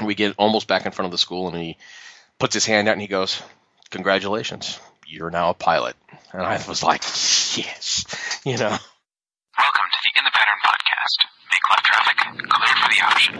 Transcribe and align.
We 0.00 0.14
get 0.14 0.34
almost 0.38 0.68
back 0.68 0.86
in 0.86 0.92
front 0.92 1.06
of 1.06 1.12
the 1.12 1.18
school, 1.18 1.48
and 1.48 1.56
he 1.56 1.76
puts 2.38 2.54
his 2.54 2.64
hand 2.64 2.88
out 2.88 2.92
and 2.92 3.00
he 3.00 3.08
goes, 3.08 3.42
"Congratulations, 3.90 4.78
you're 5.06 5.30
now 5.30 5.50
a 5.50 5.54
pilot." 5.54 5.96
And 6.32 6.40
I 6.42 6.62
was 6.68 6.82
like, 6.82 7.02
"Yes," 7.56 8.06
you 8.44 8.56
know. 8.56 8.70
Welcome 8.70 9.88
to 9.92 9.98
the 10.04 10.10
In 10.16 10.24
the 10.24 10.30
Pattern 10.30 10.58
podcast. 10.64 11.26
Make 11.50 11.68
left 11.68 11.84
traffic, 11.84 12.16
clear 12.48 12.76
for 12.76 12.88
the 12.88 13.00
option. 13.04 13.34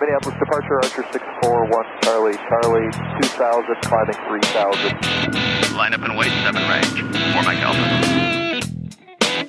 Minneapolis 0.00 0.38
departure, 0.38 0.76
Archer 0.84 1.04
641, 1.12 1.84
Charlie, 2.04 2.38
Charlie 2.48 2.90
2000, 3.22 3.76
climbing 3.82 4.18
3000. 4.28 5.76
Line 5.76 5.94
up 5.94 6.02
and 6.02 6.16
wait, 6.16 6.30
7 6.44 6.62
range. 6.68 7.00
4 7.34 7.42
Mike 7.42 7.58
Alpha. 7.58 8.35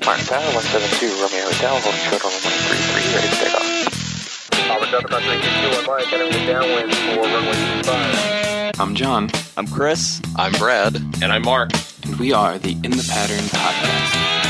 Mark 0.08 0.20
Tower 0.24 0.40
172, 0.56 1.20
Romeo 1.20 1.44
Hotel, 1.52 1.76
hold 1.84 1.96
short 2.08 2.24
on 2.24 2.32
133, 2.32 3.12
ready 3.12 3.28
to 3.28 3.36
take 3.44 3.56
off. 3.60 4.72
Auburn 4.72 4.88
Delta 4.90 5.08
Pacific 5.10 5.44
21 5.44 5.84
Mike, 5.84 6.14
entering 6.14 6.48
downwind 6.48 6.96
for 6.96 7.28
runway 7.28 7.52
25. 7.84 8.80
I'm 8.80 8.96
John, 8.96 9.30
I'm 9.58 9.68
Chris, 9.68 10.22
I'm 10.38 10.54
Brad, 10.54 10.96
And 11.22 11.26
I'm 11.26 11.42
Mark. 11.42 11.72
and 12.06 12.16
we 12.16 12.32
are 12.32 12.58
the 12.58 12.72
In 12.86 12.92
the 12.92 13.06
Pattern 13.12 13.44
podcast. 13.52 14.48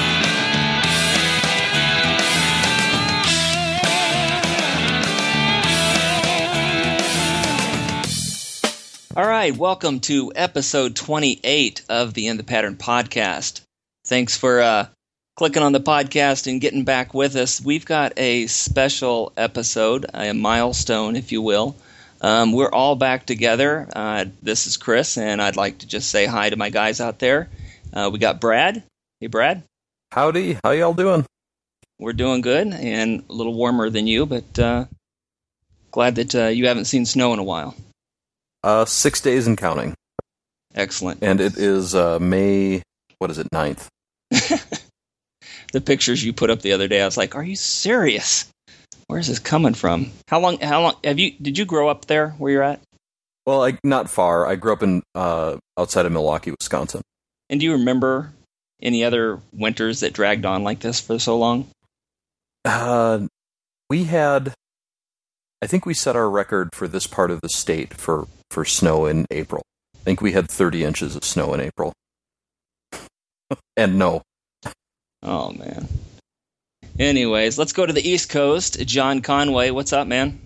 All 9.16 9.28
right, 9.28 9.58
welcome 9.58 10.02
to 10.02 10.32
episode 10.36 10.96
28 10.96 11.82
of 11.90 12.14
the 12.14 12.28
In 12.28 12.38
the 12.38 12.44
Pattern 12.44 12.76
podcast. 12.76 13.62
Thanks 14.06 14.38
for 14.38 14.62
uh, 14.62 14.86
clicking 15.38 15.62
on 15.62 15.72
the 15.72 15.80
podcast 15.80 16.52
and 16.52 16.60
getting 16.60 16.84
back 16.84 17.14
with 17.14 17.36
us. 17.36 17.62
We've 17.62 17.86
got 17.86 18.14
a 18.18 18.48
special 18.48 19.32
episode, 19.38 20.08
a 20.12 20.34
milestone, 20.34 21.16
if 21.16 21.32
you 21.32 21.44
will. 21.44 21.76
Um, 22.20 22.54
we're 22.54 22.72
all 22.72 22.96
back 22.96 23.28
together. 23.28 23.88
Uh, 23.96 24.26
this 24.42 24.66
is 24.66 24.78
Chris, 24.78 25.16
and 25.16 25.40
I'd 25.40 25.56
like 25.56 25.78
to 25.80 25.88
just 25.88 26.10
say 26.10 26.26
hi 26.26 26.50
to 26.50 26.56
my 26.56 26.72
guys 26.72 27.00
out 27.00 27.20
there. 27.20 27.50
Uh, 27.94 28.10
we 28.12 28.18
got 28.18 28.42
Brad. 28.42 28.82
Hey, 29.20 29.28
Brad. 29.28 29.62
Howdy, 30.12 30.58
how 30.64 30.72
y'all 30.72 30.96
doing? 30.96 31.24
We're 32.00 32.14
doing 32.14 32.42
good 32.42 32.74
and 32.74 33.24
a 33.30 33.34
little 33.34 33.54
warmer 33.54 33.92
than 33.92 34.08
you, 34.08 34.26
but 34.26 34.58
uh, 34.58 34.86
glad 35.92 36.16
that 36.16 36.34
uh, 36.34 36.48
you 36.48 36.68
haven't 36.68 36.86
seen 36.86 37.06
snow 37.06 37.34
in 37.34 37.40
a 37.40 37.44
while. 37.44 37.76
Uh, 38.64 38.86
six 38.86 39.22
days 39.22 39.46
and 39.46 39.56
counting, 39.56 39.94
Excellent. 40.74 41.22
and 41.22 41.40
it 41.40 41.58
is 41.58 41.94
uh, 41.94 42.18
May. 42.18 42.82
What 43.20 43.30
is 43.30 43.38
it? 43.38 43.48
9th. 43.52 43.88
the 45.74 45.82
pictures 45.82 46.24
you 46.24 46.34
put 46.34 46.50
up 46.50 46.62
the 46.62 46.74
other 46.74 46.88
day, 46.88 47.02
I 47.02 47.06
was 47.06 47.18
like, 47.18 47.36
"Are 47.36 47.44
you 47.44 47.56
serious? 47.56 48.50
Where's 49.08 49.28
this 49.28 49.40
coming 49.40 49.74
from? 49.74 50.12
How 50.28 50.40
long? 50.40 50.60
How 50.60 50.82
long 50.82 50.96
have 51.04 51.20
you? 51.20 51.32
Did 51.42 51.58
you 51.58 51.66
grow 51.66 51.90
up 51.90 52.06
there 52.06 52.32
where 52.32 52.52
you're 52.52 52.64
at? 52.64 52.82
Well, 53.46 53.64
I, 53.64 53.78
not 53.84 54.10
far. 54.10 54.46
I 54.46 54.56
grew 54.56 54.74
up 54.74 54.84
in 54.84 55.02
uh, 55.16 55.58
outside 55.78 56.06
of 56.06 56.12
Milwaukee, 56.12 56.52
Wisconsin. 56.52 57.02
And 57.50 57.62
do 57.62 57.66
you 57.66 57.74
remember 57.74 58.34
any 58.82 59.06
other 59.06 59.40
winters 59.54 60.02
that 60.02 60.12
dragged 60.12 60.46
on 60.46 60.64
like 60.64 60.82
this 60.82 61.00
for 61.00 61.18
so 61.18 61.38
long? 61.38 61.68
Uh, 62.66 63.28
we 63.90 64.04
had, 64.04 64.54
I 65.62 65.68
think 65.68 65.86
we 65.86 65.94
set 65.94 66.18
our 66.18 66.30
record 66.30 66.70
for 66.74 66.90
this 66.90 67.08
part 67.08 67.32
of 67.32 67.40
the 67.40 67.48
state 67.48 67.94
for 67.94 68.28
for 68.52 68.66
snow 68.66 69.06
in 69.06 69.26
April. 69.32 69.64
I 69.96 70.00
think 70.04 70.22
we 70.22 70.34
had 70.34 70.50
30 70.50 70.84
inches 70.84 71.16
of 71.16 71.24
snow 71.24 71.54
in 71.54 71.62
April. 71.62 71.94
and 73.78 73.98
no, 73.98 74.24
Oh 75.28 75.52
man. 75.52 75.88
Anyways, 76.98 77.58
let's 77.60 77.74
go 77.74 77.86
to 77.86 77.94
the 77.94 78.08
East 78.08 78.30
Coast. 78.30 78.80
John 78.86 79.22
Conway, 79.22 79.70
what's 79.72 79.94
up, 79.94 80.08
man? 80.08 80.40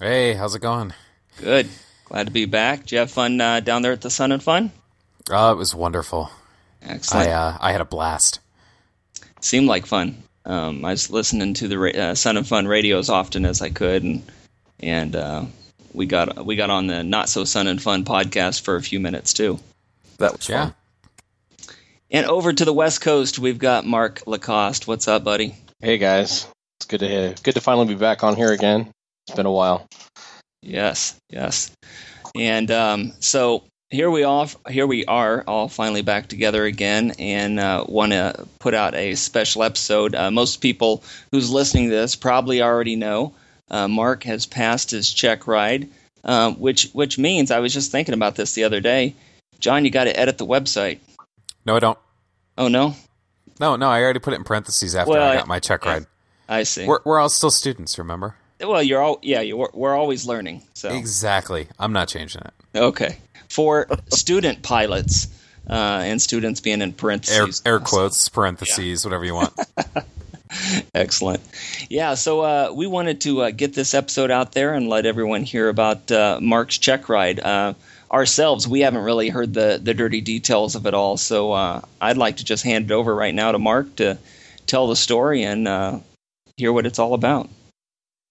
Hey, 0.00 0.32
how's 0.34 0.54
it 0.54 0.62
going? 0.62 0.92
Good. 1.38 1.68
Glad 2.06 2.26
to 2.26 2.32
be 2.32 2.46
back. 2.46 2.80
Did 2.80 2.92
you 2.92 2.98
have 2.98 3.10
fun 3.10 3.40
uh, 3.40 3.60
down 3.60 3.82
there 3.82 3.92
at 3.92 4.00
the 4.00 4.10
Sun 4.10 4.32
and 4.32 4.42
Fun? 4.42 4.72
Oh, 5.30 5.52
it 5.52 5.56
was 5.56 5.74
wonderful. 5.74 6.30
Excellent. 6.82 7.28
I 7.28 7.32
uh, 7.32 7.56
I 7.60 7.72
had 7.72 7.80
a 7.80 7.84
blast. 7.84 8.40
seemed 9.40 9.68
like 9.68 9.86
fun. 9.86 10.22
Um, 10.44 10.84
I 10.84 10.90
was 10.90 11.10
listening 11.10 11.54
to 11.54 11.68
the 11.68 11.78
ra- 11.78 11.90
uh, 11.90 12.14
Sun 12.14 12.36
and 12.36 12.46
Fun 12.46 12.66
radio 12.66 12.98
as 12.98 13.08
often 13.10 13.44
as 13.44 13.62
I 13.62 13.68
could, 13.70 14.02
and 14.02 14.22
and 14.80 15.14
uh, 15.14 15.44
we 15.92 16.06
got 16.06 16.44
we 16.44 16.56
got 16.56 16.70
on 16.70 16.88
the 16.88 17.04
Not 17.04 17.28
So 17.28 17.44
Sun 17.44 17.68
and 17.68 17.80
Fun 17.80 18.04
podcast 18.04 18.62
for 18.62 18.76
a 18.76 18.82
few 18.82 18.98
minutes 18.98 19.34
too. 19.34 19.60
that 20.18 20.32
was 20.36 20.48
Yeah. 20.48 20.64
fun. 20.66 20.74
And 22.12 22.26
over 22.26 22.52
to 22.52 22.66
the 22.66 22.74
West 22.74 23.00
Coast, 23.00 23.38
we've 23.38 23.58
got 23.58 23.86
Mark 23.86 24.24
Lacoste. 24.26 24.86
What's 24.86 25.08
up, 25.08 25.24
buddy? 25.24 25.54
Hey 25.80 25.96
guys, 25.96 26.46
it's 26.78 26.86
good 26.86 27.00
to 27.00 27.08
hear. 27.08 27.34
Good 27.42 27.54
to 27.54 27.62
finally 27.62 27.86
be 27.86 27.94
back 27.94 28.22
on 28.22 28.36
here 28.36 28.52
again. 28.52 28.90
It's 29.26 29.34
been 29.34 29.46
a 29.46 29.50
while. 29.50 29.86
Yes, 30.60 31.16
yes. 31.30 31.70
And 32.36 32.70
um, 32.70 33.14
so 33.20 33.64
here 33.88 34.10
we 34.10 34.24
all 34.24 34.50
here 34.68 34.86
we 34.86 35.06
are 35.06 35.42
all 35.46 35.68
finally 35.68 36.02
back 36.02 36.26
together 36.26 36.66
again, 36.66 37.14
and 37.18 37.58
uh, 37.58 37.86
want 37.88 38.12
to 38.12 38.46
put 38.58 38.74
out 38.74 38.94
a 38.94 39.14
special 39.14 39.62
episode. 39.62 40.14
Uh, 40.14 40.30
most 40.30 40.60
people 40.60 41.02
who's 41.30 41.50
listening 41.50 41.88
to 41.88 41.96
this 41.96 42.14
probably 42.14 42.60
already 42.60 42.94
know 42.94 43.34
uh, 43.70 43.88
Mark 43.88 44.24
has 44.24 44.44
passed 44.44 44.90
his 44.90 45.10
check 45.10 45.46
ride, 45.46 45.88
um, 46.24 46.56
which 46.56 46.90
which 46.92 47.16
means 47.16 47.50
I 47.50 47.60
was 47.60 47.72
just 47.72 47.90
thinking 47.90 48.14
about 48.14 48.34
this 48.34 48.52
the 48.52 48.64
other 48.64 48.80
day. 48.80 49.14
John, 49.60 49.86
you 49.86 49.90
got 49.90 50.04
to 50.04 50.18
edit 50.18 50.36
the 50.36 50.44
website. 50.44 50.98
No, 51.64 51.76
I 51.76 51.78
don't. 51.80 51.98
Oh 52.58 52.68
no, 52.68 52.94
No, 53.60 53.76
no, 53.76 53.88
I 53.88 54.02
already 54.02 54.18
put 54.20 54.32
it 54.32 54.36
in 54.36 54.44
parentheses 54.44 54.94
after 54.94 55.12
Well, 55.12 55.22
I 55.22 55.32
I- 55.32 55.36
got 55.36 55.46
my 55.48 55.58
check 55.60 55.84
ride. 55.84 56.06
I 56.48 56.64
see. 56.64 56.86
We're 56.86 57.00
we're 57.04 57.18
all 57.18 57.28
still 57.28 57.50
students, 57.50 57.98
remember? 57.98 58.34
well, 58.60 58.82
you're 58.82 59.00
all 59.00 59.18
yeah, 59.22 59.40
you're, 59.40 59.70
we're 59.72 59.94
always 59.96 60.26
learning. 60.26 60.62
So 60.74 60.90
Exactly. 60.90 61.68
I'm 61.78 61.92
not 61.92 62.08
changing 62.08 62.42
it. 62.42 62.78
okay, 62.78 63.18
for 63.48 63.86
student 64.10 64.62
pilots. 64.62 65.28
Uh, 65.70 66.00
and 66.04 66.20
students 66.20 66.60
being 66.60 66.82
in 66.82 66.92
parentheses. 66.92 67.62
air 67.64 67.78
quotes, 67.78 68.28
parentheses, 68.28 69.04
whatever 69.04 69.24
you 69.24 69.32
want. 69.34 69.52
Excellent. 70.94 71.40
Yeah, 71.88 72.14
so 72.14 72.40
uh, 72.40 72.72
we 72.74 72.88
wanted 72.88 73.20
to 73.22 73.42
uh, 73.42 73.50
get 73.52 73.72
this 73.72 73.94
episode 73.94 74.32
out 74.32 74.52
there 74.52 74.74
and 74.74 74.88
let 74.88 75.06
everyone 75.06 75.44
hear 75.44 75.68
about 75.68 76.10
uh, 76.10 76.40
Mark's 76.42 76.78
check 76.78 77.08
ride. 77.08 77.38
Ourselves, 78.12 78.68
we 78.68 78.80
haven't 78.80 79.02
really 79.02 79.30
heard 79.30 79.54
the, 79.54 79.80
the 79.82 79.94
dirty 79.94 80.20
details 80.20 80.74
of 80.74 80.86
it 80.86 80.94
all, 80.94 81.16
so 81.16 81.52
uh, 81.52 81.80
I'd 82.00 82.18
like 82.18 82.38
to 82.38 82.44
just 82.44 82.62
hand 82.62 82.90
it 82.90 82.94
over 82.94 83.14
right 83.14 83.34
now 83.34 83.52
to 83.52 83.58
Mark 83.58 83.96
to 83.96 84.18
tell 84.66 84.86
the 84.86 84.96
story 84.96 85.44
and 85.44 85.66
uh, 85.66 85.98
hear 86.56 86.72
what 86.72 86.84
it's 86.86 86.98
all 86.98 87.14
about. 87.14 87.48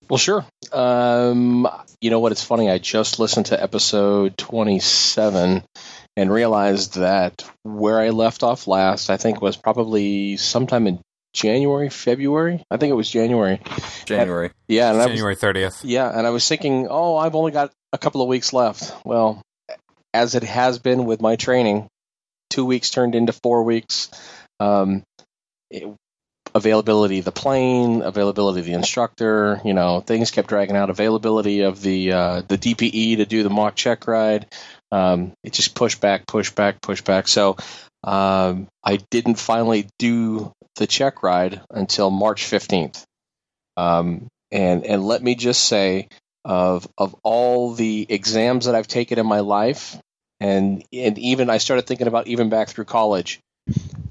Well, 0.09 0.17
sure. 0.17 0.45
Um, 0.71 1.67
you 2.01 2.09
know 2.09 2.19
what? 2.19 2.31
It's 2.31 2.43
funny. 2.43 2.69
I 2.69 2.77
just 2.77 3.17
listened 3.17 3.47
to 3.47 3.61
episode 3.61 4.37
27 4.37 5.63
and 6.17 6.31
realized 6.31 6.95
that 6.95 7.49
where 7.63 7.99
I 7.99 8.09
left 8.09 8.43
off 8.43 8.67
last, 8.67 9.09
I 9.09 9.17
think 9.17 9.41
was 9.41 9.55
probably 9.55 10.37
sometime 10.37 10.87
in 10.87 10.99
January, 11.33 11.89
February. 11.89 12.61
I 12.69 12.77
think 12.77 12.91
it 12.91 12.95
was 12.95 13.09
January. 13.09 13.61
January. 14.05 14.51
Yeah, 14.67 14.91
and 14.91 15.01
I 15.01 15.05
was, 15.05 15.15
January 15.15 15.35
30th. 15.35 15.81
yeah, 15.83 16.11
and 16.13 16.27
I 16.27 16.29
was 16.31 16.47
thinking, 16.47 16.87
oh, 16.89 17.15
I've 17.15 17.35
only 17.35 17.51
got 17.51 17.71
a 17.93 17.97
couple 17.97 18.21
of 18.21 18.27
weeks 18.27 18.51
left. 18.51 18.93
Well, 19.05 19.41
as 20.13 20.35
it 20.35 20.43
has 20.43 20.79
been 20.79 21.05
with 21.05 21.21
my 21.21 21.35
training, 21.35 21.87
two 22.49 22.65
weeks 22.65 22.89
turned 22.89 23.15
into 23.15 23.33
four 23.33 23.63
weeks. 23.63 24.09
Um, 24.59 25.03
it, 25.69 25.87
availability 26.53 27.19
of 27.19 27.25
the 27.25 27.31
plane, 27.31 28.01
availability 28.01 28.59
of 28.59 28.65
the 28.65 28.73
instructor, 28.73 29.61
you 29.63 29.73
know, 29.73 30.01
things 30.01 30.31
kept 30.31 30.49
dragging 30.49 30.75
out. 30.75 30.89
Availability 30.89 31.61
of 31.61 31.81
the 31.81 32.11
uh, 32.11 32.41
the 32.47 32.57
DPE 32.57 33.17
to 33.17 33.25
do 33.25 33.43
the 33.43 33.49
mock 33.49 33.75
check 33.75 34.07
ride. 34.07 34.47
Um, 34.91 35.33
it 35.43 35.53
just 35.53 35.75
pushed 35.75 36.01
back, 36.01 36.27
pushed 36.27 36.55
back, 36.55 36.81
pushed 36.81 37.05
back. 37.05 37.27
So 37.27 37.57
um, 38.03 38.67
I 38.83 38.97
didn't 39.09 39.35
finally 39.35 39.87
do 39.99 40.51
the 40.75 40.87
check 40.87 41.23
ride 41.23 41.61
until 41.69 42.09
March 42.09 42.45
fifteenth. 42.45 43.05
Um, 43.77 44.27
and 44.51 44.85
and 44.85 45.05
let 45.05 45.23
me 45.23 45.35
just 45.35 45.63
say, 45.63 46.09
of 46.43 46.87
of 46.97 47.15
all 47.23 47.73
the 47.73 48.05
exams 48.09 48.65
that 48.65 48.75
I've 48.75 48.87
taken 48.87 49.19
in 49.19 49.25
my 49.25 49.39
life, 49.39 49.97
and 50.41 50.83
and 50.91 51.17
even 51.19 51.49
I 51.49 51.59
started 51.59 51.85
thinking 51.85 52.07
about 52.07 52.27
even 52.27 52.49
back 52.49 52.69
through 52.69 52.85
college, 52.85 53.39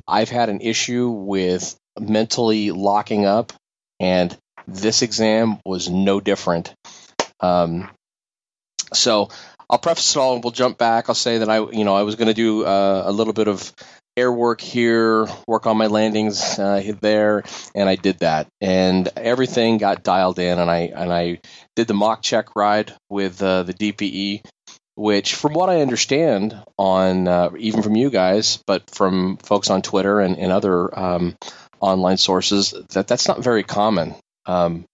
I've 0.06 0.30
had 0.30 0.48
an 0.48 0.60
issue 0.60 1.08
with 1.08 1.76
mentally 1.98 2.70
locking 2.70 3.26
up, 3.26 3.52
and 3.98 4.34
this 4.66 5.02
exam 5.02 5.58
was 5.66 5.90
no 5.90 6.20
different. 6.20 6.72
Um, 7.40 7.90
so 8.94 9.28
I'll 9.68 9.78
preface 9.78 10.14
it 10.14 10.18
all, 10.20 10.34
and 10.34 10.44
we'll 10.44 10.52
jump 10.52 10.78
back. 10.78 11.08
I'll 11.08 11.14
say 11.16 11.38
that 11.38 11.50
I, 11.50 11.58
you 11.58 11.84
know, 11.84 11.96
I 11.96 12.02
was 12.02 12.14
going 12.14 12.28
to 12.28 12.34
do 12.34 12.64
uh, 12.64 13.02
a 13.06 13.12
little 13.12 13.32
bit 13.32 13.48
of 13.48 13.72
air 14.16 14.30
work 14.30 14.60
here, 14.60 15.26
work 15.48 15.66
on 15.66 15.76
my 15.76 15.86
landings 15.86 16.58
uh, 16.58 16.92
there, 17.00 17.42
and 17.74 17.88
I 17.88 17.96
did 17.96 18.20
that, 18.20 18.46
and 18.60 19.08
everything 19.16 19.78
got 19.78 20.04
dialed 20.04 20.38
in, 20.38 20.60
and 20.60 20.70
I 20.70 20.92
and 20.94 21.12
I 21.12 21.40
did 21.74 21.88
the 21.88 21.94
mock 21.94 22.22
check 22.22 22.54
ride 22.54 22.92
with 23.08 23.42
uh, 23.42 23.64
the 23.64 23.74
DPE, 23.74 24.44
which, 25.00 25.34
from 25.34 25.54
what 25.54 25.70
I 25.70 25.80
understand, 25.80 26.62
on 26.76 27.26
uh, 27.26 27.50
even 27.58 27.82
from 27.82 27.96
you 27.96 28.10
guys, 28.10 28.58
but 28.66 28.90
from 28.90 29.38
folks 29.38 29.70
on 29.70 29.80
Twitter 29.80 30.20
and, 30.20 30.36
and 30.38 30.52
other 30.52 30.96
um, 30.98 31.38
online 31.80 32.18
sources 32.18 32.74
that 32.90 33.08
that's 33.08 33.26
not 33.26 33.42
very 33.42 33.62
common. 33.62 34.14
Um, 34.44 34.84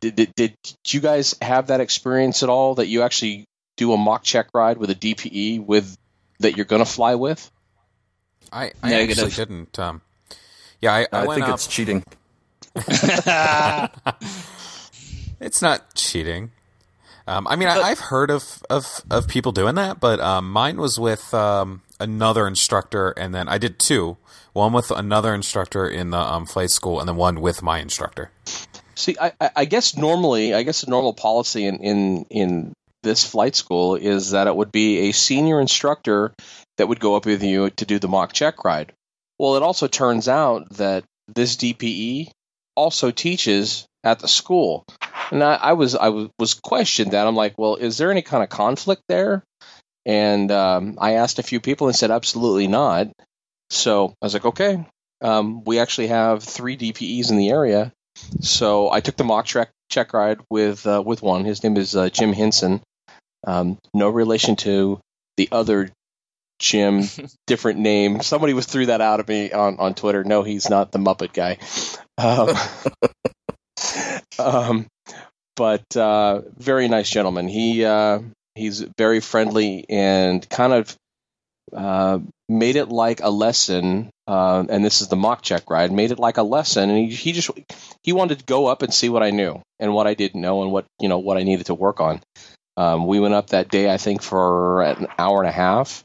did, 0.00 0.14
did 0.14 0.34
did 0.36 0.54
you 0.86 1.00
guys 1.00 1.34
have 1.42 1.66
that 1.66 1.80
experience 1.80 2.44
at 2.44 2.48
all? 2.48 2.76
That 2.76 2.86
you 2.86 3.02
actually 3.02 3.44
do 3.76 3.92
a 3.92 3.96
mock 3.96 4.22
check 4.22 4.46
ride 4.54 4.78
with 4.78 4.90
a 4.90 4.94
DPE 4.94 5.64
with 5.66 5.98
that 6.38 6.56
you're 6.56 6.66
going 6.66 6.84
to 6.84 6.90
fly 6.90 7.16
with? 7.16 7.50
I, 8.52 8.70
I 8.84 8.90
Negative. 8.90 9.24
actually 9.24 9.44
didn't. 9.44 9.78
Um, 9.80 10.00
yeah, 10.80 10.94
I, 10.94 11.00
I, 11.00 11.06
I 11.12 11.26
went 11.26 11.40
think 11.40 11.48
up. 11.48 11.54
it's 11.56 11.66
cheating. 11.66 12.04
It's 15.42 15.60
not 15.60 15.96
cheating. 15.96 16.52
Um, 17.26 17.46
I 17.46 17.56
mean, 17.56 17.68
I, 17.68 17.80
I've 17.80 17.98
heard 18.00 18.30
of, 18.30 18.62
of, 18.68 19.02
of 19.10 19.28
people 19.28 19.52
doing 19.52 19.74
that, 19.76 20.00
but 20.00 20.18
um, 20.20 20.50
mine 20.50 20.76
was 20.78 20.98
with 20.98 21.32
um, 21.32 21.82
another 22.00 22.46
instructor, 22.46 23.10
and 23.10 23.34
then 23.34 23.48
I 23.48 23.58
did 23.58 23.78
two. 23.78 24.16
One 24.52 24.72
with 24.72 24.90
another 24.90 25.34
instructor 25.34 25.88
in 25.88 26.10
the 26.10 26.18
um, 26.18 26.46
flight 26.46 26.70
school, 26.70 27.00
and 27.00 27.08
then 27.08 27.16
one 27.16 27.40
with 27.40 27.62
my 27.62 27.78
instructor. 27.78 28.30
See, 28.96 29.16
I, 29.20 29.32
I- 29.40 29.50
I 29.56 29.64
guess 29.64 29.96
normally, 29.96 30.52
I 30.52 30.62
guess 30.62 30.82
the 30.82 30.90
normal 30.90 31.14
policy 31.14 31.64
in, 31.66 31.78
in 31.78 32.26
in 32.28 32.72
this 33.02 33.24
flight 33.24 33.56
school 33.56 33.96
is 33.96 34.30
that 34.30 34.46
it 34.46 34.54
would 34.54 34.70
be 34.70 35.08
a 35.08 35.12
senior 35.12 35.60
instructor 35.60 36.32
that 36.78 36.86
would 36.88 37.00
go 37.00 37.16
up 37.16 37.24
with 37.26 37.42
you 37.42 37.70
to 37.70 37.84
do 37.86 37.98
the 37.98 38.08
mock 38.08 38.32
check 38.32 38.62
ride. 38.64 38.92
Well, 39.38 39.56
it 39.56 39.62
also 39.62 39.88
turns 39.88 40.28
out 40.28 40.68
that 40.76 41.04
this 41.34 41.56
DPE 41.56 42.30
also 42.76 43.10
teaches 43.10 43.86
at 44.04 44.20
the 44.20 44.28
school, 44.28 44.84
and 45.30 45.42
I, 45.42 45.54
I 45.54 45.72
was 45.72 45.94
I 45.94 46.08
was, 46.08 46.28
was 46.38 46.54
questioned 46.54 47.12
that 47.12 47.26
I'm 47.26 47.36
like, 47.36 47.58
well, 47.58 47.76
is 47.76 47.98
there 47.98 48.10
any 48.10 48.22
kind 48.22 48.42
of 48.42 48.48
conflict 48.48 49.02
there? 49.08 49.44
And 50.04 50.50
um, 50.50 50.98
I 51.00 51.14
asked 51.14 51.38
a 51.38 51.44
few 51.44 51.60
people 51.60 51.86
and 51.86 51.96
said 51.96 52.10
absolutely 52.10 52.66
not. 52.66 53.08
So 53.70 54.14
I 54.20 54.26
was 54.26 54.34
like, 54.34 54.44
okay, 54.44 54.84
um, 55.22 55.64
we 55.64 55.78
actually 55.78 56.08
have 56.08 56.42
three 56.42 56.76
DPEs 56.76 57.30
in 57.30 57.36
the 57.36 57.50
area. 57.50 57.92
So 58.40 58.90
I 58.90 59.00
took 59.00 59.16
the 59.16 59.24
mock 59.24 59.46
check 59.46 59.70
check 59.90 60.12
ride 60.12 60.40
with 60.50 60.86
uh, 60.86 61.02
with 61.04 61.22
one. 61.22 61.44
His 61.44 61.62
name 61.62 61.76
is 61.76 61.96
uh, 61.96 62.08
Jim 62.08 62.32
Hinson. 62.32 62.82
Um, 63.44 63.78
no 63.94 64.08
relation 64.08 64.56
to 64.56 65.00
the 65.36 65.48
other 65.52 65.90
Jim, 66.58 67.04
different 67.46 67.80
name. 67.80 68.22
Somebody 68.22 68.54
was 68.54 68.66
threw 68.66 68.86
that 68.86 69.00
out 69.00 69.20
at 69.20 69.28
me 69.28 69.52
on, 69.52 69.78
on 69.78 69.94
Twitter. 69.94 70.24
No, 70.24 70.42
he's 70.42 70.70
not 70.70 70.92
the 70.92 70.98
Muppet 70.98 71.32
guy. 71.32 71.58
Um, 72.18 72.54
um, 74.38 74.86
but 75.56 75.96
uh, 75.96 76.42
very 76.56 76.88
nice 76.88 77.10
gentleman. 77.10 77.48
He 77.48 77.84
uh, 77.84 78.20
he's 78.54 78.80
very 78.80 79.20
friendly 79.20 79.84
and 79.88 80.48
kind 80.48 80.72
of 80.72 80.96
uh, 81.72 82.18
made 82.48 82.76
it 82.76 82.88
like 82.88 83.20
a 83.20 83.30
lesson. 83.30 84.10
Uh, 84.26 84.64
and 84.68 84.84
this 84.84 85.00
is 85.00 85.08
the 85.08 85.16
mock 85.16 85.42
check 85.42 85.68
ride. 85.68 85.92
Made 85.92 86.12
it 86.12 86.18
like 86.18 86.36
a 86.36 86.42
lesson, 86.42 86.90
and 86.90 86.98
he, 86.98 87.14
he 87.14 87.32
just 87.32 87.50
he 88.02 88.12
wanted 88.12 88.38
to 88.38 88.44
go 88.44 88.66
up 88.66 88.82
and 88.82 88.94
see 88.94 89.08
what 89.08 89.22
I 89.22 89.30
knew 89.30 89.60
and 89.80 89.92
what 89.92 90.06
I 90.06 90.14
didn't 90.14 90.40
know 90.40 90.62
and 90.62 90.72
what 90.72 90.86
you 91.00 91.08
know 91.08 91.18
what 91.18 91.38
I 91.38 91.42
needed 91.42 91.66
to 91.66 91.74
work 91.74 92.00
on. 92.00 92.20
Um, 92.76 93.06
we 93.06 93.20
went 93.20 93.34
up 93.34 93.48
that 93.48 93.68
day, 93.68 93.92
I 93.92 93.98
think, 93.98 94.22
for 94.22 94.82
an 94.82 95.08
hour 95.18 95.40
and 95.40 95.48
a 95.48 95.52
half, 95.52 96.04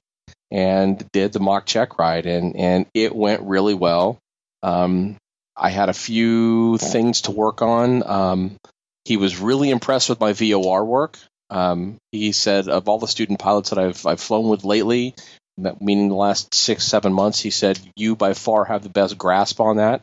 and 0.52 1.10
did 1.12 1.32
the 1.32 1.40
mock 1.40 1.66
check 1.66 2.00
ride, 2.00 2.26
and 2.26 2.56
and 2.58 2.86
it 2.94 3.16
went 3.16 3.42
really 3.44 3.76
well. 3.76 4.20
Um, 4.64 5.18
I 5.58 5.70
had 5.72 5.90
a 5.90 5.94
few 5.94 6.78
things 6.78 7.22
to 7.22 7.32
work 7.32 7.62
on. 7.62 8.08
Um, 8.08 8.58
he 9.06 9.18
was 9.18 9.40
really 9.40 9.70
impressed 9.70 10.10
with 10.10 10.20
my 10.20 10.34
VOR 10.34 10.86
work. 10.86 11.18
Um, 11.50 11.98
he 12.12 12.32
said 12.32 12.68
of 12.68 12.88
all 12.88 13.00
the 13.00 13.08
student 13.08 13.40
pilots 13.40 13.70
that 13.70 13.80
I've 13.80 14.06
I've 14.06 14.20
flown 14.20 14.50
with 14.50 14.66
lately, 14.66 15.16
meaning 15.58 16.10
the 16.10 16.16
last 16.16 16.54
six 16.54 16.86
seven 16.86 17.14
months, 17.14 17.40
he 17.40 17.50
said 17.50 17.80
you 17.96 18.16
by 18.16 18.34
far 18.34 18.66
have 18.66 18.84
the 18.84 18.90
best 18.90 19.18
grasp 19.18 19.60
on 19.60 19.78
that. 19.78 20.02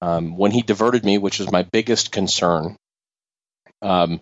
Um, 0.00 0.36
when 0.36 0.52
he 0.52 0.62
diverted 0.62 1.04
me, 1.04 1.18
which 1.18 1.38
was 1.40 1.50
my 1.50 1.62
biggest 1.62 2.12
concern, 2.12 2.76
um, 3.82 4.20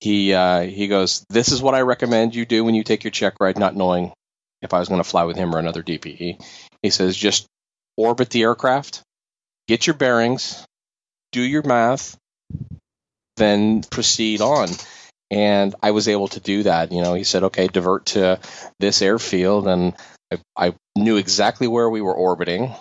he 0.00 0.32
uh, 0.32 0.60
he 0.60 0.88
goes, 0.88 1.24
"This 1.28 1.50
is 1.50 1.60
what 1.60 1.74
I 1.74 1.80
recommend 1.80 2.34
you 2.34 2.46
do 2.46 2.64
when 2.64 2.74
you 2.74 2.84
take 2.84 3.04
your 3.04 3.10
check 3.10 3.34
ride, 3.40 3.58
not 3.58 3.76
knowing 3.76 4.12
if 4.62 4.72
I 4.72 4.78
was 4.78 4.88
going 4.88 5.02
to 5.02 5.08
fly 5.08 5.24
with 5.24 5.36
him 5.36 5.54
or 5.54 5.58
another 5.58 5.82
DPE." 5.82 6.40
He 6.82 6.90
says, 6.90 7.16
"Just 7.16 7.46
orbit 7.96 8.30
the 8.30 8.42
aircraft, 8.42 9.02
get 9.68 9.86
your 9.86 9.94
bearings, 9.94 10.64
do 11.32 11.42
your 11.42 11.62
math, 11.62 12.16
then 13.36 13.82
proceed 13.82 14.40
on." 14.40 14.68
And 15.30 15.74
I 15.82 15.90
was 15.92 16.06
able 16.08 16.28
to 16.28 16.40
do 16.40 16.64
that. 16.64 16.92
You 16.92 17.02
know, 17.02 17.14
he 17.14 17.24
said, 17.24 17.44
"Okay, 17.44 17.66
divert 17.66 18.06
to 18.06 18.38
this 18.78 19.02
airfield," 19.02 19.66
and 19.66 19.94
I, 20.32 20.38
I 20.56 20.74
knew 20.96 21.16
exactly 21.16 21.66
where 21.66 21.88
we 21.88 22.00
were 22.00 22.14
orbiting. 22.14 22.72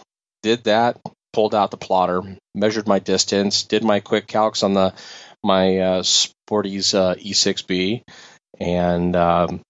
Did 0.44 0.66
that, 0.66 1.00
pulled 1.32 1.56
out 1.56 1.72
the 1.72 1.78
plotter, 1.78 2.22
measured 2.54 2.88
my 2.88 3.00
distance, 3.00 3.64
did 3.64 3.84
my 3.84 4.00
quick 4.00 4.28
calcs 4.28 4.64
on 4.64 4.74
the 4.74 4.94
my 5.44 5.80
uh, 5.80 6.04
Sporty's 6.04 6.94
uh, 6.94 7.16
E6B, 7.16 8.04
and 8.60 9.16
um, 9.16 9.62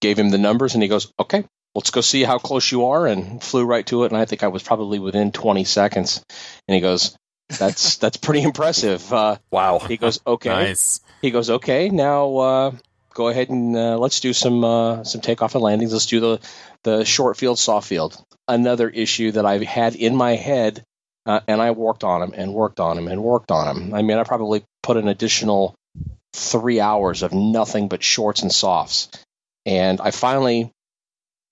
gave 0.00 0.18
him 0.18 0.30
the 0.30 0.38
numbers, 0.38 0.74
and 0.74 0.82
he 0.82 0.88
goes, 0.88 1.10
"Okay, 1.18 1.44
let's 1.74 1.90
go 1.90 2.00
see 2.00 2.22
how 2.22 2.38
close 2.38 2.70
you 2.72 2.86
are," 2.86 3.06
and 3.06 3.42
flew 3.42 3.64
right 3.64 3.86
to 3.86 4.04
it. 4.04 4.12
And 4.12 4.16
I 4.20 4.24
think 4.24 4.42
I 4.42 4.48
was 4.48 4.62
probably 4.62 4.98
within 4.98 5.32
20 5.32 5.64
seconds. 5.64 6.24
And 6.68 6.74
he 6.74 6.80
goes, 6.80 7.16
"That's 7.58 7.96
that's 8.02 8.16
pretty 8.16 8.42
impressive." 8.42 9.12
Uh, 9.12 9.36
Wow. 9.50 9.78
he 9.80 9.96
goes, 9.96 10.20
"Okay." 10.26 10.48
Nice. 10.50 11.00
He 11.20 11.30
goes, 11.30 11.50
"Okay, 11.50 11.88
now 11.88 12.36
uh, 12.36 12.70
go 13.14 13.28
ahead 13.28 13.50
and 13.50 13.76
uh, 13.76 13.98
let's 13.98 14.20
do 14.20 14.32
some 14.32 14.64
uh, 14.64 15.04
some 15.04 15.20
takeoff 15.20 15.54
and 15.54 15.62
landings. 15.62 15.92
Let's 15.92 16.06
do 16.06 16.20
the 16.20 16.40
the 16.82 17.04
short 17.04 17.36
field, 17.36 17.58
soft 17.58 17.86
field. 17.88 18.16
Another 18.48 18.88
issue 18.88 19.30
that 19.32 19.46
I've 19.46 19.62
had 19.62 19.94
in 19.94 20.16
my 20.16 20.34
head, 20.34 20.82
uh, 21.26 21.40
and 21.46 21.62
I 21.62 21.70
worked 21.70 22.02
on 22.04 22.22
him 22.22 22.32
and 22.34 22.52
worked 22.52 22.80
on 22.80 22.98
him 22.98 23.06
and 23.06 23.22
worked 23.22 23.52
on 23.52 23.68
him. 23.76 23.94
I 23.94 24.02
mean, 24.02 24.18
I 24.18 24.24
probably 24.24 24.64
put 24.82 24.96
an 24.96 25.06
additional 25.06 25.74
three 26.34 26.80
hours 26.80 27.22
of 27.22 27.32
nothing 27.32 27.86
but 27.88 28.02
shorts 28.02 28.42
and 28.42 28.50
softs, 28.52 29.08
and 29.64 30.00
I 30.00 30.10
finally 30.10 30.72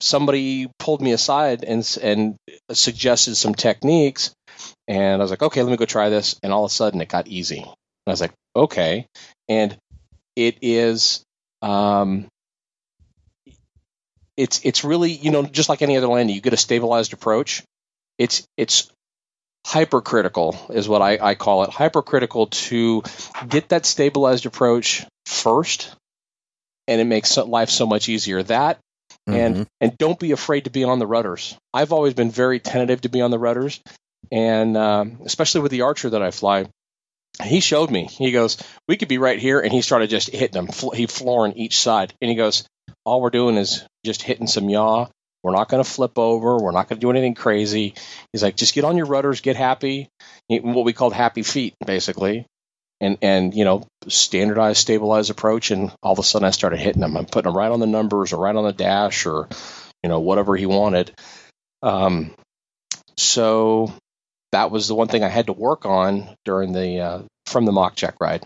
somebody 0.01 0.69
pulled 0.79 1.01
me 1.01 1.13
aside 1.13 1.63
and 1.63 1.97
and 2.01 2.35
suggested 2.71 3.35
some 3.35 3.55
techniques, 3.55 4.33
and 4.87 5.21
I 5.21 5.23
was 5.23 5.31
like, 5.31 5.43
okay, 5.43 5.61
let 5.63 5.71
me 5.71 5.77
go 5.77 5.85
try 5.85 6.09
this, 6.09 6.39
and 6.43 6.51
all 6.51 6.65
of 6.65 6.71
a 6.71 6.73
sudden 6.73 7.01
it 7.01 7.09
got 7.09 7.27
easy. 7.27 7.59
And 7.59 7.67
I 8.07 8.11
was 8.11 8.21
like, 8.21 8.33
okay, 8.55 9.07
and 9.47 9.77
it 10.35 10.57
is 10.61 11.23
um, 11.61 12.27
it's 14.35 14.61
it's 14.63 14.83
really 14.83 15.11
you 15.11 15.31
know 15.31 15.43
just 15.43 15.69
like 15.69 15.81
any 15.81 15.97
other 15.97 16.07
landing 16.07 16.35
you 16.35 16.41
get 16.41 16.53
a 16.53 16.57
stabilized 16.57 17.13
approach. 17.13 17.63
It's 18.17 18.45
it's 18.57 18.91
hypercritical 19.65 20.57
is 20.69 20.89
what 20.89 21.01
I, 21.01 21.19
I 21.21 21.35
call 21.35 21.63
it. 21.63 21.69
Hypercritical 21.69 22.47
to 22.47 23.03
get 23.47 23.69
that 23.69 23.85
stabilized 23.85 24.45
approach 24.45 25.05
first 25.25 25.95
and 26.87 26.99
it 26.99 27.05
makes 27.05 27.37
life 27.37 27.69
so 27.69 27.85
much 27.85 28.09
easier. 28.09 28.43
That 28.43 28.79
and 29.27 29.55
Mhm. 29.55 29.65
and 29.79 29.97
don't 29.97 30.19
be 30.19 30.31
afraid 30.31 30.65
to 30.65 30.69
be 30.71 30.83
on 30.83 30.99
the 30.99 31.07
rudders. 31.07 31.55
I've 31.73 31.91
always 31.93 32.13
been 32.13 32.31
very 32.31 32.59
tentative 32.59 33.01
to 33.01 33.09
be 33.09 33.21
on 33.21 33.31
the 33.31 33.39
rudders. 33.39 33.79
And 34.31 34.77
um, 34.77 35.19
especially 35.25 35.61
with 35.61 35.71
the 35.71 35.81
archer 35.81 36.09
that 36.11 36.21
i 36.21 36.31
fly 36.31 36.65
he 37.43 37.59
showed 37.59 37.89
me. 37.89 38.05
He 38.05 38.31
goes 38.31 38.57
we 38.87 38.97
could 38.97 39.07
be 39.07 39.17
right 39.17 39.39
here 39.39 39.59
and 39.59 39.71
he 39.71 39.81
started 39.81 40.09
just 40.09 40.29
hitting 40.29 40.51
them 40.53 40.67
fl- 40.67 40.91
he 40.91 41.07
flooring 41.07 41.53
each 41.53 41.79
side. 41.79 42.13
And 42.21 42.29
he 42.29 42.35
goes 42.35 42.65
all 43.05 43.21
we're 43.21 43.29
doing 43.29 43.57
is 43.57 43.83
just 44.05 44.21
hitting 44.21 44.47
some 44.47 44.69
yaw. 44.69 45.07
We're 45.43 45.53
not 45.55 45.69
going 45.69 45.83
to 45.83 45.89
flip 45.89 46.19
over. 46.19 46.57
We're 46.57 46.71
not 46.71 46.87
going 46.87 46.99
to 46.99 47.05
do 47.05 47.09
anything 47.09 47.33
crazy. 47.33 47.95
He's 48.31 48.43
like 48.43 48.55
just 48.55 48.75
get 48.75 48.83
on 48.83 48.95
your 48.97 49.07
rudders 49.07 49.41
get 49.41 49.55
happy. 49.55 50.07
What 50.49 50.85
we 50.85 50.93
called 50.93 51.13
happy 51.13 51.41
feet 51.41 51.73
basically 51.85 52.45
and 53.01 53.17
and 53.21 53.53
you 53.53 53.65
know 53.65 53.85
standardized 54.07 54.79
stabilized 54.79 55.31
approach 55.31 55.71
and 55.71 55.91
all 56.01 56.13
of 56.13 56.19
a 56.19 56.23
sudden 56.23 56.47
i 56.47 56.51
started 56.51 56.79
hitting 56.79 57.01
them. 57.01 57.17
I'm 57.17 57.25
putting 57.25 57.49
them 57.49 57.57
right 57.57 57.71
on 57.71 57.79
the 57.81 57.87
numbers 57.87 58.31
or 58.31 58.39
right 58.39 58.55
on 58.55 58.63
the 58.63 58.71
dash 58.71 59.25
or 59.25 59.49
you 60.03 60.09
know 60.09 60.19
whatever 60.19 60.55
he 60.55 60.67
wanted. 60.67 61.11
Um, 61.83 62.33
so 63.17 63.91
that 64.51 64.71
was 64.71 64.87
the 64.87 64.95
one 64.95 65.07
thing 65.07 65.23
i 65.23 65.29
had 65.29 65.47
to 65.47 65.53
work 65.53 65.85
on 65.85 66.29
during 66.45 66.71
the 66.71 66.99
uh, 66.99 67.21
from 67.47 67.65
the 67.65 67.71
mock 67.71 67.95
check 67.95 68.15
ride. 68.21 68.45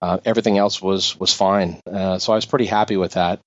Uh, 0.00 0.18
everything 0.24 0.58
else 0.58 0.80
was 0.80 1.18
was 1.18 1.32
fine. 1.32 1.80
Uh, 1.90 2.18
so 2.18 2.32
i 2.32 2.36
was 2.36 2.46
pretty 2.46 2.66
happy 2.66 2.96
with 2.96 3.12
that. 3.12 3.40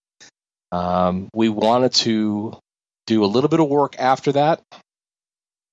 Um, 0.72 1.30
we 1.34 1.48
wanted 1.48 1.94
to 1.94 2.58
do 3.06 3.24
a 3.24 3.28
little 3.28 3.50
bit 3.50 3.62
of 3.62 3.70
work 3.70 3.96
after 4.00 4.34
that 4.34 4.62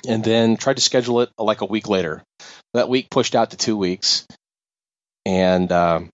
and 0.07 0.23
then 0.23 0.57
tried 0.57 0.77
to 0.77 0.83
schedule 0.83 1.23
it 1.23 1.31
like 1.39 1.63
a 1.63 1.67
week 1.67 1.89
later. 1.89 2.23
That 2.75 2.89
week 2.89 3.09
pushed 3.11 3.35
out 3.35 3.51
to 3.51 3.57
two 3.57 3.77
weeks 3.77 4.27
and 5.27 5.71
um, 5.73 6.11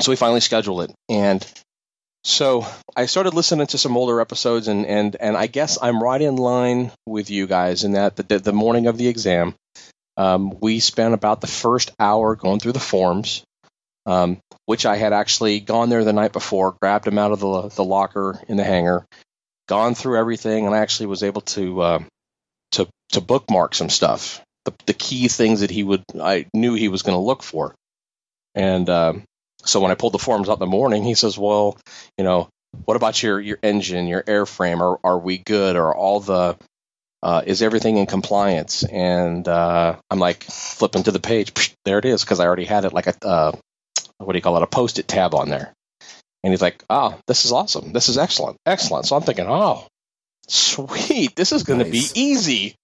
so 0.00 0.12
we 0.12 0.16
finally 0.16 0.40
scheduled 0.40 0.82
it. 0.82 0.94
And 1.08 1.46
so 2.22 2.66
i 2.94 3.06
started 3.06 3.32
listening 3.32 3.66
to 3.66 3.78
some 3.78 3.96
older 3.96 4.20
episodes 4.20 4.68
and 4.68 4.84
and 4.84 5.16
and 5.16 5.36
i 5.38 5.46
guess 5.46 5.78
i'm 5.80 6.02
right 6.02 6.20
in 6.20 6.36
line 6.36 6.92
with 7.06 7.30
you 7.30 7.46
guys 7.46 7.82
in 7.82 7.92
that 7.92 8.14
the, 8.14 8.38
the 8.38 8.52
morning 8.52 8.86
of 8.86 8.98
the 8.98 9.08
exam 9.08 9.54
um, 10.18 10.54
we 10.60 10.80
spent 10.80 11.14
about 11.14 11.40
the 11.40 11.46
first 11.46 11.92
hour 11.98 12.36
going 12.36 12.60
through 12.60 12.72
the 12.72 12.78
forms 12.78 13.42
um, 14.04 14.38
which 14.66 14.84
i 14.84 14.96
had 14.96 15.14
actually 15.14 15.60
gone 15.60 15.88
there 15.88 16.04
the 16.04 16.12
night 16.12 16.32
before 16.32 16.76
grabbed 16.82 17.06
them 17.06 17.18
out 17.18 17.32
of 17.32 17.40
the, 17.40 17.68
the 17.68 17.84
locker 17.84 18.38
in 18.48 18.58
the 18.58 18.64
hangar 18.64 19.06
gone 19.66 19.94
through 19.94 20.18
everything 20.18 20.66
and 20.66 20.74
i 20.74 20.78
actually 20.78 21.06
was 21.06 21.22
able 21.22 21.40
to 21.40 21.80
uh, 21.80 21.98
to 22.72 22.86
to 23.10 23.20
bookmark 23.20 23.74
some 23.74 23.90
stuff, 23.90 24.40
the, 24.64 24.72
the 24.86 24.94
key 24.94 25.28
things 25.28 25.60
that 25.60 25.70
he 25.70 25.82
would 25.82 26.04
I 26.20 26.46
knew 26.54 26.74
he 26.74 26.88
was 26.88 27.02
going 27.02 27.16
to 27.16 27.22
look 27.22 27.42
for. 27.42 27.74
And 28.54 28.88
um, 28.90 29.24
so 29.64 29.80
when 29.80 29.90
I 29.90 29.94
pulled 29.94 30.14
the 30.14 30.18
forms 30.18 30.48
out 30.48 30.54
in 30.54 30.60
the 30.60 30.66
morning, 30.66 31.04
he 31.04 31.14
says, 31.14 31.38
"Well, 31.38 31.78
you 32.18 32.24
know, 32.24 32.48
what 32.84 32.96
about 32.96 33.22
your 33.22 33.40
your 33.40 33.58
engine, 33.62 34.06
your 34.06 34.22
airframe? 34.22 34.80
Are 34.80 34.98
are 35.04 35.18
we 35.18 35.38
good? 35.38 35.76
Are 35.76 35.94
all 35.94 36.20
the 36.20 36.56
uh, 37.22 37.42
is 37.46 37.62
everything 37.62 37.96
in 37.96 38.06
compliance?" 38.06 38.84
And 38.84 39.46
uh, 39.46 39.96
I'm 40.10 40.18
like 40.18 40.44
flipping 40.44 41.04
to 41.04 41.12
the 41.12 41.20
page. 41.20 41.54
Psh, 41.54 41.72
there 41.84 41.98
it 41.98 42.04
is, 42.04 42.24
because 42.24 42.40
I 42.40 42.46
already 42.46 42.64
had 42.64 42.84
it 42.84 42.92
like 42.92 43.06
a 43.06 43.14
uh, 43.26 43.52
what 44.18 44.32
do 44.32 44.38
you 44.38 44.42
call 44.42 44.56
it, 44.56 44.62
a 44.62 44.66
post-it 44.66 45.08
tab 45.08 45.34
on 45.34 45.48
there. 45.48 45.72
And 46.42 46.52
he's 46.52 46.62
like, 46.62 46.82
"Oh, 46.90 47.18
this 47.26 47.44
is 47.44 47.52
awesome. 47.52 47.92
This 47.92 48.08
is 48.08 48.18
excellent, 48.18 48.56
excellent." 48.66 49.06
So 49.06 49.16
I'm 49.16 49.22
thinking, 49.22 49.46
"Oh, 49.48 49.86
sweet, 50.48 51.36
this 51.36 51.52
is 51.52 51.62
going 51.62 51.80
to 51.84 51.90
be 51.90 52.04
easy." 52.14 52.74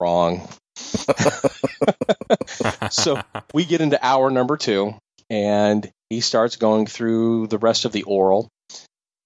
Wrong. 0.00 0.48
so 2.90 3.20
we 3.52 3.64
get 3.64 3.80
into 3.80 4.04
hour 4.04 4.30
number 4.30 4.56
two, 4.56 4.94
and 5.30 5.88
he 6.10 6.20
starts 6.20 6.56
going 6.56 6.86
through 6.86 7.46
the 7.48 7.58
rest 7.58 7.84
of 7.84 7.92
the 7.92 8.04
oral, 8.04 8.48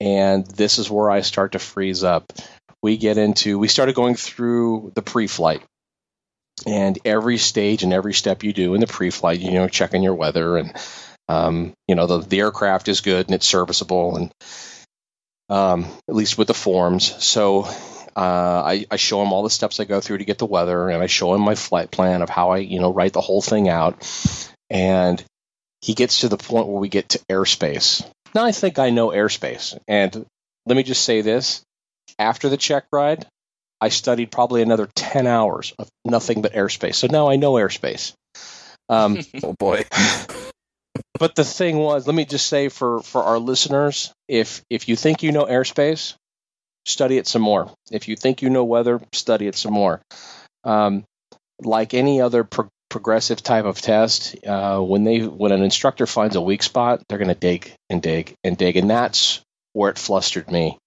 and 0.01 0.47
this 0.47 0.79
is 0.79 0.91
where 0.91 1.11
I 1.11 1.23
start 1.23 1.53
to 1.53 1.59
freeze 1.59 2.05
up. 2.05 2.33
We 2.83 2.97
get 2.97 3.19
into 3.19 3.59
we 3.59 3.69
started 3.69 3.95
going 3.95 4.15
through 4.15 4.93
the 4.95 5.03
pre-flight, 5.03 5.63
and 6.67 6.99
every 7.05 7.39
stage 7.39 7.83
and 7.83 7.93
every 7.93 8.15
step 8.15 8.43
you 8.43 8.53
do 8.53 8.75
in 8.75 8.81
the 8.81 8.87
pre-flight, 8.87 9.41
you 9.41 9.53
know, 9.53 9.69
checking 9.69 10.03
your 10.03 10.15
weather 10.15 10.57
and 10.57 10.73
um, 11.29 11.75
you 11.87 11.95
know 11.95 12.07
the 12.07 12.21
the 12.21 12.41
aircraft 12.41 12.89
is 12.89 13.01
good 13.01 13.27
and 13.27 13.35
it's 13.35 13.47
serviceable 13.47 14.17
and 14.17 14.33
um, 15.51 15.87
at 16.09 16.15
least 16.15 16.39
with 16.39 16.49
the 16.49 16.55
forms. 16.55 17.25
So 17.25 17.69
uh, 18.19 18.63
I, 18.67 18.85
I 18.91 18.97
show 18.97 19.23
him 19.23 19.33
all 19.33 19.45
the 19.45 19.51
steps 19.51 19.79
I 19.79 19.85
go 19.85 20.01
through 20.01 20.19
to 20.19 20.25
get 20.25 20.39
the 20.39 20.47
weather, 20.47 20.91
and 20.91 21.01
I 21.01 21.07
show 21.07 21.35
him 21.35 21.41
my 21.41 21.55
flight 21.55 21.93
plan 21.93 22.21
of 22.21 22.29
how 22.29 22.51
I, 22.51 22.59
you 22.59 22.81
know, 22.81 22.93
write 22.93 23.13
the 23.13 23.21
whole 23.21 23.41
thing 23.41 23.69
out. 23.69 24.05
And 24.69 25.23
he 25.83 25.95
gets 25.95 26.21
to 26.21 26.29
the 26.29 26.37
point 26.37 26.67
where 26.67 26.81
we 26.81 26.89
get 26.89 27.11
to 27.11 27.21
airspace. 27.31 28.05
Now 28.35 28.45
I 28.45 28.51
think 28.51 28.81
I 28.81 28.91
know 28.91 29.11
airspace, 29.11 29.79
and 29.87 30.27
let 30.67 30.77
me 30.77 30.83
just 30.83 31.05
say 31.05 31.21
this: 31.21 31.63
after 32.19 32.49
the 32.49 32.57
check 32.57 32.87
ride, 32.93 33.25
I 33.81 33.91
studied 33.91 34.33
probably 34.33 34.63
another 34.63 34.89
ten 34.97 35.29
hours 35.29 35.73
of 35.79 35.89
nothing 36.05 36.43
but 36.43 36.55
airspace. 36.55 36.97
So 36.97 37.07
now 37.07 37.29
I 37.29 37.37
know 37.37 37.53
airspace. 37.53 38.15
Um, 38.89 39.21
Oh 39.45 39.55
boy. 39.57 39.85
but 41.21 41.37
the 41.37 41.45
thing 41.45 41.79
was, 41.79 42.09
let 42.09 42.17
me 42.17 42.25
just 42.25 42.47
say 42.47 42.69
for 42.69 43.01
for 43.01 43.23
our 43.23 43.39
listeners, 43.39 44.13
if 44.27 44.61
if 44.69 44.89
you 44.89 44.97
think 44.97 45.23
you 45.23 45.31
know 45.31 45.45
airspace, 45.45 46.15
study 46.87 47.19
it 47.19 47.27
some 47.27 47.43
more. 47.43 47.71
If 47.91 48.09
you 48.09 48.17
think 48.17 48.43
you 48.43 48.51
know 48.51 48.65
weather, 48.65 49.01
study 49.13 49.47
it 49.47 49.57
some 49.57 49.73
more. 49.73 50.01
Um, 50.65 51.05
like 51.61 51.95
any 51.95 52.21
other 52.21 52.45
pro- 52.45 52.69
progressive 52.89 53.43
type 53.43 53.65
of 53.65 53.81
test, 53.81 54.37
uh, 54.47 54.81
when 54.81 55.05
they 55.05 55.21
when 55.21 55.53
an 55.53 55.63
instructor 55.63 56.07
finds 56.07 56.37
a 56.37 56.41
weak 56.41 56.63
spot, 56.63 57.03
they're 57.09 57.19
going 57.19 57.29
to 57.29 57.35
dig 57.35 57.73
and 57.91 58.03
dig 58.03 58.35
and 58.45 58.57
dig, 58.57 58.77
and 58.77 58.89
that's 58.89 59.41
where 59.73 59.91
it 59.91 59.99
flustered 59.99 60.51
me. 60.51 60.79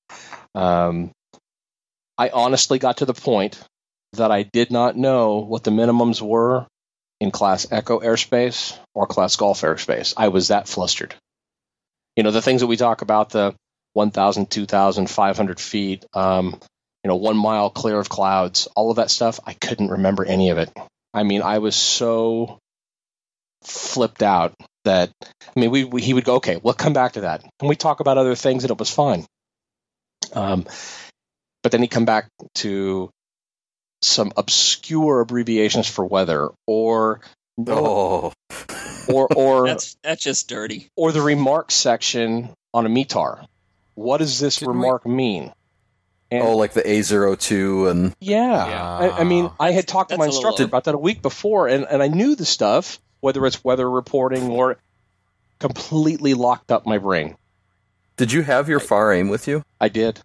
Um, 0.55 1.11
I 2.17 2.29
honestly 2.29 2.79
got 2.79 2.97
to 2.97 3.05
the 3.05 3.13
point 3.13 3.61
that 4.13 4.31
I 4.31 4.43
did 4.43 4.71
not 4.71 4.97
know 4.97 5.37
what 5.37 5.63
the 5.63 5.71
minimums 5.71 6.21
were 6.21 6.67
in 7.19 7.31
class 7.31 7.67
Echo 7.71 7.99
airspace 7.99 8.77
or 8.93 9.07
class 9.07 9.35
Golf 9.35 9.61
airspace. 9.61 10.13
I 10.17 10.27
was 10.27 10.49
that 10.49 10.67
flustered. 10.67 11.15
You 12.17 12.23
know, 12.23 12.31
the 12.31 12.41
things 12.41 12.61
that 12.61 12.67
we 12.67 12.77
talk 12.77 13.01
about 13.01 13.29
the 13.29 13.55
1,000, 13.93 14.49
2,000, 14.49 15.09
500 15.09 15.59
feet, 15.59 16.05
um, 16.13 16.59
you 17.03 17.07
know, 17.07 17.15
one 17.15 17.37
mile 17.37 17.69
clear 17.69 17.99
of 17.99 18.09
clouds, 18.09 18.67
all 18.75 18.89
of 18.91 18.97
that 18.97 19.11
stuff, 19.11 19.39
I 19.45 19.53
couldn't 19.53 19.89
remember 19.89 20.23
any 20.25 20.49
of 20.49 20.57
it. 20.57 20.71
I 21.13 21.23
mean, 21.23 21.41
I 21.41 21.57
was 21.57 21.75
so 21.75 22.59
flipped 23.63 24.23
out 24.23 24.53
that, 24.85 25.11
I 25.23 25.59
mean, 25.59 25.71
we, 25.71 25.83
we 25.83 26.01
he 26.01 26.13
would 26.13 26.23
go, 26.23 26.35
okay, 26.35 26.59
we'll 26.61 26.73
come 26.73 26.93
back 26.93 27.13
to 27.13 27.21
that. 27.21 27.43
And 27.59 27.69
we 27.69 27.75
talk 27.75 27.99
about 27.99 28.17
other 28.17 28.35
things 28.35 28.63
and 28.63 28.71
it 28.71 28.79
was 28.79 28.89
fine. 28.89 29.25
Um, 30.33 30.65
but 31.63 31.71
then 31.71 31.81
he'd 31.81 31.89
come 31.89 32.05
back 32.05 32.27
to 32.55 33.09
some 34.01 34.31
obscure 34.37 35.19
abbreviations 35.19 35.87
for 35.87 36.05
weather 36.05 36.49
or 36.65 37.21
Oh. 37.67 38.31
or 39.09 39.27
or 39.35 39.67
That's 39.67 39.95
that's 40.01 40.23
just 40.23 40.47
dirty. 40.47 40.87
or 40.95 41.11
the 41.11 41.21
remarks 41.21 41.75
section 41.75 42.49
on 42.73 42.85
a 42.85 42.89
METAR. 42.89 43.45
What 44.01 44.17
does 44.17 44.39
this 44.39 44.57
Didn't 44.57 44.73
we- 44.75 44.83
remark 44.83 45.05
mean? 45.05 45.53
And 46.33 46.43
Oh, 46.43 46.55
like 46.55 46.71
the 46.73 46.81
AO2 46.81 47.91
and 47.91 48.15
yeah, 48.21 48.67
Yeah. 48.67 48.97
I, 49.15 49.19
I 49.19 49.23
mean, 49.25 49.51
I 49.59 49.71
had 49.71 49.85
talked 49.85 50.11
to 50.11 50.17
my 50.17 50.25
a 50.25 50.27
little 50.29 50.39
instructor 50.39 50.63
about 50.63 50.85
that 50.85 50.95
a 50.95 50.97
week 50.97 51.21
before, 51.21 51.67
and, 51.67 51.85
and 51.89 52.01
I 52.01 52.07
knew 52.07 52.35
the 52.35 52.45
stuff, 52.45 52.99
whether 53.19 53.45
it's 53.45 53.61
weather 53.65 53.89
reporting 53.89 54.49
or 54.49 54.77
completely 55.59 56.33
locked 56.33 56.71
up 56.71 56.85
my 56.85 56.97
brain. 56.99 57.35
Did 58.15 58.31
you 58.31 58.43
have 58.43 58.69
your 58.69 58.79
FAR/AIM 58.79 59.27
with 59.29 59.47
you? 59.49 59.63
I 59.79 59.89
did. 59.89 60.21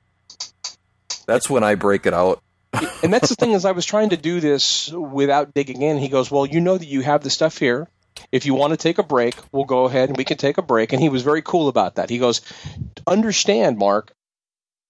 That's 1.27 1.51
when 1.51 1.65
I 1.65 1.75
break 1.75 2.07
it 2.07 2.15
out. 2.15 2.41
and 3.03 3.13
that's 3.13 3.29
the 3.31 3.35
thing 3.35 3.53
is 3.53 3.65
I 3.65 3.73
was 3.73 3.85
trying 3.87 4.11
to 4.11 4.17
do 4.17 4.39
this 4.41 4.91
without 4.93 5.55
digging 5.55 5.83
in. 5.83 5.99
He 5.99 6.09
goes, 6.09 6.31
"Well, 6.31 6.47
you 6.47 6.61
know 6.61 6.77
that 6.79 6.87
you 6.87 7.01
have 7.01 7.23
the 7.25 7.31
stuff 7.31 7.59
here. 7.59 7.89
If 8.33 8.47
you 8.47 8.55
want 8.55 8.73
to 8.73 8.77
take 8.77 8.99
a 8.99 9.03
break, 9.03 9.37
we'll 9.53 9.65
go 9.65 9.85
ahead 9.85 10.09
and 10.09 10.17
we 10.17 10.25
can 10.25 10.37
take 10.37 10.59
a 10.59 10.63
break." 10.63 10.93
And 10.93 11.03
he 11.03 11.09
was 11.09 11.23
very 11.23 11.43
cool 11.43 11.69
about 11.69 11.97
that. 11.97 12.11
He 12.11 12.19
goes, 12.19 12.41
"Understand, 13.07 13.79
Mark, 13.79 14.13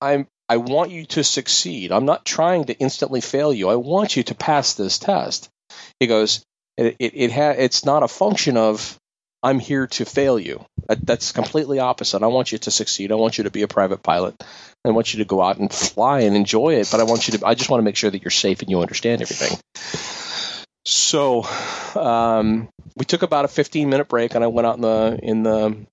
I'm 0.01 0.27
I 0.49 0.59
want 0.59 0.91
you 0.91 1.07
to 1.07 1.25
succeed. 1.25 1.93
I'm 1.93 2.07
not 2.07 2.25
trying 2.25 2.67
to 2.67 2.79
instantly 2.79 3.21
fail 3.21 3.53
you. 3.53 3.69
I 3.69 3.77
want 3.77 4.17
you 4.17 4.23
to 4.25 4.35
pass 4.35 4.75
this 4.75 4.99
test." 4.99 5.49
He 6.01 6.07
goes, 6.07 6.45
"It 6.77 6.97
it, 6.99 7.13
it 7.15 7.33
ha- 7.33 7.55
it's 7.57 7.85
not 7.85 8.03
a 8.03 8.09
function 8.09 8.57
of 8.57 8.99
I'm 9.43 9.61
here 9.61 9.87
to 9.87 10.05
fail 10.05 10.39
you. 10.39 10.65
That, 10.89 11.07
that's 11.07 11.31
completely 11.31 11.79
opposite. 11.79 12.23
I 12.23 12.27
want 12.27 12.51
you 12.51 12.59
to 12.59 12.71
succeed. 12.71 13.13
I 13.13 13.17
want 13.17 13.39
you 13.39 13.45
to 13.45 13.51
be 13.51 13.63
a 13.63 13.69
private 13.69 14.03
pilot. 14.03 14.43
I 14.85 14.91
want 14.91 15.13
you 15.13 15.19
to 15.19 15.25
go 15.25 15.41
out 15.43 15.59
and 15.59 15.73
fly 15.73 16.21
and 16.21 16.35
enjoy 16.37 16.75
it, 16.75 16.89
but 16.91 17.01
I 17.01 17.05
want 17.05 17.29
you 17.29 17.39
to. 17.39 17.47
I 17.47 17.55
just 17.55 17.71
want 17.71 17.81
to 17.81 17.85
make 17.85 17.97
sure 17.97 18.11
that 18.11 18.23
you're 18.23 18.31
safe 18.31 18.63
and 18.63 18.71
you 18.71 18.81
understand 18.81 19.23
everything. 19.23 19.57
So, 20.87 21.43
um, 21.97 22.69
we 22.97 23.05
took 23.05 23.23
about 23.23 23.45
a 23.45 23.49
15 23.49 23.91
minute 23.91 24.09
break, 24.09 24.37
and 24.37 24.45
I 24.45 24.47
went 24.47 24.69
out 24.69 24.77
in 24.77 24.83
the 24.83 25.19
in 25.21 25.43
the 25.43 25.87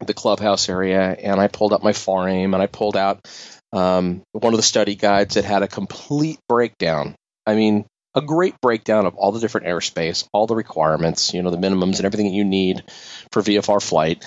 the 0.00 0.14
clubhouse 0.14 0.68
area, 0.68 1.00
and 1.00 1.40
I 1.40 1.48
pulled 1.48 1.72
up 1.72 1.82
my 1.82 1.92
FAR/AIM, 1.92 2.54
and 2.54 2.62
I 2.62 2.66
pulled 2.66 2.96
out 2.96 3.26
um, 3.72 4.22
one 4.30 4.54
of 4.54 4.56
the 4.56 4.62
study 4.62 4.94
guides 4.94 5.34
that 5.34 5.44
had 5.44 5.64
a 5.64 5.68
complete 5.68 6.38
breakdown. 6.48 7.16
I 7.46 7.56
mean, 7.56 7.84
a 8.14 8.20
great 8.20 8.54
breakdown 8.60 9.06
of 9.06 9.16
all 9.16 9.32
the 9.32 9.40
different 9.40 9.66
airspace, 9.66 10.26
all 10.32 10.46
the 10.46 10.54
requirements, 10.54 11.34
you 11.34 11.42
know, 11.42 11.50
the 11.50 11.56
minimums 11.56 11.96
and 11.96 12.04
everything 12.04 12.26
that 12.26 12.36
you 12.36 12.44
need 12.44 12.84
for 13.32 13.42
VFR 13.42 13.82
flight. 13.82 14.24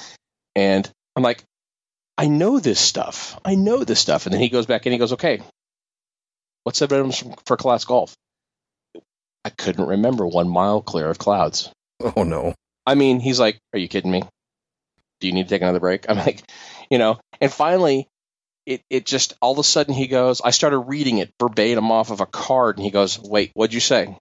And 0.56 0.90
I'm 1.16 1.24
like, 1.24 1.44
I 2.18 2.28
know 2.28 2.60
this 2.60 2.80
stuff. 2.80 3.40
I 3.46 3.56
know 3.56 3.84
this 3.84 4.00
stuff. 4.00 4.26
And 4.26 4.34
then 4.34 4.42
he 4.42 4.50
goes 4.50 4.66
back 4.66 4.86
and 4.86 4.94
he 4.94 5.00
goes, 5.00 5.14
okay, 5.14 5.42
what's 6.64 6.80
the 6.80 6.88
minimums 6.88 7.38
for 7.46 7.56
class 7.58 7.86
golf? 7.86 8.14
I 9.44 9.50
couldn't 9.50 9.88
remember 9.88 10.26
one 10.28 10.48
mile 10.50 10.82
clear 10.82 11.10
of 11.10 11.18
clouds. 11.18 11.72
Oh 12.16 12.24
no. 12.24 12.54
I 12.86 12.96
mean, 12.96 13.20
he's 13.20 13.40
like, 13.40 13.58
are 13.74 13.80
you 13.80 13.88
kidding 13.88 14.12
me? 14.12 14.24
Do 15.20 15.28
you 15.28 15.34
need 15.34 15.44
to 15.44 15.50
take 15.50 15.62
another 15.62 15.80
break? 15.80 16.06
I'm 16.10 16.18
like, 16.18 16.42
you 16.90 16.98
know, 16.98 17.20
and 17.40 17.52
finally, 17.52 18.08
it, 18.66 18.82
it 18.90 19.06
just 19.06 19.34
all 19.42 19.54
of 19.54 19.58
a 19.60 19.64
sudden 19.64 19.94
he 19.94 20.08
goes, 20.08 20.42
I 20.44 20.52
started 20.52 20.80
reading 20.80 21.18
it 21.20 21.32
verbatim 21.40 21.92
off 21.92 22.12
of 22.12 22.22
a 22.22 22.26
card, 22.26 22.78
and 22.78 22.86
he 22.86 22.92
goes, 22.92 23.20
wait, 23.20 23.52
what'd 23.54 23.74
you 23.74 23.80
say? 23.80 24.16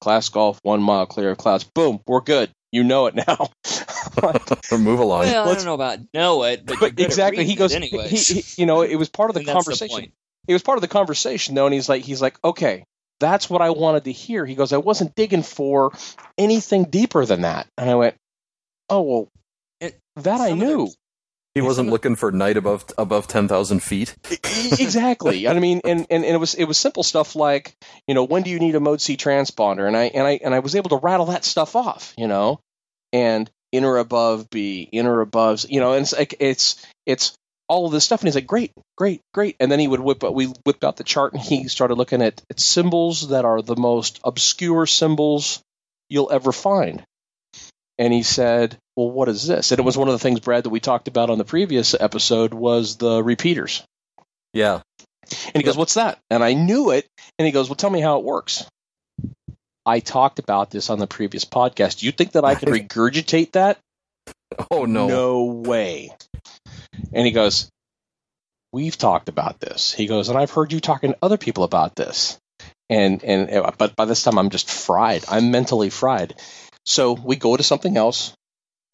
Class 0.00 0.28
golf, 0.28 0.58
one 0.62 0.82
mile 0.82 1.06
clear 1.06 1.30
of 1.30 1.38
clouds. 1.38 1.64
Boom, 1.64 2.00
we're 2.06 2.20
good. 2.20 2.50
You 2.72 2.84
know 2.84 3.06
it 3.06 3.14
now. 3.14 3.48
Like, 4.22 4.72
Move 4.72 4.98
along. 4.98 5.20
Well, 5.20 5.48
I 5.48 5.54
don't 5.54 5.64
know 5.64 5.74
about 5.74 5.98
know 6.14 6.42
it, 6.44 6.64
but, 6.66 6.78
but 6.80 6.98
exactly, 6.98 7.44
he 7.44 7.54
goes. 7.54 7.72
it 7.72 7.76
anyways. 7.76 8.26
He, 8.28 8.40
he- 8.40 8.62
you 8.62 8.66
know, 8.66 8.82
it 8.82 8.96
was 8.96 9.08
part 9.08 9.30
of 9.30 9.34
the 9.34 9.40
And 9.40 9.48
that's 9.48 9.66
the 9.66 9.70
conversation. 9.72 10.12
it 10.48 10.52
was 10.52 10.62
part 10.62 10.78
of 10.78 10.82
the 10.82 10.88
conversation 10.88 11.54
though, 11.54 11.66
and 11.66 11.74
he's 11.74 11.88
like, 11.88 12.02
he's 12.02 12.20
like, 12.20 12.36
okay, 12.42 12.84
that's 13.20 13.48
what 13.50 13.62
I 13.62 13.70
wanted 13.70 14.04
to 14.04 14.12
hear. 14.12 14.44
He 14.46 14.54
goes, 14.54 14.72
I 14.72 14.78
wasn't 14.78 15.14
digging 15.14 15.42
for 15.42 15.92
anything 16.38 16.84
deeper 16.84 17.24
than 17.26 17.42
that, 17.42 17.66
and 17.78 17.88
I 17.90 17.94
went, 17.94 18.16
oh 18.88 19.02
well, 19.02 19.28
It- 19.80 19.98
that 20.16 20.40
I 20.40 20.52
knew. 20.52 20.86
the- 20.86 20.94
He 21.54 21.60
wasn't 21.60 21.90
looking 21.90 22.16
for 22.16 22.30
night 22.32 22.56
above 22.56 22.84
above 22.98 23.26
ten 23.28 23.46
thousand 23.48 23.82
feet. 23.82 24.14
exactly. 24.78 25.48
I 25.48 25.58
mean, 25.58 25.80
and, 25.84 26.06
and, 26.10 26.24
and 26.24 26.34
it 26.34 26.38
was 26.38 26.54
it 26.54 26.64
was 26.64 26.78
simple 26.78 27.02
stuff 27.02 27.34
like, 27.36 27.74
you 28.06 28.14
know, 28.14 28.24
when 28.24 28.42
do 28.42 28.50
you 28.50 28.58
need 28.58 28.74
a 28.74 28.80
mode 28.80 29.00
C 29.00 29.16
transponder? 29.16 29.86
And 29.86 29.96
I 29.96 30.04
and 30.04 30.26
I 30.26 30.40
and 30.44 30.54
I 30.54 30.60
was 30.60 30.74
able 30.76 30.90
to 30.90 30.96
rattle 30.96 31.26
that 31.26 31.44
stuff 31.44 31.76
off, 31.76 32.14
you 32.16 32.28
know, 32.28 32.60
and 33.12 33.50
inner 33.72 33.96
above 33.98 34.48
B, 34.50 34.88
inner 34.92 35.20
above, 35.20 35.64
you 35.68 35.80
know, 35.80 35.92
and 35.94 36.02
it's 36.02 36.12
like 36.16 36.34
it's 36.40 36.84
it's 37.06 37.34
all 37.70 37.86
of 37.86 37.92
this 37.92 38.04
stuff, 38.04 38.20
and 38.20 38.28
he's 38.28 38.34
like, 38.34 38.46
great, 38.46 38.72
great, 38.98 39.20
great, 39.32 39.56
and 39.60 39.70
then 39.70 39.78
he 39.78 39.88
would 39.88 40.00
whip 40.00 40.22
we 40.22 40.46
whipped 40.66 40.84
out 40.84 40.96
the 40.96 41.04
chart, 41.04 41.32
and 41.32 41.40
he 41.40 41.68
started 41.68 41.94
looking 41.94 42.20
at, 42.20 42.42
at 42.50 42.60
symbols 42.60 43.28
that 43.28 43.44
are 43.44 43.62
the 43.62 43.76
most 43.76 44.20
obscure 44.24 44.86
symbols 44.86 45.62
you'll 46.08 46.32
ever 46.32 46.52
find. 46.52 47.02
And 47.98 48.12
he 48.12 48.22
said, 48.22 48.76
"Well, 48.96 49.10
what 49.10 49.28
is 49.28 49.46
this?" 49.46 49.70
And 49.70 49.78
it 49.78 49.84
was 49.84 49.96
one 49.96 50.08
of 50.08 50.12
the 50.12 50.18
things, 50.18 50.40
Brad, 50.40 50.64
that 50.64 50.70
we 50.70 50.80
talked 50.80 51.08
about 51.08 51.30
on 51.30 51.38
the 51.38 51.44
previous 51.44 51.94
episode 51.98 52.52
was 52.52 52.96
the 52.96 53.22
repeaters. 53.22 53.82
Yeah. 54.52 54.80
And 55.54 55.56
he 55.56 55.62
goes, 55.62 55.76
What's 55.76 55.94
that? 55.94 56.18
And 56.30 56.42
I 56.42 56.54
knew 56.54 56.90
it. 56.90 57.06
And 57.38 57.46
he 57.46 57.52
goes, 57.52 57.68
Well, 57.68 57.76
tell 57.76 57.90
me 57.90 58.00
how 58.00 58.18
it 58.18 58.24
works. 58.24 58.66
I 59.86 60.00
talked 60.00 60.38
about 60.38 60.70
this 60.70 60.90
on 60.90 60.98
the 60.98 61.06
previous 61.06 61.44
podcast. 61.44 62.00
Do 62.00 62.06
you 62.06 62.12
think 62.12 62.32
that 62.32 62.44
I 62.44 62.54
can 62.54 62.72
regurgitate 62.72 63.52
that? 63.52 63.78
Oh 64.70 64.84
no. 64.84 65.06
No 65.06 65.44
way. 65.44 66.10
And 67.12 67.26
he 67.26 67.32
goes, 67.32 67.68
We've 68.72 68.96
talked 68.96 69.28
about 69.28 69.58
this. 69.58 69.92
He 69.92 70.06
goes, 70.06 70.28
and 70.28 70.38
I've 70.38 70.52
heard 70.52 70.72
you 70.72 70.78
talking 70.78 71.12
to 71.12 71.18
other 71.20 71.36
people 71.36 71.64
about 71.64 71.96
this. 71.96 72.38
And 72.88 73.22
and 73.24 73.64
but 73.78 73.96
by 73.96 74.04
this 74.04 74.22
time 74.22 74.38
I'm 74.38 74.50
just 74.50 74.70
fried. 74.70 75.24
I'm 75.28 75.50
mentally 75.50 75.90
fried. 75.90 76.34
So 76.86 77.12
we 77.12 77.36
go 77.36 77.56
to 77.56 77.62
something 77.62 77.96
else, 77.96 78.32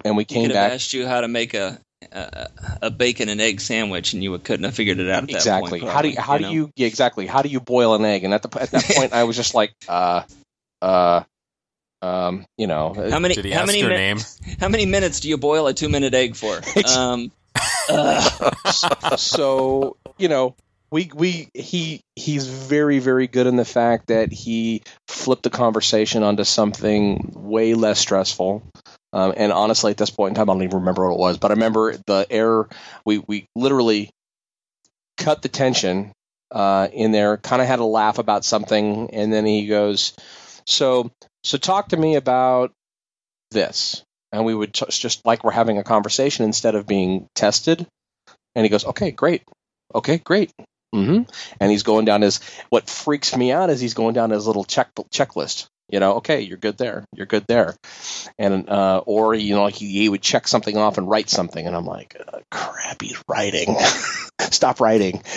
and 0.04 0.16
we 0.16 0.22
He 0.22 0.26
came 0.34 0.42
could 0.44 0.56
have 0.56 0.70
back. 0.70 0.72
asked 0.72 0.92
you 0.92 1.06
how 1.06 1.20
to 1.20 1.28
make 1.28 1.54
a, 1.54 1.78
a 2.12 2.48
a 2.82 2.90
bacon 2.90 3.28
and 3.28 3.40
egg 3.40 3.60
sandwich, 3.60 4.12
and 4.12 4.22
you 4.22 4.36
couldn't 4.38 4.64
have 4.64 4.74
figured 4.74 4.98
it 4.98 5.08
out 5.08 5.24
at 5.24 5.28
that 5.28 5.36
exactly. 5.36 5.80
point. 5.80 5.92
how 5.92 6.02
do 6.02 6.08
you, 6.08 6.20
how 6.20 6.38
do 6.38 6.44
know? 6.44 6.50
you 6.50 6.70
yeah, 6.76 6.86
exactly? 6.86 7.26
How 7.26 7.42
do 7.42 7.48
you 7.48 7.60
boil 7.60 7.94
an 7.94 8.04
egg? 8.04 8.24
And 8.24 8.34
at 8.34 8.42
the 8.42 8.60
at 8.60 8.70
that 8.70 8.84
point, 8.84 9.12
I 9.12 9.24
was 9.24 9.36
just 9.36 9.54
like, 9.54 9.72
uh, 9.88 10.22
uh, 10.82 11.22
um, 12.02 12.44
you 12.58 12.66
know, 12.66 12.94
How 12.94 13.18
many? 13.18 13.34
Did 13.34 13.44
he 13.46 13.52
how 13.52 13.62
ask 13.62 13.66
many? 13.68 13.80
your 13.80 13.90
mi- 13.90 13.96
name? 13.96 14.18
How 14.60 14.68
many 14.68 14.86
minutes 14.86 15.20
do 15.20 15.28
you 15.28 15.38
boil 15.38 15.66
a 15.66 15.74
two-minute 15.74 16.14
egg 16.14 16.36
for? 16.36 16.60
Um, 16.96 17.32
so 19.16 19.96
you 20.18 20.28
know 20.28 20.54
we 20.90 21.10
we 21.14 21.48
he 21.54 22.00
he's 22.14 22.46
very 22.46 22.98
very 22.98 23.26
good 23.26 23.46
in 23.46 23.56
the 23.56 23.64
fact 23.64 24.08
that 24.08 24.32
he 24.32 24.82
flipped 25.08 25.42
the 25.42 25.50
conversation 25.50 26.22
onto 26.22 26.44
something 26.44 27.32
way 27.34 27.74
less 27.74 27.98
stressful. 27.98 28.62
Um, 29.12 29.34
and 29.36 29.52
honestly 29.52 29.92
at 29.92 29.96
this 29.96 30.10
point 30.10 30.30
in 30.30 30.34
time 30.34 30.50
i 30.50 30.52
don't 30.52 30.62
even 30.64 30.80
remember 30.80 31.06
what 31.06 31.14
it 31.14 31.18
was 31.18 31.38
but 31.38 31.50
i 31.50 31.54
remember 31.54 31.96
the 32.06 32.26
error 32.28 32.68
we 33.06 33.18
we 33.18 33.46
literally 33.54 34.10
cut 35.16 35.42
the 35.42 35.48
tension 35.48 36.12
uh, 36.50 36.88
in 36.92 37.12
there 37.12 37.36
kind 37.36 37.62
of 37.62 37.68
had 37.68 37.78
a 37.78 37.84
laugh 37.84 38.18
about 38.18 38.44
something 38.44 39.10
and 39.12 39.32
then 39.32 39.46
he 39.46 39.66
goes 39.66 40.12
so 40.66 41.10
so 41.44 41.56
talk 41.56 41.88
to 41.88 41.96
me 41.96 42.16
about 42.16 42.72
this 43.50 44.04
and 44.36 44.44
we 44.44 44.54
would 44.54 44.74
just, 44.74 45.00
just 45.00 45.24
like 45.24 45.44
we're 45.44 45.50
having 45.50 45.78
a 45.78 45.82
conversation 45.82 46.44
instead 46.44 46.74
of 46.74 46.86
being 46.86 47.26
tested 47.34 47.86
and 48.54 48.64
he 48.64 48.68
goes, 48.68 48.84
okay, 48.84 49.10
great. 49.10 49.42
Okay, 49.94 50.18
great. 50.18 50.52
hmm 50.92 51.22
And 51.58 51.70
he's 51.70 51.84
going 51.84 52.04
down 52.04 52.20
his, 52.20 52.40
what 52.68 52.90
freaks 52.90 53.34
me 53.34 53.50
out 53.50 53.70
is 53.70 53.80
he's 53.80 53.94
going 53.94 54.12
down 54.12 54.30
his 54.30 54.46
little 54.46 54.64
check 54.64 54.90
checklist. 55.10 55.68
You 55.88 56.00
know, 56.00 56.14
okay, 56.16 56.40
you're 56.42 56.58
good 56.58 56.76
there. 56.76 57.04
You're 57.14 57.26
good 57.26 57.44
there. 57.48 57.76
And, 58.38 58.68
uh, 58.68 59.02
or, 59.06 59.34
you 59.34 59.54
know, 59.54 59.68
he, 59.68 60.00
he 60.00 60.08
would 60.08 60.22
check 60.22 60.48
something 60.48 60.76
off 60.76 60.98
and 60.98 61.08
write 61.08 61.30
something. 61.30 61.66
And 61.66 61.74
I'm 61.74 61.86
like, 61.86 62.20
uh, 62.20 62.40
crap, 62.50 63.00
he's 63.00 63.22
writing. 63.28 63.76
Stop 64.40 64.80
writing. 64.80 65.22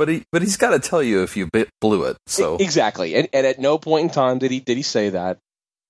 But 0.00 0.08
he 0.08 0.22
but 0.32 0.40
he's 0.40 0.56
got 0.56 0.70
to 0.70 0.78
tell 0.78 1.02
you 1.02 1.24
if 1.24 1.36
you 1.36 1.46
bit 1.46 1.68
blew 1.78 2.04
it. 2.04 2.16
So 2.26 2.56
exactly. 2.56 3.14
And, 3.16 3.28
and 3.34 3.46
at 3.46 3.58
no 3.58 3.76
point 3.76 4.04
in 4.04 4.10
time 4.10 4.38
did 4.38 4.50
he, 4.50 4.58
did 4.58 4.78
he 4.78 4.82
say 4.82 5.10
that. 5.10 5.36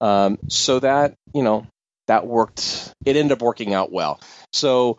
Um, 0.00 0.38
so 0.48 0.80
that, 0.80 1.14
you 1.34 1.42
know, 1.42 1.66
that 2.06 2.26
worked. 2.26 2.92
It 3.04 3.16
ended 3.16 3.32
up 3.32 3.42
working 3.42 3.74
out 3.74 3.92
well. 3.92 4.20
So 4.52 4.98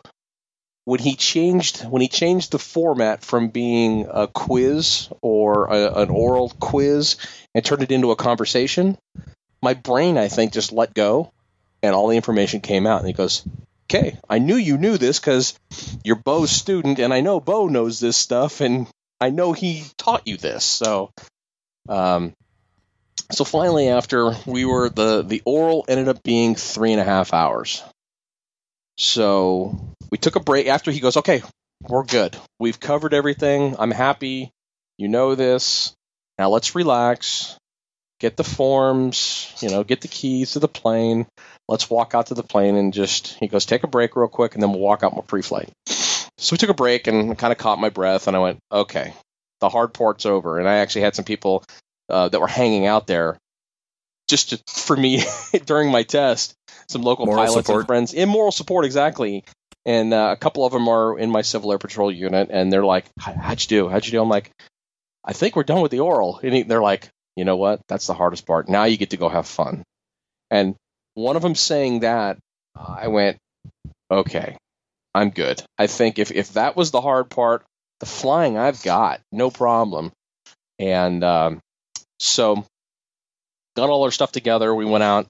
when 0.84 0.98
he 0.98 1.14
changed 1.14 1.84
when 1.84 2.02
he 2.02 2.08
changed 2.08 2.52
the 2.52 2.58
format 2.58 3.24
from 3.24 3.48
being 3.48 4.06
a 4.10 4.26
quiz 4.26 5.08
or 5.20 5.66
a, 5.66 6.02
an 6.02 6.10
oral 6.10 6.50
quiz 6.58 7.16
and 7.54 7.64
turned 7.64 7.82
it 7.82 7.92
into 7.92 8.10
a 8.10 8.16
conversation, 8.16 8.98
my 9.62 9.74
brain 9.74 10.18
I 10.18 10.28
think 10.28 10.52
just 10.52 10.72
let 10.72 10.94
go, 10.94 11.32
and 11.82 11.94
all 11.94 12.08
the 12.08 12.16
information 12.16 12.60
came 12.60 12.86
out. 12.86 13.00
And 13.00 13.06
he 13.06 13.12
goes, 13.12 13.44
"Okay, 13.84 14.18
I 14.28 14.38
knew 14.38 14.56
you 14.56 14.76
knew 14.76 14.98
this 14.98 15.20
because 15.20 15.54
you're 16.04 16.16
Bo's 16.16 16.50
student, 16.50 16.98
and 16.98 17.14
I 17.14 17.20
know 17.20 17.40
Bo 17.40 17.68
knows 17.68 18.00
this 18.00 18.16
stuff, 18.16 18.60
and 18.60 18.88
I 19.20 19.30
know 19.30 19.52
he 19.52 19.84
taught 19.96 20.26
you 20.26 20.36
this." 20.36 20.64
So, 20.64 21.10
um, 21.88 22.32
so 23.32 23.44
finally, 23.44 23.88
after 23.88 24.34
we 24.46 24.64
were 24.64 24.88
the 24.88 25.22
the 25.22 25.42
oral 25.44 25.84
ended 25.88 26.08
up 26.08 26.22
being 26.22 26.54
three 26.54 26.92
and 26.92 27.00
a 27.00 27.04
half 27.04 27.32
hours. 27.32 27.82
So 28.98 29.94
we 30.10 30.18
took 30.18 30.36
a 30.36 30.40
break 30.40 30.66
after 30.66 30.90
he 30.90 31.00
goes, 31.00 31.16
okay, 31.16 31.42
we're 31.88 32.04
good. 32.04 32.36
We've 32.58 32.78
covered 32.78 33.14
everything. 33.14 33.76
I'm 33.78 33.90
happy. 33.90 34.50
You 34.98 35.08
know 35.08 35.34
this. 35.34 35.94
Now 36.38 36.50
let's 36.50 36.74
relax. 36.74 37.56
Get 38.20 38.36
the 38.36 38.44
forms, 38.44 39.52
you 39.60 39.68
know, 39.68 39.82
get 39.82 40.00
the 40.00 40.08
keys 40.08 40.52
to 40.52 40.60
the 40.60 40.68
plane. 40.68 41.26
Let's 41.66 41.90
walk 41.90 42.14
out 42.14 42.26
to 42.26 42.34
the 42.34 42.44
plane 42.44 42.76
and 42.76 42.92
just, 42.92 43.34
he 43.40 43.48
goes, 43.48 43.66
take 43.66 43.82
a 43.82 43.88
break 43.88 44.14
real 44.14 44.28
quick 44.28 44.54
and 44.54 44.62
then 44.62 44.70
we'll 44.70 44.80
walk 44.80 45.02
out 45.02 45.14
more 45.14 45.24
pre 45.24 45.42
flight. 45.42 45.70
So 45.86 46.52
we 46.54 46.58
took 46.58 46.70
a 46.70 46.74
break 46.74 47.08
and 47.08 47.36
kind 47.36 47.52
of 47.52 47.58
caught 47.58 47.80
my 47.80 47.88
breath 47.88 48.28
and 48.28 48.36
I 48.36 48.40
went, 48.40 48.60
okay, 48.70 49.12
the 49.60 49.68
hard 49.68 49.92
part's 49.92 50.24
over. 50.24 50.60
And 50.60 50.68
I 50.68 50.76
actually 50.76 51.02
had 51.02 51.16
some 51.16 51.24
people 51.24 51.64
uh, 52.12 52.28
that 52.28 52.40
were 52.40 52.46
hanging 52.46 52.86
out 52.86 53.06
there 53.08 53.38
just 54.28 54.50
to, 54.50 54.62
for 54.68 54.96
me 54.96 55.24
during 55.66 55.90
my 55.90 56.02
test. 56.04 56.54
Some 56.88 57.02
local 57.02 57.26
Moral 57.26 57.44
pilots 57.44 57.66
support. 57.66 57.80
and 57.82 57.86
friends, 57.86 58.12
in 58.14 58.28
moral 58.28 58.52
support, 58.52 58.84
exactly. 58.84 59.44
And 59.84 60.12
uh, 60.14 60.30
a 60.32 60.36
couple 60.36 60.64
of 60.64 60.72
them 60.72 60.86
are 60.88 61.18
in 61.18 61.30
my 61.30 61.42
Civil 61.42 61.72
Air 61.72 61.78
Patrol 61.78 62.12
unit, 62.12 62.48
and 62.52 62.72
they're 62.72 62.84
like, 62.84 63.06
"How- 63.18 63.32
"How'd 63.32 63.62
you 63.62 63.68
do? 63.68 63.88
How'd 63.88 64.04
you 64.06 64.12
do?" 64.12 64.22
I'm 64.22 64.28
like, 64.28 64.50
"I 65.24 65.32
think 65.32 65.56
we're 65.56 65.64
done 65.64 65.80
with 65.80 65.90
the 65.90 66.00
oral." 66.00 66.38
And 66.42 66.54
he- 66.54 66.62
they're 66.62 66.82
like, 66.82 67.08
"You 67.36 67.44
know 67.44 67.56
what? 67.56 67.80
That's 67.88 68.06
the 68.06 68.14
hardest 68.14 68.46
part. 68.46 68.68
Now 68.68 68.84
you 68.84 68.96
get 68.96 69.10
to 69.10 69.16
go 69.16 69.28
have 69.28 69.46
fun." 69.46 69.82
And 70.50 70.76
one 71.14 71.34
of 71.36 71.42
them 71.42 71.54
saying 71.56 72.00
that, 72.00 72.38
I 72.76 73.08
went, 73.08 73.38
"Okay, 74.10 74.56
I'm 75.14 75.30
good. 75.30 75.62
I 75.78 75.86
think 75.88 76.18
if 76.18 76.30
if 76.30 76.52
that 76.54 76.76
was 76.76 76.90
the 76.90 77.00
hard 77.00 77.28
part, 77.30 77.64
the 78.00 78.06
flying 78.06 78.56
I've 78.58 78.82
got, 78.82 79.20
no 79.32 79.50
problem." 79.50 80.12
And 80.78 81.24
um, 81.24 81.60
so 82.22 82.64
got 83.76 83.90
all 83.90 84.04
our 84.04 84.10
stuff 84.10 84.32
together. 84.32 84.74
We 84.74 84.84
went 84.84 85.04
out. 85.04 85.26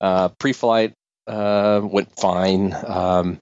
Uh, 0.00 0.28
pre-flight 0.38 0.94
uh, 1.26 1.80
went 1.82 2.16
fine. 2.18 2.74
Um, 2.74 3.38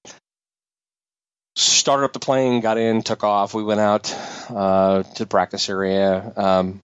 started 1.56 2.04
up 2.04 2.12
the 2.12 2.18
plane, 2.18 2.60
got 2.60 2.78
in, 2.78 3.02
took 3.02 3.24
off. 3.24 3.54
We 3.54 3.64
went 3.64 3.80
out 3.80 4.14
uh, 4.50 5.02
to 5.02 5.24
the 5.24 5.26
practice 5.26 5.68
area. 5.68 6.32
Um, 6.36 6.80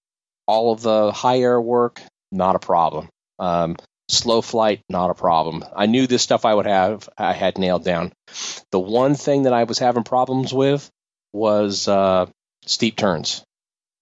all 0.47 0.73
of 0.73 0.83
the 0.83 1.13
high 1.13 1.41
air 1.41 1.61
work, 1.61 2.01
not 2.31 2.57
a 2.57 2.61
problem. 2.61 3.09
Um, 3.39 3.77
slow 4.09 4.41
flight, 4.43 4.81
not 4.89 5.11
a 5.11 5.15
problem. 5.15 5.65
I 5.75 5.87
knew 5.87 6.07
this 6.07 6.23
stuff 6.23 6.45
I 6.45 6.55
would 6.55 6.67
have. 6.67 7.09
I 7.17 7.33
had 7.33 7.59
nailed 7.59 7.85
down. 7.85 8.13
The 8.71 8.81
one 8.81 9.15
thing 9.15 9.45
that 9.45 9.53
I 9.53 9.65
was 9.65 9.79
having 9.79 10.05
problems 10.05 10.53
with 10.53 10.89
was 11.33 11.89
uh, 11.89 12.27
steep 12.67 12.97
turns. 12.97 13.43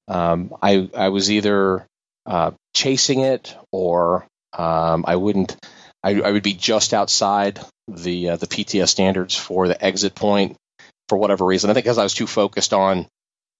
Um, 0.08 0.54
I 0.60 0.90
I 0.94 1.08
was 1.10 1.30
either 1.30 1.86
uh, 2.26 2.52
chasing 2.74 3.20
it 3.20 3.56
or 3.72 4.26
um, 4.56 5.04
I 5.06 5.16
wouldn't. 5.16 5.56
I, 6.04 6.20
I 6.20 6.30
would 6.32 6.42
be 6.42 6.54
just 6.54 6.94
outside 6.94 7.60
the 7.88 8.30
uh, 8.30 8.36
the 8.36 8.46
PTS 8.46 8.88
standards 8.88 9.36
for 9.36 9.68
the 9.68 9.82
exit 9.84 10.14
point 10.14 10.56
for 11.08 11.16
whatever 11.18 11.44
reason. 11.44 11.70
I 11.70 11.74
think 11.74 11.84
because 11.84 11.98
I 11.98 12.02
was 12.02 12.14
too 12.14 12.26
focused 12.26 12.72
on 12.72 13.06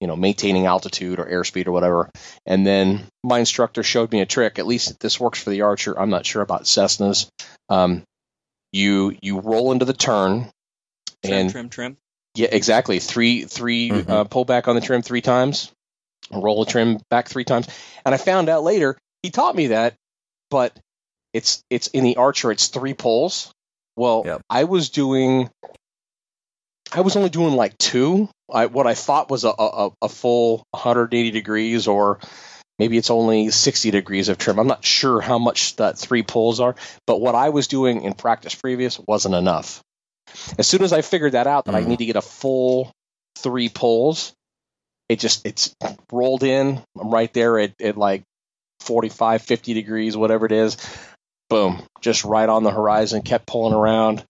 you 0.00 0.06
know 0.08 0.16
maintaining 0.16 0.66
altitude 0.66 1.18
or 1.20 1.24
airspeed 1.24 1.66
or 1.66 1.72
whatever. 1.72 2.10
And 2.44 2.66
then 2.66 3.04
my 3.22 3.38
instructor 3.38 3.82
showed 3.82 4.10
me 4.12 4.20
a 4.20 4.26
trick. 4.26 4.58
At 4.58 4.66
least 4.66 4.98
this 5.00 5.20
works 5.20 5.40
for 5.42 5.50
the 5.50 5.62
Archer. 5.62 5.98
I'm 5.98 6.10
not 6.10 6.26
sure 6.26 6.42
about 6.42 6.64
Cessnas. 6.64 7.28
Um, 7.68 8.02
you 8.72 9.16
you 9.22 9.38
roll 9.40 9.72
into 9.72 9.84
the 9.84 9.92
turn 9.92 10.50
trim, 11.24 11.32
and 11.34 11.50
trim, 11.50 11.68
trim. 11.68 11.96
yeah, 12.34 12.48
exactly. 12.50 12.98
Three, 12.98 13.44
three, 13.44 13.90
Mhm. 13.90 14.08
uh, 14.08 14.24
pull 14.24 14.44
back 14.44 14.66
on 14.66 14.74
the 14.74 14.80
trim 14.80 15.02
three 15.02 15.20
times, 15.20 15.70
roll 16.30 16.64
the 16.64 16.70
trim 16.70 16.98
back 17.10 17.28
three 17.28 17.44
times. 17.44 17.66
And 18.04 18.14
I 18.14 18.18
found 18.18 18.48
out 18.48 18.62
later 18.62 18.96
he 19.22 19.30
taught 19.30 19.54
me 19.56 19.68
that, 19.68 19.94
but 20.50 20.76
it's 21.32 21.62
it's 21.70 21.88
in 21.88 22.04
the 22.04 22.16
Archer. 22.16 22.50
It's 22.52 22.68
three 22.68 22.94
pulls. 22.94 23.52
Well, 23.96 24.22
Yep. 24.24 24.42
I 24.48 24.64
was 24.64 24.90
doing, 24.90 25.50
I 26.92 27.00
was 27.00 27.16
only 27.16 27.30
doing 27.30 27.54
like 27.54 27.76
two. 27.78 28.28
I, 28.52 28.66
what 28.66 28.86
I 28.86 28.94
thought 28.94 29.30
was 29.30 29.44
a, 29.44 29.48
a, 29.58 29.90
a 30.02 30.08
full 30.08 30.64
180 30.72 31.30
degrees, 31.30 31.88
or 31.88 32.18
maybe 32.78 32.98
it's 32.98 33.10
only 33.10 33.50
60 33.50 33.90
degrees 33.90 34.28
of 34.28 34.38
trim. 34.38 34.58
I'm 34.58 34.66
not 34.66 34.84
sure 34.84 35.20
how 35.20 35.38
much 35.38 35.76
that 35.76 35.98
three 35.98 36.22
pulls 36.22 36.60
are, 36.60 36.74
but 37.06 37.20
what 37.20 37.34
I 37.34 37.48
was 37.50 37.66
doing 37.66 38.02
in 38.02 38.12
practice 38.14 38.54
previous 38.54 38.98
wasn't 39.06 39.34
enough. 39.34 39.82
As 40.58 40.66
soon 40.66 40.82
as 40.82 40.92
I 40.92 41.00
figured 41.02 41.32
that 41.32 41.46
out, 41.46 41.64
that 41.66 41.74
I 41.74 41.82
Mm. 41.82 41.86
need 41.88 41.98
to 41.98 42.06
get 42.06 42.16
a 42.16 42.22
full 42.22 42.92
three 43.38 43.68
pulls, 43.68 44.32
it 45.12 45.20
just 45.20 45.46
it's 45.46 45.74
rolled 46.10 46.42
in. 46.42 46.82
I'm 46.98 47.10
right 47.10 47.32
there 47.32 47.58
at, 47.58 47.74
at 47.80 47.98
like 47.98 48.22
45, 48.80 49.42
50 49.42 49.74
degrees, 49.74 50.16
whatever 50.16 50.46
it 50.46 50.52
is. 50.52 50.76
Boom, 51.50 51.82
just 52.00 52.24
right 52.24 52.48
on 52.48 52.64
the 52.64 52.70
horizon. 52.70 53.20
Kept 53.20 53.46
pulling 53.46 53.74
around, 53.74 54.24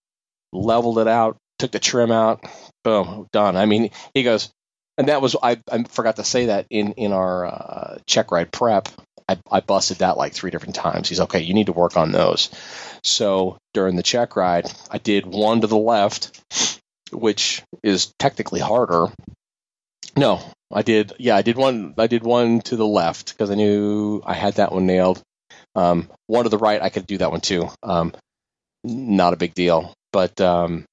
leveled 0.53 0.99
it 0.99 1.07
out, 1.07 1.37
took 1.61 1.71
the 1.71 1.79
trim 1.79 2.11
out. 2.11 2.45
Boom, 2.83 3.29
done. 3.33 3.57
I 3.57 3.67
mean, 3.67 3.91
he 4.13 4.25
goes, 4.25 4.51
and 4.99 5.09
that 5.09 5.23
was 5.23 5.37
I, 5.41 5.59
I 5.71 5.85
forgot 5.85 6.17
to 6.17 6.25
say 6.25 6.47
that 6.47 6.67
in 6.69 6.93
in 6.93 7.13
our 7.13 7.47
uh, 7.47 7.99
check 8.07 8.33
ride 8.33 8.51
prep. 8.51 8.89
I, 9.29 9.39
I 9.51 9.61
busted 9.61 9.99
that 9.99 10.17
like 10.17 10.33
three 10.35 10.51
different 10.51 10.75
times. 10.75 11.09
He's 11.09 11.21
okay. 11.21 11.41
You 11.43 11.55
need 11.55 11.67
to 11.67 11.73
work 11.73 11.97
on 11.97 12.11
those. 12.11 12.51
So 13.05 13.57
during 13.73 13.95
the 13.95 14.03
check 14.03 14.35
ride, 14.35 14.69
I 14.91 14.99
did 14.99 15.27
one 15.27 15.61
to 15.61 15.69
the 15.69 15.79
left, 15.79 16.43
which 17.13 17.63
is 17.85 18.13
technically 18.19 18.59
harder. 18.59 19.07
No, 20.17 20.41
I 20.73 20.83
did. 20.83 21.13
Yeah, 21.19 21.37
I 21.37 21.43
did 21.43 21.57
one. 21.57 21.95
I 21.99 22.07
did 22.07 22.23
one 22.23 22.61
to 22.63 22.77
the 22.77 22.87
left 22.87 23.33
because 23.33 23.51
I 23.51 23.55
knew 23.55 24.23
I 24.25 24.35
had 24.35 24.55
that 24.55 24.73
one 24.73 24.87
nailed. 24.87 25.23
Um, 25.75 26.11
one 26.27 26.45
to 26.45 26.51
the 26.51 26.59
right, 26.59 26.83
I 26.83 26.91
could 26.91 27.07
do 27.07 27.19
that 27.19 27.31
one 27.31 27.41
too. 27.41 27.69
Um, 27.83 28.15
not 28.85 29.33
a 29.33 29.39
big 29.39 29.55
deal, 29.55 29.95
but 30.13 30.41
um, 30.41 30.85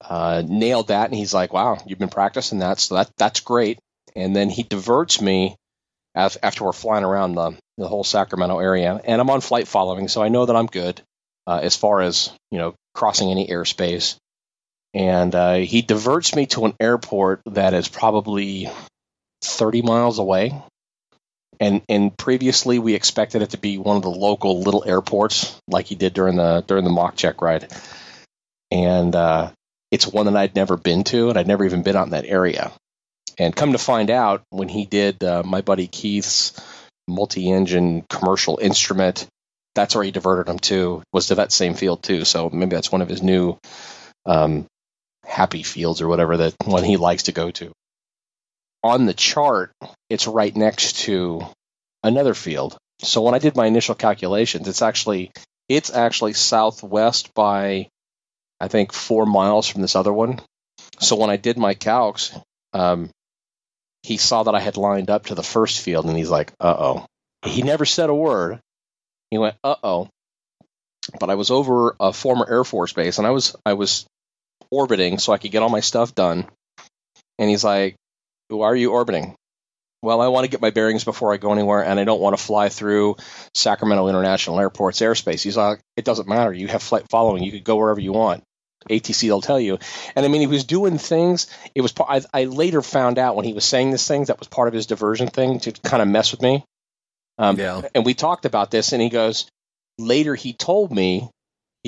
uh, 0.00 0.42
nailed 0.46 0.88
that. 0.88 1.06
And 1.10 1.14
he's 1.18 1.34
like, 1.34 1.52
"Wow, 1.52 1.78
you've 1.86 1.98
been 1.98 2.08
practicing 2.08 2.60
that, 2.60 2.80
so 2.80 2.96
that 2.96 3.10
that's 3.16 3.40
great." 3.40 3.78
And 4.14 4.34
then 4.34 4.50
he 4.50 4.62
diverts 4.62 5.20
me 5.20 5.56
after 6.14 6.64
we're 6.64 6.72
flying 6.72 7.04
around 7.04 7.34
the 7.34 7.56
the 7.76 7.88
whole 7.88 8.04
Sacramento 8.04 8.58
area, 8.58 9.00
and 9.04 9.20
I'm 9.20 9.30
on 9.30 9.40
flight 9.40 9.68
following, 9.68 10.08
so 10.08 10.22
I 10.22 10.28
know 10.28 10.46
that 10.46 10.56
I'm 10.56 10.66
good 10.66 11.00
uh, 11.46 11.60
as 11.62 11.76
far 11.76 12.00
as 12.00 12.32
you 12.50 12.58
know 12.58 12.74
crossing 12.94 13.30
any 13.30 13.48
airspace. 13.48 14.16
And 14.94 15.34
uh, 15.34 15.54
he 15.56 15.82
diverts 15.82 16.34
me 16.34 16.46
to 16.46 16.64
an 16.64 16.74
airport 16.80 17.42
that 17.46 17.74
is 17.74 17.88
probably 17.88 18.70
30 19.42 19.82
miles 19.82 20.18
away. 20.18 20.60
And 21.60 21.82
and 21.88 22.16
previously 22.16 22.78
we 22.78 22.94
expected 22.94 23.42
it 23.42 23.50
to 23.50 23.58
be 23.58 23.78
one 23.78 23.96
of 23.96 24.02
the 24.02 24.10
local 24.10 24.60
little 24.60 24.84
airports, 24.86 25.60
like 25.66 25.86
he 25.86 25.96
did 25.96 26.14
during 26.14 26.36
the 26.36 26.62
during 26.66 26.84
the 26.84 26.90
mock 26.90 27.16
check 27.16 27.42
ride. 27.42 27.72
And 28.70 29.14
uh, 29.16 29.50
it's 29.90 30.06
one 30.06 30.26
that 30.26 30.36
I'd 30.36 30.54
never 30.54 30.76
been 30.76 31.04
to, 31.04 31.30
and 31.30 31.38
I'd 31.38 31.48
never 31.48 31.64
even 31.64 31.82
been 31.82 31.96
out 31.96 32.06
in 32.06 32.12
that 32.12 32.26
area. 32.26 32.70
And 33.38 33.54
come 33.54 33.72
to 33.72 33.78
find 33.78 34.10
out, 34.10 34.42
when 34.50 34.68
he 34.68 34.84
did 34.84 35.22
uh, 35.22 35.42
my 35.44 35.60
buddy 35.60 35.86
Keith's 35.86 36.52
multi-engine 37.06 38.04
commercial 38.08 38.58
instrument, 38.60 39.26
that's 39.74 39.94
where 39.94 40.04
he 40.04 40.10
diverted 40.10 40.48
him 40.48 40.58
to, 40.58 41.02
was 41.12 41.28
to 41.28 41.36
that 41.36 41.52
same 41.52 41.74
field 41.74 42.02
too. 42.02 42.24
So 42.24 42.50
maybe 42.50 42.74
that's 42.74 42.92
one 42.92 43.00
of 43.00 43.08
his 43.08 43.22
new 43.22 43.58
um, 44.26 44.66
happy 45.28 45.62
fields 45.62 46.00
or 46.00 46.08
whatever 46.08 46.38
that 46.38 46.54
one 46.64 46.84
he 46.84 46.96
likes 46.96 47.24
to 47.24 47.32
go 47.32 47.50
to. 47.52 47.72
On 48.82 49.06
the 49.06 49.14
chart, 49.14 49.72
it's 50.08 50.26
right 50.26 50.54
next 50.54 51.00
to 51.00 51.46
another 52.02 52.34
field. 52.34 52.76
So 53.00 53.22
when 53.22 53.34
I 53.34 53.38
did 53.38 53.56
my 53.56 53.66
initial 53.66 53.94
calculations, 53.94 54.66
it's 54.66 54.82
actually 54.82 55.30
it's 55.68 55.92
actually 55.92 56.32
southwest 56.32 57.34
by 57.34 57.88
I 58.60 58.68
think 58.68 58.92
four 58.92 59.26
miles 59.26 59.68
from 59.68 59.82
this 59.82 59.94
other 59.94 60.12
one. 60.12 60.40
So 61.00 61.16
when 61.16 61.30
I 61.30 61.36
did 61.36 61.58
my 61.58 61.74
calcs, 61.74 62.40
um, 62.72 63.10
he 64.02 64.16
saw 64.16 64.44
that 64.44 64.54
I 64.54 64.60
had 64.60 64.76
lined 64.76 65.10
up 65.10 65.26
to 65.26 65.34
the 65.34 65.42
first 65.42 65.80
field, 65.80 66.06
and 66.06 66.16
he's 66.16 66.30
like, 66.30 66.52
"Uh 66.58 66.76
oh." 66.78 67.06
He 67.44 67.62
never 67.62 67.84
said 67.84 68.10
a 68.10 68.14
word. 68.14 68.60
He 69.30 69.38
went, 69.38 69.56
"Uh 69.62 69.76
oh." 69.82 70.08
But 71.20 71.30
I 71.30 71.34
was 71.36 71.50
over 71.50 71.94
a 72.00 72.12
former 72.12 72.46
Air 72.48 72.64
Force 72.64 72.92
base, 72.92 73.18
and 73.18 73.26
I 73.26 73.30
was 73.30 73.54
I 73.64 73.74
was 73.74 74.06
orbiting 74.70 75.18
so 75.18 75.32
I 75.32 75.38
could 75.38 75.50
get 75.50 75.62
all 75.62 75.68
my 75.68 75.80
stuff 75.80 76.14
done. 76.14 76.46
And 77.38 77.48
he's 77.48 77.64
like, 77.64 77.96
"Why 78.48 78.66
are 78.66 78.76
you 78.76 78.92
orbiting?" 78.92 79.34
Well, 80.00 80.20
I 80.20 80.28
want 80.28 80.44
to 80.44 80.50
get 80.50 80.60
my 80.60 80.70
bearings 80.70 81.02
before 81.02 81.34
I 81.34 81.38
go 81.38 81.52
anywhere, 81.52 81.84
and 81.84 81.98
I 81.98 82.04
don't 82.04 82.20
want 82.20 82.36
to 82.36 82.42
fly 82.42 82.68
through 82.68 83.16
Sacramento 83.54 84.06
International 84.06 84.60
Airport's 84.60 85.00
airspace. 85.00 85.42
He's 85.42 85.56
like, 85.56 85.80
"It 85.96 86.04
doesn't 86.04 86.28
matter. 86.28 86.52
You 86.52 86.68
have 86.68 86.82
flight 86.82 87.06
following. 87.10 87.42
You 87.42 87.50
could 87.52 87.64
go 87.64 87.76
wherever 87.76 88.00
you 88.00 88.12
want." 88.12 88.44
ATC 88.88 89.28
will 89.28 89.40
tell 89.40 89.58
you. 89.58 89.78
And 90.14 90.24
I 90.24 90.28
mean, 90.28 90.40
he 90.40 90.46
was 90.46 90.64
doing 90.64 90.98
things. 90.98 91.48
It 91.74 91.80
was. 91.80 91.92
I, 92.00 92.22
I 92.32 92.44
later 92.44 92.80
found 92.80 93.18
out 93.18 93.34
when 93.34 93.44
he 93.44 93.52
was 93.52 93.64
saying 93.64 93.90
these 93.90 94.06
things 94.06 94.28
that 94.28 94.38
was 94.38 94.48
part 94.48 94.68
of 94.68 94.74
his 94.74 94.86
diversion 94.86 95.28
thing 95.28 95.58
to 95.60 95.72
kind 95.72 96.00
of 96.00 96.08
mess 96.08 96.30
with 96.30 96.42
me. 96.42 96.64
Um, 97.38 97.58
Yeah. 97.58 97.82
And 97.94 98.04
we 98.04 98.14
talked 98.14 98.44
about 98.44 98.70
this, 98.70 98.92
and 98.92 99.02
he 99.02 99.08
goes. 99.08 99.46
Later, 100.00 100.36
he 100.36 100.52
told 100.52 100.92
me. 100.92 101.28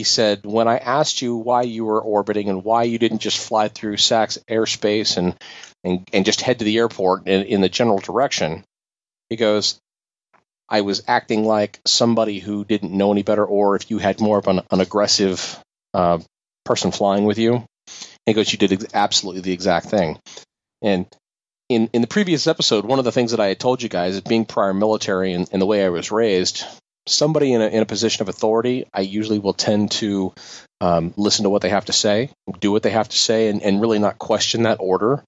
He 0.00 0.04
said, 0.04 0.46
when 0.46 0.66
I 0.66 0.78
asked 0.78 1.20
you 1.20 1.36
why 1.36 1.60
you 1.60 1.84
were 1.84 2.00
orbiting 2.00 2.48
and 2.48 2.64
why 2.64 2.84
you 2.84 2.98
didn't 2.98 3.18
just 3.18 3.36
fly 3.36 3.68
through 3.68 3.98
Sac's 3.98 4.38
airspace 4.48 5.18
and 5.18 5.36
and, 5.84 6.08
and 6.10 6.24
just 6.24 6.40
head 6.40 6.60
to 6.60 6.64
the 6.64 6.78
airport 6.78 7.28
in, 7.28 7.42
in 7.42 7.60
the 7.60 7.68
general 7.68 7.98
direction, 7.98 8.64
he 9.28 9.36
goes, 9.36 9.78
I 10.70 10.80
was 10.80 11.02
acting 11.06 11.44
like 11.44 11.80
somebody 11.86 12.38
who 12.38 12.64
didn't 12.64 12.96
know 12.96 13.12
any 13.12 13.22
better, 13.22 13.44
or 13.44 13.76
if 13.76 13.90
you 13.90 13.98
had 13.98 14.22
more 14.22 14.38
of 14.38 14.48
an, 14.48 14.62
an 14.70 14.80
aggressive 14.80 15.62
uh, 15.92 16.20
person 16.64 16.92
flying 16.92 17.26
with 17.26 17.36
you. 17.36 17.66
He 18.24 18.32
goes, 18.32 18.50
you 18.50 18.56
did 18.56 18.72
ex- 18.72 18.94
absolutely 18.94 19.42
the 19.42 19.52
exact 19.52 19.84
thing. 19.90 20.18
And 20.80 21.04
in 21.68 21.90
in 21.92 22.00
the 22.00 22.14
previous 22.16 22.46
episode, 22.46 22.86
one 22.86 23.00
of 23.00 23.04
the 23.04 23.12
things 23.12 23.32
that 23.32 23.40
I 23.40 23.48
had 23.48 23.60
told 23.60 23.82
you 23.82 23.90
guys 23.90 24.14
is 24.14 24.22
being 24.22 24.46
prior 24.46 24.72
military 24.72 25.34
and, 25.34 25.46
and 25.52 25.60
the 25.60 25.66
way 25.66 25.84
I 25.84 25.90
was 25.90 26.10
raised, 26.10 26.64
somebody 27.10 27.52
in 27.52 27.60
a, 27.60 27.66
in 27.66 27.82
a 27.82 27.86
position 27.86 28.22
of 28.22 28.28
authority, 28.28 28.86
I 28.92 29.00
usually 29.00 29.38
will 29.38 29.52
tend 29.52 29.90
to 29.92 30.32
um, 30.80 31.12
listen 31.16 31.42
to 31.44 31.50
what 31.50 31.62
they 31.62 31.68
have 31.68 31.86
to 31.86 31.92
say, 31.92 32.30
do 32.60 32.72
what 32.72 32.82
they 32.82 32.90
have 32.90 33.08
to 33.08 33.16
say, 33.16 33.48
and, 33.48 33.62
and 33.62 33.80
really 33.80 33.98
not 33.98 34.18
question 34.18 34.62
that 34.62 34.78
order. 34.80 35.22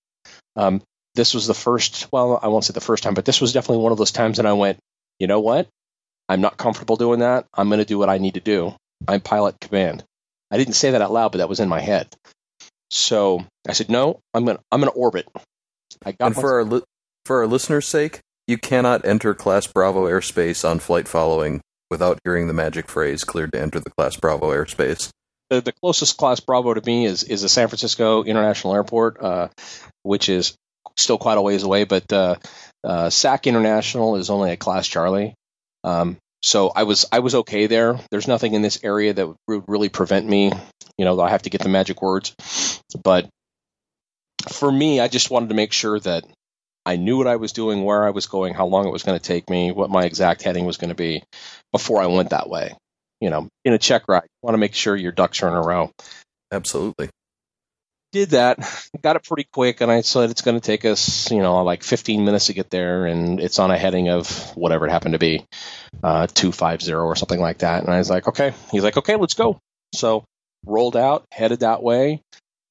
Um, 0.57 0.83
this 1.15 1.35
was 1.35 1.47
the 1.47 1.55
first, 1.55 2.09
well, 2.13 2.39
I 2.43 2.49
won't 2.49 2.65
say 2.65 2.73
the 2.73 2.81
first 2.81 3.03
time, 3.03 3.15
but 3.15 3.25
this 3.25 3.41
was 3.41 3.53
definitely 3.53 3.83
one 3.83 3.93
of 3.93 3.99
those 3.99 4.13
times 4.13 4.39
that 4.39 4.47
I 4.47 4.53
went, 4.55 4.79
you 5.19 5.27
know 5.27 5.41
what? 5.41 5.69
I'm 6.29 6.41
not 6.41 6.57
comfortable 6.57 6.97
doing 6.97 7.21
that. 7.21 7.47
I'm 7.53 7.69
going 7.69 7.81
to 7.81 7.85
do 7.85 7.99
what 7.99 8.09
I 8.09 8.19
need 8.19 8.35
to 8.35 8.41
do. 8.41 8.75
I'm 9.07 9.21
pilot 9.21 9.61
command. 9.61 10.05
I 10.51 10.57
didn't 10.57 10.75
say 10.75 10.93
that 10.93 11.03
out 11.03 11.13
loud, 11.13 11.33
but 11.33 11.39
that 11.39 11.49
was 11.49 11.61
in 11.61 11.69
my 11.69 11.81
head. 11.81 12.09
So 12.91 13.45
I 13.69 13.73
said, 13.73 13.91
no, 13.91 14.21
I'm 14.33 14.45
going 14.45 14.57
to 14.59 14.63
I'm 14.71 14.81
going 14.81 14.93
to 14.93 14.99
orbit. 14.99 15.27
I 16.05 16.13
got 16.13 16.27
And 16.27 16.35
for 16.35 16.53
our 16.55 16.65
li- 16.65 16.83
for 17.25 17.41
our 17.41 17.47
listeners' 17.47 17.89
sake, 17.89 18.21
you 18.47 18.59
cannot 18.59 19.05
enter 19.05 19.35
Class 19.35 19.67
Bravo 19.67 20.07
airspace 20.07 20.69
on 20.69 20.79
flight 20.79 21.09
following 21.09 21.61
without 21.93 22.19
hearing 22.25 22.49
the 22.49 22.55
magic 22.55 22.89
phrase 22.89 23.23
"cleared 23.23 23.53
to 23.53 23.61
enter 23.61 23.79
the 23.79 23.91
Class 23.91 24.17
Bravo 24.17 24.51
airspace." 24.51 25.13
the, 25.53 25.61
the 25.61 25.73
closest 25.73 26.17
class 26.17 26.41
Bravo 26.41 26.73
to 26.73 26.83
me 26.85 27.05
is 27.05 27.23
is 27.25 27.43
the 27.43 27.49
San 27.49 27.69
Francisco 27.69 28.25
International 28.25 28.75
Airport, 28.75 29.23
uh, 29.23 29.49
which 30.03 30.29
is 30.29 30.57
still 30.97 31.19
quite 31.19 31.37
a 31.37 31.43
ways 31.43 31.63
away. 31.63 31.85
But 31.85 32.11
uh, 32.13 32.37
uh, 32.83 33.11
SAC 33.11 33.47
International 33.47 34.17
is 34.17 34.31
only 34.31 34.53
a 34.53 34.57
class 34.57 34.89
Charlie. 34.89 35.35
Um, 35.85 36.17
so 36.43 36.73
I 36.75 36.85
was 36.85 37.05
I 37.13 37.19
was 37.19 37.35
okay 37.35 37.67
there. 37.67 38.01
There's 38.11 38.29
nothing 38.29 38.55
in 38.55 38.63
this 38.63 38.83
area 38.83 39.13
that 39.13 39.29
would 39.29 39.65
really 39.69 39.91
prevent 39.91 40.27
me. 40.27 40.53
You 40.97 41.05
know, 41.05 41.21
I 41.21 41.31
have 41.31 41.43
to 41.43 41.51
get 41.51 41.61
the 41.61 41.69
magic 41.69 42.01
words. 42.01 42.35
But 43.05 43.29
for 44.49 44.73
me, 44.73 45.01
I 45.01 45.09
just 45.09 45.31
wanted 45.31 45.51
to 45.51 45.55
make 45.55 45.73
sure 45.73 46.01
that 46.01 46.25
I 46.85 46.97
knew 46.97 47.19
what 47.19 47.27
I 47.27 47.37
was 47.37 47.53
doing, 47.53 47.85
where 47.85 48.05
I 48.05 48.11
was 48.11 48.27
going, 48.27 48.55
how 48.55 48.67
long 48.67 48.87
it 48.87 48.93
was 48.93 49.05
going 49.05 49.19
to 49.19 49.25
take 49.25 49.49
me, 49.49 49.71
what 49.71 49.91
my 49.91 50.05
exact 50.05 50.43
heading 50.43 50.65
was 50.65 50.79
going 50.79 50.89
to 50.89 50.97
be 50.97 51.23
before 51.73 52.03
I 52.03 52.07
went 52.07 52.31
that 52.31 52.49
way. 52.49 52.75
You 53.21 53.31
know, 53.31 53.49
in 53.65 53.73
a 53.73 53.79
check 53.79 54.09
ride, 54.09 54.25
you 54.25 54.47
want 54.47 54.55
to 54.55 54.59
make 54.59 54.75
sure 54.75 54.97
your 54.97 55.13
ducks 55.13 55.43
are 55.43 55.49
in 55.49 55.55
a 55.55 55.61
row 55.61 55.91
Absolutely. 56.53 57.09
did 58.13 58.31
that, 58.31 58.59
got 59.03 59.17
it 59.17 59.25
pretty 59.25 59.49
quick, 59.51 59.81
and 59.81 59.91
I 59.91 60.03
said 60.03 60.31
it's 60.31 60.43
going 60.43 60.61
to 60.61 60.65
take 60.65 60.85
us, 60.85 61.31
you 61.31 61.41
know, 61.41 61.63
like 61.65 61.83
15 61.83 62.25
minutes 62.25 62.47
to 62.47 62.53
get 62.53 62.69
there, 62.69 63.07
and 63.07 63.41
it's 63.41 63.59
on 63.59 63.71
a 63.71 63.79
heading 63.79 64.11
of 64.11 64.55
whatever 64.55 64.87
it 64.87 64.91
happened 64.91 65.15
to 65.15 65.19
be, 65.19 65.47
uh, 66.03 66.27
250 66.27 66.93
or 66.93 67.17
something 67.17 67.41
like 67.41 67.59
that. 67.59 67.83
And 67.83 67.93
I 67.93 67.99
was 67.99 68.11
like, 68.11 68.29
okay. 68.29 68.53
He's 68.71 68.85
like, 68.85 68.99
okay, 68.99 69.17
let's 69.17 69.35
go. 69.35 69.59
So 69.95 70.25
rolled 70.67 70.97
out, 70.97 71.25
headed 71.33 71.61
that 71.61 71.83
way. 71.83 72.21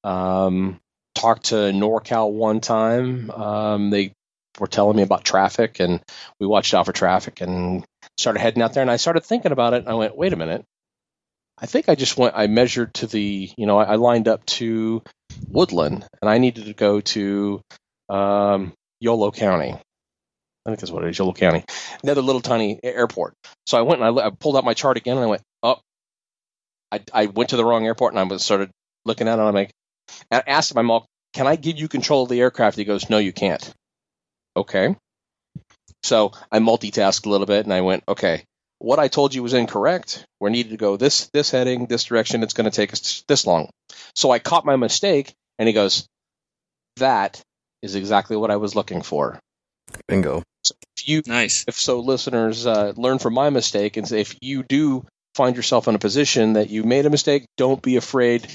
Um, 0.04 0.78
talked 1.16 1.46
to 1.46 1.56
NorCal 1.56 2.30
one 2.30 2.60
time. 2.60 3.30
Um, 3.32 3.90
they 3.90 4.12
were 4.60 4.68
telling 4.68 4.96
me 4.96 5.02
about 5.02 5.24
traffic, 5.24 5.80
and 5.80 6.00
we 6.38 6.46
watched 6.46 6.72
out 6.72 6.86
for 6.86 6.92
traffic 6.92 7.40
and 7.40 7.84
started 8.18 8.40
heading 8.40 8.62
out 8.62 8.74
there. 8.74 8.82
And 8.82 8.90
I 8.90 8.96
started 8.96 9.24
thinking 9.24 9.52
about 9.52 9.74
it, 9.74 9.86
I 9.86 9.94
went, 9.94 10.16
wait 10.16 10.32
a 10.32 10.36
minute. 10.36 10.64
I 11.58 11.66
think 11.66 11.88
I 11.88 11.94
just 11.94 12.16
went. 12.16 12.34
I 12.36 12.46
measured 12.46 12.94
to 12.94 13.06
the, 13.06 13.50
you 13.56 13.66
know, 13.66 13.78
I, 13.78 13.84
I 13.84 13.94
lined 13.96 14.26
up 14.26 14.44
to 14.46 15.02
Woodland, 15.48 16.04
and 16.20 16.28
I 16.28 16.38
needed 16.38 16.64
to 16.64 16.72
go 16.74 17.00
to 17.00 17.60
um, 18.08 18.72
Yolo 19.00 19.30
County. 19.30 19.72
I 19.72 20.70
think 20.70 20.80
that's 20.80 20.90
what 20.90 21.04
it 21.04 21.10
is, 21.10 21.18
Yolo 21.18 21.32
County. 21.32 21.64
Another 22.02 22.22
little 22.22 22.40
tiny 22.40 22.80
airport. 22.82 23.34
So 23.66 23.78
I 23.78 23.82
went 23.82 24.02
and 24.02 24.18
I, 24.20 24.26
I 24.26 24.30
pulled 24.30 24.56
out 24.56 24.64
my 24.64 24.74
chart 24.74 24.96
again, 24.96 25.16
and 25.16 25.24
I 25.24 25.28
went, 25.28 25.42
oh, 25.62 25.78
I, 26.90 27.00
I 27.12 27.26
went 27.26 27.50
to 27.50 27.56
the 27.56 27.64
wrong 27.64 27.86
airport, 27.86 28.14
and 28.14 28.32
I 28.32 28.36
started 28.38 28.70
looking 29.04 29.28
at 29.28 29.32
it. 29.32 29.38
And 29.38 29.48
I'm 29.48 29.54
like, 29.54 29.70
I 30.30 30.42
asked 30.46 30.74
my 30.74 30.80
I'm 30.80 31.02
can 31.32 31.46
I 31.46 31.56
give 31.56 31.78
you 31.78 31.88
control 31.88 32.24
of 32.24 32.28
the 32.28 32.40
aircraft? 32.40 32.76
He 32.76 32.84
goes, 32.84 33.08
no, 33.08 33.18
you 33.18 33.32
can't. 33.32 33.72
Okay. 34.56 34.96
So 36.02 36.32
I 36.50 36.58
multitasked 36.58 37.26
a 37.26 37.30
little 37.30 37.46
bit, 37.46 37.64
and 37.64 37.72
I 37.72 37.80
went, 37.80 38.04
okay, 38.08 38.44
what 38.78 38.98
I 38.98 39.08
told 39.08 39.34
you 39.34 39.42
was 39.42 39.54
incorrect. 39.54 40.24
We 40.40 40.50
needed 40.50 40.70
to 40.70 40.76
go 40.76 40.96
this 40.96 41.30
this 41.32 41.50
heading, 41.50 41.86
this 41.86 42.04
direction. 42.04 42.42
It's 42.42 42.54
going 42.54 42.70
to 42.70 42.76
take 42.76 42.92
us 42.92 43.24
this 43.28 43.46
long. 43.46 43.70
So 44.14 44.30
I 44.30 44.40
caught 44.40 44.64
my 44.64 44.76
mistake, 44.76 45.32
and 45.58 45.68
he 45.68 45.72
goes, 45.72 46.06
"That 46.96 47.40
is 47.82 47.94
exactly 47.94 48.36
what 48.36 48.50
I 48.50 48.56
was 48.56 48.74
looking 48.74 49.02
for." 49.02 49.38
Bingo. 50.08 50.42
If 50.96 51.08
you, 51.08 51.22
Nice. 51.26 51.64
if 51.66 51.78
so, 51.78 52.00
listeners, 52.00 52.66
uh, 52.66 52.92
learn 52.96 53.18
from 53.18 53.34
my 53.34 53.50
mistake, 53.50 53.96
and 53.96 54.06
say 54.06 54.20
if 54.20 54.36
you 54.40 54.62
do 54.62 55.04
find 55.34 55.56
yourself 55.56 55.88
in 55.88 55.94
a 55.94 55.98
position 55.98 56.54
that 56.54 56.70
you 56.70 56.82
made 56.84 57.06
a 57.06 57.10
mistake, 57.10 57.46
don't 57.56 57.82
be 57.82 57.96
afraid 57.96 58.46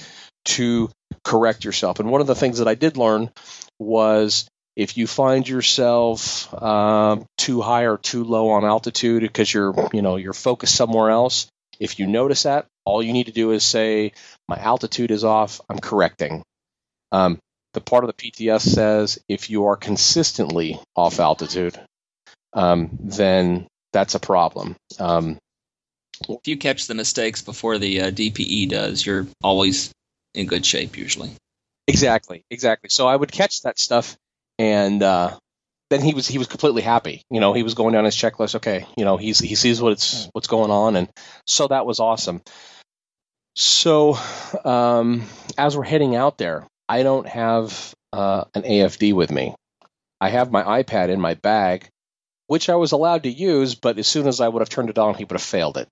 to 0.46 0.90
correct 1.24 1.66
yourself. 1.66 2.00
And 2.00 2.10
one 2.10 2.22
of 2.22 2.28
the 2.28 2.36
things 2.36 2.60
that 2.60 2.68
I 2.68 2.76
did 2.76 2.98
learn 2.98 3.32
was 3.80 4.48
if 4.78 4.96
you 4.96 5.08
find 5.08 5.50
yourself 5.50 6.54
um, 6.63 7.26
too 7.38 7.62
high 7.62 7.84
or 7.84 7.98
too 7.98 8.24
low 8.24 8.52
on 8.52 8.63
altitude 8.63 9.24
because 9.24 9.54
you're 9.54 9.76
you 9.92 10.02
know 10.02 10.16
you're 10.16 10.34
focused 10.34 10.76
somewhere 10.76 11.10
else 11.10 11.48
if 11.80 12.00
you 12.00 12.08
notice 12.08 12.44
that 12.44 12.66
all 12.86 13.04
you 13.04 13.12
need 13.12 13.26
to 13.26 13.34
do 13.34 13.52
is 13.52 13.66
say 13.66 14.13
my 14.48 14.58
altitude 14.58 15.12
is 15.12 15.26
off 15.26 15.60
i'm 15.70 15.80
correcting 15.80 16.44
um, 17.12 17.40
the 17.74 17.82
part 17.82 18.04
of 18.04 18.08
the 18.16 18.32
PTS 18.32 18.62
says 18.62 19.20
if 19.28 19.50
you 19.50 19.66
are 19.68 19.76
consistently 19.78 20.80
off 20.96 21.20
altitude, 21.20 21.80
um, 22.54 22.90
then 23.02 23.68
that's 23.94 24.16
a 24.16 24.20
problem. 24.20 24.76
Um, 25.00 25.38
If 26.28 26.48
you 26.48 26.58
catch 26.58 26.88
the 26.88 26.96
mistakes 26.96 27.44
before 27.44 27.78
the 27.78 28.02
uh, 28.02 28.12
DPE 28.12 28.70
does, 28.70 29.06
you're 29.06 29.28
always 29.44 29.92
in 30.34 30.48
good 30.48 30.66
shape 30.66 30.98
usually. 30.98 31.32
Exactly, 31.88 32.44
exactly. 32.50 32.90
So 32.90 33.08
I 33.08 33.16
would 33.16 33.32
catch 33.32 33.62
that 33.62 33.80
stuff, 33.80 34.18
and 34.60 35.02
uh, 35.04 35.38
then 35.89 36.02
he 36.02 36.13
was 36.13 36.28
he 36.28 36.38
was 36.38 36.48
completely 36.48 36.82
happy. 36.82 37.22
You 37.30 37.39
know, 37.39 37.54
he 37.54 37.63
was 37.63 37.74
going 37.74 37.93
down 37.93 38.06
his 38.06 38.15
checklist. 38.15 38.56
Okay, 38.56 38.86
you 38.98 39.06
know, 39.06 39.17
he's 39.17 39.39
he 39.39 39.56
sees 39.56 39.82
what's 39.82 40.30
what's 40.34 40.48
going 40.48 40.72
on, 40.72 40.96
and 40.96 41.10
so 41.46 41.67
that 41.67 41.86
was 41.86 42.00
awesome. 42.00 42.41
So 43.56 44.17
um, 44.63 45.24
as 45.58 45.76
we're 45.76 45.84
heading 45.84 46.15
out 46.15 46.38
there, 46.38 46.67
I 46.88 47.04
don't 47.04 47.28
have 47.28 47.93
uh, 48.13 48.46
an 48.54 48.63
AFD 48.63 49.13
with 49.13 49.32
me. 49.32 49.56
I 50.20 50.30
have 50.30 50.52
my 50.52 50.84
iPad 50.84 51.10
in 51.10 51.22
my 51.22 51.36
bag, 51.36 51.88
which 52.48 52.70
I 52.70 52.76
was 52.76 52.91
allowed 52.91 53.24
to 53.24 53.30
use, 53.30 53.76
but 53.76 53.98
as 53.98 54.08
soon 54.08 54.28
as 54.28 54.41
I 54.41 54.48
would 54.48 54.62
have 54.62 54.70
turned 54.70 54.89
it 54.89 54.98
on, 54.98 55.15
he 55.15 55.24
would 55.24 55.32
have 55.32 55.41
failed 55.41 55.78
it, 55.78 55.88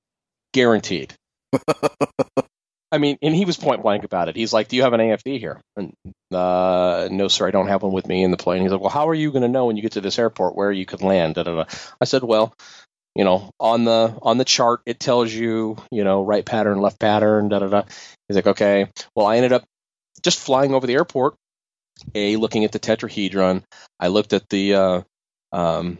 guaranteed. 0.54 1.14
I 2.96 2.98
mean, 2.98 3.18
and 3.22 3.36
he 3.36 3.44
was 3.44 3.58
point 3.58 3.82
blank 3.82 4.06
about 4.06 4.30
it. 4.30 4.38
He's 4.38 4.54
like, 4.54 4.70
"Do 4.70 4.78
you 4.78 4.84
have 4.84 4.94
an 4.94 5.02
AFD 5.02 5.38
here?" 5.38 5.60
And 5.76 5.92
uh, 6.34 7.10
no, 7.12 7.28
sir, 7.28 7.46
I 7.46 7.52
don't 7.52 7.68
have 7.68 7.84
one 7.84 7.92
with 7.92 8.08
me 8.08 8.24
in 8.24 8.32
the 8.32 8.38
plane. 8.38 8.62
He's 8.62 8.72
like, 8.72 8.80
"Well, 8.80 8.90
how 8.90 9.10
are 9.10 9.14
you 9.14 9.32
going 9.32 9.42
to 9.42 9.50
know 9.50 9.66
when 9.66 9.76
you 9.76 9.82
get 9.82 9.92
to 9.94 10.02
this 10.02 10.18
airport 10.18 10.56
where 10.56 10.72
you 10.72 10.86
could 10.86 11.02
land?" 11.02 11.36
Da, 11.36 11.44
da, 11.44 11.56
da. 11.56 11.66
I 12.00 12.06
said, 12.06 12.24
"Well, 12.24 12.54
you 13.14 13.26
know, 13.26 13.52
on 13.60 13.84
the 13.84 14.18
on 14.22 14.38
the 14.38 14.46
chart 14.46 14.80
it 14.86 14.98
tells 14.98 15.34
you, 15.34 15.76
you 15.92 16.06
know, 16.06 16.24
right 16.24 16.46
pattern, 16.46 16.80
left 16.80 16.98
pattern, 16.98 17.50
da 17.50 17.60
da 17.60 17.68
da." 17.68 17.84
He's 18.30 18.38
like, 18.38 18.48
"Okay." 18.48 18.88
Well, 19.14 19.26
I 19.26 19.36
ended 19.36 19.52
up 19.52 19.66
just 20.22 20.40
flying 20.40 20.74
over 20.74 20.88
the 20.88 20.94
airport, 20.96 21.36
a 22.16 22.38
looking 22.38 22.64
at 22.64 22.72
the 22.72 22.80
tetrahedron. 22.80 23.64
I 24.00 24.08
looked 24.08 24.32
at 24.32 24.48
the 24.48 24.74
uh, 24.74 25.02
um, 25.52 26.00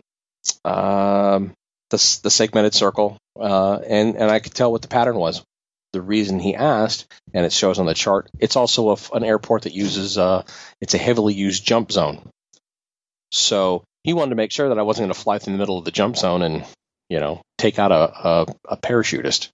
um, 0.64 1.52
the 1.90 2.20
the 2.24 2.32
segmented 2.32 2.74
circle, 2.74 3.18
uh, 3.38 3.80
and 3.86 4.16
and 4.16 4.32
I 4.32 4.40
could 4.40 4.54
tell 4.54 4.72
what 4.72 4.82
the 4.82 4.88
pattern 4.88 5.18
was 5.18 5.44
the 5.96 6.02
reason 6.02 6.40
he 6.40 6.56
asked, 6.56 7.08
and 7.34 7.46
it 7.46 7.54
shows 7.54 7.80
on 7.80 7.86
the 7.86 7.94
chart. 7.94 8.30
It's 8.38 8.58
also 8.58 8.92
a, 8.92 8.98
an 9.14 9.24
airport 9.24 9.64
that 9.64 9.74
uses 9.74 10.18
uh, 10.18 10.44
it's 10.82 10.94
a 10.94 11.00
heavily 11.00 11.34
used 11.34 11.66
jump 11.66 11.92
zone. 11.92 12.30
So 13.32 13.84
he 14.04 14.14
wanted 14.14 14.32
to 14.32 14.36
make 14.36 14.52
sure 14.52 14.70
that 14.70 14.78
I 14.78 14.84
wasn't 14.84 15.06
going 15.06 15.14
to 15.14 15.20
fly 15.20 15.40
through 15.40 15.54
the 15.54 15.60
middle 15.60 15.80
of 15.80 15.86
the 15.86 15.92
jump 15.92 16.18
zone 16.18 16.42
and 16.42 16.66
you 17.10 17.20
know 17.20 17.42
take 17.58 17.80
out 17.80 17.92
a 17.92 18.28
a, 18.28 18.46
a 18.70 18.78
parachutist. 18.78 19.50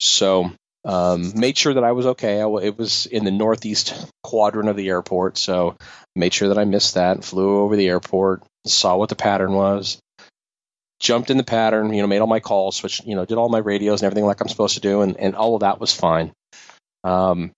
So 0.00 0.52
um, 0.84 1.32
made 1.34 1.56
sure 1.56 1.74
that 1.74 1.84
I 1.84 1.92
was 1.92 2.06
okay. 2.06 2.40
I, 2.40 2.46
it 2.62 2.78
was 2.78 3.06
in 3.06 3.24
the 3.24 3.30
northeast 3.30 3.94
quadrant 4.22 4.68
of 4.68 4.76
the 4.76 4.88
airport, 4.88 5.38
so 5.38 5.76
made 6.14 6.34
sure 6.34 6.48
that 6.48 6.58
I 6.58 6.64
missed 6.64 6.94
that. 6.94 7.24
Flew 7.24 7.60
over 7.60 7.74
the 7.74 7.88
airport, 7.88 8.42
saw 8.66 8.96
what 8.96 9.08
the 9.08 9.16
pattern 9.16 9.52
was, 9.52 9.98
jumped 11.00 11.30
in 11.30 11.36
the 11.36 11.44
pattern, 11.44 11.92
you 11.92 12.02
know, 12.02 12.08
made 12.08 12.20
all 12.20 12.26
my 12.26 12.40
calls, 12.40 12.82
which, 12.82 13.02
you 13.04 13.14
know, 13.14 13.24
did 13.24 13.38
all 13.38 13.48
my 13.48 13.58
radios 13.58 14.02
and 14.02 14.06
everything 14.06 14.26
like 14.26 14.40
I'm 14.40 14.48
supposed 14.48 14.74
to 14.74 14.80
do, 14.80 15.02
and, 15.02 15.16
and 15.16 15.36
all 15.36 15.54
of 15.54 15.60
that 15.60 15.80
was 15.80 15.94
fine. 15.94 16.32
Um, 17.04 17.52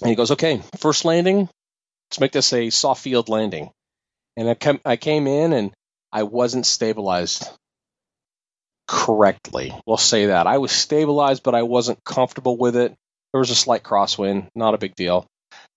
and 0.00 0.10
he 0.10 0.16
goes, 0.16 0.32
okay, 0.32 0.60
first 0.78 1.04
landing, 1.04 1.48
let's 2.10 2.20
make 2.20 2.32
this 2.32 2.52
a 2.52 2.70
soft 2.70 3.02
field 3.02 3.28
landing. 3.28 3.70
And 4.36 4.48
I, 4.48 4.54
came, 4.54 4.80
I 4.84 4.96
came 4.96 5.26
in 5.26 5.52
and 5.52 5.72
I 6.12 6.24
wasn't 6.24 6.66
stabilized 6.66 7.48
correctly. 8.88 9.72
We'll 9.86 9.96
say 9.96 10.26
that. 10.26 10.46
I 10.46 10.58
was 10.58 10.72
stabilized, 10.72 11.42
but 11.42 11.54
I 11.54 11.62
wasn't 11.62 12.02
comfortable 12.04 12.56
with 12.56 12.76
it. 12.76 12.94
There 13.32 13.38
was 13.38 13.50
a 13.50 13.54
slight 13.54 13.82
crosswind, 13.82 14.48
not 14.54 14.74
a 14.74 14.78
big 14.78 14.94
deal. 14.94 15.26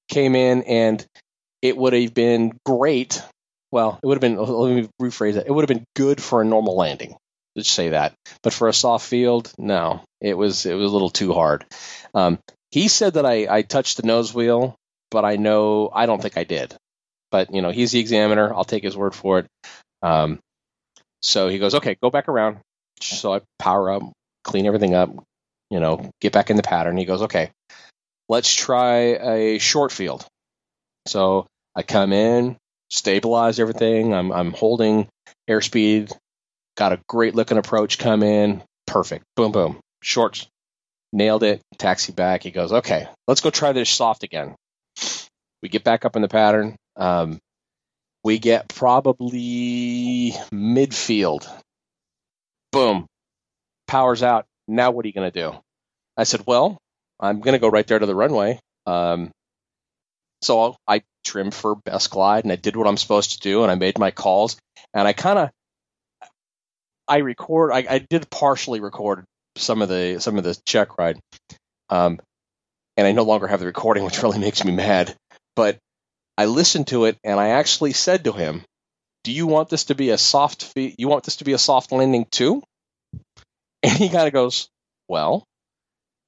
Came 0.09 0.35
in 0.35 0.63
and 0.63 1.05
it 1.61 1.77
would 1.77 1.93
have 1.93 2.13
been 2.13 2.57
great 2.65 3.21
well, 3.71 3.99
it 4.01 4.05
would 4.05 4.15
have 4.15 4.21
been. 4.21 4.37
Let 4.37 4.75
me 4.75 4.89
rephrase 5.01 5.33
that. 5.35 5.47
It 5.47 5.51
would 5.51 5.67
have 5.67 5.75
been 5.75 5.85
good 5.95 6.21
for 6.21 6.41
a 6.41 6.45
normal 6.45 6.75
landing. 6.75 7.15
Let's 7.55 7.69
say 7.69 7.89
that. 7.89 8.13
But 8.43 8.53
for 8.53 8.67
a 8.67 8.73
soft 8.73 9.07
field, 9.07 9.51
no, 9.57 10.01
it 10.21 10.37
was 10.37 10.65
it 10.65 10.75
was 10.75 10.89
a 10.89 10.93
little 10.93 11.09
too 11.09 11.33
hard. 11.33 11.65
Um, 12.13 12.39
he 12.71 12.87
said 12.87 13.15
that 13.15 13.25
I, 13.25 13.47
I 13.49 13.61
touched 13.63 13.97
the 13.97 14.07
nose 14.07 14.33
wheel, 14.33 14.75
but 15.09 15.25
I 15.25 15.37
know 15.37 15.89
I 15.93 16.05
don't 16.05 16.21
think 16.21 16.37
I 16.37 16.43
did. 16.43 16.75
But 17.31 17.53
you 17.53 17.61
know, 17.61 17.71
he's 17.71 17.91
the 17.91 17.99
examiner. 17.99 18.53
I'll 18.53 18.63
take 18.65 18.83
his 18.83 18.95
word 18.95 19.15
for 19.15 19.39
it. 19.39 19.47
Um, 20.01 20.39
so 21.21 21.49
he 21.49 21.59
goes, 21.59 21.75
okay, 21.75 21.97
go 22.01 22.09
back 22.09 22.27
around. 22.29 22.59
So 23.01 23.33
I 23.33 23.41
power 23.59 23.91
up, 23.91 24.03
clean 24.43 24.65
everything 24.65 24.93
up, 24.93 25.09
you 25.69 25.79
know, 25.79 26.09
get 26.21 26.33
back 26.33 26.49
in 26.49 26.57
the 26.57 26.63
pattern. 26.63 26.97
He 26.97 27.05
goes, 27.05 27.23
okay, 27.23 27.51
let's 28.29 28.53
try 28.53 28.97
a 28.97 29.57
short 29.59 29.91
field. 29.91 30.25
So 31.07 31.47
I 31.75 31.83
come 31.83 32.13
in, 32.13 32.57
stabilize 32.89 33.59
everything. 33.59 34.13
I'm 34.13 34.31
I'm 34.31 34.51
holding 34.51 35.07
airspeed. 35.49 36.11
Got 36.75 36.93
a 36.93 36.99
great 37.07 37.35
looking 37.35 37.57
approach 37.57 37.97
come 37.97 38.23
in. 38.23 38.63
Perfect. 38.85 39.25
Boom 39.35 39.51
boom. 39.51 39.79
Shorts. 40.01 40.47
Nailed 41.13 41.43
it. 41.43 41.61
Taxi 41.77 42.11
back. 42.11 42.43
He 42.43 42.51
goes, 42.51 42.71
okay, 42.71 43.07
let's 43.27 43.41
go 43.41 43.49
try 43.49 43.71
this 43.71 43.89
soft 43.89 44.23
again. 44.23 44.55
We 45.63 45.69
get 45.69 45.83
back 45.83 46.05
up 46.05 46.15
in 46.15 46.21
the 46.21 46.27
pattern. 46.27 46.75
Um, 46.95 47.39
we 48.23 48.39
get 48.39 48.67
probably 48.67 50.33
midfield. 50.51 51.47
Boom. 52.71 53.07
Powers 53.87 54.21
out. 54.21 54.45
Now 54.67 54.91
what 54.91 55.05
are 55.05 55.07
you 55.07 55.13
going 55.13 55.31
to 55.31 55.39
do? 55.39 55.57
I 56.17 56.25
said, 56.25 56.43
well, 56.45 56.77
I'm 57.19 57.39
going 57.39 57.53
to 57.53 57.59
go 57.59 57.69
right 57.69 57.87
there 57.87 57.99
to 57.99 58.05
the 58.05 58.15
runway. 58.15 58.59
Um, 58.85 59.31
so 60.41 60.75
I 60.87 61.01
trimmed 61.27 61.53
for 61.53 61.75
best 61.75 62.09
glide 62.09 62.43
and 62.45 62.51
I 62.51 62.55
did 62.55 62.75
what 62.75 62.87
I'm 62.87 62.97
supposed 62.97 63.33
to 63.33 63.39
do 63.39 63.63
and 63.63 63.71
I 63.71 63.75
made 63.75 63.99
my 63.99 64.11
calls 64.11 64.57
and 64.93 65.07
I 65.07 65.13
kind 65.13 65.39
of 65.39 65.49
I 67.07 67.17
record 67.17 67.71
I, 67.73 67.85
I, 67.89 67.99
did 67.99 68.29
partially 68.29 68.79
record 68.79 69.25
some 69.55 69.81
of 69.81 69.89
the 69.89 70.19
some 70.19 70.37
of 70.37 70.43
the 70.43 70.57
check 70.65 70.97
ride 70.97 71.19
um, 71.89 72.19
and 72.95 73.07
I 73.07 73.11
no 73.11 73.23
longer 73.23 73.47
have 73.47 73.59
the 73.59 73.65
recording 73.65 74.03
which 74.05 74.23
really 74.23 74.39
makes 74.39 74.63
me 74.63 74.71
mad 74.71 75.15
but 75.55 75.77
I 76.37 76.45
listened 76.45 76.87
to 76.87 77.05
it 77.05 77.17
and 77.23 77.39
I 77.39 77.49
actually 77.49 77.93
said 77.93 78.23
to 78.23 78.31
him 78.31 78.63
do 79.27 79.33
you 79.33 79.45
want 79.45 79.67
this 79.67 79.83
to 79.85 79.95
be 79.95 80.11
a 80.11 80.17
soft 80.17 80.63
fe- 80.63 80.95
you 80.97 81.09
want 81.09 81.25
this 81.25 81.35
to 81.37 81.43
be 81.43 81.51
a 81.51 81.57
soft 81.57 81.91
landing 81.91 82.25
too? 82.31 82.63
And 83.83 83.91
he 83.91 84.07
kind 84.07 84.25
of 84.25 84.31
goes 84.31 84.69
well 85.09 85.43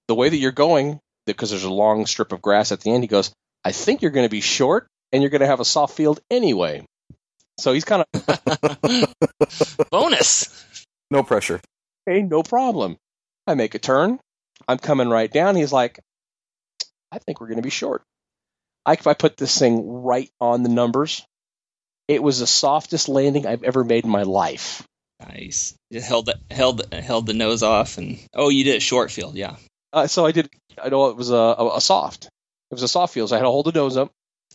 the 0.09 0.15
way 0.15 0.27
that 0.27 0.35
you're 0.35 0.51
going 0.51 0.99
because 1.25 1.49
there's 1.49 1.63
a 1.63 1.71
long 1.71 2.05
strip 2.07 2.33
of 2.33 2.41
grass 2.41 2.73
at 2.73 2.81
the 2.81 2.91
end 2.91 3.03
he 3.03 3.07
goes 3.07 3.31
I 3.63 3.71
think 3.71 4.01
you're 4.01 4.11
going 4.11 4.25
to 4.25 4.31
be 4.31 4.41
short 4.41 4.87
and 5.11 5.21
you're 5.21 5.29
going 5.29 5.41
to 5.41 5.47
have 5.47 5.59
a 5.59 5.65
soft 5.65 5.95
field 5.95 6.19
anyway. 6.29 6.85
So 7.59 7.73
he's 7.73 7.85
kind 7.85 8.05
of 8.13 9.13
bonus. 9.91 10.85
No 11.11 11.23
pressure. 11.23 11.59
Hey, 12.05 12.21
no 12.21 12.43
problem. 12.43 12.97
I 13.47 13.55
make 13.55 13.75
a 13.75 13.79
turn. 13.79 14.19
I'm 14.67 14.77
coming 14.77 15.09
right 15.09 15.31
down. 15.31 15.55
He's 15.55 15.73
like, 15.73 15.99
I 17.11 17.19
think 17.19 17.41
we're 17.41 17.47
going 17.47 17.57
to 17.57 17.63
be 17.63 17.69
short. 17.69 18.03
I, 18.85 18.97
I 19.05 19.13
put 19.13 19.37
this 19.37 19.57
thing 19.57 20.03
right 20.03 20.29
on 20.39 20.63
the 20.63 20.69
numbers. 20.69 21.25
It 22.07 22.23
was 22.23 22.39
the 22.39 22.47
softest 22.47 23.09
landing 23.09 23.45
I've 23.45 23.63
ever 23.63 23.83
made 23.83 24.03
in 24.03 24.09
my 24.09 24.23
life. 24.23 24.83
Nice. 25.19 25.75
You 25.89 26.01
held 26.01 26.27
the, 26.27 26.39
held 26.49 26.93
held 26.93 27.25
the 27.25 27.33
nose 27.33 27.61
off, 27.61 27.97
and 27.97 28.19
oh, 28.33 28.49
you 28.49 28.63
did 28.63 28.77
a 28.77 28.79
short 28.79 29.11
field, 29.11 29.35
yeah. 29.35 29.57
Uh, 29.91 30.07
so 30.07 30.25
I 30.25 30.31
did. 30.31 30.49
I 30.81 30.89
know 30.89 31.09
it 31.09 31.17
was 31.17 31.29
a, 31.29 31.35
a, 31.35 31.77
a 31.77 31.81
soft. 31.81 32.29
It 32.71 32.75
was 32.75 32.84
a 32.84 32.88
soft 32.88 33.13
field, 33.13 33.29
so 33.29 33.36
I 33.36 33.39
had 33.39 33.43
to 33.45 33.51
hold 33.51 33.65
the 33.65 33.71
nose 33.71 33.97
up. 33.97 34.12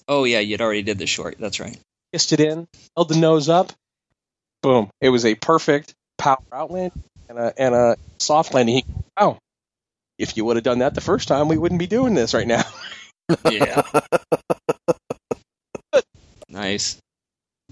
Oh 0.06 0.24
yeah, 0.24 0.40
you'd 0.40 0.60
already 0.60 0.82
did 0.82 0.98
the 0.98 1.06
short. 1.06 1.36
That's 1.38 1.60
right. 1.60 1.78
Kissed 2.12 2.32
it 2.32 2.40
in, 2.40 2.68
held 2.96 3.08
the 3.08 3.18
nose 3.18 3.48
up. 3.48 3.72
Boom! 4.62 4.88
It 5.00 5.08
was 5.08 5.24
a 5.24 5.34
perfect 5.34 5.94
power 6.16 6.38
outland 6.52 6.92
and 7.28 7.38
a 7.38 7.52
and 7.56 7.74
a 7.74 7.96
soft 8.18 8.54
landing. 8.54 8.82
Wow! 9.18 9.38
If 10.18 10.36
you 10.36 10.44
would 10.44 10.56
have 10.56 10.64
done 10.64 10.78
that 10.78 10.94
the 10.94 11.00
first 11.00 11.28
time, 11.28 11.48
we 11.48 11.58
wouldn't 11.58 11.80
be 11.80 11.86
doing 11.86 12.14
this 12.14 12.34
right 12.34 12.46
now. 12.46 12.62
yeah. 13.50 13.82
nice. 16.48 16.98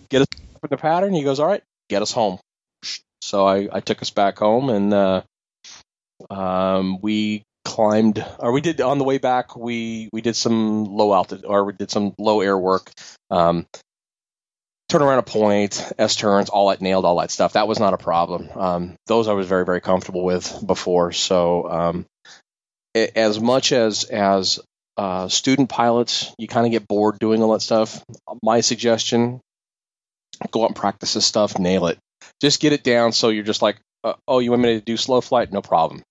Get 0.09 0.23
us 0.23 0.29
up 0.33 0.65
in 0.65 0.71
the 0.71 0.77
pattern. 0.77 1.15
He 1.15 1.23
goes, 1.23 1.39
all 1.39 1.47
right, 1.47 1.63
get 1.89 2.03
us 2.03 2.13
home. 2.13 2.39
So 3.21 3.47
I, 3.47 3.69
I 3.73 3.81
took 3.81 4.03
us 4.03 4.11
back 4.11 4.39
home, 4.39 4.69
and 4.71 4.93
uh, 4.93 5.23
um, 6.29 7.01
we 7.01 7.43
climbed 7.65 8.25
or 8.39 8.53
we 8.53 8.61
did 8.61 8.81
on 8.81 8.99
the 8.99 9.05
way 9.05 9.19
back 9.19 9.57
we 9.57 10.09
we 10.13 10.21
did 10.21 10.37
some 10.37 10.85
low 10.85 11.15
altitude 11.15 11.45
or 11.47 11.65
we 11.65 11.73
did 11.73 11.91
some 11.91 12.15
low 12.19 12.41
air 12.41 12.59
work 12.59 12.91
um, 13.31 13.67
turn 14.93 15.01
around 15.01 15.21
a 15.21 15.23
point 15.23 15.91
s 15.99 16.17
turns 16.17 16.51
all 16.51 16.69
that 16.69 16.83
nailed 16.83 17.07
all 17.07 17.19
that 17.19 17.31
stuff. 17.31 17.55
That 17.55 17.67
was 17.67 17.81
not 17.81 17.95
a 17.95 17.99
problem. 17.99 18.51
Um, 18.55 18.97
those 19.07 19.27
i 19.27 19.33
was 19.33 19.47
very 19.47 19.65
very 19.65 19.81
comfortable 19.81 20.23
with 20.23 20.65
before. 20.65 21.13
So 21.13 21.69
um, 21.71 22.07
it, 22.93 23.13
as 23.17 23.41
much 23.41 23.73
as 23.73 24.05
as 24.05 24.61
uh, 24.99 25.29
student 25.29 25.71
pilots 25.71 26.35
you 26.37 26.47
kind 26.47 26.67
of 26.67 26.73
get 26.73 26.87
bored 26.87 27.19
doing 27.19 27.43
all 27.43 27.53
that 27.55 27.63
stuff 27.63 28.05
my 28.43 28.61
suggestion 28.61 29.41
go 30.51 30.65
out 30.65 30.67
and 30.67 30.77
practice 30.77 31.15
this 31.15 31.25
stuff 31.25 31.59
nail 31.59 31.87
it. 31.87 31.99
Just 32.43 32.61
get 32.61 32.75
it 32.75 32.85
down 32.85 33.13
so 33.13 33.31
you're 33.31 33.45
just 33.45 33.63
like 33.63 33.79
uh, 34.05 34.15
oh 34.29 34.41
you 34.41 34.51
want 34.51 34.63
me 34.63 34.75
to 34.75 34.85
do 34.85 34.99
slow 34.99 35.23
flight? 35.23 35.51
No 35.51 35.63
problem 35.63 36.03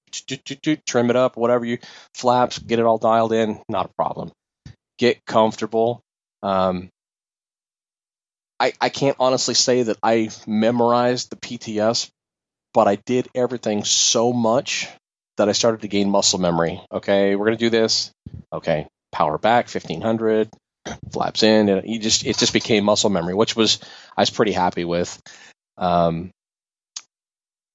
trim 0.85 1.09
it 1.09 1.15
up, 1.15 1.37
whatever 1.37 1.65
you 1.65 1.79
flaps, 2.15 2.59
get 2.59 2.79
it 2.79 2.85
all 2.85 2.97
dialed 2.97 3.33
in, 3.33 3.61
not 3.69 3.85
a 3.87 3.93
problem. 3.95 4.31
Get 4.97 5.25
comfortable, 5.25 6.01
Um, 6.43 6.89
I 8.59 8.73
I 8.79 8.89
can't 8.89 9.17
honestly 9.19 9.53
say 9.55 9.83
that 9.83 9.97
I 10.03 10.29
memorized 10.47 11.29
the 11.29 11.35
PTS, 11.35 12.09
but 12.73 12.87
I 12.87 12.95
did 12.95 13.27
everything 13.35 13.83
so 13.83 14.33
much 14.33 14.87
that 15.37 15.49
I 15.49 15.53
started 15.53 15.81
to 15.81 15.87
gain 15.87 16.09
muscle 16.09 16.39
memory. 16.39 16.81
Okay, 16.91 17.35
we're 17.35 17.45
gonna 17.45 17.57
do 17.57 17.69
this. 17.71 18.11
Okay, 18.53 18.87
power 19.11 19.37
back, 19.37 19.67
fifteen 19.67 20.01
hundred, 20.01 20.49
flaps 21.11 21.43
in, 21.43 21.69
and 21.69 21.87
you 21.89 21.99
just 21.99 22.25
it 22.25 22.37
just 22.37 22.53
became 22.53 22.83
muscle 22.85 23.09
memory, 23.09 23.33
which 23.33 23.55
was 23.55 23.79
I 24.15 24.21
was 24.21 24.29
pretty 24.29 24.51
happy 24.51 24.85
with. 24.85 25.19
Um, 25.77 26.31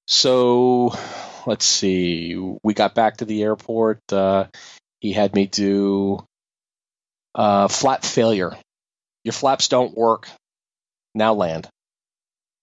so 0.07 0.93
let's 1.47 1.65
see. 1.65 2.35
We 2.61 2.73
got 2.73 2.93
back 2.93 3.17
to 3.17 3.25
the 3.25 3.41
airport. 3.41 4.01
Uh, 4.11 4.47
he 4.99 5.13
had 5.13 5.33
me 5.33 5.47
do 5.47 6.23
uh, 7.33 7.69
flap 7.69 8.03
failure. 8.03 8.55
Your 9.23 9.33
flaps 9.33 9.69
don't 9.69 9.97
work. 9.97 10.27
Now 11.15 11.33
land. 11.33 11.67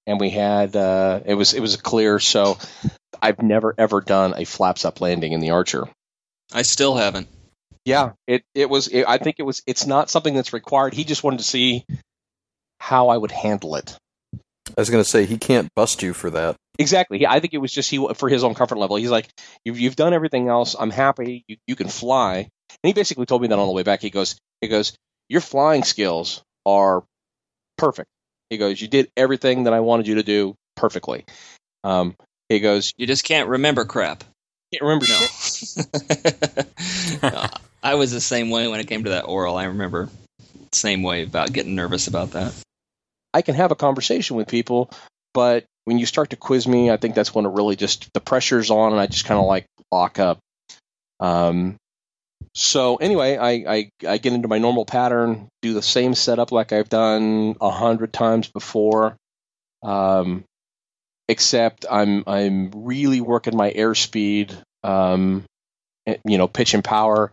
And 0.06 0.20
we 0.20 0.30
had 0.30 0.76
uh, 0.76 1.20
it 1.24 1.34
was 1.34 1.54
it 1.54 1.60
was 1.60 1.74
a 1.74 1.82
clear. 1.82 2.20
So 2.20 2.58
I've 3.20 3.42
never 3.42 3.74
ever 3.76 4.02
done 4.02 4.34
a 4.36 4.44
flaps 4.44 4.84
up 4.84 5.00
landing 5.00 5.32
in 5.32 5.40
the 5.40 5.50
Archer. 5.50 5.88
I 6.52 6.62
still 6.62 6.94
haven't. 6.94 7.28
Yeah, 7.86 8.12
it 8.26 8.42
it 8.54 8.68
was. 8.68 8.88
It, 8.88 9.04
I 9.08 9.16
think 9.16 9.36
it 9.38 9.44
was. 9.44 9.62
It's 9.66 9.86
not 9.86 10.10
something 10.10 10.34
that's 10.34 10.52
required. 10.52 10.92
He 10.92 11.04
just 11.04 11.24
wanted 11.24 11.38
to 11.38 11.44
see 11.44 11.86
how 12.78 13.08
I 13.08 13.16
would 13.16 13.30
handle 13.30 13.76
it. 13.76 13.96
I 14.68 14.80
was 14.80 14.90
going 14.90 15.02
to 15.02 15.08
say 15.08 15.24
he 15.24 15.38
can't 15.38 15.68
bust 15.74 16.02
you 16.02 16.12
for 16.12 16.28
that. 16.30 16.56
Exactly. 16.78 17.26
I 17.26 17.40
think 17.40 17.54
it 17.54 17.58
was 17.58 17.72
just 17.72 17.90
he 17.90 18.04
for 18.14 18.28
his 18.28 18.42
own 18.42 18.54
comfort 18.54 18.78
level. 18.78 18.96
He's 18.96 19.10
like, 19.10 19.28
you've 19.64 19.78
you've 19.78 19.96
done 19.96 20.12
everything 20.12 20.48
else. 20.48 20.74
I'm 20.78 20.90
happy. 20.90 21.44
You 21.46 21.56
you 21.66 21.76
can 21.76 21.88
fly. 21.88 22.36
And 22.38 22.88
he 22.88 22.92
basically 22.92 23.26
told 23.26 23.42
me 23.42 23.48
that 23.48 23.58
on 23.58 23.66
the 23.66 23.72
way 23.72 23.82
back. 23.84 24.00
He 24.02 24.10
goes 24.10 24.36
he 24.60 24.68
goes 24.68 24.92
your 25.28 25.40
flying 25.40 25.84
skills 25.84 26.42
are 26.66 27.04
perfect. 27.78 28.08
He 28.50 28.58
goes 28.58 28.80
you 28.80 28.88
did 28.88 29.10
everything 29.16 29.64
that 29.64 29.72
I 29.72 29.80
wanted 29.80 30.08
you 30.08 30.16
to 30.16 30.22
do 30.24 30.54
perfectly. 30.74 31.24
Um, 31.84 32.16
he 32.48 32.58
goes 32.60 32.92
You 32.96 33.06
just 33.06 33.24
can't 33.24 33.48
remember 33.48 33.84
crap. 33.84 34.24
can't 34.72 34.82
remember 34.82 35.06
No. 35.08 35.18
shit. 35.18 35.86
No, 37.22 37.46
I 37.82 37.94
was 37.94 38.10
the 38.12 38.20
same 38.20 38.50
way 38.50 38.66
when 38.68 38.80
it 38.80 38.86
came 38.88 39.04
to 39.04 39.10
that 39.10 39.22
oral. 39.26 39.56
I 39.56 39.64
remember 39.64 40.08
same 40.72 41.02
way 41.02 41.22
about 41.22 41.52
getting 41.52 41.74
nervous 41.74 42.08
about 42.08 42.32
that. 42.32 42.52
I 43.32 43.42
can 43.42 43.54
have 43.54 43.70
a 43.70 43.76
conversation 43.76 44.36
with 44.36 44.48
people, 44.48 44.90
but 45.32 45.64
when 45.84 45.98
you 45.98 46.06
start 46.06 46.30
to 46.30 46.36
quiz 46.36 46.66
me, 46.66 46.90
I 46.90 46.96
think 46.96 47.14
that's 47.14 47.34
when 47.34 47.46
it 47.46 47.52
really 47.52 47.76
just 47.76 48.12
the 48.12 48.20
pressure's 48.20 48.70
on, 48.70 48.92
and 48.92 49.00
I 49.00 49.06
just 49.06 49.24
kind 49.24 49.38
of 49.38 49.46
like 49.46 49.66
lock 49.92 50.18
up. 50.18 50.38
Um, 51.20 51.76
so 52.54 52.96
anyway, 52.96 53.36
I, 53.36 53.50
I 53.50 53.90
I 54.06 54.18
get 54.18 54.32
into 54.32 54.48
my 54.48 54.58
normal 54.58 54.84
pattern, 54.84 55.48
do 55.62 55.74
the 55.74 55.82
same 55.82 56.14
setup 56.14 56.52
like 56.52 56.72
I've 56.72 56.88
done 56.88 57.56
a 57.60 57.70
hundred 57.70 58.12
times 58.12 58.48
before, 58.48 59.16
um, 59.82 60.44
except 61.28 61.84
I'm 61.90 62.24
I'm 62.26 62.70
really 62.74 63.20
working 63.20 63.56
my 63.56 63.72
airspeed, 63.72 64.56
um, 64.82 65.44
eh, 66.06 66.16
you 66.24 66.38
know, 66.38 66.48
pitch 66.48 66.74
and 66.74 66.84
power, 66.84 67.32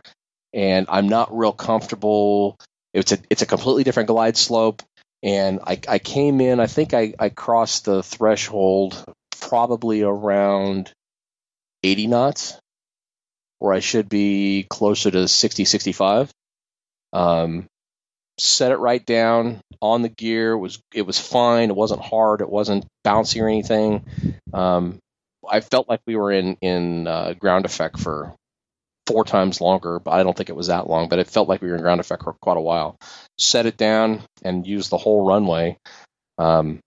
and 0.52 0.86
I'm 0.88 1.08
not 1.08 1.36
real 1.36 1.52
comfortable. 1.52 2.56
It's 2.92 3.12
a 3.12 3.18
it's 3.30 3.42
a 3.42 3.46
completely 3.46 3.84
different 3.84 4.08
glide 4.08 4.36
slope 4.36 4.82
and 5.22 5.60
I, 5.66 5.78
I 5.88 5.98
came 5.98 6.40
in. 6.40 6.60
I 6.60 6.66
think 6.66 6.94
I, 6.94 7.14
I 7.18 7.28
crossed 7.28 7.84
the 7.84 8.02
threshold 8.02 9.04
probably 9.40 10.02
around 10.02 10.92
80 11.82 12.06
knots, 12.08 12.58
where 13.58 13.72
I 13.72 13.80
should 13.80 14.08
be 14.08 14.66
closer 14.68 15.10
to 15.10 15.28
60, 15.28 15.64
65. 15.64 16.30
Um, 17.12 17.66
set 18.38 18.72
it 18.72 18.76
right 18.76 19.04
down 19.04 19.60
on 19.80 20.02
the 20.02 20.08
gear. 20.08 20.52
It 20.52 20.58
was 20.58 20.80
it 20.94 21.02
was 21.02 21.18
fine. 21.18 21.70
It 21.70 21.76
wasn't 21.76 22.02
hard. 22.02 22.40
It 22.40 22.50
wasn't 22.50 22.86
bouncy 23.04 23.42
or 23.42 23.48
anything. 23.48 24.04
Um, 24.52 24.98
I 25.48 25.60
felt 25.60 25.88
like 25.88 26.00
we 26.06 26.16
were 26.16 26.32
in 26.32 26.56
in 26.60 27.06
uh, 27.06 27.34
ground 27.34 27.66
effect 27.66 28.00
for 28.00 28.34
four 29.06 29.24
times 29.24 29.60
longer, 29.60 29.98
but 29.98 30.12
I 30.12 30.22
don't 30.22 30.36
think 30.36 30.48
it 30.48 30.56
was 30.56 30.68
that 30.68 30.88
long. 30.88 31.08
But 31.08 31.18
it 31.18 31.28
felt 31.28 31.48
like 31.48 31.62
we 31.62 31.68
were 31.68 31.76
in 31.76 31.82
ground 31.82 32.00
effect 32.00 32.22
for 32.22 32.32
quite 32.34 32.56
a 32.56 32.60
while. 32.60 32.96
Set 33.38 33.66
it 33.66 33.76
down 33.76 34.22
and 34.42 34.66
used 34.66 34.90
the 34.90 34.98
whole 34.98 35.26
runway. 35.26 35.76
Um, 36.38 36.80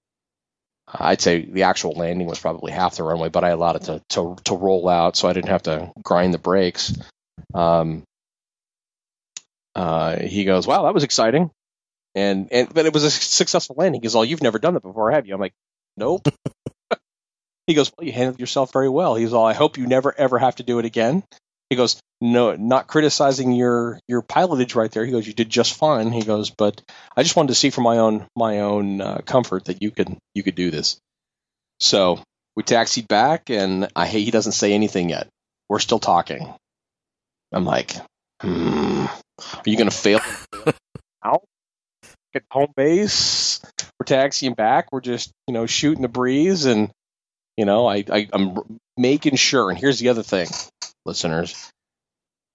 I'd 0.88 1.22
say 1.22 1.46
the 1.46 1.64
actual 1.64 1.94
landing 1.94 2.28
was 2.28 2.40
probably 2.40 2.72
half 2.72 2.96
the 2.96 3.04
runway, 3.04 3.30
but 3.30 3.44
I 3.44 3.50
allowed 3.50 3.78
it 3.78 3.84
to 3.84 4.02
to, 4.10 4.36
to 4.46 4.56
roll 4.56 4.88
out, 4.88 5.16
so 5.16 5.28
I 5.28 5.34
didn't 5.34 5.50
have 5.50 5.64
to 5.64 5.92
grind 6.02 6.34
the 6.34 6.40
brakes. 6.40 6.94
Um, 7.54 8.04
uh, 9.76 10.20
he 10.20 10.46
goes, 10.46 10.68
"Wow, 10.68 10.84
that 10.84 10.94
was 10.94 11.04
exciting," 11.04 11.50
and 12.14 12.48
and 12.52 12.74
but 12.74 12.86
it 12.86 12.94
was 12.94 13.04
a 13.04 13.12
successful 13.12 13.76
landing. 13.78 14.02
He 14.02 14.06
goes, 14.06 14.16
"Oh, 14.16 14.22
you've 14.22 14.44
never 14.44 14.60
done 14.60 14.76
that 14.76 14.84
before, 14.84 15.12
have 15.12 15.28
you?" 15.28 15.34
I'm 15.34 15.42
like, 15.42 15.56
"Nope." 15.98 16.28
he 17.68 17.74
goes, 17.74 17.92
"Well, 17.98 18.06
you 18.06 18.14
handled 18.14 18.40
yourself 18.40 18.72
very 18.72 18.90
well." 18.90 19.16
He's 19.16 19.34
all, 19.34 19.46
"I 19.46 19.54
hope 19.54 19.78
you 19.78 19.88
never 19.88 20.14
ever 20.18 20.38
have 20.38 20.56
to 20.58 20.64
do 20.64 20.80
it 20.80 20.86
again." 20.86 21.24
He 21.70 21.76
goes, 21.76 22.00
"No, 22.22 22.56
not 22.56 22.88
criticizing 22.88 23.52
your 23.52 24.00
your 24.08 24.22
pilotage 24.22 24.76
right 24.76 24.92
there." 24.92 25.06
He 25.06 25.12
goes, 25.12 25.28
"You 25.28 25.34
did 25.34 25.50
just 25.50 25.74
fine." 25.74 26.12
He 26.12 26.22
goes, 26.22 26.50
"But 26.50 26.82
I 27.16 27.24
just 27.24 27.36
wanted 27.36 27.50
to 27.50 27.56
see 27.56 27.70
for 27.70 27.82
my 27.82 27.98
own 27.98 28.28
my 28.36 28.62
own 28.62 29.02
uh, 29.02 29.22
comfort 29.26 29.66
that 29.66 29.82
you 29.82 29.92
could 29.92 30.16
you 30.34 30.44
could 30.44 30.56
do 30.56 30.72
this." 30.72 30.98
So 31.80 32.20
we 32.56 32.64
taxied 32.64 33.08
back, 33.08 33.50
and 33.50 33.90
I 33.96 34.06
hate 34.06 34.26
he 34.26 34.32
doesn't 34.32 34.54
say 34.54 34.74
anything 34.74 35.10
yet. 35.10 35.28
We're 35.70 35.80
still 35.80 36.00
talking. 36.00 36.54
I'm 37.52 37.66
like, 37.66 37.96
hmm, 38.42 39.06
are 39.06 39.64
you 39.66 39.78
going 39.78 39.90
to 39.90 39.96
fail 39.96 40.20
out? 41.24 41.44
at 42.36 42.44
home 42.52 42.74
base. 42.76 43.62
We're 44.00 44.06
taxiing 44.06 44.54
back. 44.54 44.92
We're 44.92 45.02
just 45.02 45.32
you 45.48 45.54
know 45.54 45.66
shooting 45.66 46.02
the 46.02 46.08
breeze, 46.08 46.66
and 46.66 46.92
you 47.58 47.66
know 47.66 47.88
I, 47.88 48.04
I 48.12 48.28
I'm 48.32 48.80
making 48.98 49.38
sure. 49.38 49.70
And 49.70 49.80
here's 49.80 50.00
the 50.00 50.10
other 50.10 50.24
thing, 50.24 50.48
listeners. 51.06 51.72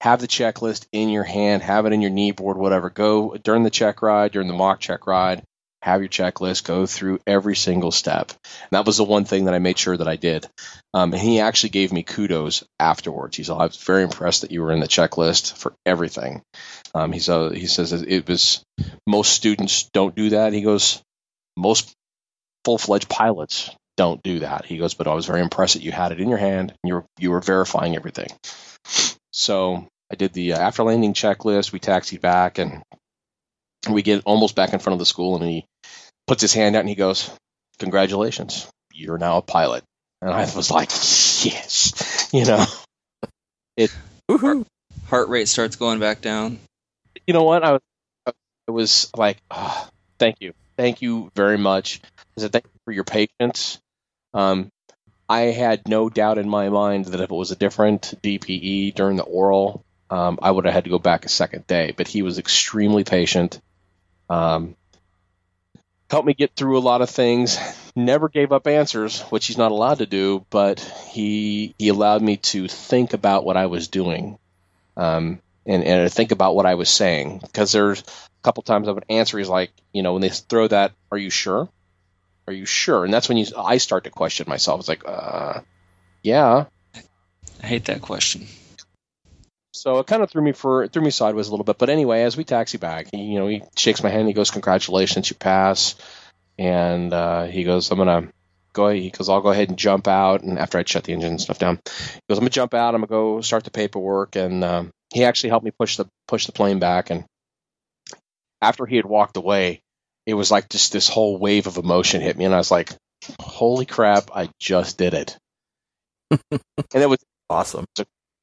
Have 0.00 0.20
the 0.20 0.28
checklist 0.28 0.86
in 0.92 1.10
your 1.10 1.24
hand, 1.24 1.62
have 1.62 1.84
it 1.86 1.92
in 1.92 2.00
your 2.00 2.10
knee 2.10 2.32
board, 2.32 2.56
whatever. 2.56 2.88
Go 2.88 3.36
during 3.36 3.64
the 3.64 3.70
check 3.70 4.00
ride, 4.02 4.32
during 4.32 4.48
the 4.48 4.54
mock 4.54 4.80
check 4.80 5.06
ride, 5.06 5.42
have 5.82 6.00
your 6.00 6.08
checklist, 6.08 6.64
go 6.64 6.86
through 6.86 7.20
every 7.26 7.56
single 7.56 7.90
step. 7.90 8.30
And 8.30 8.70
that 8.72 8.86
was 8.86 8.96
the 8.96 9.04
one 9.04 9.24
thing 9.24 9.44
that 9.44 9.54
I 9.54 9.58
made 9.58 9.78
sure 9.78 9.96
that 9.96 10.08
I 10.08 10.16
did. 10.16 10.46
Um, 10.94 11.12
and 11.12 11.20
he 11.20 11.40
actually 11.40 11.70
gave 11.70 11.92
me 11.92 12.02
kudos 12.02 12.64
afterwards. 12.78 13.36
He's 13.36 13.50
I 13.50 13.66
was 13.66 13.76
very 13.76 14.02
impressed 14.02 14.42
that 14.42 14.50
you 14.50 14.62
were 14.62 14.72
in 14.72 14.80
the 14.80 14.88
checklist 14.88 15.56
for 15.56 15.74
everything. 15.86 16.42
Um, 16.94 17.12
he's, 17.12 17.28
uh, 17.28 17.50
he 17.50 17.66
says 17.66 17.92
it 17.92 18.28
was 18.28 18.62
most 19.06 19.32
students 19.32 19.88
don't 19.92 20.14
do 20.14 20.30
that. 20.30 20.52
He 20.52 20.62
goes, 20.62 21.02
most 21.56 21.92
full 22.64 22.78
fledged 22.78 23.08
pilots 23.08 23.70
don't 24.00 24.22
do 24.22 24.38
that. 24.38 24.64
He 24.64 24.78
goes, 24.78 24.94
but 24.94 25.06
I 25.06 25.12
was 25.12 25.26
very 25.26 25.42
impressed 25.42 25.74
that 25.74 25.82
you 25.82 25.92
had 25.92 26.10
it 26.10 26.22
in 26.22 26.30
your 26.30 26.38
hand 26.38 26.70
and 26.70 26.88
you 26.88 26.94
were, 26.94 27.04
you 27.18 27.30
were 27.32 27.42
verifying 27.42 27.96
everything. 27.96 28.28
So 29.30 29.86
I 30.10 30.14
did 30.14 30.32
the 30.32 30.54
uh, 30.54 30.58
after 30.58 30.82
landing 30.84 31.12
checklist. 31.12 31.70
We 31.70 31.80
taxied 31.80 32.22
back 32.22 32.56
and 32.56 32.82
we 33.90 34.00
get 34.00 34.22
almost 34.24 34.56
back 34.56 34.72
in 34.72 34.78
front 34.78 34.94
of 34.94 35.00
the 35.00 35.04
school 35.04 35.36
and 35.36 35.44
he 35.44 35.66
puts 36.26 36.40
his 36.40 36.54
hand 36.54 36.76
out 36.76 36.80
and 36.80 36.88
he 36.88 36.94
goes, 36.94 37.30
Congratulations, 37.78 38.66
you're 38.90 39.18
now 39.18 39.36
a 39.36 39.42
pilot. 39.42 39.84
And 40.22 40.30
I 40.30 40.50
was 40.56 40.70
like, 40.70 40.88
Yes, 41.44 42.30
you 42.32 42.46
know, 42.46 42.64
Woohoo! 44.30 44.64
Heart 45.08 45.28
rate 45.28 45.48
starts 45.48 45.76
going 45.76 46.00
back 46.00 46.22
down. 46.22 46.58
you 47.26 47.34
know 47.34 47.42
what? 47.42 47.62
I 47.62 47.72
was, 47.72 47.80
I 48.26 48.70
was 48.70 49.10
like, 49.14 49.36
"Ah, 49.50 49.90
Thank 50.18 50.36
you. 50.40 50.54
Thank 50.78 51.02
you 51.02 51.30
very 51.36 51.58
much. 51.58 52.00
I 52.38 52.40
said, 52.40 52.52
Thank 52.52 52.64
you 52.64 52.80
for 52.86 52.92
your 52.92 53.04
patience. 53.04 53.78
Um, 54.34 54.70
I 55.28 55.42
had 55.42 55.88
no 55.88 56.08
doubt 56.08 56.38
in 56.38 56.48
my 56.48 56.68
mind 56.70 57.06
that 57.06 57.20
if 57.20 57.30
it 57.30 57.34
was 57.34 57.52
a 57.52 57.56
different 57.56 58.14
DPE 58.22 58.94
during 58.94 59.16
the 59.16 59.22
oral, 59.22 59.84
um, 60.10 60.38
I 60.42 60.50
would 60.50 60.64
have 60.64 60.74
had 60.74 60.84
to 60.84 60.90
go 60.90 60.98
back 60.98 61.24
a 61.24 61.28
second 61.28 61.66
day. 61.66 61.94
But 61.96 62.08
he 62.08 62.22
was 62.22 62.38
extremely 62.38 63.04
patient. 63.04 63.60
Um, 64.28 64.76
helped 66.11 66.26
me 66.26 66.34
get 66.34 66.57
through 66.57 66.78
a 66.78 66.80
lot 66.80 67.00
of 67.00 67.11
things. 67.11 67.59
Never 67.94 68.28
gave 68.28 68.52
up 68.52 68.66
answers, 68.66 69.20
which 69.22 69.46
he's 69.46 69.59
not 69.59 69.72
allowed 69.72 69.98
to 69.98 70.07
do. 70.07 70.44
But 70.50 70.80
he 71.11 71.74
he 71.78 71.88
allowed 71.88 72.22
me 72.22 72.36
to 72.38 72.66
think 72.68 73.12
about 73.12 73.44
what 73.44 73.57
I 73.57 73.66
was 73.66 73.88
doing, 73.88 74.38
um, 74.96 75.40
and 75.64 75.84
and 75.84 76.12
think 76.12 76.32
about 76.32 76.57
what 76.57 76.66
I 76.66 76.74
was 76.74 76.88
saying. 76.90 77.38
Because 77.38 77.72
there's 77.72 78.00
a 78.00 78.05
couple 78.42 78.62
times 78.64 78.88
I 78.88 78.92
would 78.92 79.05
answer. 79.09 79.38
He's 79.38 79.48
like, 79.48 79.70
you 79.92 80.02
know, 80.02 80.14
when 80.14 80.22
they 80.22 80.28
throw 80.28 80.66
that, 80.68 80.92
"Are 81.12 81.18
you 81.18 81.30
sure?" 81.30 81.68
Are 82.51 82.53
you 82.53 82.66
sure? 82.66 83.05
And 83.05 83.14
that's 83.14 83.28
when 83.28 83.38
you 83.38 83.46
I 83.57 83.76
start 83.76 84.03
to 84.05 84.11
question 84.11 84.46
myself. 84.48 84.80
It's 84.80 84.88
like, 84.88 85.05
uh, 85.07 85.61
yeah. 86.24 86.64
I 87.62 87.66
hate 87.66 87.84
that 87.84 88.03
question. 88.03 88.48
So 89.72 90.01
it 90.01 90.09
kind 90.09 90.20
of 90.20 90.32
threw 90.32 90.42
me 90.42 90.51
for 90.51 90.88
threw 90.88 91.01
me 91.01 91.12
sideways 91.12 91.46
a 91.46 91.53
little 91.53 91.62
bit. 91.62 91.78
But 91.78 91.90
anyway, 91.90 92.22
as 92.22 92.36
we 92.36 92.42
taxi 92.42 92.76
back, 92.76 93.07
he, 93.12 93.18
you 93.18 93.38
know, 93.38 93.46
he 93.46 93.62
shakes 93.76 94.03
my 94.03 94.09
hand. 94.09 94.26
He 94.26 94.34
goes, 94.34 94.51
"Congratulations, 94.51 95.30
you 95.30 95.36
pass." 95.36 95.94
And 96.59 97.12
uh, 97.12 97.44
he 97.44 97.62
goes, 97.62 97.88
"I'm 97.92 97.98
gonna 97.98 98.32
go." 98.72 98.88
He 98.88 99.11
goes, 99.11 99.28
"I'll 99.28 99.42
go 99.42 99.51
ahead 99.51 99.68
and 99.68 99.78
jump 99.78 100.09
out." 100.09 100.42
And 100.42 100.59
after 100.59 100.76
I 100.76 100.82
shut 100.84 101.05
the 101.05 101.12
engine 101.12 101.30
and 101.30 101.40
stuff 101.40 101.61
down, 101.61 101.78
he 101.86 102.20
goes, 102.28 102.38
"I'm 102.38 102.40
gonna 102.40 102.51
jump 102.51 102.74
out. 102.74 102.96
I'm 102.96 103.03
gonna 103.03 103.07
go 103.07 103.42
start 103.42 103.62
the 103.62 103.70
paperwork." 103.70 104.34
And 104.34 104.64
um, 104.64 104.90
he 105.14 105.22
actually 105.22 105.51
helped 105.51 105.64
me 105.64 105.70
push 105.70 105.98
the 105.98 106.07
push 106.26 106.46
the 106.46 106.53
plane 106.53 106.80
back. 106.80 107.11
And 107.11 107.24
after 108.61 108.86
he 108.86 108.96
had 108.96 109.07
walked 109.07 109.36
away, 109.36 109.82
it 110.31 110.35
was 110.35 110.51
like 110.51 110.68
just 110.68 110.93
this 110.93 111.09
whole 111.09 111.37
wave 111.39 111.66
of 111.66 111.76
emotion 111.76 112.20
hit 112.22 112.37
me, 112.37 112.45
and 112.47 112.55
I 112.55 112.59
was 112.59 112.70
like, 112.70 112.93
"Holy 113.41 113.87
crap! 113.87 114.31
I 114.35 114.49
just 114.59 114.99
did 114.99 115.14
it!" 115.14 115.37
and 116.51 116.61
it 116.95 117.09
was 117.09 117.18
Awesome. 117.51 117.85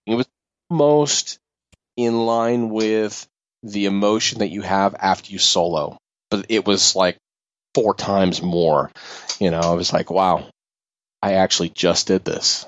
it 0.06 0.16
was 0.16 0.28
most 0.70 1.40
in 1.96 2.26
line 2.26 2.70
with 2.70 3.26
the 3.64 3.86
emotion 3.86 4.40
that 4.40 4.50
you 4.50 4.62
have 4.62 4.96
after 5.00 5.32
you 5.32 5.40
solo, 5.40 5.98
but 6.30 6.46
it 6.50 6.66
was 6.68 6.94
like 6.96 7.18
four 7.74 7.94
times 7.96 8.42
more. 8.42 8.92
You 9.40 9.50
know, 9.52 9.62
I 9.62 9.74
was 9.76 9.94
like, 9.94 10.12
"Wow, 10.12 10.50
I 11.24 11.36
actually 11.36 11.70
just 11.70 12.08
did 12.08 12.26
this." 12.26 12.68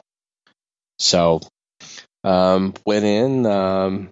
So, 0.97 1.41
um, 2.23 2.73
went 2.85 3.05
in. 3.05 3.45
Um, 3.45 4.09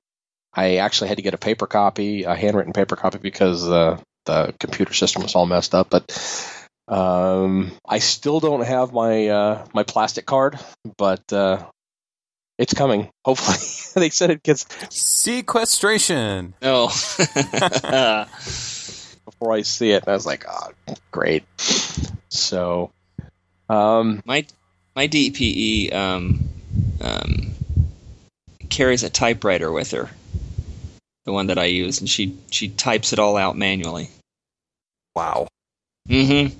I 0.53 0.78
actually 0.78 1.10
had 1.10 1.18
to 1.18 1.24
get 1.24 1.34
a 1.34 1.38
paper 1.38 1.68
copy, 1.68 2.24
a 2.24 2.36
handwritten 2.36 2.74
paper 2.74 2.95
copy, 2.95 3.20
because 3.20 3.68
uh, 3.70 3.99
the 4.28 4.53
computer 4.59 4.93
system 4.93 5.23
was 5.23 5.34
all 5.34 5.47
messed 5.47 5.73
up. 5.73 5.89
But 5.89 6.11
um, 6.88 7.71
I 7.88 7.99
still 7.99 8.39
don't 8.39 8.65
have 8.65 8.93
my 8.93 9.28
uh, 9.28 9.65
my 9.73 9.84
plastic 9.84 10.28
card, 10.28 10.59
but 10.97 11.34
uh, 11.34 11.65
it's 12.59 12.73
coming. 12.75 13.09
Hopefully, 13.25 13.57
they 14.05 14.11
said 14.11 14.30
it 14.30 14.43
gets 14.43 14.67
Sequestration. 14.89 16.53
Oh. 16.61 16.89
before 19.28 19.53
I 19.53 19.61
see 19.61 19.91
it. 19.91 20.03
And 20.03 20.09
I 20.09 20.13
was 20.13 20.25
like, 20.25 20.45
oh, 20.49 20.71
great. 21.11 21.43
So, 22.30 22.91
um, 23.69 24.21
my 24.25 24.45
my 24.95 25.07
DPE 25.07 25.93
um, 25.93 26.49
um, 27.01 27.51
carries 28.69 29.03
a 29.03 29.09
typewriter 29.09 29.71
with 29.71 29.91
her, 29.91 30.09
the 31.25 31.32
one 31.32 31.47
that 31.47 31.59
I 31.59 31.65
use, 31.65 31.99
and 31.99 32.09
she 32.09 32.38
she 32.51 32.69
types 32.69 33.13
it 33.13 33.19
all 33.19 33.38
out 33.38 33.57
manually. 33.57 34.09
Wow. 35.18 35.47
Mm-hmm. 36.07 36.55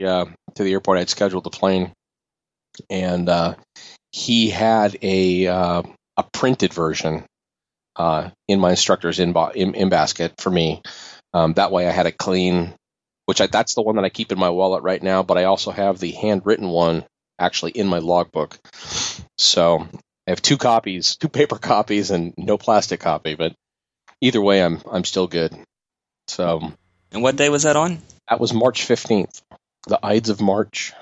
yeah, 0.00 0.24
to 0.56 0.64
the 0.64 0.72
airport, 0.72 0.98
I'd 0.98 1.08
scheduled 1.08 1.44
the 1.44 1.50
plane, 1.50 1.92
and 2.90 3.28
uh, 3.28 3.54
he 4.10 4.50
had 4.50 4.98
a 5.02 5.46
uh, 5.46 5.82
a 6.16 6.24
printed 6.32 6.74
version 6.74 7.24
uh, 7.94 8.30
in 8.48 8.58
my 8.58 8.70
instructor's 8.70 9.20
in, 9.20 9.36
in, 9.54 9.74
in 9.76 9.88
basket 9.88 10.32
for 10.38 10.50
me. 10.50 10.82
Um, 11.32 11.52
that 11.52 11.70
way, 11.70 11.86
I 11.86 11.92
had 11.92 12.06
a 12.06 12.10
clean, 12.10 12.74
which 13.26 13.40
I, 13.40 13.46
that's 13.46 13.74
the 13.74 13.82
one 13.82 13.94
that 13.94 14.04
I 14.04 14.08
keep 14.08 14.32
in 14.32 14.38
my 14.38 14.50
wallet 14.50 14.82
right 14.82 15.00
now. 15.00 15.22
But 15.22 15.38
I 15.38 15.44
also 15.44 15.70
have 15.70 16.00
the 16.00 16.10
handwritten 16.10 16.66
one 16.66 17.04
actually 17.38 17.70
in 17.70 17.86
my 17.86 18.00
logbook. 18.00 18.58
So 19.38 19.86
I 20.26 20.30
have 20.32 20.42
two 20.42 20.58
copies, 20.58 21.14
two 21.14 21.28
paper 21.28 21.56
copies, 21.56 22.10
and 22.10 22.34
no 22.36 22.58
plastic 22.58 22.98
copy. 22.98 23.36
But 23.36 23.54
either 24.20 24.42
way, 24.42 24.60
I'm 24.60 24.82
I'm 24.90 25.04
still 25.04 25.28
good. 25.28 25.54
So 26.26 26.72
And 27.12 27.22
what 27.22 27.36
day 27.36 27.48
was 27.48 27.64
that 27.64 27.76
on? 27.76 27.98
that 28.28 28.40
was 28.40 28.54
March 28.54 28.84
fifteenth, 28.84 29.42
the 29.86 29.98
Ides 30.02 30.30
of 30.30 30.40
March. 30.40 30.92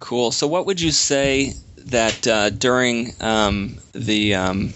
Cool. 0.00 0.32
So, 0.32 0.46
what 0.46 0.66
would 0.66 0.80
you 0.80 0.90
say 0.90 1.54
that 1.86 2.26
uh, 2.26 2.50
during 2.50 3.12
um, 3.20 3.78
the 3.92 4.34
um, 4.34 4.74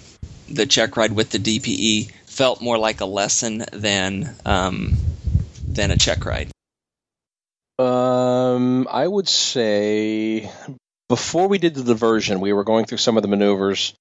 the 0.48 0.64
check 0.64 0.96
ride 0.96 1.12
with 1.12 1.30
the 1.30 1.38
DPE 1.38 2.10
felt 2.24 2.62
more 2.62 2.78
like 2.78 3.00
a 3.00 3.04
lesson 3.04 3.64
than 3.72 4.34
um, 4.46 4.96
than 5.66 5.90
a 5.90 5.96
check 5.96 6.24
ride? 6.24 6.50
Um, 7.78 8.88
I 8.90 9.06
would 9.06 9.28
say 9.28 10.50
before 11.08 11.48
we 11.48 11.58
did 11.58 11.74
the 11.74 11.84
diversion, 11.84 12.40
we 12.40 12.52
were 12.52 12.64
going 12.64 12.86
through 12.86 12.98
some 12.98 13.16
of 13.16 13.22
the 13.22 13.28
maneuvers. 13.28 13.94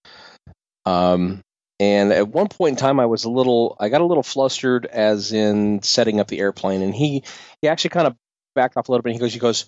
Um, 0.85 1.41
and 1.79 2.11
at 2.11 2.27
one 2.27 2.47
point 2.47 2.71
in 2.71 2.75
time, 2.77 2.99
I 2.99 3.05
was 3.05 3.25
a 3.25 3.29
little, 3.29 3.75
I 3.79 3.89
got 3.89 4.01
a 4.01 4.05
little 4.05 4.23
flustered, 4.23 4.85
as 4.85 5.31
in 5.31 5.81
setting 5.83 6.19
up 6.19 6.27
the 6.27 6.39
airplane. 6.39 6.81
And 6.81 6.93
he, 6.93 7.23
he 7.61 7.67
actually 7.67 7.91
kind 7.91 8.07
of 8.07 8.15
backed 8.55 8.77
off 8.77 8.89
a 8.89 8.91
little 8.91 9.03
bit. 9.03 9.13
He 9.13 9.19
goes, 9.19 9.33
he 9.33 9.39
goes, 9.39 9.67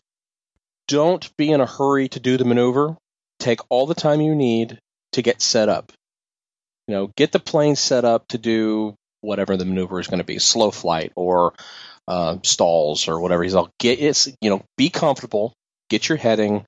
don't 0.88 1.30
be 1.38 1.52
in 1.52 1.62
a 1.62 1.68
hurry 1.68 2.10
to 2.10 2.20
do 2.20 2.38
the 2.38 2.46
maneuver. 2.46 2.98
Take 3.40 3.60
all 3.70 3.86
the 3.86 3.94
time 3.94 4.22
you 4.22 4.34
need 4.34 4.80
to 5.14 5.22
get 5.22 5.42
set 5.42 5.70
up. 5.70 5.92
You 6.88 6.96
know, 6.96 7.12
get 7.16 7.32
the 7.32 7.40
plane 7.40 7.76
set 7.76 8.06
up 8.06 8.28
to 8.30 8.40
do 8.40 8.96
whatever 9.22 9.56
the 9.56 9.66
maneuver 9.66 10.00
is 10.00 10.08
going 10.08 10.20
to 10.20 10.24
be, 10.24 10.40
slow 10.40 10.72
flight 10.72 11.12
or 11.16 11.54
uh, 12.08 12.38
stalls 12.44 13.08
or 13.08 13.20
whatever. 13.20 13.44
He's 13.44 13.54
all 13.54 13.70
get 13.80 14.00
it, 14.00 14.28
you 14.42 14.50
know, 14.50 14.64
be 14.78 14.90
comfortable, 14.90 15.54
get 15.90 16.10
your 16.10 16.18
heading, 16.18 16.66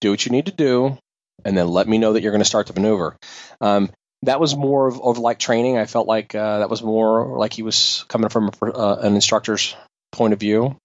do 0.00 0.10
what 0.10 0.24
you 0.24 0.32
need 0.32 0.46
to 0.46 0.52
do, 0.52 0.96
and 1.44 1.56
then 1.56 1.68
let 1.68 1.86
me 1.86 1.98
know 1.98 2.14
that 2.14 2.22
you're 2.22 2.32
going 2.32 2.40
to 2.40 2.46
start 2.46 2.66
the 2.66 2.72
maneuver. 2.72 3.16
Um, 3.60 3.90
that 4.22 4.40
was 4.40 4.56
more 4.56 4.86
of, 4.86 5.00
of 5.00 5.18
like 5.18 5.38
training. 5.38 5.78
I 5.78 5.86
felt 5.86 6.06
like 6.06 6.34
uh, 6.34 6.58
that 6.58 6.70
was 6.70 6.82
more 6.82 7.38
like 7.38 7.52
he 7.52 7.62
was 7.62 8.04
coming 8.08 8.28
from 8.28 8.50
uh, 8.62 8.96
an 9.00 9.14
instructor's 9.14 9.74
point 10.12 10.32
of 10.32 10.40
view. 10.40 10.76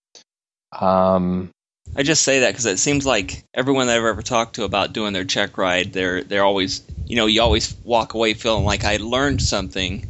Um, 0.72 1.50
I 1.96 2.04
just 2.04 2.24
say 2.24 2.42
that 2.42 2.52
because 2.52 2.66
it 2.66 2.80
seems 2.80 3.06
like 3.06 3.44
everyone 3.54 3.88
that 3.88 3.98
I've 3.98 4.04
ever 4.04 4.22
talked 4.22 4.56
to 4.56 4.64
about 4.64 4.94
doing 4.94 5.14
their 5.14 5.26
check 5.26 5.58
ride, 5.58 5.94
they're 5.94 6.24
they're 6.24 6.44
always, 6.44 6.84
you 7.06 7.16
know, 7.16 7.26
you 7.26 7.42
always 7.42 7.76
walk 7.84 8.14
away 8.14 8.34
feeling 8.34 8.66
like 8.66 8.84
I 8.84 8.98
learned 8.98 9.42
something 9.42 10.06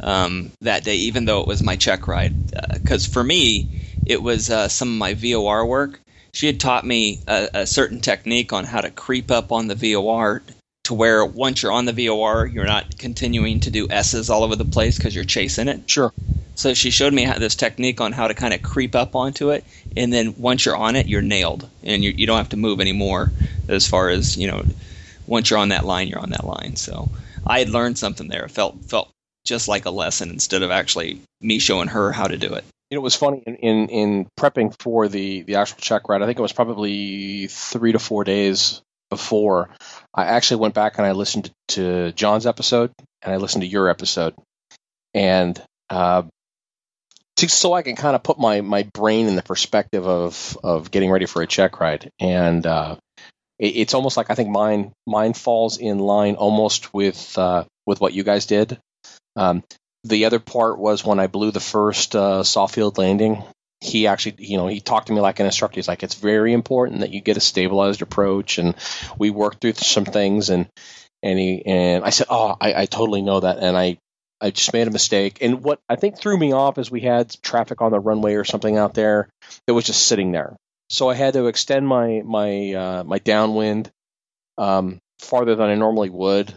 um, 0.00 0.50
that 0.62 0.84
day, 0.84 0.96
even 0.96 1.24
though 1.24 1.40
it 1.40 1.46
was 1.46 1.62
my 1.62 1.76
check 1.76 2.08
ride. 2.08 2.34
Because 2.72 3.06
for 3.06 3.22
me, 3.22 3.82
it 4.06 4.22
was 4.22 4.50
uh, 4.50 4.68
some 4.68 4.88
of 4.88 4.98
my 4.98 5.14
VOR 5.14 5.66
work. 5.66 6.00
She 6.34 6.46
had 6.46 6.58
taught 6.58 6.84
me 6.84 7.20
a, 7.28 7.48
a 7.54 7.66
certain 7.66 8.00
technique 8.00 8.52
on 8.52 8.64
how 8.64 8.80
to 8.80 8.90
creep 8.90 9.30
up 9.30 9.52
on 9.52 9.68
the 9.68 9.74
VOR 9.74 10.42
to 10.84 10.94
where 10.94 11.24
once 11.24 11.62
you're 11.62 11.72
on 11.72 11.84
the 11.84 11.92
VOR, 11.92 12.46
you're 12.46 12.66
not 12.66 12.98
continuing 12.98 13.60
to 13.60 13.70
do 13.70 13.88
S's 13.88 14.30
all 14.30 14.42
over 14.42 14.56
the 14.56 14.64
place 14.64 14.98
because 14.98 15.14
you're 15.14 15.24
chasing 15.24 15.68
it. 15.68 15.88
Sure. 15.88 16.12
So 16.54 16.74
she 16.74 16.90
showed 16.90 17.14
me 17.14 17.24
how, 17.24 17.38
this 17.38 17.54
technique 17.54 18.00
on 18.00 18.12
how 18.12 18.28
to 18.28 18.34
kind 18.34 18.52
of 18.52 18.62
creep 18.62 18.94
up 18.94 19.16
onto 19.16 19.50
it, 19.50 19.64
and 19.96 20.12
then 20.12 20.34
once 20.38 20.64
you're 20.66 20.76
on 20.76 20.96
it, 20.96 21.08
you're 21.08 21.22
nailed, 21.22 21.68
and 21.82 22.04
you, 22.04 22.10
you 22.10 22.26
don't 22.26 22.36
have 22.36 22.50
to 22.50 22.56
move 22.56 22.80
anymore. 22.80 23.30
As 23.68 23.86
far 23.86 24.10
as 24.10 24.36
you 24.36 24.48
know, 24.48 24.64
once 25.26 25.48
you're 25.50 25.58
on 25.58 25.70
that 25.70 25.86
line, 25.86 26.08
you're 26.08 26.18
on 26.18 26.30
that 26.30 26.44
line. 26.44 26.76
So 26.76 27.08
I 27.46 27.60
had 27.60 27.70
learned 27.70 27.98
something 27.98 28.28
there. 28.28 28.44
It 28.44 28.50
felt 28.50 28.84
felt 28.84 29.10
just 29.44 29.68
like 29.68 29.86
a 29.86 29.90
lesson 29.90 30.30
instead 30.30 30.62
of 30.62 30.70
actually 30.70 31.20
me 31.40 31.58
showing 31.58 31.88
her 31.88 32.12
how 32.12 32.26
to 32.26 32.36
do 32.36 32.54
it. 32.54 32.64
It 32.90 32.98
was 32.98 33.16
funny 33.16 33.42
in, 33.46 33.56
in, 33.56 33.88
in 33.88 34.26
prepping 34.38 34.74
for 34.78 35.08
the, 35.08 35.42
the 35.42 35.56
actual 35.56 35.78
check 35.80 36.08
ride. 36.08 36.22
I 36.22 36.26
think 36.26 36.38
it 36.38 36.42
was 36.42 36.52
probably 36.52 37.46
three 37.46 37.92
to 37.92 37.98
four 37.98 38.22
days 38.24 38.82
before. 39.08 39.70
I 40.14 40.24
actually 40.24 40.60
went 40.60 40.74
back 40.74 40.98
and 40.98 41.06
I 41.06 41.12
listened 41.12 41.50
to 41.68 42.12
John's 42.12 42.46
episode 42.46 42.92
and 43.22 43.32
I 43.32 43.36
listened 43.36 43.62
to 43.62 43.68
your 43.68 43.88
episode, 43.88 44.34
and 45.14 45.60
uh, 45.88 46.22
to, 47.36 47.48
so 47.48 47.72
I 47.72 47.82
can 47.82 47.96
kind 47.96 48.14
of 48.14 48.22
put 48.22 48.38
my, 48.38 48.60
my 48.60 48.86
brain 48.94 49.26
in 49.26 49.36
the 49.36 49.42
perspective 49.42 50.06
of 50.06 50.58
of 50.62 50.90
getting 50.90 51.10
ready 51.10 51.26
for 51.26 51.42
a 51.42 51.46
check 51.46 51.80
ride. 51.80 52.10
And 52.20 52.66
uh, 52.66 52.96
it, 53.58 53.76
it's 53.76 53.94
almost 53.94 54.16
like 54.16 54.30
I 54.30 54.34
think 54.34 54.50
mine 54.50 54.92
mine 55.06 55.32
falls 55.32 55.78
in 55.78 55.98
line 55.98 56.34
almost 56.34 56.92
with 56.92 57.36
uh, 57.38 57.64
with 57.86 58.00
what 58.00 58.12
you 58.12 58.22
guys 58.22 58.46
did. 58.46 58.78
Um, 59.36 59.64
the 60.04 60.26
other 60.26 60.40
part 60.40 60.78
was 60.78 61.04
when 61.04 61.20
I 61.20 61.26
blew 61.26 61.52
the 61.52 61.60
first 61.60 62.14
uh, 62.16 62.42
soft 62.42 62.74
field 62.74 62.98
landing. 62.98 63.42
He 63.82 64.06
actually, 64.06 64.36
you 64.38 64.56
know, 64.56 64.68
he 64.68 64.80
talked 64.80 65.08
to 65.08 65.12
me 65.12 65.20
like 65.20 65.40
an 65.40 65.46
instructor. 65.46 65.76
He's 65.76 65.88
like, 65.88 66.04
"It's 66.04 66.14
very 66.14 66.52
important 66.52 67.00
that 67.00 67.12
you 67.12 67.20
get 67.20 67.36
a 67.36 67.40
stabilized 67.40 68.00
approach," 68.00 68.58
and 68.58 68.76
we 69.18 69.30
worked 69.30 69.60
through 69.60 69.74
some 69.74 70.04
things. 70.04 70.50
And 70.50 70.68
and 71.22 71.38
he 71.38 71.62
and 71.66 72.04
I 72.04 72.10
said, 72.10 72.28
"Oh, 72.30 72.56
I, 72.60 72.82
I 72.82 72.86
totally 72.86 73.22
know 73.22 73.40
that," 73.40 73.58
and 73.58 73.76
I 73.76 73.98
I 74.40 74.50
just 74.50 74.72
made 74.72 74.86
a 74.86 74.92
mistake. 74.92 75.38
And 75.40 75.62
what 75.62 75.80
I 75.88 75.96
think 75.96 76.16
threw 76.16 76.36
me 76.36 76.52
off 76.52 76.78
is 76.78 76.90
we 76.90 77.00
had 77.00 77.34
traffic 77.42 77.82
on 77.82 77.90
the 77.90 78.00
runway 78.00 78.34
or 78.34 78.44
something 78.44 78.76
out 78.76 78.94
there 78.94 79.28
that 79.66 79.74
was 79.74 79.84
just 79.84 80.06
sitting 80.06 80.32
there. 80.32 80.56
So 80.88 81.08
I 81.08 81.14
had 81.14 81.34
to 81.34 81.46
extend 81.46 81.86
my 81.86 82.22
my 82.24 82.74
uh, 82.74 83.04
my 83.04 83.18
downwind 83.18 83.90
um, 84.58 85.00
farther 85.18 85.54
than 85.56 85.70
I 85.70 85.74
normally 85.74 86.10
would. 86.10 86.54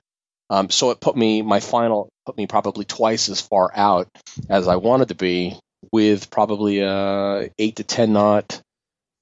Um, 0.49 0.69
so 0.69 0.91
it 0.91 0.99
put 0.99 1.15
me 1.15 1.41
my 1.41 1.59
final 1.59 2.09
put 2.26 2.38
me 2.38 2.45
probably 2.45 2.86
twice 2.86 3.30
as 3.30 3.41
far 3.41 3.71
out 3.73 4.07
as 4.49 4.67
I 4.67 4.76
wanted 4.76 5.07
to 5.07 5.15
be 5.15 5.57
with 5.95 6.29
probably 6.29 6.81
a 6.81 7.49
eight 7.57 7.77
to 7.77 7.83
ten 7.85 8.11
knot 8.11 8.61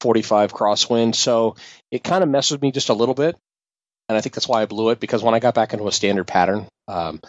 45 0.01 0.51
crosswind. 0.51 1.13
So 1.13 1.55
it 1.91 2.03
kind 2.03 2.23
of 2.23 2.29
messed 2.29 2.51
with 2.51 2.63
me 2.63 2.71
just 2.71 2.89
a 2.89 2.95
little 2.95 3.13
bit, 3.13 3.37
and 4.09 4.17
I 4.17 4.21
think 4.21 4.33
that's 4.33 4.47
why 4.47 4.63
I 4.63 4.65
blew 4.65 4.89
it 4.89 4.99
because 4.99 5.21
when 5.21 5.35
I 5.35 5.39
got 5.39 5.53
back 5.53 5.73
into 5.73 5.87
a 5.87 5.91
standard 5.91 6.25
pattern, 6.25 6.65
um, 6.87 7.21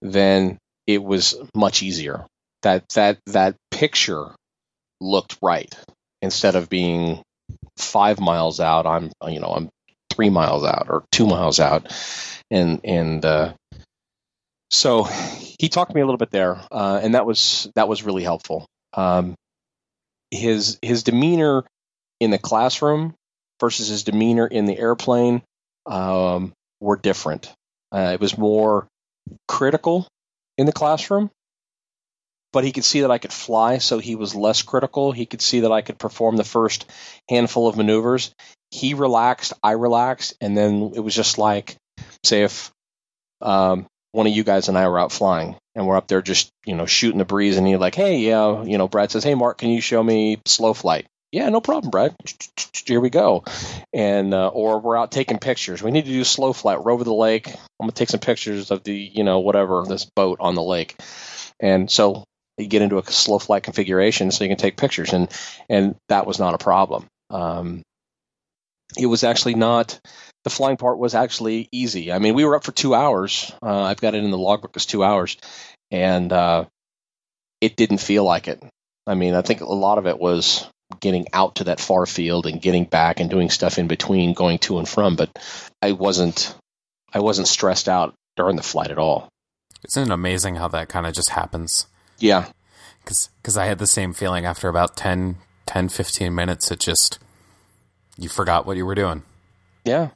then 0.00 0.58
it 0.86 1.02
was 1.02 1.34
much 1.56 1.82
easier. 1.82 2.24
That 2.62 2.84
that 2.94 3.18
that 3.26 3.56
picture 3.72 4.26
looked 5.00 5.38
right 5.42 5.74
instead 6.22 6.54
of 6.54 6.68
being 6.68 7.20
five 7.78 8.20
miles 8.20 8.60
out. 8.60 8.86
I'm 8.86 9.10
you 9.26 9.40
know 9.40 9.54
I'm 9.56 9.70
three 10.08 10.30
miles 10.30 10.62
out 10.62 10.86
or 10.88 11.02
two 11.10 11.26
miles 11.26 11.58
out, 11.58 11.92
and 12.48 12.80
and 12.84 13.24
uh, 13.24 13.54
so 14.70 15.04
he 15.04 15.68
talked 15.68 15.90
to 15.90 15.94
me 15.94 16.00
a 16.00 16.04
little 16.04 16.18
bit 16.18 16.30
there, 16.30 16.60
uh, 16.70 17.00
and 17.02 17.14
that 17.14 17.26
was 17.26 17.70
that 17.74 17.88
was 17.88 18.02
really 18.02 18.22
helpful. 18.22 18.66
Um, 18.94 19.34
his 20.30 20.78
his 20.82 21.02
demeanor 21.02 21.64
in 22.20 22.30
the 22.30 22.38
classroom 22.38 23.14
versus 23.60 23.88
his 23.88 24.04
demeanor 24.04 24.46
in 24.46 24.66
the 24.66 24.78
airplane 24.78 25.42
um, 25.86 26.52
were 26.80 26.96
different. 26.96 27.52
Uh, 27.92 28.10
it 28.14 28.20
was 28.20 28.36
more 28.36 28.86
critical 29.46 30.06
in 30.58 30.66
the 30.66 30.72
classroom, 30.72 31.30
but 32.52 32.64
he 32.64 32.72
could 32.72 32.84
see 32.84 33.00
that 33.00 33.10
I 33.10 33.18
could 33.18 33.32
fly, 33.32 33.78
so 33.78 33.98
he 33.98 34.16
was 34.16 34.34
less 34.34 34.62
critical. 34.62 35.12
He 35.12 35.26
could 35.26 35.42
see 35.42 35.60
that 35.60 35.72
I 35.72 35.80
could 35.80 35.98
perform 35.98 36.36
the 36.36 36.44
first 36.44 36.90
handful 37.28 37.68
of 37.68 37.76
maneuvers. 37.76 38.34
He 38.70 38.94
relaxed, 38.94 39.54
I 39.62 39.72
relaxed, 39.72 40.34
and 40.40 40.56
then 40.56 40.92
it 40.94 41.00
was 41.00 41.14
just 41.14 41.38
like, 41.38 41.76
say, 42.24 42.42
if 42.42 42.70
um, 43.40 43.86
one 44.12 44.26
of 44.26 44.32
you 44.32 44.44
guys 44.44 44.68
and 44.68 44.78
I 44.78 44.88
were 44.88 44.98
out 44.98 45.12
flying 45.12 45.56
and 45.74 45.86
we're 45.86 45.96
up 45.96 46.08
there 46.08 46.22
just, 46.22 46.50
you 46.64 46.74
know, 46.74 46.86
shooting 46.86 47.18
the 47.18 47.24
breeze, 47.24 47.56
and 47.56 47.68
you're 47.68 47.78
like, 47.78 47.94
hey, 47.94 48.18
yeah, 48.18 48.62
you 48.64 48.78
know, 48.78 48.88
Brad 48.88 49.10
says, 49.10 49.22
hey, 49.22 49.34
Mark, 49.34 49.58
can 49.58 49.70
you 49.70 49.80
show 49.80 50.02
me 50.02 50.40
slow 50.44 50.74
flight? 50.74 51.06
Yeah, 51.30 51.48
no 51.50 51.60
problem, 51.60 51.90
Brad. 51.90 52.16
Here 52.86 53.00
we 53.00 53.10
go. 53.10 53.44
And 53.92 54.32
uh, 54.32 54.48
or 54.48 54.80
we're 54.80 54.96
out 54.96 55.12
taking 55.12 55.38
pictures. 55.38 55.82
We 55.82 55.90
need 55.90 56.06
to 56.06 56.10
do 56.10 56.24
slow 56.24 56.52
flight. 56.52 56.82
We're 56.82 56.92
over 56.92 57.04
the 57.04 57.12
lake. 57.12 57.48
I'm 57.48 57.54
gonna 57.80 57.92
take 57.92 58.08
some 58.08 58.20
pictures 58.20 58.70
of 58.70 58.82
the, 58.82 58.94
you 58.94 59.24
know, 59.24 59.40
whatever 59.40 59.84
this 59.86 60.06
boat 60.06 60.38
on 60.40 60.54
the 60.54 60.62
lake. 60.62 60.96
And 61.60 61.90
so 61.90 62.24
you 62.56 62.66
get 62.66 62.82
into 62.82 62.98
a 62.98 63.04
slow 63.04 63.38
flight 63.38 63.62
configuration 63.62 64.30
so 64.30 64.44
you 64.44 64.50
can 64.50 64.56
take 64.56 64.76
pictures, 64.76 65.12
and 65.12 65.28
and 65.68 65.96
that 66.08 66.26
was 66.26 66.38
not 66.38 66.54
a 66.54 66.58
problem. 66.58 67.06
Um, 67.30 67.82
it 68.96 69.06
was 69.06 69.22
actually 69.22 69.54
not. 69.54 70.00
The 70.48 70.54
flying 70.54 70.78
part 70.78 70.96
was 70.96 71.14
actually 71.14 71.68
easy. 71.72 72.10
I 72.10 72.20
mean, 72.20 72.32
we 72.32 72.46
were 72.46 72.56
up 72.56 72.64
for 72.64 72.72
two 72.72 72.94
hours. 72.94 73.52
Uh, 73.62 73.82
I've 73.82 74.00
got 74.00 74.14
it 74.14 74.24
in 74.24 74.30
the 74.30 74.38
logbook 74.38 74.74
as 74.76 74.86
two 74.86 75.04
hours, 75.04 75.36
and 75.90 76.32
uh, 76.32 76.64
it 77.60 77.76
didn't 77.76 77.98
feel 77.98 78.24
like 78.24 78.48
it. 78.48 78.64
I 79.06 79.14
mean, 79.14 79.34
I 79.34 79.42
think 79.42 79.60
a 79.60 79.66
lot 79.66 79.98
of 79.98 80.06
it 80.06 80.18
was 80.18 80.66
getting 81.00 81.26
out 81.34 81.56
to 81.56 81.64
that 81.64 81.80
far 81.80 82.06
field 82.06 82.46
and 82.46 82.62
getting 82.62 82.84
back 82.84 83.20
and 83.20 83.28
doing 83.28 83.50
stuff 83.50 83.78
in 83.78 83.88
between, 83.88 84.32
going 84.32 84.58
to 84.60 84.78
and 84.78 84.88
from. 84.88 85.16
But 85.16 85.38
I 85.82 85.92
wasn't, 85.92 86.56
I 87.12 87.20
wasn't 87.20 87.48
stressed 87.48 87.86
out 87.86 88.14
during 88.34 88.56
the 88.56 88.62
flight 88.62 88.90
at 88.90 88.96
all. 88.96 89.28
Isn't 89.86 90.10
it 90.10 90.14
amazing 90.14 90.54
how 90.54 90.68
that 90.68 90.88
kind 90.88 91.06
of 91.06 91.12
just 91.12 91.28
happens? 91.28 91.88
Yeah, 92.20 92.46
because 93.04 93.58
I 93.58 93.66
had 93.66 93.80
the 93.80 93.86
same 93.86 94.14
feeling 94.14 94.46
after 94.46 94.70
about 94.70 94.96
10, 94.96 95.36
10, 95.66 95.90
15 95.90 96.34
minutes. 96.34 96.70
It 96.70 96.80
just 96.80 97.18
you 98.16 98.30
forgot 98.30 98.64
what 98.64 98.78
you 98.78 98.86
were 98.86 98.94
doing. 98.94 99.24
Yeah, 99.84 100.08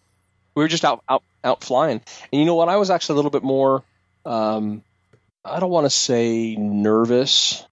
we 0.55 0.63
were 0.63 0.69
just 0.69 0.85
out 0.85 1.03
out 1.09 1.23
out 1.45 1.65
flying, 1.65 2.01
and 2.33 2.41
you 2.41 2.45
know 2.45 2.55
what? 2.55 2.69
I 2.69 2.77
was 2.77 2.91
actually 2.91 3.15
a 3.15 3.17
little 3.17 3.31
bit 3.31 3.43
more. 3.43 3.83
Um, 4.25 4.83
I 5.45 5.61
don't 5.61 5.71
want 5.71 5.87
to 5.87 5.91
say 5.91 6.55
nervous, 6.57 7.67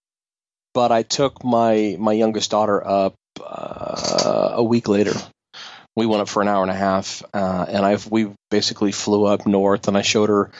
but 0.75 0.93
I 0.93 1.03
took 1.03 1.45
my 1.45 1.97
my 1.99 2.13
youngest 2.13 2.51
daughter 2.51 2.85
up 2.87 3.15
uh, 3.45 4.51
a 4.55 4.63
week 4.63 4.89
later. 4.89 5.15
We 5.97 6.07
went 6.07 6.23
up 6.23 6.29
for 6.29 6.41
an 6.41 6.49
hour 6.49 6.63
and 6.63 6.71
a 6.71 6.75
half, 6.75 7.23
uh, 7.35 7.67
and 7.69 7.85
I 7.85 7.99
we 8.11 8.33
basically 8.51 8.93
flew 8.93 9.25
up 9.25 9.47
north, 9.47 9.89
and 9.89 9.97
I 9.97 10.03
showed 10.03 10.29
her 10.29 10.51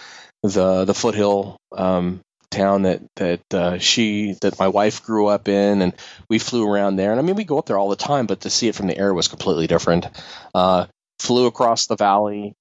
the 0.43 0.85
the 0.85 0.95
foothill 0.95 1.57
um, 1.77 2.21
town 2.51 2.83
that 2.83 3.01
that 3.17 3.55
uh, 3.55 3.79
she 3.79 4.35
that 4.43 4.59
my 4.59 4.69
wife 4.69 5.05
grew 5.05 5.27
up 5.27 5.49
in, 5.49 5.83
and 5.83 5.95
we 6.29 6.39
flew 6.39 6.69
around 6.69 6.97
there. 6.97 7.11
And 7.11 7.21
I 7.21 7.23
mean, 7.23 7.37
we 7.37 7.45
go 7.45 7.59
up 7.59 7.67
there 7.67 7.79
all 7.79 7.89
the 7.89 7.97
time, 7.97 8.27
but 8.27 8.43
to 8.43 8.51
see 8.51 8.69
it 8.69 8.75
from 8.75 8.89
the 8.89 8.99
air 8.99 9.15
was 9.15 9.29
completely 9.29 9.67
different. 9.67 10.07
Uh, 10.55 10.87
flew 11.21 11.47
across 11.47 11.87
the 11.87 11.97
valley, 11.97 12.55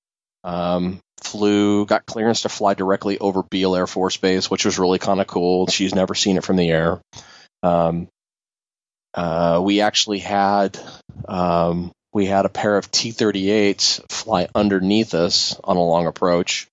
um, 0.44 1.00
flew, 1.22 1.86
got 1.86 2.06
clearance 2.06 2.42
to 2.42 2.50
fly 2.50 2.74
directly 2.74 3.18
over 3.18 3.42
Beale 3.42 3.76
Air 3.76 3.88
Force 3.88 4.18
Base, 4.18 4.52
which 4.52 4.66
was 4.66 4.78
really 4.78 5.00
kind 5.00 5.22
of 5.22 5.28
cool. 5.28 5.68
She's 5.68 5.96
never 5.96 6.14
seen 6.14 6.38
it 6.38 6.44
from 6.44 6.58
the 6.58 6.70
air. 6.70 7.00
Um, 7.64 8.10
uh, 9.14 9.62
we 9.64 9.82
actually 9.82 10.20
had 10.20 10.78
um, 11.28 11.92
we 12.14 12.26
had 12.26 12.46
a 12.46 12.50
pair 12.50 12.78
of 12.78 12.92
T-38s 12.92 14.12
fly 14.12 14.48
underneath 14.54 15.14
us 15.14 15.60
on 15.64 15.78
a 15.78 15.84
long 15.84 16.08
approach. 16.08 16.68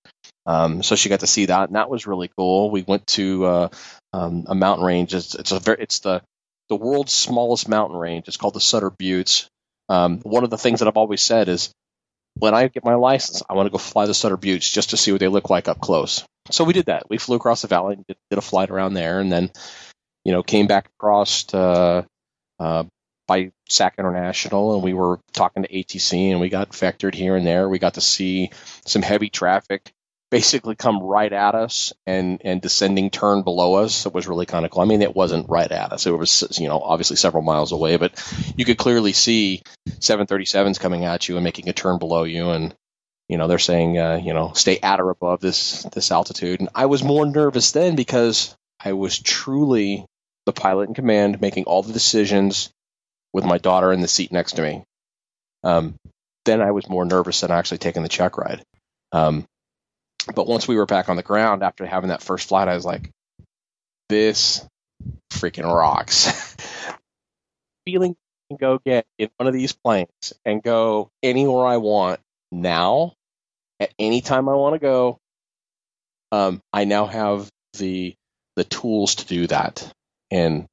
Um, 0.45 0.83
so 0.83 0.97
she 0.97 1.09
got 1.09 1.21
to 1.21 1.27
see 1.27 1.47
that, 1.47 1.69
and 1.69 1.77
that 1.77 1.91
was 1.91 2.07
really 2.07 2.31
cool. 2.37 2.71
We 2.71 2.83
went 2.83 3.07
to 3.09 3.45
uh, 3.45 3.69
um, 4.13 4.45
a 4.49 4.55
mountain 4.55 4.87
range. 4.87 5.15
It's, 5.15 5.35
it's 5.35 5.53
a 5.53 5.61
very, 5.61 5.79
it's 5.81 6.01
the 6.01 6.23
the 6.69 6.77
world's 6.77 7.13
smallest 7.13 7.69
mountain 7.69 7.97
range. 7.97 8.29
It's 8.29 8.37
called 8.37 8.55
the 8.55 8.61
Sutter 8.61 8.91
Buttes. 8.91 9.49
Um, 9.89 10.21
one 10.21 10.45
of 10.45 10.51
the 10.51 10.59
things 10.59 10.81
that 10.81 10.89
I've 10.89 10.97
always 10.97 11.23
said 11.23 11.49
is 11.49 11.73
when 12.39 12.55
I 12.55 12.69
get 12.69 12.85
my 12.85 12.95
license, 12.95 13.43
I 13.49 13.55
want 13.55 13.67
to 13.67 13.71
go 13.71 13.79
fly 13.79 14.07
the 14.07 14.15
Sutter 14.15 14.37
Buttes 14.37 14.71
just 14.71 14.91
to 14.91 14.97
see 14.97 15.13
what 15.13 15.21
they 15.21 15.29
look 15.29 15.49
like 15.49 15.69
up 15.69 15.81
close. 15.81 16.25
So 16.51 16.65
we 16.65 16.73
did 16.73 16.87
that. 16.87 17.09
We 17.09 17.19
flew 17.19 17.37
across 17.37 17.63
the 17.63 17.69
valley, 17.69 17.97
did, 17.97 18.17
did 18.31 18.39
a 18.39 18.43
flight 18.43 18.71
around 18.71 18.95
there, 18.95 19.21
and 19.21 19.33
then 19.33 19.51
you 20.25 20.33
know 20.33 20.43
came 20.43 20.67
back 20.67 20.89
across 20.99 21.53
uh, 21.55 22.03
uh, 22.61 22.85
by 23.27 23.53
SAC 23.69 23.95
International, 23.99 24.75
and 24.75 24.83
we 24.83 24.95
were 24.95 25.19
talking 25.33 25.63
to 25.63 25.69
ATC, 25.69 26.31
and 26.31 26.41
we 26.41 26.49
got 26.49 26.71
vectored 26.71 27.15
here 27.15 27.37
and 27.37 27.47
there. 27.47 27.69
We 27.69 27.79
got 27.79 27.95
to 27.95 28.01
see 28.01 28.51
some 28.85 29.03
heavy 29.03 29.29
traffic 29.29 29.93
basically 30.31 30.75
come 30.75 31.03
right 31.03 31.33
at 31.33 31.55
us 31.55 31.93
and 32.07 32.41
and 32.45 32.61
descending 32.61 33.11
turn 33.11 33.43
below 33.43 33.75
us. 33.75 34.07
It 34.07 34.15
was 34.15 34.27
really 34.27 34.47
kind 34.47 34.65
of 34.65 34.71
cool. 34.71 34.83
I 34.83 34.87
mean, 34.87 35.03
it 35.03 35.15
wasn't 35.15 35.49
right 35.49 35.71
at 35.71 35.93
us. 35.93 36.07
It 36.07 36.11
was 36.11 36.59
you 36.59 36.69
know 36.69 36.81
obviously 36.81 37.17
several 37.17 37.43
miles 37.43 37.73
away, 37.73 37.97
but 37.97 38.13
you 38.57 38.65
could 38.65 38.79
clearly 38.79 39.13
see 39.13 39.63
737s 39.89 40.81
coming 40.81 41.05
at 41.05 41.29
you 41.29 41.37
and 41.37 41.45
making 41.45 41.69
a 41.69 41.73
turn 41.73 41.99
below 41.99 42.25
you, 42.25 42.51
and 42.51 42.75
you 43.29 43.39
know 43.39 43.49
they're 43.49 43.59
saying 43.59 43.99
uh, 43.99 44.21
you 44.23 44.35
know 44.35 44.53
stay 44.55 44.79
at 44.83 45.01
or 45.01 45.11
above 45.11 45.41
this 45.41 45.85
this 45.95 46.11
altitude. 46.11 46.61
And 46.61 46.69
I 46.75 46.87
was 46.87 47.05
more 47.05 47.27
nervous 47.27 47.73
then 47.73 47.97
because 47.97 48.55
I 48.85 48.93
was 48.93 49.19
truly 49.19 50.07
the 50.45 50.53
pilot 50.53 50.89
in 50.89 50.95
command, 50.95 51.41
making 51.41 51.65
all 51.65 51.83
the 51.83 51.93
decisions 51.93 52.71
with 53.33 53.45
my 53.45 53.59
daughter 53.59 53.93
in 53.93 54.01
the 54.01 54.09
seat 54.09 54.33
next 54.33 54.53
to 54.53 54.63
me. 54.63 54.85
Um, 55.63 55.97
then 56.45 56.63
I 56.63 56.71
was 56.71 56.89
more 56.89 57.05
nervous 57.05 57.41
than 57.41 57.51
actually 57.51 57.79
taking 57.79 58.03
the 58.03 58.09
check 58.09 58.39
ride. 58.39 58.63
Um, 59.13 59.47
but 60.35 60.47
once 60.47 60.67
we 60.67 60.77
were 60.77 60.87
back 60.87 61.09
on 61.09 61.17
the 61.17 61.23
ground 61.23 61.63
after 61.63 61.87
having 61.87 62.09
that 62.09 62.23
first 62.23 62.49
flight, 62.49 62.69
I 62.69 62.75
was 62.75 62.85
like, 62.85 63.11
this 64.09 64.67
freaking 65.31 65.65
rocks. 65.65 66.57
Feeling 67.87 68.17
can 68.49 68.57
go 68.57 68.79
get 68.85 69.07
in 69.19 69.29
one 69.37 69.47
of 69.47 69.53
these 69.53 69.73
planes 69.73 70.33
and 70.45 70.63
go 70.63 71.11
anywhere 71.23 71.67
I 71.67 71.79
want 71.79 72.21
now, 72.53 73.15
at 73.81 73.93
any 73.99 74.21
time 74.21 74.49
I 74.49 74.55
want 74.55 74.75
to 74.75 74.79
go. 74.79 75.19
Um, 76.33 76.61
I 76.73 76.85
now 76.85 77.07
have 77.07 77.49
the 77.79 78.15
the 78.57 78.65
tools 78.65 79.17
to 79.17 79.27
do 79.27 79.47
that, 79.49 79.93
and 80.31 80.67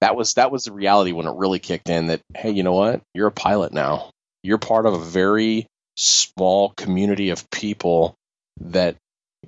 that 0.00 0.16
was 0.16 0.34
that 0.34 0.50
was 0.50 0.64
the 0.64 0.72
reality 0.72 1.12
when 1.12 1.26
it 1.26 1.34
really 1.36 1.58
kicked 1.58 1.88
in. 1.88 2.08
That 2.08 2.20
hey, 2.34 2.50
you 2.50 2.62
know 2.62 2.72
what? 2.72 3.02
You're 3.14 3.28
a 3.28 3.32
pilot 3.32 3.72
now. 3.72 4.10
You're 4.42 4.58
part 4.58 4.86
of 4.86 4.94
a 4.94 4.98
very 4.98 5.66
small 5.96 6.70
community 6.70 7.30
of 7.30 7.50
people 7.50 8.16
that 8.70 8.96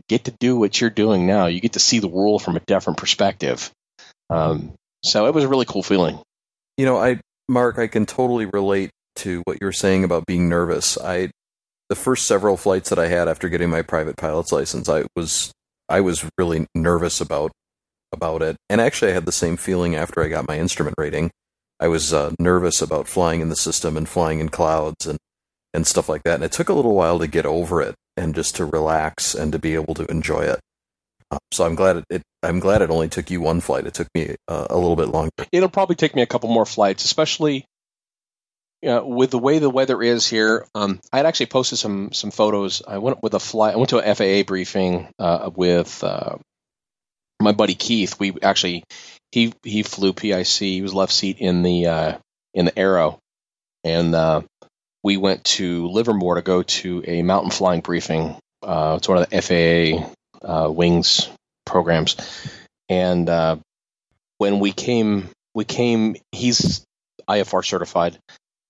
get 0.08 0.24
to 0.24 0.34
do 0.40 0.56
what 0.56 0.80
you're 0.80 0.90
doing 0.90 1.26
now. 1.26 1.46
You 1.46 1.60
get 1.60 1.74
to 1.74 1.80
see 1.80 1.98
the 1.98 2.08
world 2.08 2.42
from 2.42 2.56
a 2.56 2.60
different 2.60 2.98
perspective. 2.98 3.70
Um, 4.30 4.72
so 5.02 5.26
it 5.26 5.34
was 5.34 5.44
a 5.44 5.48
really 5.48 5.66
cool 5.66 5.82
feeling. 5.82 6.18
You 6.76 6.86
know, 6.86 6.96
I 6.96 7.20
Mark, 7.48 7.78
I 7.78 7.86
can 7.86 8.06
totally 8.06 8.46
relate 8.46 8.90
to 9.16 9.42
what 9.44 9.58
you 9.60 9.66
were 9.66 9.72
saying 9.72 10.04
about 10.04 10.26
being 10.26 10.48
nervous. 10.48 10.98
I 10.98 11.30
the 11.88 11.94
first 11.94 12.26
several 12.26 12.56
flights 12.56 12.90
that 12.90 12.98
I 12.98 13.08
had 13.08 13.28
after 13.28 13.48
getting 13.48 13.70
my 13.70 13.82
private 13.82 14.16
pilot's 14.16 14.52
license, 14.52 14.88
I 14.88 15.04
was 15.14 15.52
I 15.88 16.00
was 16.00 16.28
really 16.38 16.66
nervous 16.74 17.20
about 17.20 17.52
about 18.12 18.42
it. 18.42 18.56
And 18.68 18.80
actually 18.80 19.10
I 19.10 19.14
had 19.14 19.26
the 19.26 19.32
same 19.32 19.56
feeling 19.56 19.94
after 19.94 20.22
I 20.22 20.28
got 20.28 20.48
my 20.48 20.58
instrument 20.58 20.96
rating. 20.98 21.30
I 21.80 21.88
was 21.88 22.12
uh, 22.12 22.32
nervous 22.38 22.80
about 22.80 23.08
flying 23.08 23.40
in 23.40 23.48
the 23.48 23.56
system 23.56 23.96
and 23.96 24.08
flying 24.08 24.40
in 24.40 24.48
clouds 24.48 25.06
and 25.06 25.18
and 25.72 25.86
stuff 25.86 26.08
like 26.08 26.22
that. 26.22 26.36
And 26.36 26.44
it 26.44 26.52
took 26.52 26.68
a 26.68 26.74
little 26.74 26.94
while 26.94 27.18
to 27.18 27.26
get 27.26 27.46
over 27.46 27.82
it 27.82 27.94
and 28.16 28.34
just 28.34 28.56
to 28.56 28.64
relax 28.64 29.34
and 29.34 29.52
to 29.52 29.58
be 29.58 29.74
able 29.74 29.94
to 29.94 30.04
enjoy 30.06 30.42
it. 30.42 30.60
Uh, 31.30 31.38
so 31.52 31.64
I'm 31.64 31.74
glad 31.74 31.96
it, 31.96 32.04
it, 32.10 32.22
I'm 32.42 32.60
glad 32.60 32.82
it 32.82 32.90
only 32.90 33.08
took 33.08 33.30
you 33.30 33.40
one 33.40 33.60
flight. 33.60 33.86
It 33.86 33.94
took 33.94 34.08
me 34.14 34.36
uh, 34.48 34.66
a 34.70 34.76
little 34.76 34.96
bit 34.96 35.08
longer. 35.08 35.30
It'll 35.52 35.68
probably 35.68 35.96
take 35.96 36.14
me 36.14 36.22
a 36.22 36.26
couple 36.26 36.48
more 36.48 36.66
flights, 36.66 37.04
especially 37.04 37.64
with 38.82 39.30
the 39.30 39.38
way 39.38 39.58
the 39.58 39.70
weather 39.70 40.02
is 40.02 40.28
here. 40.28 40.66
Um, 40.74 41.00
I 41.12 41.16
had 41.16 41.26
actually 41.26 41.46
posted 41.46 41.78
some 41.78 42.12
some 42.12 42.30
photos. 42.30 42.82
I 42.86 42.98
went 42.98 43.22
with 43.22 43.34
a 43.34 43.40
flight. 43.40 43.74
I 43.74 43.76
went 43.78 43.90
to 43.90 43.98
an 43.98 44.14
FAA 44.14 44.46
briefing 44.46 45.08
uh, 45.18 45.50
with 45.54 46.04
uh, 46.04 46.36
my 47.40 47.52
buddy 47.52 47.74
Keith. 47.74 48.18
We 48.20 48.34
actually 48.42 48.84
he 49.32 49.54
he 49.62 49.82
flew 49.82 50.12
PIC. 50.12 50.46
He 50.46 50.82
was 50.82 50.92
left 50.92 51.12
seat 51.12 51.38
in 51.38 51.62
the 51.62 52.20
in 52.52 52.66
the 52.66 52.78
Arrow, 52.78 53.18
and 53.82 54.14
we 55.04 55.18
went 55.18 55.44
to 55.44 55.86
Livermore 55.88 56.36
to 56.36 56.42
go 56.42 56.62
to 56.62 57.04
a 57.06 57.22
mountain 57.22 57.50
flying 57.50 57.82
briefing. 57.82 58.36
Uh, 58.62 58.94
it's 58.96 59.06
one 59.06 59.18
of 59.18 59.28
the 59.28 59.42
FAA 60.42 60.44
uh, 60.44 60.70
wings 60.70 61.28
programs, 61.66 62.16
and 62.88 63.28
uh, 63.28 63.56
when 64.38 64.58
we 64.58 64.72
came, 64.72 65.28
we 65.54 65.64
came. 65.64 66.16
He's 66.32 66.82
IFR 67.28 67.64
certified, 67.64 68.18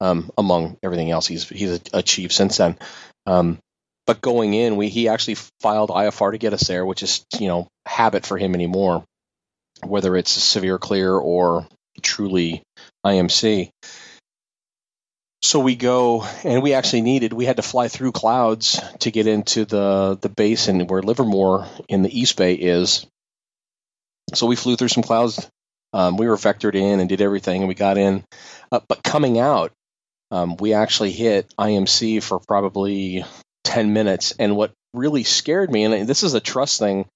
um, 0.01 0.30
among 0.37 0.76
everything 0.82 1.11
else. 1.12 1.28
He's 1.28 1.49
he's 1.49 1.80
achieved 1.93 2.32
since 2.32 2.57
then. 2.57 2.76
Um, 3.26 3.59
but 4.05 4.20
going 4.20 4.53
in, 4.53 4.76
we 4.76 4.89
he 4.89 5.09
actually 5.09 5.37
filed 5.61 5.91
IFR 5.91 6.32
to 6.32 6.39
get 6.39 6.53
us 6.53 6.66
there, 6.66 6.85
which 6.85 7.05
is 7.05 7.24
you 7.39 7.47
know 7.47 7.68
habit 7.87 8.26
for 8.26 8.37
him 8.37 8.55
anymore, 8.55 9.05
whether 9.85 10.16
it's 10.16 10.32
severe 10.32 10.78
clear 10.78 11.14
or 11.14 11.68
truly 12.03 12.62
IMC 13.07 13.70
so 15.45 15.61
we 15.61 15.76
go 15.76 16.24
and 16.45 16.62
we 16.62 16.74
actually 16.74 17.03
needed 17.03 17.32
we 17.32 17.45
had 17.45 17.57
to 17.57 17.62
fly 17.62 17.88
through 17.88 18.12
clouds 18.12 18.80
to 19.01 19.11
get 19.11 19.26
into 19.26 19.64
the 19.66 20.18
the 20.22 20.28
basin 20.30 20.86
where 20.86 21.03
livermore 21.03 21.66
in 21.88 22.03
the 22.03 22.20
east 22.20 22.36
bay 22.36 22.55
is 22.55 23.07
So 24.32 24.47
we 24.47 24.57
flew 24.57 24.76
through 24.76 24.88
some 24.88 25.03
clouds. 25.03 25.49
Um, 25.92 26.16
we 26.16 26.28
were 26.28 26.36
vectored 26.36 26.74
in 26.74 27.01
and 27.01 27.09
did 27.09 27.20
everything, 27.20 27.62
and 27.62 27.68
we 27.68 27.74
got 27.74 27.99
in. 27.99 28.24
Uh, 28.72 28.80
but 28.88 29.03
coming 29.03 29.38
out, 29.38 29.72
um, 30.30 30.57
we 30.57 30.72
actually 30.72 31.12
hit 31.12 31.53
IMC 31.59 32.22
for 32.22 32.40
probably 32.40 33.24
10 33.64 33.92
minutes. 33.92 34.34
And 34.38 34.57
what 34.57 34.72
really 34.92 35.24
scared 35.24 35.70
me, 35.70 35.84
and 35.84 36.09
this 36.09 36.22
is 36.22 36.34
a 36.34 36.40
trust 36.40 36.78
thing, 36.78 37.07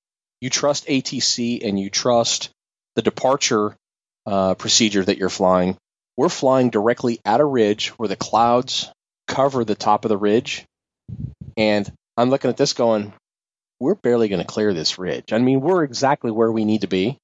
you 0.40 0.50
trust 0.50 0.86
ATC 0.86 1.66
and 1.66 1.78
you 1.80 1.90
trust 1.90 2.50
the 2.94 3.02
departure 3.02 3.74
uh, 4.26 4.54
procedure 4.54 5.04
that 5.04 5.18
you're 5.18 5.30
flying. 5.30 5.76
We're 6.18 6.28
flying 6.28 6.70
directly 6.70 7.20
at 7.24 7.38
a 7.38 7.44
ridge 7.44 7.90
where 7.90 8.08
the 8.08 8.16
clouds 8.16 8.90
cover 9.28 9.64
the 9.64 9.76
top 9.76 10.04
of 10.04 10.08
the 10.08 10.16
ridge. 10.16 10.64
And 11.56 11.88
I'm 12.16 12.28
looking 12.28 12.50
at 12.50 12.56
this 12.56 12.72
going, 12.72 13.12
we're 13.78 13.94
barely 13.94 14.26
going 14.26 14.40
to 14.40 14.46
clear 14.46 14.74
this 14.74 14.98
ridge. 14.98 15.32
I 15.32 15.38
mean, 15.38 15.60
we're 15.60 15.84
exactly 15.84 16.32
where 16.32 16.50
we 16.50 16.64
need 16.64 16.80
to 16.80 16.88
be. 16.88 17.18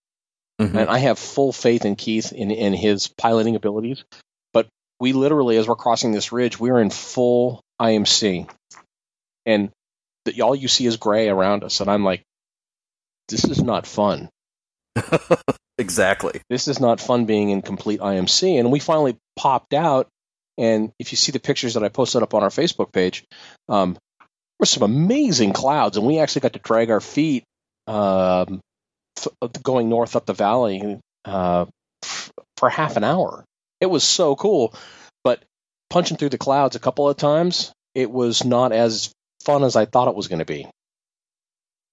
Mm-hmm. 0.60 0.78
And 0.78 0.88
I 0.88 0.98
have 0.98 1.18
full 1.18 1.52
faith 1.52 1.84
in 1.84 1.96
Keith 1.96 2.32
in, 2.32 2.52
in 2.52 2.72
his 2.72 3.08
piloting 3.08 3.56
abilities. 3.56 4.04
But 4.52 4.68
we 5.00 5.12
literally, 5.12 5.56
as 5.56 5.66
we're 5.66 5.74
crossing 5.74 6.12
this 6.12 6.30
ridge, 6.30 6.60
we're 6.60 6.80
in 6.80 6.90
full 6.90 7.62
IMC. 7.82 8.48
And 9.44 9.70
the, 10.24 10.40
all 10.42 10.54
you 10.54 10.68
see 10.68 10.86
is 10.86 10.98
gray 10.98 11.28
around 11.28 11.64
us. 11.64 11.80
And 11.80 11.90
I'm 11.90 12.04
like, 12.04 12.22
this 13.26 13.44
is 13.44 13.60
not 13.60 13.88
fun. 13.88 14.28
exactly. 15.78 16.40
This 16.48 16.68
is 16.68 16.80
not 16.80 17.00
fun 17.00 17.24
being 17.24 17.50
in 17.50 17.62
complete 17.62 18.00
IMC. 18.00 18.58
And 18.58 18.70
we 18.70 18.78
finally 18.78 19.16
popped 19.36 19.74
out. 19.74 20.08
And 20.56 20.92
if 20.98 21.12
you 21.12 21.16
see 21.16 21.32
the 21.32 21.40
pictures 21.40 21.74
that 21.74 21.82
I 21.82 21.88
posted 21.88 22.22
up 22.22 22.34
on 22.34 22.42
our 22.42 22.48
Facebook 22.48 22.92
page, 22.92 23.24
um, 23.68 23.96
were 24.58 24.66
some 24.66 24.82
amazing 24.82 25.52
clouds. 25.52 25.96
And 25.96 26.06
we 26.06 26.18
actually 26.18 26.42
got 26.42 26.52
to 26.52 26.60
drag 26.60 26.90
our 26.90 27.00
feet 27.00 27.44
um, 27.86 28.60
going 29.62 29.88
north 29.88 30.16
up 30.16 30.26
the 30.26 30.32
valley 30.32 31.00
uh, 31.24 31.66
for 32.56 32.68
half 32.68 32.96
an 32.96 33.04
hour. 33.04 33.44
It 33.80 33.86
was 33.86 34.04
so 34.04 34.36
cool, 34.36 34.74
but 35.22 35.42
punching 35.90 36.16
through 36.16 36.30
the 36.30 36.38
clouds 36.38 36.76
a 36.76 36.80
couple 36.80 37.08
of 37.08 37.16
times, 37.16 37.72
it 37.94 38.10
was 38.10 38.44
not 38.44 38.72
as 38.72 39.12
fun 39.44 39.62
as 39.62 39.76
I 39.76 39.84
thought 39.84 40.08
it 40.08 40.14
was 40.14 40.28
going 40.28 40.38
to 40.38 40.44
be. 40.44 40.66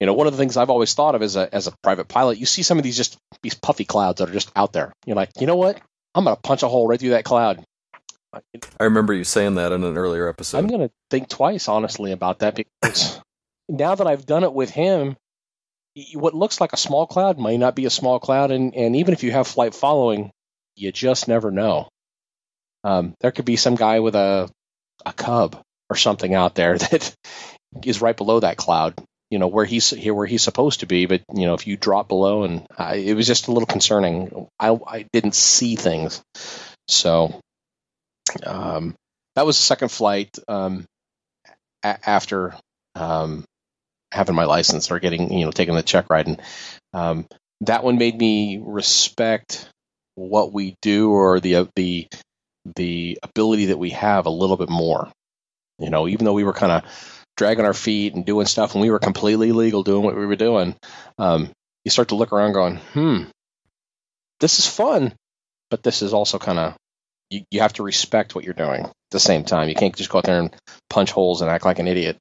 You 0.02 0.08
know, 0.08 0.14
one 0.14 0.26
of 0.26 0.34
the 0.34 0.38
things 0.38 0.58
I've 0.58 0.72
always 0.72 0.95
thought 0.95 1.14
of 1.14 1.22
as 1.22 1.36
a 1.36 1.54
as 1.54 1.68
a 1.68 1.74
private 1.84 2.08
pilot, 2.08 2.39
you 2.39 2.47
see 2.47 2.64
some 2.64 2.80
of 2.80 2.84
these 2.84 2.97
just 2.97 3.18
these 3.43 3.54
puffy 3.54 3.86
clouds 3.86 4.18
that 4.18 4.30
are 4.30 4.34
just 4.34 4.52
out 4.56 4.74
there. 4.74 4.91
You're 5.06 5.16
like, 5.16 5.30
you 5.39 5.45
know 5.45 5.56
what? 5.56 5.80
I'm 6.16 6.24
going 6.24 6.36
to 6.36 6.41
punch 6.41 6.64
a 6.64 6.68
hole 6.68 6.88
right 6.88 6.99
through 6.99 7.12
that 7.12 7.24
cloud. 7.24 7.64
I 8.34 8.84
remember 8.84 9.14
you 9.14 9.24
saying 9.24 9.56
that 9.56 9.72
in 9.72 9.84
an 9.84 9.97
earlier 9.97 10.28
episode. 10.28 10.58
I'm 10.58 10.68
going 10.68 10.88
to 10.88 10.91
think 11.12 11.30
twice, 11.30 11.68
honestly, 11.68 12.14
about 12.14 12.39
that 12.39 12.56
because 12.56 13.22
now 13.70 13.93
that 13.93 14.08
I've 14.08 14.26
done 14.26 14.43
it 14.43 14.54
with 14.54 14.72
him, 14.72 15.18
what 16.16 16.34
looks 16.34 16.60
like 16.60 16.74
a 16.74 16.78
small 16.78 17.06
cloud 17.06 17.38
might 17.38 17.60
not 17.60 17.76
be 17.76 17.86
a 17.86 17.91
small 17.91 18.20
cloud, 18.20 18.49
and, 18.49 18.74
and 18.74 18.95
even 18.95 19.14
if 19.14 19.22
you 19.22 19.32
have 19.32 19.47
flight 19.47 19.76
following, 19.76 20.32
you 20.76 20.91
just 20.91 21.28
never 21.28 21.52
know. 21.52 21.89
Um, 22.84 23.14
there 23.20 23.32
could 23.32 23.45
be 23.45 23.56
some 23.56 23.76
guy 23.76 23.99
with 23.99 24.16
a 24.16 24.49
a 25.06 25.14
cub 25.14 25.62
or 25.89 25.95
something 25.95 26.34
out 26.34 26.56
there 26.56 26.78
that 26.80 27.16
is 27.84 28.02
right 28.02 28.18
below 28.18 28.39
that 28.39 28.58
cloud, 28.58 28.95
you 29.32 29.40
know, 29.40 29.48
where 29.48 29.66
he's 29.66 29.92
here 29.92 30.14
where 30.16 30.28
he's 30.28 30.44
supposed 30.44 30.82
to 30.82 30.88
be. 30.88 31.08
But 31.08 31.24
you 31.34 31.48
know, 31.48 31.56
if 31.56 31.68
you 31.68 31.78
drop 31.78 32.10
below, 32.10 32.44
and 32.44 32.68
I, 32.78 32.98
it 32.98 33.16
was 33.16 33.28
just 33.28 33.48
a 33.50 33.54
little 33.54 33.68
concerning. 33.68 34.48
I 34.60 34.78
I 34.88 35.08
didn't 35.14 35.36
see 35.36 35.78
things, 35.78 36.22
so 36.90 37.42
um, 38.46 38.96
that 39.36 39.46
was 39.46 39.58
the 39.58 39.64
second 39.64 39.90
flight 39.90 40.30
um, 40.48 40.86
a- 41.84 42.10
after 42.10 42.56
um, 42.96 43.46
having 44.12 44.36
my 44.36 44.46
license 44.46 44.92
or 44.92 45.00
getting 45.00 45.34
you 45.34 45.46
know 45.46 45.52
taking 45.52 45.76
the 45.76 45.84
check 45.84 46.10
ride, 46.10 46.28
and 46.28 46.42
um, 46.94 47.28
that 47.62 47.84
one 47.84 47.98
made 47.98 48.18
me 48.18 48.62
respect 48.64 49.70
what 50.16 50.54
we 50.54 50.76
do 50.82 51.12
or 51.12 51.40
the 51.40 51.56
uh, 51.56 51.66
the 51.76 52.08
the 52.76 53.20
ability 53.24 53.68
that 53.68 53.80
we 53.80 53.92
have 53.92 54.26
a 54.26 54.32
little 54.32 54.58
bit 54.58 54.70
more. 54.70 55.12
You 55.80 55.90
know, 55.90 56.08
even 56.08 56.26
though 56.26 56.34
we 56.34 56.44
were 56.44 56.54
kind 56.54 56.72
of 56.72 56.84
dragging 57.42 57.66
our 57.66 57.74
feet 57.74 58.14
and 58.14 58.26
doing 58.26 58.46
stuff, 58.46 58.74
and 58.74 58.82
we 58.82 58.92
were 58.92 59.00
completely 59.00 59.52
legal 59.52 59.84
doing 59.84 60.04
what 60.04 60.16
we 60.16 60.26
were 60.26 60.36
doing, 60.36 60.76
um, 61.18 61.50
you 61.84 61.92
start 61.92 62.10
to 62.10 62.16
look 62.16 62.32
around, 62.32 62.54
going, 62.54 62.78
"Hmm, 62.94 63.24
this 64.39 64.60
is 64.60 64.68
fun," 64.68 65.14
but 65.70 65.84
this 65.84 66.02
is 66.02 66.14
also 66.14 66.38
kind 66.38 66.60
of 66.60 66.76
you, 67.30 67.42
you 67.50 67.62
have 67.62 67.74
to 67.74 67.84
respect 67.84 68.36
what 68.36 68.44
you're 68.44 68.54
doing 68.54 68.86
at 68.86 68.94
the 69.12 69.20
same 69.20 69.44
time. 69.44 69.70
You 69.70 69.76
can't 69.76 69.96
just 69.96 70.10
go 70.10 70.20
out 70.20 70.26
there 70.26 70.39
and 70.39 70.56
punch 70.89 71.12
holes 71.12 71.42
and 71.42 71.50
act 71.50 71.66
like 71.66 71.80
an 71.80 71.88
idiot 71.88 72.18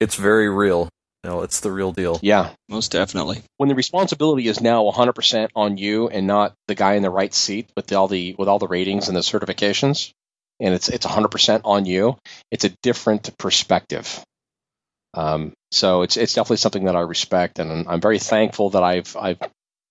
it's 0.00 0.14
very 0.14 0.48
real. 0.48 0.88
No, 1.24 1.42
it's 1.42 1.60
the 1.60 1.72
real 1.72 1.92
deal. 1.92 2.20
Yeah, 2.22 2.50
most 2.68 2.92
definitely. 2.92 3.42
When 3.56 3.68
the 3.68 3.74
responsibility 3.74 4.46
is 4.46 4.60
now 4.60 4.84
100% 4.84 5.48
on 5.56 5.76
you 5.76 6.08
and 6.08 6.26
not 6.26 6.54
the 6.68 6.76
guy 6.76 6.94
in 6.94 7.02
the 7.02 7.10
right 7.10 7.34
seat 7.34 7.68
with 7.76 7.92
all 7.92 8.06
the 8.06 8.36
with 8.38 8.48
all 8.48 8.60
the 8.60 8.68
ratings 8.68 9.08
and 9.08 9.16
the 9.16 9.20
certifications, 9.20 10.12
and 10.60 10.74
it's 10.74 10.88
it's 10.88 11.06
100% 11.06 11.60
on 11.64 11.86
you, 11.86 12.16
it's 12.50 12.64
a 12.64 12.74
different 12.82 13.36
perspective. 13.38 14.24
Um, 15.14 15.52
so 15.72 16.02
it's 16.02 16.16
it's 16.16 16.34
definitely 16.34 16.58
something 16.58 16.84
that 16.84 16.96
I 16.96 17.00
respect, 17.00 17.58
and 17.58 17.88
I'm 17.88 18.00
very 18.00 18.18
thankful 18.18 18.70
that 18.70 18.82
I've 18.82 19.16
I've 19.16 19.38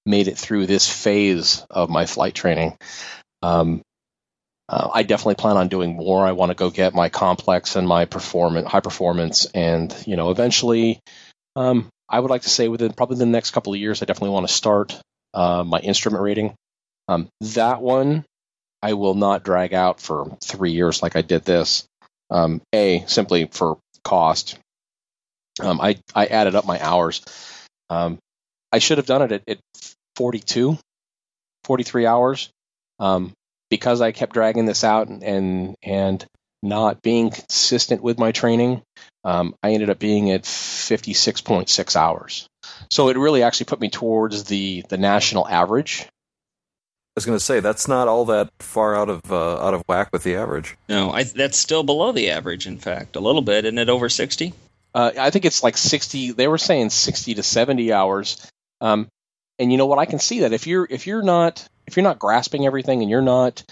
made 0.06 0.28
it 0.28 0.38
through 0.38 0.66
this 0.66 0.90
phase 0.90 1.66
of 1.70 1.90
my 1.90 2.06
flight 2.06 2.34
training. 2.34 2.78
Um, 3.42 3.82
uh, 4.70 4.90
I 4.94 5.04
definitely 5.04 5.36
plan 5.36 5.58
on 5.58 5.70
doing 5.70 5.96
more. 5.96 6.26
I 6.26 6.34
want 6.34 6.50
to 6.50 6.56
go 6.56 6.70
get 6.70 6.94
my 6.94 7.10
complex 7.10 7.76
and 7.76 7.88
my 7.88 8.06
performance, 8.06 8.68
high 8.68 8.82
performance, 8.82 9.46
and 9.54 9.94
you 10.06 10.16
know, 10.18 10.30
eventually, 10.30 11.00
um, 11.56 11.90
I 12.10 12.20
would 12.20 12.30
like 12.30 12.44
to 12.44 12.50
say 12.50 12.68
within 12.68 12.94
probably 12.94 13.18
the 13.18 13.26
next 13.26 13.52
couple 13.52 13.74
of 13.74 13.80
years, 13.80 14.02
I 14.02 14.06
definitely 14.06 14.34
want 14.34 14.48
to 14.48 14.54
start 14.54 15.00
uh, 15.34 15.64
my 15.64 15.80
instrument 15.80 16.24
rating. 16.24 16.54
Um, 17.08 17.30
that 17.42 17.82
one 17.82 18.26
I 18.88 18.94
will 18.94 19.16
not 19.16 19.44
drag 19.44 19.74
out 19.74 20.00
for 20.00 20.38
three 20.42 20.72
years 20.72 21.04
like 21.04 21.18
I 21.18 21.22
did 21.22 21.44
this. 21.44 21.84
Um, 22.30 22.62
a 22.74 23.04
simply 23.08 23.50
for 23.52 23.80
cost. 24.06 24.58
Um, 25.60 25.82
I 25.82 25.98
I 26.16 26.28
added 26.28 26.56
up 26.56 26.66
my 26.66 26.82
hours. 26.82 27.22
Um, 27.90 28.18
I 28.72 28.80
should 28.80 28.98
have 28.98 29.06
done 29.06 29.24
it 29.24 29.32
at, 29.34 29.44
at 29.46 29.58
42, 30.16 30.78
43 31.66 32.06
hours. 32.06 32.50
Um, 32.98 33.34
because 33.70 34.00
I 34.00 34.14
kept 34.14 34.34
dragging 34.34 34.66
this 34.66 34.86
out 34.86 35.10
and 35.10 35.22
and, 35.22 35.76
and 35.84 36.26
not 36.64 37.02
being 37.02 37.30
consistent 37.30 38.02
with 38.02 38.18
my 38.18 38.32
training, 38.32 38.84
um, 39.26 39.54
I 39.62 39.72
ended 39.72 39.90
up 39.90 40.00
being 40.00 40.32
at 40.32 40.44
56.6 40.44 41.96
hours. 41.98 42.48
So 42.90 43.10
it 43.10 43.18
really 43.18 43.44
actually 43.44 43.66
put 43.66 43.82
me 43.82 43.90
towards 43.90 44.46
the 44.46 44.86
the 44.88 44.98
national 44.98 45.46
average. 45.46 46.08
I 47.18 47.20
was 47.20 47.26
going 47.26 47.40
to 47.40 47.44
say 47.44 47.62
that's 47.62 47.88
not 47.88 48.08
all 48.08 48.26
that 48.26 48.52
far 48.60 48.96
out 48.96 49.10
of 49.10 49.32
uh, 49.32 49.58
out 49.58 49.74
of 49.74 49.82
whack 49.88 50.10
with 50.14 50.22
the 50.22 50.36
average. 50.36 50.78
No, 50.88 51.10
I, 51.10 51.24
that's 51.24 51.58
still 51.58 51.82
below 51.82 52.12
the 52.12 52.30
average. 52.30 52.68
In 52.68 52.78
fact, 52.78 53.16
a 53.16 53.20
little 53.20 53.42
bit. 53.42 53.66
Isn't 53.66 53.80
it 53.80 53.90
over 53.90 54.08
60? 54.08 54.54
Uh, 54.94 55.12
I 55.18 55.32
think 55.32 55.46
it's 55.46 55.64
like 55.64 55.78
60. 55.78 56.34
They 56.34 56.48
were 56.48 56.60
saying 56.60 56.92
60 56.92 57.34
to 57.34 57.42
70 57.42 57.92
hours. 57.92 58.48
Um, 58.82 59.08
and 59.58 59.72
you 59.72 59.80
know 59.80 59.88
what? 59.88 59.98
I 59.98 60.06
can 60.06 60.20
see 60.20 60.42
that 60.42 60.54
if 60.54 60.68
you're 60.68 60.86
if 60.88 61.08
you're 61.08 61.24
not 61.24 61.68
if 61.88 61.98
you're 61.98 62.04
not 62.04 62.20
grasping 62.20 62.68
everything 62.68 63.02
and 63.02 63.10
you're 63.10 63.24
not 63.24 63.64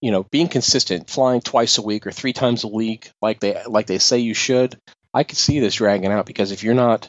you 0.00 0.12
know 0.12 0.22
being 0.30 0.46
consistent 0.46 1.10
flying 1.10 1.40
twice 1.40 1.78
a 1.78 1.82
week 1.82 2.06
or 2.06 2.12
three 2.12 2.32
times 2.32 2.62
a 2.62 2.68
week 2.68 3.10
like 3.20 3.40
they 3.40 3.60
like 3.66 3.86
they 3.86 3.98
say 3.98 4.18
you 4.18 4.34
should 4.34 4.78
i 5.14 5.24
could 5.24 5.38
see 5.38 5.60
this 5.60 5.76
dragging 5.76 6.12
out 6.12 6.26
because 6.26 6.52
if 6.52 6.62
you're 6.62 6.74
not 6.74 7.08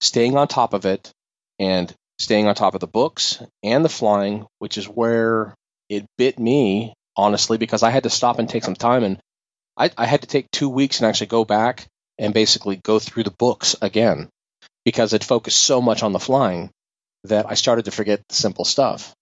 staying 0.00 0.36
on 0.36 0.48
top 0.48 0.72
of 0.72 0.86
it 0.86 1.12
and 1.58 1.94
staying 2.18 2.46
on 2.46 2.54
top 2.54 2.74
of 2.74 2.80
the 2.80 2.86
books 2.86 3.42
and 3.62 3.84
the 3.84 3.88
flying 3.88 4.46
which 4.58 4.78
is 4.78 4.86
where 4.86 5.54
it 5.88 6.04
bit 6.18 6.38
me 6.38 6.94
honestly 7.16 7.58
because 7.58 7.82
i 7.82 7.90
had 7.90 8.04
to 8.04 8.10
stop 8.10 8.38
and 8.38 8.48
take 8.48 8.64
some 8.64 8.76
time 8.76 9.04
and 9.04 9.18
i, 9.76 9.90
I 9.96 10.06
had 10.06 10.22
to 10.22 10.26
take 10.28 10.50
two 10.50 10.68
weeks 10.68 11.00
and 11.00 11.06
actually 11.06 11.28
go 11.28 11.44
back 11.44 11.86
and 12.18 12.32
basically 12.32 12.76
go 12.76 12.98
through 12.98 13.24
the 13.24 13.34
books 13.38 13.76
again 13.82 14.28
because 14.84 15.12
it 15.12 15.24
focused 15.24 15.58
so 15.58 15.80
much 15.82 16.02
on 16.02 16.12
the 16.12 16.20
flying 16.20 16.70
that 17.24 17.46
i 17.48 17.54
started 17.54 17.84
to 17.84 17.90
forget 17.90 18.22
the 18.28 18.34
simple 18.34 18.64
stuff 18.64 19.14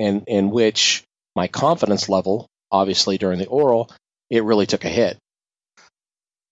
and 0.00 0.24
in 0.26 0.50
which 0.50 1.04
my 1.36 1.46
confidence 1.46 2.08
level, 2.08 2.48
obviously 2.72 3.18
during 3.18 3.38
the 3.38 3.46
oral, 3.46 3.90
it 4.30 4.44
really 4.44 4.66
took 4.66 4.84
a 4.84 4.88
hit. 4.88 5.18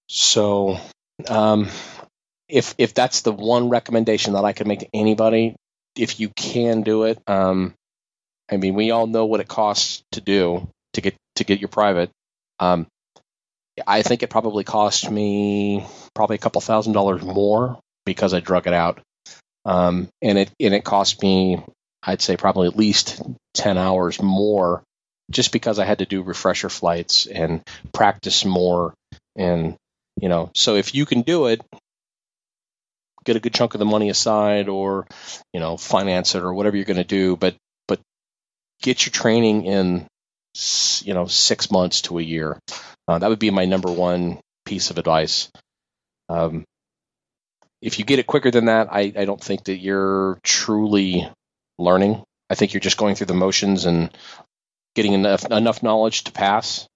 So, 0.08 0.78
um, 1.28 1.68
if 2.48 2.74
if 2.78 2.94
that's 2.94 3.22
the 3.22 3.32
one 3.32 3.70
recommendation 3.70 4.34
that 4.34 4.44
I 4.44 4.52
could 4.52 4.66
make 4.66 4.80
to 4.80 4.88
anybody, 4.94 5.56
if 5.98 6.20
you 6.20 6.30
can 6.30 6.82
do 6.82 7.04
it, 7.04 7.18
um, 7.26 7.74
I 8.50 8.56
mean, 8.56 8.74
we 8.74 8.90
all 8.90 9.06
know 9.06 9.26
what 9.26 9.40
it 9.40 9.48
costs 9.48 10.02
to 10.12 10.20
do 10.20 10.68
to 10.94 11.00
get 11.00 11.14
to 11.36 11.44
get 11.44 11.60
your 11.60 11.68
private. 11.68 12.10
Um, 12.58 12.86
I 13.86 14.02
think 14.02 14.22
it 14.22 14.30
probably 14.30 14.64
cost 14.64 15.10
me 15.10 15.86
probably 16.14 16.36
a 16.36 16.40
couple 16.40 16.60
thousand 16.60 16.92
dollars 16.94 17.22
more 17.22 17.78
because 18.04 18.34
I 18.34 18.40
drug 18.40 18.66
it 18.66 18.72
out, 18.72 19.00
um, 19.64 20.08
and 20.22 20.38
it 20.38 20.50
and 20.60 20.74
it 20.74 20.84
cost 20.84 21.22
me 21.22 21.62
I'd 22.02 22.22
say 22.22 22.36
probably 22.36 22.68
at 22.68 22.76
least 22.76 23.22
10 23.54 23.76
hours 23.76 24.20
more 24.22 24.82
just 25.30 25.52
because 25.52 25.78
I 25.78 25.84
had 25.84 25.98
to 25.98 26.06
do 26.06 26.22
refresher 26.22 26.68
flights 26.68 27.26
and 27.26 27.62
practice 27.92 28.44
more. 28.44 28.94
And, 29.36 29.76
you 30.20 30.28
know, 30.28 30.50
so 30.54 30.76
if 30.76 30.94
you 30.94 31.04
can 31.04 31.22
do 31.22 31.46
it, 31.46 31.60
get 33.24 33.36
a 33.36 33.40
good 33.40 33.54
chunk 33.54 33.74
of 33.74 33.78
the 33.78 33.84
money 33.84 34.10
aside, 34.10 34.68
or 34.68 35.06
you 35.52 35.60
know, 35.60 35.76
finance 35.76 36.34
it, 36.34 36.42
or 36.42 36.52
whatever 36.52 36.76
you're 36.76 36.84
going 36.84 36.96
to 36.96 37.04
do. 37.04 37.36
But 37.36 37.56
but 37.86 38.00
get 38.82 39.04
your 39.06 39.12
training 39.12 39.64
in, 39.64 40.06
you 41.02 41.14
know, 41.14 41.26
six 41.26 41.70
months 41.70 42.02
to 42.02 42.18
a 42.18 42.22
year. 42.22 42.58
Uh, 43.06 43.18
that 43.18 43.28
would 43.28 43.38
be 43.38 43.50
my 43.50 43.64
number 43.64 43.90
one 43.90 44.38
piece 44.64 44.90
of 44.90 44.98
advice. 44.98 45.50
Um, 46.28 46.64
if 47.80 47.98
you 47.98 48.04
get 48.04 48.18
it 48.18 48.26
quicker 48.26 48.50
than 48.50 48.66
that, 48.66 48.88
I, 48.90 49.12
I 49.16 49.24
don't 49.24 49.42
think 49.42 49.64
that 49.64 49.76
you're 49.76 50.38
truly 50.42 51.30
learning. 51.78 52.22
I 52.50 52.54
think 52.54 52.72
you're 52.74 52.80
just 52.80 52.96
going 52.96 53.14
through 53.14 53.26
the 53.28 53.34
motions 53.34 53.86
and 53.86 54.10
getting 54.94 55.12
enough 55.12 55.44
enough 55.44 55.82
knowledge 55.82 56.24
to 56.24 56.32
pass, 56.32 56.86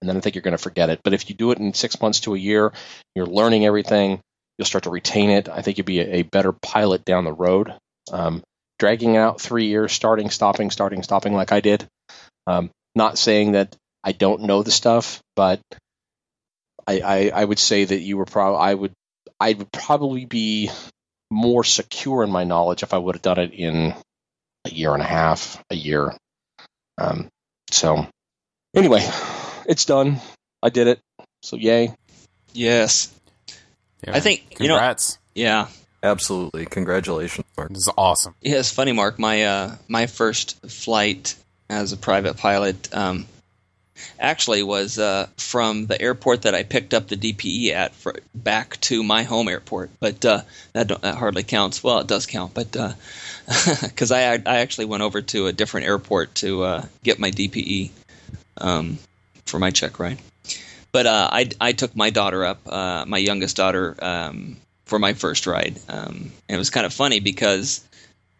and 0.00 0.08
then 0.08 0.16
I 0.16 0.20
think 0.20 0.34
you're 0.34 0.42
going 0.42 0.56
to 0.56 0.62
forget 0.62 0.90
it. 0.90 1.00
But 1.02 1.12
if 1.12 1.28
you 1.28 1.36
do 1.36 1.50
it 1.50 1.58
in 1.58 1.74
six 1.74 2.00
months 2.00 2.20
to 2.20 2.34
a 2.34 2.38
year, 2.38 2.72
you're 3.14 3.26
learning 3.26 3.66
everything. 3.66 4.20
You'll 4.60 4.66
start 4.66 4.84
to 4.84 4.90
retain 4.90 5.30
it. 5.30 5.48
I 5.48 5.62
think 5.62 5.78
you'll 5.78 5.86
be 5.86 6.00
a, 6.00 6.16
a 6.16 6.22
better 6.22 6.52
pilot 6.52 7.02
down 7.06 7.24
the 7.24 7.32
road. 7.32 7.72
Um, 8.12 8.42
dragging 8.78 9.16
out 9.16 9.40
three 9.40 9.68
years, 9.68 9.90
starting, 9.90 10.28
stopping, 10.28 10.70
starting, 10.70 11.02
stopping, 11.02 11.32
like 11.32 11.50
I 11.50 11.60
did. 11.60 11.86
Um, 12.46 12.70
not 12.94 13.16
saying 13.16 13.52
that 13.52 13.74
I 14.04 14.12
don't 14.12 14.42
know 14.42 14.62
the 14.62 14.70
stuff, 14.70 15.22
but 15.34 15.60
I, 16.86 17.00
I, 17.00 17.30
I 17.34 17.42
would 17.42 17.58
say 17.58 17.86
that 17.86 18.00
you 18.00 18.18
were 18.18 18.26
probably 18.26 18.58
I 18.58 18.74
would 18.74 18.92
I 19.40 19.54
would 19.54 19.72
probably 19.72 20.26
be 20.26 20.70
more 21.30 21.64
secure 21.64 22.22
in 22.22 22.30
my 22.30 22.44
knowledge 22.44 22.82
if 22.82 22.92
I 22.92 22.98
would 22.98 23.14
have 23.14 23.22
done 23.22 23.38
it 23.38 23.54
in 23.54 23.94
a 24.66 24.70
year 24.70 24.92
and 24.92 25.02
a 25.02 25.06
half, 25.06 25.64
a 25.70 25.74
year. 25.74 26.12
Um, 26.98 27.28
so 27.70 28.06
anyway, 28.76 29.08
it's 29.66 29.86
done. 29.86 30.20
I 30.62 30.68
did 30.68 30.86
it. 30.86 31.00
So 31.40 31.56
yay. 31.56 31.94
Yes. 32.52 33.14
Yeah. 34.06 34.16
I 34.16 34.20
think, 34.20 34.56
you 34.60 34.68
know- 34.68 34.74
Congrats. 34.76 35.18
Yeah. 35.34 35.68
Absolutely. 36.02 36.64
Congratulations, 36.64 37.46
Mark. 37.58 37.68
this 37.68 37.78
is 37.86 37.92
awesome. 37.96 38.34
Yeah, 38.40 38.58
it's 38.58 38.70
funny, 38.72 38.92
Mark. 38.92 39.18
My 39.18 39.44
uh, 39.44 39.76
my 39.86 40.06
first 40.06 40.58
flight 40.70 41.36
as 41.68 41.92
a 41.92 41.98
private 41.98 42.38
pilot 42.38 42.88
um, 42.94 43.26
actually 44.18 44.62
was 44.62 44.98
uh, 44.98 45.26
from 45.36 45.84
the 45.86 46.00
airport 46.00 46.42
that 46.42 46.54
I 46.54 46.62
picked 46.62 46.94
up 46.94 47.08
the 47.08 47.16
DPE 47.16 47.72
at 47.72 47.94
for, 47.94 48.14
back 48.34 48.80
to 48.80 49.02
my 49.02 49.24
home 49.24 49.46
airport. 49.46 49.90
But 50.00 50.24
uh, 50.24 50.40
that, 50.72 50.86
don't, 50.86 51.02
that 51.02 51.16
hardly 51.16 51.42
counts. 51.42 51.84
Well, 51.84 51.98
it 51.98 52.06
does 52.06 52.24
count, 52.24 52.54
but 52.54 52.72
because 53.82 54.10
I 54.10 54.32
I 54.36 54.60
actually 54.60 54.86
went 54.86 55.02
over 55.02 55.20
to 55.20 55.48
a 55.48 55.52
different 55.52 55.86
airport 55.86 56.34
to 56.36 56.62
uh, 56.62 56.86
get 57.02 57.18
my 57.18 57.30
DPE 57.30 57.90
um, 58.56 58.98
for 59.44 59.58
my 59.58 59.70
check 59.70 59.98
ride. 59.98 60.18
But 60.92 61.06
uh, 61.06 61.28
I 61.32 61.50
I 61.60 61.72
took 61.72 61.94
my 61.94 62.10
daughter 62.10 62.44
up, 62.44 62.60
uh, 62.66 63.04
my 63.06 63.18
youngest 63.18 63.56
daughter, 63.56 63.96
um, 64.00 64.56
for 64.84 64.98
my 64.98 65.14
first 65.14 65.46
ride, 65.46 65.78
um, 65.88 66.32
and 66.48 66.56
it 66.56 66.58
was 66.58 66.70
kind 66.70 66.86
of 66.86 66.92
funny 66.92 67.20
because. 67.20 67.82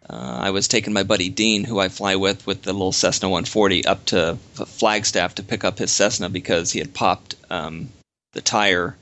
Uh, 0.09 0.40
I 0.42 0.51
was 0.51 0.66
taking 0.66 0.92
my 0.92 1.05
buddy 1.05 1.28
Dean, 1.28 1.62
who 1.62 1.78
I 1.78 1.88
fly 1.88 2.16
with, 2.16 2.44
with 2.44 2.62
the 2.62 2.72
little 2.72 2.90
Cessna 2.90 3.28
140, 3.28 3.84
up 3.84 4.07
to 4.07 4.38
Flagstaff 4.55 5.36
to 5.36 5.44
pick 5.44 5.62
up 5.62 5.78
his 5.78 5.92
Cessna 5.92 6.28
because 6.28 6.72
he 6.72 6.80
had 6.80 6.92
popped 6.92 7.36
um, 7.48 7.90
the 8.32 8.40
tire 8.40 8.96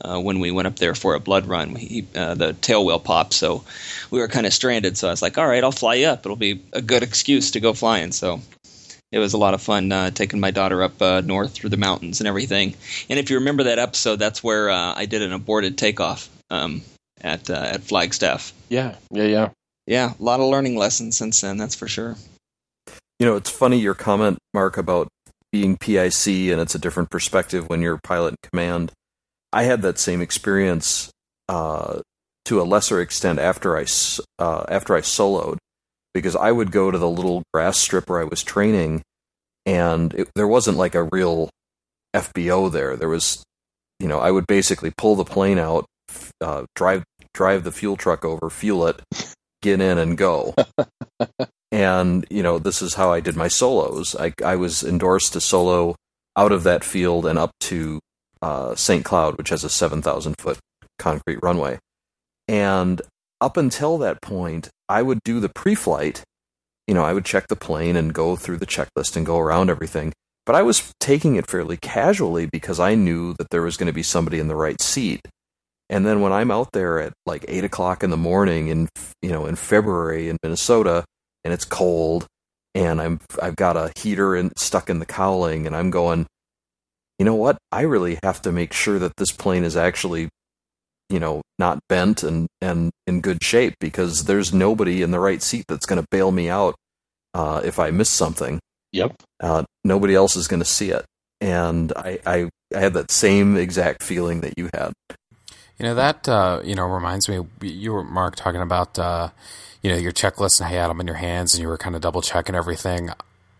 uh, 0.00 0.18
when 0.20 0.40
we 0.40 0.50
went 0.50 0.66
up 0.66 0.76
there 0.76 0.94
for 0.94 1.14
a 1.14 1.20
blood 1.20 1.46
run. 1.46 1.74
He, 1.74 2.06
uh, 2.14 2.34
the 2.34 2.52
tail 2.52 2.84
wheel 2.84 2.98
popped, 2.98 3.34
so 3.34 3.64
we 4.10 4.18
were 4.20 4.28
kind 4.28 4.46
of 4.46 4.52
stranded. 4.52 4.96
So 4.96 5.08
I 5.08 5.10
was 5.10 5.22
like, 5.22 5.38
"All 5.38 5.46
right, 5.46 5.62
I'll 5.62 5.72
fly 5.72 5.94
you 5.96 6.06
up. 6.06 6.24
It'll 6.24 6.36
be 6.36 6.62
a 6.72 6.82
good 6.82 7.02
excuse 7.02 7.52
to 7.52 7.60
go 7.60 7.72
flying." 7.72 8.12
So 8.12 8.40
it 9.16 9.18
was 9.18 9.32
a 9.32 9.38
lot 9.38 9.54
of 9.54 9.62
fun 9.62 9.90
uh, 9.90 10.10
taking 10.10 10.40
my 10.40 10.50
daughter 10.50 10.82
up 10.82 11.00
uh, 11.00 11.22
north 11.22 11.52
through 11.54 11.70
the 11.70 11.78
mountains 11.78 12.20
and 12.20 12.28
everything. 12.28 12.74
And 13.08 13.18
if 13.18 13.30
you 13.30 13.38
remember 13.38 13.62
that 13.62 13.78
episode, 13.78 14.16
that's 14.16 14.44
where 14.44 14.68
uh, 14.68 14.92
I 14.94 15.06
did 15.06 15.22
an 15.22 15.32
aborted 15.32 15.78
takeoff 15.78 16.28
um, 16.50 16.82
at 17.22 17.48
uh, 17.48 17.54
at 17.54 17.82
Flagstaff. 17.82 18.52
Yeah, 18.68 18.96
yeah, 19.10 19.24
yeah. 19.24 19.48
Yeah, 19.86 20.12
a 20.18 20.22
lot 20.22 20.40
of 20.40 20.46
learning 20.50 20.76
lessons 20.76 21.16
since 21.16 21.40
then. 21.40 21.56
That's 21.56 21.74
for 21.74 21.88
sure. 21.88 22.16
You 23.18 23.24
know, 23.26 23.36
it's 23.36 23.48
funny 23.50 23.78
your 23.78 23.94
comment, 23.94 24.36
Mark, 24.52 24.76
about 24.76 25.08
being 25.50 25.78
PIC 25.78 26.26
and 26.52 26.60
it's 26.60 26.74
a 26.74 26.78
different 26.78 27.08
perspective 27.08 27.70
when 27.70 27.80
you're 27.80 27.98
pilot 28.02 28.34
in 28.42 28.50
command. 28.50 28.92
I 29.52 29.62
had 29.62 29.80
that 29.82 29.98
same 29.98 30.20
experience 30.20 31.10
uh, 31.48 32.00
to 32.44 32.60
a 32.60 32.64
lesser 32.64 33.00
extent 33.00 33.38
after 33.38 33.78
I 33.78 33.82
s- 33.82 34.20
uh, 34.38 34.64
after 34.68 34.94
I 34.94 35.00
soloed 35.00 35.56
because 36.20 36.36
I 36.36 36.52
would 36.52 36.70
go 36.70 36.90
to 36.90 36.98
the 36.98 37.08
little 37.08 37.42
grass 37.52 37.78
strip 37.78 38.08
where 38.08 38.20
I 38.20 38.24
was 38.24 38.42
training, 38.42 39.02
and 39.64 40.12
it, 40.14 40.28
there 40.34 40.48
wasn't 40.48 40.78
like 40.78 40.94
a 40.94 41.04
real 41.04 41.50
FBO 42.14 42.70
there. 42.70 42.96
There 42.96 43.08
was, 43.08 43.42
you 44.00 44.08
know, 44.08 44.18
I 44.18 44.30
would 44.30 44.46
basically 44.46 44.92
pull 44.96 45.16
the 45.16 45.24
plane 45.24 45.58
out, 45.58 45.86
uh, 46.40 46.64
drive 46.74 47.04
drive 47.34 47.64
the 47.64 47.72
fuel 47.72 47.96
truck 47.96 48.24
over, 48.24 48.48
fuel 48.50 48.86
it, 48.86 49.02
get 49.62 49.80
in, 49.80 49.98
and 49.98 50.16
go 50.16 50.54
and 51.72 52.24
you 52.30 52.42
know 52.42 52.58
this 52.58 52.80
is 52.80 52.94
how 52.94 53.12
I 53.12 53.20
did 53.20 53.36
my 53.36 53.48
solos. 53.48 54.16
I 54.16 54.32
I 54.44 54.56
was 54.56 54.82
endorsed 54.82 55.32
to 55.34 55.40
solo 55.40 55.96
out 56.36 56.52
of 56.52 56.62
that 56.64 56.84
field 56.84 57.26
and 57.26 57.38
up 57.38 57.50
to 57.60 58.00
uh, 58.42 58.74
St. 58.74 59.04
Cloud, 59.04 59.36
which 59.36 59.50
has 59.50 59.64
a 59.64 59.70
seven 59.70 60.02
thousand 60.02 60.36
foot 60.38 60.58
concrete 60.98 61.38
runway. 61.42 61.78
And 62.48 63.02
up 63.40 63.56
until 63.56 63.98
that 63.98 64.22
point, 64.22 64.70
I 64.88 65.02
would 65.02 65.20
do 65.24 65.40
the 65.40 65.48
pre-flight. 65.48 66.22
You 66.86 66.94
know, 66.94 67.04
I 67.04 67.12
would 67.12 67.24
check 67.24 67.48
the 67.48 67.56
plane 67.56 67.96
and 67.96 68.14
go 68.14 68.36
through 68.36 68.58
the 68.58 68.66
checklist 68.66 69.16
and 69.16 69.26
go 69.26 69.38
around 69.38 69.70
everything. 69.70 70.12
But 70.44 70.54
I 70.54 70.62
was 70.62 70.92
taking 71.00 71.34
it 71.34 71.48
fairly 71.48 71.76
casually 71.76 72.46
because 72.46 72.78
I 72.78 72.94
knew 72.94 73.34
that 73.34 73.50
there 73.50 73.62
was 73.62 73.76
going 73.76 73.88
to 73.88 73.92
be 73.92 74.04
somebody 74.04 74.38
in 74.38 74.48
the 74.48 74.54
right 74.54 74.80
seat. 74.80 75.20
And 75.88 76.06
then 76.06 76.20
when 76.20 76.32
I'm 76.32 76.50
out 76.50 76.70
there 76.72 77.00
at 77.00 77.12
like 77.26 77.44
eight 77.48 77.64
o'clock 77.64 78.02
in 78.02 78.10
the 78.10 78.16
morning 78.16 78.68
in 78.68 78.88
you 79.22 79.30
know 79.30 79.46
in 79.46 79.56
February 79.56 80.28
in 80.28 80.36
Minnesota, 80.42 81.04
and 81.44 81.52
it's 81.52 81.64
cold 81.64 82.26
and 82.74 83.00
I'm 83.00 83.20
I've 83.40 83.56
got 83.56 83.76
a 83.76 83.92
heater 83.96 84.36
in, 84.36 84.50
stuck 84.56 84.90
in 84.90 84.98
the 84.98 85.06
cowling 85.06 85.66
and 85.66 85.74
I'm 85.74 85.90
going 85.90 86.26
you 87.18 87.24
know 87.24 87.34
what 87.34 87.56
I 87.72 87.82
really 87.82 88.18
have 88.22 88.42
to 88.42 88.52
make 88.52 88.72
sure 88.72 88.98
that 88.98 89.16
this 89.16 89.32
plane 89.32 89.64
is 89.64 89.76
actually 89.76 90.28
you 91.08 91.20
know 91.20 91.42
not 91.58 91.78
bent 91.88 92.22
and 92.22 92.48
and 92.60 92.90
in 93.06 93.20
good 93.20 93.42
shape 93.42 93.74
because 93.80 94.24
there's 94.24 94.52
nobody 94.52 95.02
in 95.02 95.10
the 95.10 95.20
right 95.20 95.42
seat 95.42 95.64
that's 95.68 95.86
going 95.86 96.00
to 96.00 96.06
bail 96.10 96.32
me 96.32 96.48
out 96.48 96.74
uh, 97.34 97.60
if 97.64 97.78
I 97.78 97.90
miss 97.90 98.10
something 98.10 98.58
Yep. 98.92 99.14
uh, 99.40 99.64
nobody 99.84 100.14
else 100.14 100.36
is 100.36 100.48
going 100.48 100.60
to 100.60 100.66
see 100.66 100.90
it 100.90 101.04
and 101.40 101.92
I, 101.96 102.18
I 102.26 102.48
I 102.74 102.80
had 102.80 102.94
that 102.94 103.10
same 103.10 103.56
exact 103.56 104.02
feeling 104.02 104.40
that 104.40 104.54
you 104.56 104.68
had 104.74 104.92
You 105.78 105.84
know 105.86 105.94
that 105.94 106.28
uh, 106.28 106.60
you 106.64 106.74
know 106.74 106.86
reminds 106.86 107.28
me. 107.28 107.40
You 107.60 107.92
were 107.92 108.02
Mark 108.04 108.34
talking 108.36 108.62
about 108.62 108.98
uh, 108.98 109.28
you 109.82 109.90
know 109.90 109.96
your 109.96 110.12
checklist 110.12 110.58
and 110.58 110.68
how 110.68 110.74
you 110.74 110.80
had 110.80 110.88
them 110.88 111.00
in 111.00 111.06
your 111.06 111.16
hands 111.16 111.54
and 111.54 111.60
you 111.62 111.68
were 111.68 111.76
kind 111.78 111.94
of 111.94 112.00
double 112.00 112.22
checking 112.22 112.54
everything. 112.54 113.10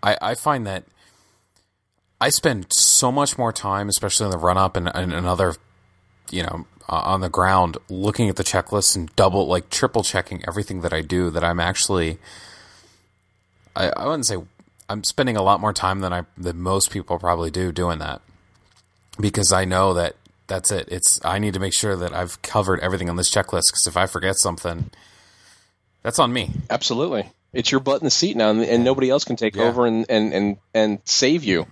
I, 0.02 0.16
I 0.20 0.34
find 0.34 0.66
that 0.66 0.84
I 2.20 2.30
spend 2.30 2.72
so 2.72 3.12
much 3.12 3.36
more 3.36 3.52
time, 3.52 3.88
especially 3.88 4.26
in 4.26 4.30
the 4.30 4.38
run 4.38 4.56
up 4.56 4.76
and, 4.76 4.88
and 4.94 5.12
another, 5.12 5.54
you 6.30 6.42
know, 6.42 6.66
uh, 6.88 7.02
on 7.04 7.20
the 7.20 7.28
ground, 7.28 7.76
looking 7.88 8.28
at 8.28 8.36
the 8.36 8.44
checklist 8.44 8.96
and 8.96 9.14
double, 9.16 9.46
like 9.46 9.70
triple 9.70 10.02
checking 10.02 10.42
everything 10.46 10.80
that 10.82 10.92
I 10.92 11.00
do. 11.02 11.30
That 11.30 11.42
I'm 11.44 11.60
actually, 11.60 12.18
I, 13.74 13.90
I 13.96 14.06
wouldn't 14.06 14.26
say 14.26 14.36
I'm 14.88 15.04
spending 15.04 15.36
a 15.36 15.42
lot 15.42 15.60
more 15.60 15.72
time 15.72 16.00
than 16.00 16.12
I 16.12 16.22
than 16.36 16.60
most 16.60 16.90
people 16.90 17.18
probably 17.18 17.50
do 17.50 17.72
doing 17.72 17.98
that 17.98 18.20
because 19.18 19.52
I 19.52 19.64
know 19.64 19.94
that 19.94 20.16
that's 20.46 20.70
it. 20.70 20.88
It's 20.90 21.20
I 21.24 21.38
need 21.38 21.54
to 21.54 21.60
make 21.60 21.74
sure 21.74 21.96
that 21.96 22.12
I've 22.14 22.40
covered 22.42 22.80
everything 22.80 23.10
on 23.10 23.16
this 23.16 23.32
checklist 23.32 23.72
because 23.72 23.86
if 23.86 23.96
I 23.96 24.06
forget 24.06 24.36
something, 24.36 24.90
that's 26.02 26.18
on 26.18 26.32
me. 26.32 26.50
Absolutely. 26.70 27.28
It's 27.52 27.70
your 27.72 27.80
butt 27.80 28.00
in 28.00 28.04
the 28.04 28.10
seat 28.10 28.36
now, 28.36 28.50
and, 28.50 28.62
and 28.62 28.84
nobody 28.84 29.08
else 29.08 29.24
can 29.24 29.36
take 29.36 29.56
Yeah. 29.56 29.62
over 29.64 29.86
and, 29.86 30.04
and, 30.10 30.32
and, 30.34 30.56
and 30.74 30.98
save 31.04 31.42
you. 31.42 31.66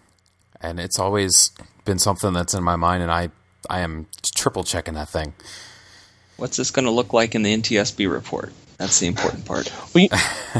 And 0.60 0.80
it's 0.80 0.98
always 0.98 1.50
been 1.84 1.98
something 1.98 2.32
that's 2.32 2.54
in 2.54 2.64
my 2.64 2.74
mind, 2.76 3.02
and 3.02 3.12
I 3.12 3.28
I 3.70 3.80
am 3.80 4.06
triple 4.22 4.64
checking 4.64 4.94
that 4.94 5.08
thing. 5.08 5.34
What's 6.36 6.56
this 6.56 6.70
going 6.70 6.86
to 6.86 6.90
look 6.90 7.12
like 7.12 7.34
in 7.34 7.42
the 7.42 7.56
NTSB 7.56 8.10
report? 8.10 8.52
That's 8.76 8.98
the 8.98 9.06
important 9.06 9.44
part. 9.46 9.72
Well, 9.94 10.02
you, 10.02 10.08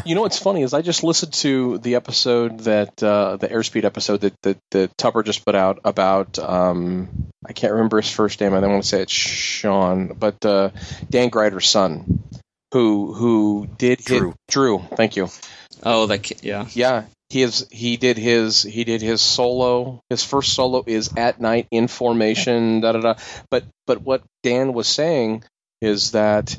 you 0.07 0.15
know 0.15 0.21
what's 0.21 0.39
funny 0.39 0.63
is 0.63 0.73
I 0.75 0.81
just 0.83 1.03
listened 1.03 1.33
to 1.35 1.79
the 1.79 1.97
episode 1.97 2.61
that 2.61 3.03
uh, 3.03 3.37
the 3.37 3.49
airspeed 3.49 3.83
episode 3.85 4.21
that, 4.21 4.35
that 4.43 4.59
that 4.71 4.97
Tupper 4.97 5.25
just 5.25 5.45
put 5.45 5.57
out 5.57 5.81
about 5.85 6.39
um, 6.39 7.09
I 7.45 7.53
can't 7.53 7.73
remember 7.73 8.01
his 8.01 8.11
first 8.13 8.41
name. 8.41 8.55
I 8.55 8.61
don't 8.61 8.71
want 8.71 8.85
to 8.85 8.89
say 8.89 9.03
it's 9.03 9.13
Sean, 9.13 10.15
but 10.15 10.45
uh, 10.47 10.71
Dan 11.11 11.31
Gryder's 11.31 11.67
son, 11.69 12.23
who 12.73 13.13
who 13.13 13.67
did 13.77 13.99
hit- 13.99 14.07
Drew. 14.19 14.35
Drew, 14.47 14.79
thank 14.95 15.17
you. 15.17 15.29
Oh, 15.83 16.07
that 16.07 16.23
ki- 16.23 16.37
yeah. 16.43 16.67
Yeah, 16.75 17.05
he 17.29 17.43
is. 17.43 17.67
He 17.71 17.97
did 17.97 18.19
his. 18.19 18.63
He 18.63 18.85
did 18.85 19.03
his 19.03 19.21
solo. 19.21 20.01
His 20.11 20.23
first 20.23 20.53
solo 20.55 20.85
is 20.87 21.11
at 21.17 21.41
night 21.41 21.67
in 21.71 21.89
formation. 21.89 22.81
Da 22.81 22.93
da 22.93 23.01
da. 23.01 23.15
But 23.51 23.65
but 23.87 24.03
what 24.03 24.23
Dan 24.43 24.73
was 24.73 24.87
saying 24.87 25.45
is 25.81 26.13
that 26.13 26.57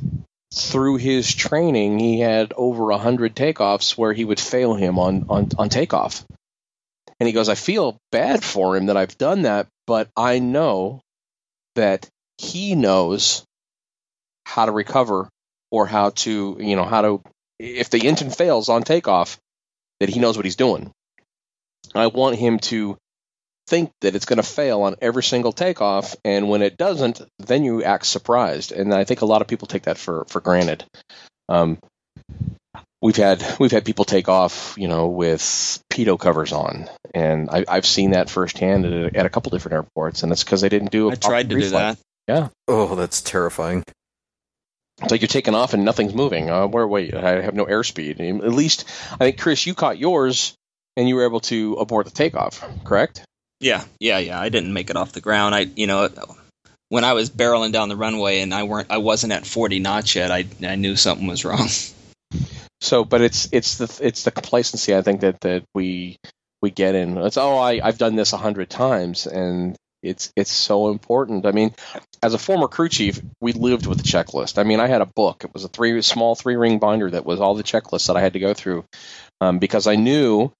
through 0.53 0.97
his 0.97 1.34
training, 1.34 1.99
he 1.99 2.20
had 2.20 2.53
over 2.55 2.91
a 2.91 2.97
hundred 2.97 3.36
takeoffs 3.36 3.97
where 3.97 4.13
he 4.13 4.26
would 4.26 4.39
fail 4.39 4.74
him 4.74 4.99
on 4.99 5.26
on 5.30 5.49
on 5.57 5.70
takeoff. 5.70 6.26
And 7.20 7.28
he 7.28 7.34
goes, 7.34 7.47
I 7.47 7.55
feel 7.55 7.97
bad 8.11 8.43
for 8.43 8.76
him 8.76 8.88
that 8.88 8.97
I've 8.97 9.18
done 9.18 9.43
that, 9.43 9.68
but 9.88 10.09
I 10.18 10.39
know 10.39 11.01
that 11.76 12.09
he 12.38 12.76
knows 12.76 13.45
how 14.45 14.66
to 14.66 14.72
recover 14.72 15.30
or 15.72 15.86
how 15.86 16.09
to 16.11 16.57
you 16.59 16.76
know 16.76 16.86
how 16.86 17.01
to 17.01 17.22
if 17.59 17.89
the 17.89 18.07
engine 18.07 18.30
fails 18.30 18.70
on 18.70 18.84
takeoff 18.84 19.38
that 20.00 20.10
he 20.10 20.20
knows 20.20 20.38
what 20.38 20.46
he's 20.46 20.56
doing. 20.56 20.91
I 21.93 22.08
want 22.08 22.36
him 22.36 22.60
to 22.60 22.98
think 23.68 23.91
that 24.02 24.16
it's 24.16 24.26
going 24.26 24.38
to 24.38 24.43
fail 24.43 24.82
on 24.82 24.96
every 25.02 25.24
single 25.24 25.52
takeoff, 25.52 26.16
and 26.24 26.50
when 26.50 26.62
it 26.62 26.78
doesn't, 26.78 27.22
then 27.39 27.64
you 27.64 27.84
act 27.84 28.06
surprised. 28.06 28.72
And 28.72 28.93
I 28.93 29.04
think 29.04 29.22
a 29.22 29.26
lot 29.26 29.41
of 29.41 29.48
people 29.48 29.68
take 29.68 29.84
that 29.84 29.98
for 29.98 30.26
for 30.26 30.41
granted. 30.41 30.84
Um, 31.50 31.78
we've 33.02 33.16
had 33.16 33.43
we've 33.60 33.72
had 33.72 33.86
people 33.86 34.06
take 34.06 34.30
off, 34.30 34.76
you 34.78 34.88
know, 34.88 35.08
with 35.08 35.80
pitot 35.91 36.20
covers 36.20 36.52
on, 36.52 36.89
and 37.14 37.50
I, 37.50 37.66
I've 37.68 37.86
seen 37.86 38.12
that 38.12 38.30
firsthand 38.30 38.86
at 38.86 38.93
a, 38.93 39.18
at 39.18 39.26
a 39.26 39.30
couple 39.30 39.52
different 39.52 39.74
airports, 39.76 40.24
and 40.24 40.32
it's 40.32 40.43
because 40.43 40.62
they 40.62 40.70
didn't 40.70 40.91
do. 40.91 41.10
a 41.10 41.14
I 41.14 41.16
tried 41.16 41.50
to 41.50 41.56
proper 41.56 41.62
do 41.62 41.70
pre-flight. 41.70 41.98
that. 41.98 42.00
Yeah, 42.28 42.48
Oh, 42.68 42.96
that's 42.96 43.22
terrifying. 43.22 43.84
It's 45.02 45.12
like 45.12 45.22
you're 45.22 45.28
taking 45.28 45.56
off 45.56 45.74
and 45.74 45.84
nothing's 45.84 46.14
moving. 46.14 46.50
Uh, 46.50 46.68
where 46.68 46.88
wait, 46.88 47.14
I 47.14 47.41
have 47.41 47.54
no 47.54 47.66
airspeed. 47.66 48.20
At 48.20 48.52
least 48.54 48.86
I 49.14 49.18
think 49.18 49.39
Chris, 49.39 49.66
you 49.66 49.74
caught 49.74 49.98
yours, 49.98 50.56
and 50.96 51.08
you 51.08 51.16
were 51.16 51.26
able 51.26 51.41
to 51.41 51.74
abort 51.76 52.06
the 52.06 52.12
takeoff. 52.12 52.64
Correct? 52.84 53.24
Yeah, 53.60 53.84
yeah, 54.00 54.20
yeah. 54.20 54.39
I 54.39 54.50
didn't 54.50 54.74
make 54.74 54.89
it 54.89 54.96
off 54.96 55.12
the 55.12 55.22
ground. 55.22 55.56
I, 55.56 55.62
you 55.62 55.88
know, 55.88 56.10
when 56.89 57.04
I 57.04 57.14
was 57.14 57.30
barreling 57.30 57.72
down 57.72 57.89
the 57.89 57.96
runway 57.96 58.39
and 58.41 58.54
I 58.54 58.64
weren't, 58.64 58.91
I 58.91 58.98
wasn't 58.98 59.34
at 59.34 59.46
40 59.46 59.80
knots 59.80 60.16
yet. 60.16 60.32
I, 60.32 60.46
I 60.64 60.76
knew 60.76 60.96
something 60.96 61.28
was 61.28 61.46
wrong. 61.46 61.68
So, 62.82 63.04
but 63.04 63.22
it's 63.22 63.50
it's 63.52 63.78
the 63.78 64.00
it's 64.06 64.24
the 64.24 64.32
complacency 64.32 64.96
I 64.96 65.02
think 65.02 65.22
that 65.22 65.41
that 65.41 65.64
we 65.74 66.18
we 66.62 66.70
get 66.70 66.93
in. 66.93 67.18
It's 67.18 67.38
oh 67.38 67.58
I 67.58 67.80
I've 67.84 67.98
done 67.98 68.16
this 68.16 68.34
a 68.34 68.38
hundred 68.38 68.70
times 68.70 69.26
and 69.26 69.76
it's 70.06 70.32
it's 70.36 70.51
so 70.51 70.89
important. 70.89 71.45
I 71.45 71.51
mean, 71.51 71.74
as 72.22 72.34
a 72.34 72.39
former 72.39 72.68
crew 72.68 72.89
chief, 72.89 73.22
we 73.41 73.53
lived 73.53 73.88
with 73.88 73.97
the 73.97 74.03
checklist. 74.03 74.58
I 74.58 74.64
mean, 74.64 74.80
I 74.80 74.88
had 74.88 75.01
a 75.01 75.06
book. 75.06 75.43
It 75.43 75.53
was 75.53 75.64
a 75.64 75.70
three 75.70 76.01
small 76.01 76.36
three 76.36 76.56
ring 76.56 76.80
binder 76.80 77.10
that 77.12 77.26
was 77.26 77.39
all 77.39 77.56
the 77.56 77.64
checklists 77.64 78.08
that 78.08 78.18
I 78.18 78.22
had 78.22 78.34
to 78.34 78.39
go 78.39 78.53
through 78.53 78.86
um, 79.41 79.60
because 79.60 79.88
I 79.88 79.95
knew 79.95 80.51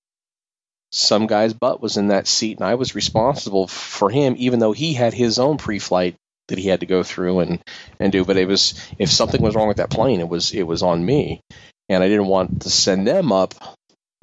some 0.92 1.28
guy's 1.28 1.54
butt 1.54 1.82
was 1.82 1.98
in 1.98 2.08
that 2.08 2.28
seat 2.28 2.58
and 2.58 2.68
I 2.68 2.76
was 2.76 2.96
responsible 2.96 3.68
for 3.68 4.10
him, 4.10 4.36
even 4.38 4.60
though 4.60 4.74
he 4.74 4.94
had 4.94 5.14
his 5.14 5.40
own 5.40 5.58
pre-flight 5.58 6.16
that 6.48 6.60
he 6.60 6.68
had 6.68 6.82
to 6.82 6.86
go 6.86 7.04
through 7.04 7.40
and 7.40 7.60
and 8.00 8.12
do. 8.12 8.26
But 8.26 8.38
it 8.38 8.48
was 8.48 8.74
if 8.98 9.12
something 9.12 9.42
was 9.42 9.56
wrong 9.56 9.68
with 9.68 9.78
that 9.78 9.90
plane, 9.90 10.20
it 10.20 10.30
was 10.30 10.54
it 10.54 10.64
was 10.64 10.84
on 10.84 11.06
me 11.06 11.42
and 11.90 12.04
I 12.04 12.08
didn't 12.08 12.28
want 12.28 12.62
to 12.64 12.70
send 12.70 13.08
them 13.08 13.32
up 13.32 13.54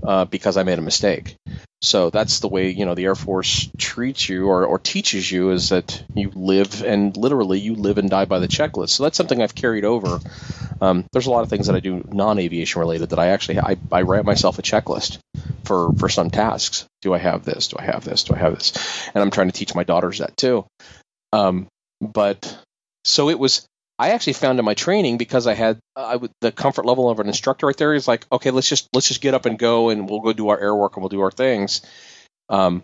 uh, 0.05 0.25
because 0.25 0.57
I 0.57 0.63
made 0.63 0.79
a 0.79 0.83
mistake. 0.83 1.37
So 1.81 2.11
that's 2.11 2.39
the 2.39 2.49
way 2.49 2.71
you 2.71 2.87
know 2.87 2.95
the 2.95 3.07
Air 3.07 3.17
Force 3.17 3.69
treats 3.77 4.29
you 4.29 4.47
or, 4.49 4.65
or 4.65 4.79
teaches 4.79 5.31
you 5.31 5.51
is 5.51 5.71
that 5.71 6.05
you 6.15 6.31
live 6.35 6.83
and 6.85 7.17
literally 7.17 7.59
you 7.59 7.75
live 7.75 7.99
and 7.99 8.09
die 8.09 8.25
by 8.25 8.39
the 8.39 8.47
checklist. 8.47 8.91
So 8.91 9.03
that's 9.03 9.17
something 9.17 9.43
I've 9.43 9.55
carried 9.55 9.85
over. 9.85 10.21
Um, 10.81 11.05
there's 11.13 11.27
a 11.27 11.31
lot 11.31 11.43
of 11.43 11.51
things 11.51 11.67
that 11.67 11.75
I 11.75 11.81
do 11.81 12.05
non-aviation 12.09 12.81
related 12.81 13.11
that 13.11 13.19
I 13.19 13.29
actually 13.29 13.59
I, 13.59 13.77
I 13.91 14.03
write 14.03 14.25
myself 14.25 14.61
a 14.61 14.63
checklist 14.63 15.19
for 15.65 15.93
for 15.95 16.09
some 16.09 16.31
tasks. 16.31 16.87
Do 17.03 17.15
I 17.15 17.19
have 17.19 17.45
this? 17.45 17.69
Do 17.69 17.77
I 17.81 17.83
have 17.83 18.05
this? 18.05 18.25
Do 18.25 18.35
I 18.35 18.39
have 18.39 18.55
this? 18.55 18.73
And 19.13 19.23
I'm 19.23 19.33
trying 19.33 19.49
to 19.49 19.59
teach 19.59 19.75
my 19.75 19.85
daughters 19.85 20.19
that 20.19 20.37
too. 20.37 20.65
Um, 21.33 21.67
but 22.01 22.57
so 23.05 23.29
it 23.29 23.39
was 23.39 23.67
I 23.99 24.11
actually 24.11 24.33
found 24.35 24.59
in 24.59 24.65
my 24.65 24.75
training 24.75 25.19
because 25.19 25.47
I 25.47 25.55
had 25.55 25.79
I 25.95 26.17
would, 26.17 26.31
the 26.41 26.51
comfort 26.51 26.87
level 26.87 27.11
of 27.11 27.21
an 27.21 27.29
instructor 27.29 27.67
right 27.67 27.77
there 27.77 27.95
is 27.95 28.09
like, 28.09 28.27
okay, 28.33 28.51
let's 28.51 28.69
just 28.69 28.89
let's 28.93 29.09
just 29.09 29.21
get 29.21 29.35
up 29.35 29.47
and 29.47 29.59
go, 29.59 29.91
and 29.91 30.09
we'll 30.09 30.21
go 30.21 30.33
do 30.33 30.49
our 30.49 30.59
air 30.59 30.75
work 30.75 30.97
and 30.97 31.03
we'll 31.03 31.09
do 31.09 31.21
our 31.21 31.31
things. 31.31 31.83
Um, 32.49 32.83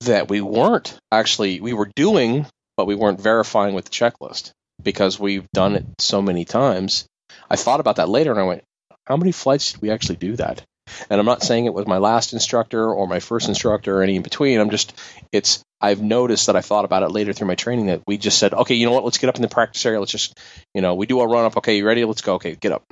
that 0.00 0.28
we 0.28 0.40
weren't 0.40 0.98
actually 1.12 1.60
we 1.60 1.72
were 1.72 1.90
doing, 1.94 2.46
but 2.76 2.86
we 2.86 2.94
weren't 2.94 3.20
verifying 3.20 3.74
with 3.74 3.84
the 3.84 3.90
checklist 3.90 4.50
because 4.82 5.18
we've 5.18 5.46
done 5.52 5.76
it 5.76 5.86
so 6.00 6.20
many 6.20 6.44
times. 6.44 7.06
I 7.48 7.56
thought 7.56 7.80
about 7.80 7.96
that 7.96 8.08
later, 8.08 8.30
and 8.30 8.40
I 8.40 8.44
went, 8.44 8.64
how 9.06 9.16
many 9.16 9.32
flights 9.32 9.72
did 9.72 9.82
we 9.82 9.90
actually 9.90 10.16
do 10.16 10.36
that? 10.36 10.62
And 11.10 11.18
I'm 11.20 11.26
not 11.26 11.42
saying 11.42 11.66
it 11.66 11.74
was 11.74 11.86
my 11.86 11.98
last 11.98 12.32
instructor 12.32 12.92
or 12.92 13.06
my 13.06 13.20
first 13.20 13.48
instructor 13.48 13.98
or 13.98 14.02
any 14.02 14.16
in 14.16 14.22
between. 14.22 14.60
I'm 14.60 14.70
just 14.70 14.92
it's 15.32 15.62
I've 15.80 16.00
noticed 16.00 16.46
that 16.46 16.56
I 16.56 16.62
thought 16.62 16.84
about 16.84 17.02
it 17.02 17.10
later 17.10 17.32
through 17.32 17.48
my 17.48 17.54
training 17.54 17.86
that 17.86 18.02
we 18.06 18.16
just 18.16 18.38
said, 18.38 18.54
okay, 18.54 18.74
you 18.74 18.86
know 18.86 18.92
what, 18.92 19.04
let's 19.04 19.18
get 19.18 19.28
up 19.28 19.36
in 19.36 19.42
the 19.42 19.48
practice 19.48 19.84
area. 19.84 20.00
Let's 20.00 20.12
just, 20.12 20.38
you 20.74 20.80
know, 20.80 20.94
we 20.94 21.06
do 21.06 21.20
a 21.20 21.26
run 21.26 21.44
up. 21.44 21.56
Okay, 21.58 21.76
you 21.76 21.86
ready? 21.86 22.04
Let's 22.04 22.22
go. 22.22 22.34
Okay, 22.34 22.56
get 22.56 22.72
up. 22.72 22.84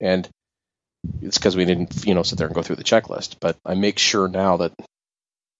And 0.00 0.28
it's 1.20 1.38
because 1.38 1.56
we 1.56 1.64
didn't, 1.64 2.06
you 2.06 2.14
know, 2.14 2.22
sit 2.22 2.38
there 2.38 2.46
and 2.46 2.54
go 2.54 2.62
through 2.62 2.76
the 2.76 2.84
checklist. 2.84 3.36
But 3.40 3.56
I 3.64 3.74
make 3.74 3.98
sure 3.98 4.28
now 4.28 4.58
that, 4.58 4.72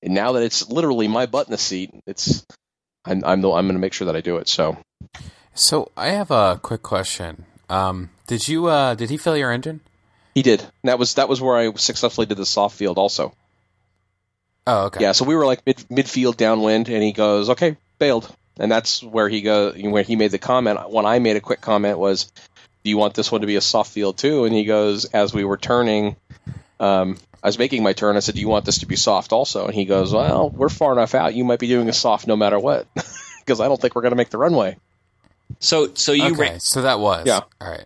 and 0.02 0.14
now 0.14 0.32
that 0.32 0.42
it's 0.42 0.68
literally 0.68 1.08
my 1.08 1.26
butt 1.26 1.48
in 1.48 1.52
the 1.52 1.58
seat, 1.58 1.90
it's, 2.06 2.44
I'm, 3.04 3.24
I'm, 3.24 3.40
the, 3.40 3.50
I'm 3.50 3.66
going 3.66 3.74
to 3.74 3.80
make 3.80 3.92
sure 3.92 4.06
that 4.06 4.16
I 4.16 4.20
do 4.20 4.36
it. 4.36 4.48
So 4.48 4.78
So 5.54 5.90
I 5.96 6.08
have 6.08 6.30
a 6.30 6.60
quick 6.62 6.82
question. 6.82 7.46
Um, 7.68 8.10
did 8.26 8.46
you 8.46 8.66
uh, 8.66 8.94
did 8.94 9.10
he 9.10 9.16
fill 9.16 9.36
your 9.36 9.50
engine? 9.50 9.80
he 10.36 10.42
did. 10.42 10.60
And 10.60 10.70
that 10.84 10.98
was 10.98 11.14
that 11.14 11.30
was 11.30 11.40
where 11.40 11.56
I 11.56 11.72
successfully 11.72 12.26
did 12.26 12.36
the 12.36 12.44
soft 12.44 12.76
field 12.76 12.98
also. 12.98 13.32
Oh, 14.66 14.86
okay. 14.86 15.00
Yeah, 15.00 15.12
so 15.12 15.24
we 15.24 15.36
were 15.36 15.46
like 15.46 15.64
mid 15.64 15.76
midfield 15.90 16.36
downwind, 16.36 16.88
and 16.88 17.02
he 17.02 17.12
goes, 17.12 17.50
"Okay, 17.50 17.76
bailed." 17.98 18.34
And 18.58 18.72
that's 18.72 19.02
where 19.02 19.28
he 19.28 19.42
go 19.42 19.72
where 19.72 20.02
he 20.02 20.16
made 20.16 20.30
the 20.30 20.38
comment. 20.38 20.90
When 20.90 21.06
I 21.06 21.18
made 21.18 21.36
a 21.36 21.40
quick 21.40 21.60
comment 21.60 21.98
was, 21.98 22.32
"Do 22.84 22.90
you 22.90 22.96
want 22.96 23.14
this 23.14 23.30
one 23.30 23.42
to 23.42 23.46
be 23.46 23.56
a 23.56 23.60
soft 23.60 23.92
field 23.92 24.18
too?" 24.18 24.44
And 24.44 24.54
he 24.54 24.64
goes, 24.64 25.04
as 25.04 25.32
we 25.32 25.44
were 25.44 25.56
turning, 25.56 26.16
um, 26.80 27.18
I 27.42 27.48
was 27.48 27.58
making 27.58 27.82
my 27.82 27.92
turn. 27.92 28.16
I 28.16 28.20
said, 28.20 28.34
"Do 28.34 28.40
you 28.40 28.48
want 28.48 28.64
this 28.64 28.78
to 28.78 28.86
be 28.86 28.96
soft 28.96 29.32
also?" 29.32 29.66
And 29.66 29.74
he 29.74 29.84
goes, 29.84 30.12
"Well, 30.12 30.50
we're 30.50 30.68
far 30.68 30.92
enough 30.92 31.14
out. 31.14 31.34
You 31.34 31.44
might 31.44 31.60
be 31.60 31.68
doing 31.68 31.88
a 31.88 31.92
soft 31.92 32.26
no 32.26 32.36
matter 32.36 32.58
what, 32.58 32.86
because 33.40 33.60
I 33.60 33.68
don't 33.68 33.80
think 33.80 33.94
we're 33.94 34.02
going 34.02 34.12
to 34.12 34.16
make 34.16 34.30
the 34.30 34.38
runway." 34.38 34.78
So, 35.60 35.94
so 35.94 36.12
you 36.12 36.32
okay, 36.32 36.50
ran, 36.50 36.60
so 36.60 36.82
that 36.82 36.98
was 36.98 37.26
Yeah. 37.26 37.40
All 37.60 37.70
right. 37.70 37.84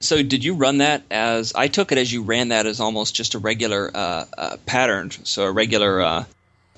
So 0.00 0.22
did 0.22 0.44
you 0.44 0.54
run 0.54 0.78
that 0.78 1.02
as 1.10 1.54
I 1.54 1.68
took 1.68 1.92
it 1.92 1.98
as 1.98 2.12
you 2.12 2.22
ran 2.22 2.48
that 2.48 2.66
as 2.66 2.80
almost 2.80 3.14
just 3.14 3.34
a 3.34 3.38
regular 3.38 3.90
uh, 3.92 4.24
uh, 4.36 4.56
pattern, 4.66 5.10
so 5.10 5.44
a 5.44 5.52
regular, 5.52 6.00
uh, 6.00 6.24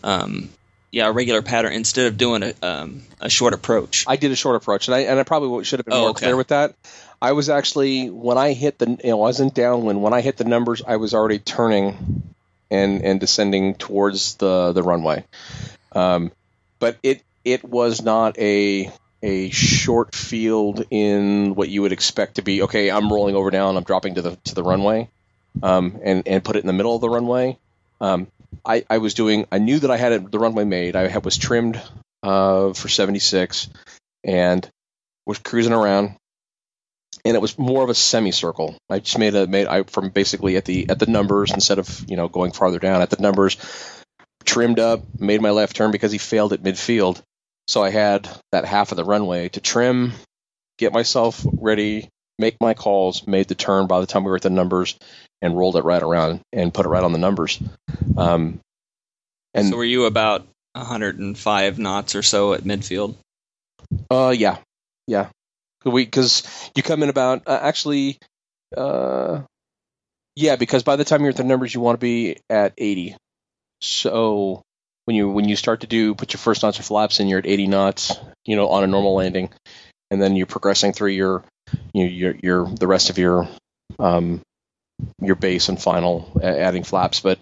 um, 0.03 0.49
yeah, 0.91 1.09
a 1.09 1.13
regular 1.13 1.43
pattern 1.43 1.73
instead 1.73 2.07
of 2.07 2.17
doing 2.17 2.43
a 2.43 2.55
um, 2.63 3.03
a 3.21 3.31
short 3.31 3.55
approach. 3.55 4.05
I 4.09 4.17
did 4.17 4.31
a 4.33 4.37
short 4.37 4.57
approach, 4.57 4.89
and 4.89 4.95
I 4.95 5.01
and 5.01 5.21
I 5.21 5.23
probably 5.23 5.65
should 5.65 5.79
have 5.79 5.87
been 5.87 5.95
Oh, 5.95 6.01
more 6.01 6.11
okay. 6.11 6.27
clear 6.27 6.37
with 6.37 6.49
that. 6.49 6.75
I 7.23 7.33
was 7.33 7.49
actually 7.51 8.09
when 8.09 8.39
I 8.39 8.55
hit 8.55 8.79
the, 8.79 8.89
you 8.89 9.11
know, 9.11 9.19
I 9.19 9.21
wasn't 9.21 9.55
downwind. 9.55 10.03
When 10.03 10.15
I 10.15 10.23
hit 10.23 10.39
the 10.39 10.45
numbers, 10.45 10.83
I 10.87 10.97
was 10.97 11.13
already 11.15 11.39
turning 11.39 12.23
and 12.71 13.03
and 13.03 13.21
descending 13.21 13.75
towards 13.75 14.37
the 14.37 14.73
the 14.73 14.83
runway. 14.83 15.25
Um, 15.93 16.33
but 16.79 16.97
it 17.03 17.23
it 17.45 17.63
was 17.63 18.03
not 18.03 18.39
a 18.39 18.91
a 19.23 19.51
short 19.51 20.15
field 20.15 20.85
in 20.91 21.55
what 21.55 21.69
you 21.69 21.83
would 21.83 21.93
expect 21.93 22.37
to 22.37 22.43
be. 22.43 22.63
Okay, 22.63 22.91
I'm 22.91 23.13
rolling 23.13 23.37
over 23.37 23.51
down. 23.51 23.77
I'm 23.77 23.85
dropping 23.85 24.15
to 24.17 24.23
the 24.23 24.37
to 24.45 24.55
the 24.55 24.63
runway, 24.63 25.09
um, 25.63 26.01
and 26.03 26.27
and 26.27 26.45
put 26.45 26.57
it 26.57 26.61
in 26.61 26.67
the 26.67 26.73
middle 26.73 26.95
of 26.95 27.01
the 27.01 27.11
runway. 27.11 27.59
Um, 28.01 28.29
I, 28.65 28.85
I 28.89 28.99
was 28.99 29.15
doing. 29.15 29.47
I 29.53 29.59
knew 29.59 29.79
that 29.79 29.91
I 29.91 29.97
had 29.97 30.31
the 30.31 30.39
runway 30.39 30.65
made. 30.65 30.97
I 30.97 31.09
had, 31.09 31.25
was 31.25 31.39
trimmed 31.39 31.81
uh, 32.23 32.73
for 32.73 32.89
76, 32.89 33.69
and 34.25 34.69
was 35.27 35.39
cruising 35.39 35.73
around. 35.73 36.17
And 37.25 37.35
it 37.37 37.43
was 37.43 37.59
more 37.59 37.83
of 37.83 37.91
a 37.91 37.95
semicircle. 37.95 38.77
I 38.89 39.01
just 39.01 39.19
made 39.19 39.35
a 39.35 39.47
made 39.47 39.67
I 39.67 39.83
from 39.83 40.09
basically 40.09 40.57
at 40.57 40.65
the 40.65 40.89
at 40.89 40.99
the 40.99 41.07
numbers 41.07 41.53
instead 41.53 41.79
of 41.79 42.09
you 42.09 42.17
know 42.17 42.29
going 42.29 42.53
farther 42.53 42.79
down 42.79 43.03
at 43.03 43.11
the 43.11 43.21
numbers. 43.21 43.57
Trimmed 44.45 44.79
up, 44.79 45.03
made 45.19 45.43
my 45.43 45.51
left 45.51 45.77
turn 45.77 45.91
because 45.91 46.13
he 46.13 46.19
failed 46.19 46.55
at 46.55 46.63
midfield. 46.63 47.23
So 47.71 47.85
I 47.85 47.91
had 47.91 48.29
that 48.51 48.65
half 48.65 48.91
of 48.91 48.97
the 48.97 49.05
runway 49.05 49.49
to 49.51 49.61
trim, 49.61 50.13
get 50.77 50.93
myself 50.93 51.47
ready, 51.53 52.09
make 52.37 52.61
my 52.61 52.75
calls, 52.75 53.29
made 53.29 53.47
the 53.47 53.55
turn 53.55 53.87
by 53.87 54.01
the 54.01 54.09
time 54.09 54.25
we 54.25 54.31
were 54.31 54.37
at 54.37 54.43
the 54.43 54.51
numbers, 54.51 54.99
and 55.41 55.57
rolled 55.57 55.77
it 55.77 55.85
right 55.85 56.03
around 56.03 56.41
and 56.53 56.75
put 56.75 56.85
it 56.85 56.89
right 56.89 57.05
on 57.05 57.13
the 57.13 57.19
numbers. 57.19 57.63
Um, 58.17 58.59
and 59.55 59.69
so 59.69 59.77
were 59.77 59.85
you 59.85 60.07
about 60.07 60.49
105 60.73 61.79
knots 61.79 62.17
or 62.17 62.25
so 62.25 62.55
at 62.55 62.63
midfield? 62.63 63.15
Uh, 64.11 64.35
yeah, 64.37 64.57
yeah. 65.07 65.29
We 65.85 66.05
because 66.05 66.43
you 66.75 66.83
come 66.83 67.05
in 67.05 67.09
about 67.09 67.47
uh, 67.47 67.61
actually, 67.63 68.19
uh, 68.77 69.43
yeah, 70.35 70.57
because 70.57 70.83
by 70.83 70.97
the 70.97 71.05
time 71.05 71.21
you're 71.21 71.31
at 71.31 71.37
the 71.37 71.45
numbers, 71.45 71.73
you 71.73 71.81
want 71.81 72.01
to 72.01 72.05
be 72.05 72.39
at 72.51 72.73
80. 72.77 73.15
So 73.81 74.63
when 75.11 75.17
you 75.17 75.29
when 75.29 75.49
you 75.49 75.57
start 75.57 75.81
to 75.81 75.89
do 75.89 76.15
put 76.15 76.33
your 76.33 76.39
first 76.39 76.63
knots 76.63 76.79
or 76.79 76.85
flaps 76.85 77.19
in, 77.19 77.27
you're 77.27 77.41
at 77.41 77.47
80 77.47 77.67
knots, 77.67 78.17
you 78.45 78.55
know, 78.55 78.69
on 78.69 78.85
a 78.85 78.87
normal 78.87 79.15
landing, 79.17 79.51
and 80.09 80.23
then 80.23 80.37
you're 80.37 80.47
progressing 80.47 80.93
through 80.93 81.11
your 81.11 81.43
you 81.93 82.05
know, 82.05 82.11
your 82.11 82.35
your 82.41 82.67
the 82.67 82.87
rest 82.87 83.11
of 83.11 83.19
your 83.19 83.49
um 83.99 84.41
your 85.21 85.35
base 85.35 85.69
and 85.69 85.83
final 85.83 86.41
adding 86.41 86.85
flaps. 86.85 87.19
But 87.19 87.41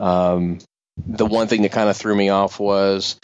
um, 0.00 0.58
the 1.06 1.24
one 1.24 1.46
thing 1.46 1.62
that 1.62 1.70
kind 1.70 1.88
of 1.88 1.96
threw 1.96 2.16
me 2.16 2.30
off 2.30 2.58
was 2.58 3.20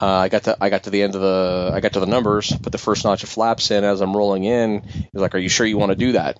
uh, 0.00 0.06
I 0.06 0.28
got 0.28 0.44
to 0.44 0.56
I 0.60 0.70
got 0.70 0.84
to 0.84 0.90
the 0.90 1.02
end 1.02 1.16
of 1.16 1.20
the 1.20 1.72
I 1.74 1.80
got 1.80 1.94
to 1.94 2.00
the 2.00 2.06
numbers, 2.06 2.56
put 2.62 2.70
the 2.70 2.78
first 2.78 3.04
notch 3.04 3.24
of 3.24 3.28
flaps 3.28 3.72
in 3.72 3.82
as 3.82 4.00
I'm 4.00 4.16
rolling 4.16 4.44
in. 4.44 4.82
He's 4.82 5.08
like, 5.14 5.34
"Are 5.34 5.38
you 5.38 5.48
sure 5.48 5.66
you 5.66 5.78
want 5.78 5.90
to 5.90 5.96
do 5.96 6.12
that?" 6.12 6.38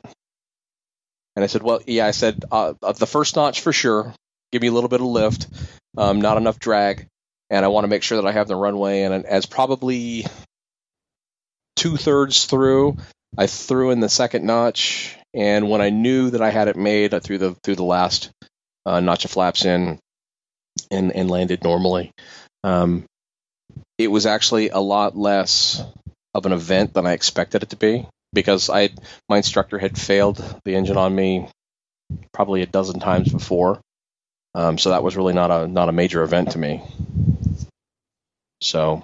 And 1.34 1.42
I 1.42 1.48
said, 1.48 1.64
"Well, 1.64 1.80
yeah." 1.84 2.06
I 2.06 2.12
said, 2.12 2.44
uh, 2.52 2.74
uh, 2.80 2.92
"The 2.92 3.08
first 3.08 3.34
notch 3.34 3.60
for 3.60 3.72
sure. 3.72 4.14
Give 4.52 4.62
me 4.62 4.68
a 4.68 4.72
little 4.72 4.90
bit 4.90 5.00
of 5.00 5.06
lift, 5.06 5.48
um, 5.96 6.20
not 6.20 6.36
enough 6.36 6.58
drag, 6.58 7.06
and 7.50 7.64
I 7.64 7.68
want 7.68 7.84
to 7.84 7.88
make 7.88 8.02
sure 8.02 8.20
that 8.20 8.28
I 8.28 8.32
have 8.32 8.48
the 8.48 8.56
runway." 8.56 9.02
And 9.02 9.26
as 9.26 9.46
probably 9.46 10.26
two 11.76 11.96
thirds 11.96 12.46
through, 12.46 12.96
I 13.36 13.46
threw 13.46 13.90
in 13.90 14.00
the 14.00 14.08
second 14.08 14.44
notch, 14.44 15.16
and 15.34 15.70
when 15.70 15.80
I 15.80 15.90
knew 15.90 16.30
that 16.30 16.42
I 16.42 16.50
had 16.50 16.68
it 16.68 16.76
made, 16.76 17.14
I 17.14 17.20
threw 17.20 17.38
the 17.38 17.54
through 17.62 17.76
the 17.76 17.84
last 17.84 18.30
uh, 18.86 19.00
notch 19.00 19.24
of 19.24 19.30
flaps 19.30 19.64
in, 19.64 19.98
and 20.90 21.12
and 21.14 21.30
landed 21.30 21.64
normally. 21.64 22.10
Um, 22.64 23.04
it 23.98 24.08
was 24.08 24.26
actually 24.26 24.68
a 24.68 24.78
lot 24.78 25.16
less 25.16 25.82
of 26.34 26.46
an 26.46 26.52
event 26.52 26.94
than 26.94 27.06
I 27.06 27.12
expected 27.12 27.62
it 27.62 27.70
to 27.70 27.76
be 27.76 28.06
because 28.32 28.70
I 28.70 28.90
my 29.28 29.38
instructor 29.38 29.78
had 29.78 29.98
failed 29.98 30.42
the 30.64 30.74
engine 30.74 30.96
on 30.96 31.14
me 31.14 31.48
probably 32.32 32.62
a 32.62 32.66
dozen 32.66 33.00
times 33.00 33.30
before, 33.32 33.80
um, 34.54 34.78
so 34.78 34.90
that 34.90 35.02
was 35.02 35.16
really 35.16 35.32
not 35.34 35.50
a 35.50 35.66
not 35.68 35.88
a 35.88 35.92
major 35.92 36.22
event 36.22 36.52
to 36.52 36.58
me. 36.58 36.82
So 38.60 39.02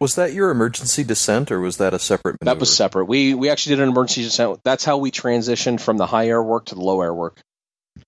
Was 0.00 0.14
that 0.14 0.32
your 0.32 0.50
emergency 0.50 1.04
descent, 1.04 1.50
or 1.50 1.60
was 1.60 1.78
that 1.78 1.92
a 1.94 1.98
separate? 1.98 2.36
Maneuver? 2.40 2.54
that 2.54 2.60
was 2.60 2.74
separate. 2.74 3.06
We 3.06 3.34
we 3.34 3.50
actually 3.50 3.76
did 3.76 3.82
an 3.82 3.88
emergency 3.90 4.22
descent. 4.22 4.60
That's 4.64 4.84
how 4.84 4.98
we 4.98 5.10
transitioned 5.10 5.80
from 5.80 5.96
the 5.96 6.06
high 6.06 6.28
air 6.28 6.42
work 6.42 6.66
to 6.66 6.74
the 6.74 6.80
low 6.80 7.00
air 7.02 7.12
work 7.12 7.40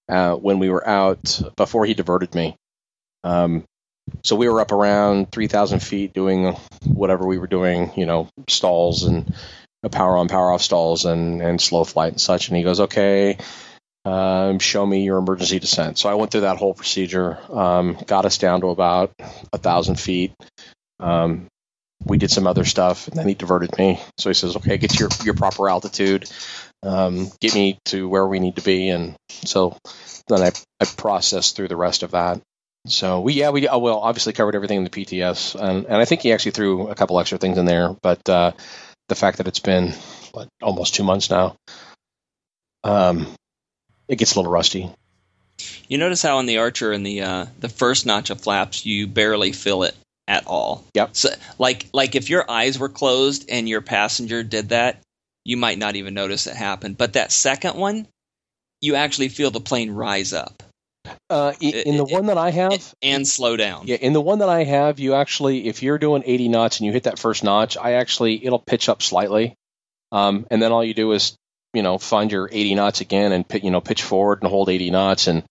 uh, 0.09 0.35
when 0.35 0.59
we 0.59 0.71
were 0.71 0.87
out 0.87 1.41
before 1.57 1.85
he 1.85 1.95
diverted 1.95 2.35
me. 2.35 2.57
Um, 3.25 3.65
so 4.25 4.37
we 4.37 4.49
were 4.49 4.61
up 4.61 4.73
around 4.73 5.31
3,000 5.31 5.81
feet 5.81 6.13
doing 6.13 6.57
whatever 6.85 7.27
we 7.27 7.39
were 7.39 7.47
doing, 7.47 7.93
you 7.97 8.05
know, 8.05 8.29
stalls 8.49 9.05
and 9.05 9.33
power 9.91 10.17
on, 10.17 10.29
power 10.29 10.53
off 10.53 10.63
stalls 10.63 11.05
and, 11.05 11.41
and 11.41 11.61
slow 11.61 11.85
flight 11.85 12.13
and 12.13 12.21
such. 12.21 12.49
And 12.49 12.57
he 12.57 12.63
goes, 12.63 12.81
okay, 12.81 13.39
um, 14.05 14.59
show 14.59 14.85
me 14.85 15.05
your 15.05 15.19
emergency 15.19 15.59
descent. 15.59 15.99
So 15.99 16.09
I 16.09 16.15
went 16.15 16.33
through 16.33 16.43
that 16.43 16.57
whole 16.57 16.75
procedure, 16.75 17.39
um, 17.51 17.97
got 18.07 18.25
us 18.25 18.39
down 18.39 18.61
to 18.63 18.69
about 18.69 19.13
a 19.53 19.59
thousand 19.59 20.01
feet. 20.01 20.33
Um, 20.99 21.47
we 22.05 22.19
did 22.19 22.31
some 22.31 22.49
other 22.49 22.65
stuff, 22.65 23.07
and 23.07 23.17
then 23.17 23.29
he 23.29 23.35
diverted 23.35 23.79
me. 23.79 24.01
So 24.19 24.29
he 24.31 24.35
says, 24.35 24.57
okay, 24.57 24.77
get 24.77 24.99
your, 24.99 25.09
your 25.25 25.35
proper 25.35 25.69
altitude, 25.69 26.29
um, 26.83 27.31
get 27.41 27.55
me 27.55 27.79
to 27.87 28.09
where 28.09 28.27
we 28.27 28.41
need 28.41 28.57
to 28.57 28.63
be. 28.63 28.89
And 28.89 29.15
so 29.29 29.77
then 30.29 30.43
I, 30.43 30.51
I 30.81 30.85
processed 30.85 31.55
through 31.55 31.69
the 31.69 31.77
rest 31.77 32.03
of 32.03 32.11
that. 32.13 32.41
So 32.87 33.21
we 33.21 33.35
yeah 33.35 33.51
we 33.51 33.69
oh, 33.69 33.79
well 33.79 34.01
obviously 34.01 34.33
covered 34.33 34.57
everything 34.57 34.79
in 34.79 34.85
the 34.85 34.91
PTS 34.91 35.55
and, 35.55 35.87
and 35.87 35.95
I 35.95 36.05
think 36.05 36.23
he 36.23 36.33
actually 36.33 36.51
threw 36.51 36.89
a 36.89 36.97
couple 36.97 37.21
extra 37.21 37.39
things 37.39 37.57
in 37.57 37.65
there 37.65 37.95
but 38.03 38.29
uh, 38.29 38.51
the 39.09 39.15
fact 39.15 39.39
that 39.39 39.47
it's 39.47 39.61
been 39.61 39.95
what 40.33 40.49
almost 40.61 40.97
two 40.97 41.05
months 41.05 41.31
now 41.31 41.55
um, 42.83 43.29
it 44.13 44.17
gets 44.17 44.35
a 44.35 44.39
little 44.39 44.53
rusty 44.53 44.89
You 45.89 45.99
notice 45.99 46.23
how 46.23 46.39
on 46.39 46.47
the 46.47 46.59
Archer 46.59 46.93
in 46.93 47.03
the 47.03 47.23
uh, 47.23 47.47
the 47.59 47.69
first 47.69 48.07
notch 48.07 48.31
of 48.31 48.41
flaps 48.41 48.87
you 48.87 49.07
barely 49.07 49.53
feel 49.53 49.83
it 49.83 49.95
at 50.29 50.47
all. 50.47 50.85
Yep. 50.95 51.11
So 51.17 51.29
like 51.59 51.87
like 51.93 52.15
if 52.15 52.31
your 52.31 52.49
eyes 52.51 52.79
were 52.79 52.89
closed 52.89 53.47
and 53.49 53.69
your 53.69 53.81
passenger 53.81 54.43
did 54.43 54.69
that, 54.71 55.01
you 55.45 55.57
might 55.57 55.79
not 55.79 55.97
even 55.97 56.15
notice 56.15 56.47
it 56.47 56.55
happen. 56.57 56.95
But 56.95 57.15
that 57.15 57.33
second 57.33 57.75
one, 57.77 58.07
you 58.81 58.95
actually 58.95 59.29
feel 59.29 59.51
the 59.51 59.61
plane 59.61 59.91
rise 59.91 60.33
up 60.33 60.63
uh, 61.29 61.53
in 61.61 61.97
the 61.97 62.05
It- 62.07 62.13
one 62.13 62.27
that 62.27 62.39
I 62.39 62.51
have 62.51 62.95
and 63.03 63.27
slow 63.27 63.57
down. 63.57 63.87
yeah 63.87 63.97
in 63.97 64.13
the 64.13 64.21
one 64.21 64.39
that 64.39 64.49
I 64.49 64.65
have 64.65 64.99
you 65.01 65.15
actually 65.15 65.67
if 65.69 65.83
you're 65.83 65.99
doing 65.99 66.23
80 66.25 66.49
knots 66.49 66.79
and 66.79 66.87
you 66.87 66.93
hit 66.93 67.05
that 67.05 67.19
first 67.19 67.43
notch 67.45 67.77
I 67.77 67.93
actually 67.95 68.45
it'll 68.45 68.59
pitch 68.61 68.89
up 68.89 69.03
slightly 69.03 69.55
um, 70.13 70.47
and 70.51 70.63
then 70.63 70.73
all 70.73 70.85
you 70.85 70.95
do 70.95 71.13
is 71.13 71.35
you 71.75 71.83
know 71.83 71.99
find 71.99 72.33
your 72.33 72.49
80 72.51 72.75
knots 72.75 73.01
again 73.01 73.33
and 73.33 73.45
you 73.63 73.71
know 73.71 73.81
pitch 73.81 74.03
forward 74.03 74.41
and 74.43 74.51
hold 74.51 74.69
80 74.69 74.91
knots 74.91 75.27
and 75.27 75.45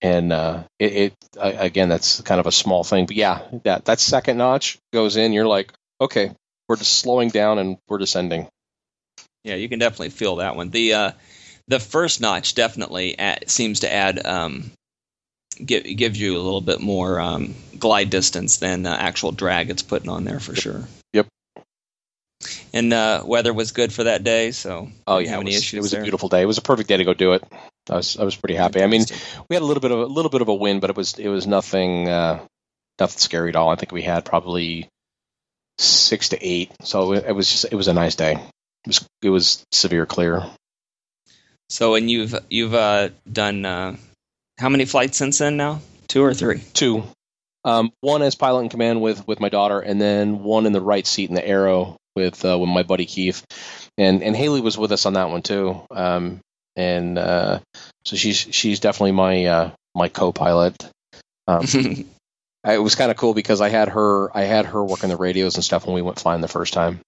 and 0.00 0.32
uh, 0.32 0.64
it, 0.78 0.92
it 0.92 1.14
again 1.38 1.88
that's 1.88 2.20
kind 2.22 2.40
of 2.40 2.46
a 2.46 2.52
small 2.52 2.84
thing 2.84 3.06
but 3.06 3.16
yeah 3.16 3.42
that 3.64 3.84
that 3.84 4.00
second 4.00 4.36
notch 4.36 4.78
goes 4.92 5.16
in 5.16 5.32
you're 5.32 5.46
like 5.46 5.72
okay 6.00 6.32
we're 6.68 6.76
just 6.76 6.98
slowing 6.98 7.28
down 7.28 7.58
and 7.58 7.78
we're 7.88 7.98
descending 7.98 8.48
Yeah, 9.44 9.56
you 9.56 9.68
can 9.68 9.78
definitely 9.78 10.10
feel 10.10 10.36
that 10.36 10.56
one. 10.56 10.70
The 10.70 10.94
uh, 10.94 11.10
the 11.68 11.80
first 11.80 12.20
notch 12.20 12.54
definitely 12.54 13.18
add, 13.18 13.50
seems 13.50 13.80
to 13.80 13.92
add 13.92 14.24
um, 14.24 14.70
give, 15.64 15.84
gives 15.84 16.20
you 16.20 16.36
a 16.36 16.42
little 16.42 16.60
bit 16.60 16.80
more 16.80 17.20
um, 17.20 17.54
glide 17.78 18.10
distance 18.10 18.58
than 18.58 18.82
the 18.82 18.90
actual 18.90 19.32
drag 19.32 19.70
it's 19.70 19.82
putting 19.82 20.08
on 20.08 20.24
there 20.24 20.40
for 20.40 20.54
sure. 20.54 20.84
And 22.72 22.92
uh, 22.92 23.22
weather 23.24 23.52
was 23.52 23.72
good 23.72 23.92
for 23.92 24.04
that 24.04 24.24
day, 24.24 24.50
so 24.50 24.90
oh 25.06 25.18
yeah 25.18 25.38
it 25.38 25.44
was, 25.44 25.74
it 25.74 25.80
was 25.80 25.94
a 25.94 26.02
beautiful 26.02 26.28
day. 26.28 26.42
It 26.42 26.46
was 26.46 26.58
a 26.58 26.62
perfect 26.62 26.88
day 26.88 26.96
to 26.96 27.04
go 27.04 27.14
do 27.14 27.32
it. 27.34 27.44
I 27.88 27.96
was 27.96 28.16
I 28.16 28.24
was 28.24 28.36
pretty 28.36 28.54
happy. 28.54 28.82
I 28.82 28.86
mean 28.86 29.04
we 29.48 29.54
had 29.54 29.62
a 29.62 29.66
little 29.66 29.80
bit 29.80 29.90
of 29.90 30.00
a 30.00 30.06
little 30.06 30.30
bit 30.30 30.42
of 30.42 30.48
a 30.48 30.54
wind 30.54 30.80
but 30.80 30.90
it 30.90 30.96
was 30.96 31.18
it 31.18 31.28
was 31.28 31.46
nothing 31.46 32.08
uh, 32.08 32.44
nothing 32.98 33.18
scary 33.18 33.50
at 33.50 33.56
all. 33.56 33.70
I 33.70 33.76
think 33.76 33.92
we 33.92 34.02
had 34.02 34.24
probably 34.24 34.88
six 35.78 36.30
to 36.30 36.46
eight. 36.46 36.72
So 36.82 37.12
it, 37.12 37.24
it 37.26 37.32
was 37.32 37.50
just 37.50 37.66
it 37.70 37.74
was 37.74 37.88
a 37.88 37.94
nice 37.94 38.14
day. 38.14 38.32
It 38.32 38.86
was 38.86 39.08
it 39.22 39.30
was 39.30 39.64
severe 39.72 40.06
clear. 40.06 40.42
So, 41.68 41.94
and 41.94 42.10
you've 42.10 42.34
you've 42.50 42.74
uh, 42.74 43.10
done 43.30 43.64
uh, 43.64 43.96
how 44.58 44.68
many 44.68 44.84
flights 44.84 45.16
since 45.16 45.38
then 45.38 45.56
now? 45.56 45.80
Two 46.08 46.22
or 46.22 46.34
three? 46.34 46.62
two. 46.74 47.04
Um, 47.64 47.92
one 48.00 48.22
as 48.22 48.34
pilot 48.34 48.62
in 48.62 48.68
command 48.68 49.00
with 49.00 49.26
with 49.26 49.40
my 49.40 49.48
daughter, 49.48 49.80
and 49.80 50.00
then 50.00 50.42
one 50.42 50.66
in 50.66 50.72
the 50.72 50.80
right 50.80 51.06
seat 51.06 51.28
in 51.28 51.34
the 51.34 51.46
Arrow 51.46 51.96
with 52.16 52.44
uh, 52.44 52.58
with 52.58 52.68
my 52.68 52.82
buddy 52.82 53.06
Keith, 53.06 53.44
and 53.98 54.22
and 54.22 54.36
Haley 54.36 54.60
was 54.60 54.76
with 54.78 54.92
us 54.92 55.06
on 55.06 55.14
that 55.14 55.30
one 55.30 55.42
too. 55.42 55.80
Um, 55.90 56.40
and 56.76 57.18
uh, 57.18 57.58
so 58.04 58.16
she's 58.16 58.36
she's 58.36 58.80
definitely 58.80 59.12
my 59.12 59.44
uh, 59.46 59.70
my 59.94 60.08
co-pilot. 60.08 60.88
Um, 61.46 61.64
I- 62.64 62.74
it 62.74 62.82
was 62.82 62.94
kind 62.94 63.10
of 63.10 63.16
cool 63.16 63.34
because 63.34 63.60
I 63.60 63.68
had 63.70 63.88
her 63.88 64.34
I 64.36 64.42
had 64.42 64.66
her 64.66 64.82
working 64.84 65.08
the 65.08 65.16
radios 65.16 65.56
and 65.56 65.64
stuff 65.64 65.84
when 65.86 65.94
we 65.94 66.02
went 66.02 66.20
flying 66.20 66.40
the 66.40 66.48
first 66.48 66.72
time. 66.74 67.00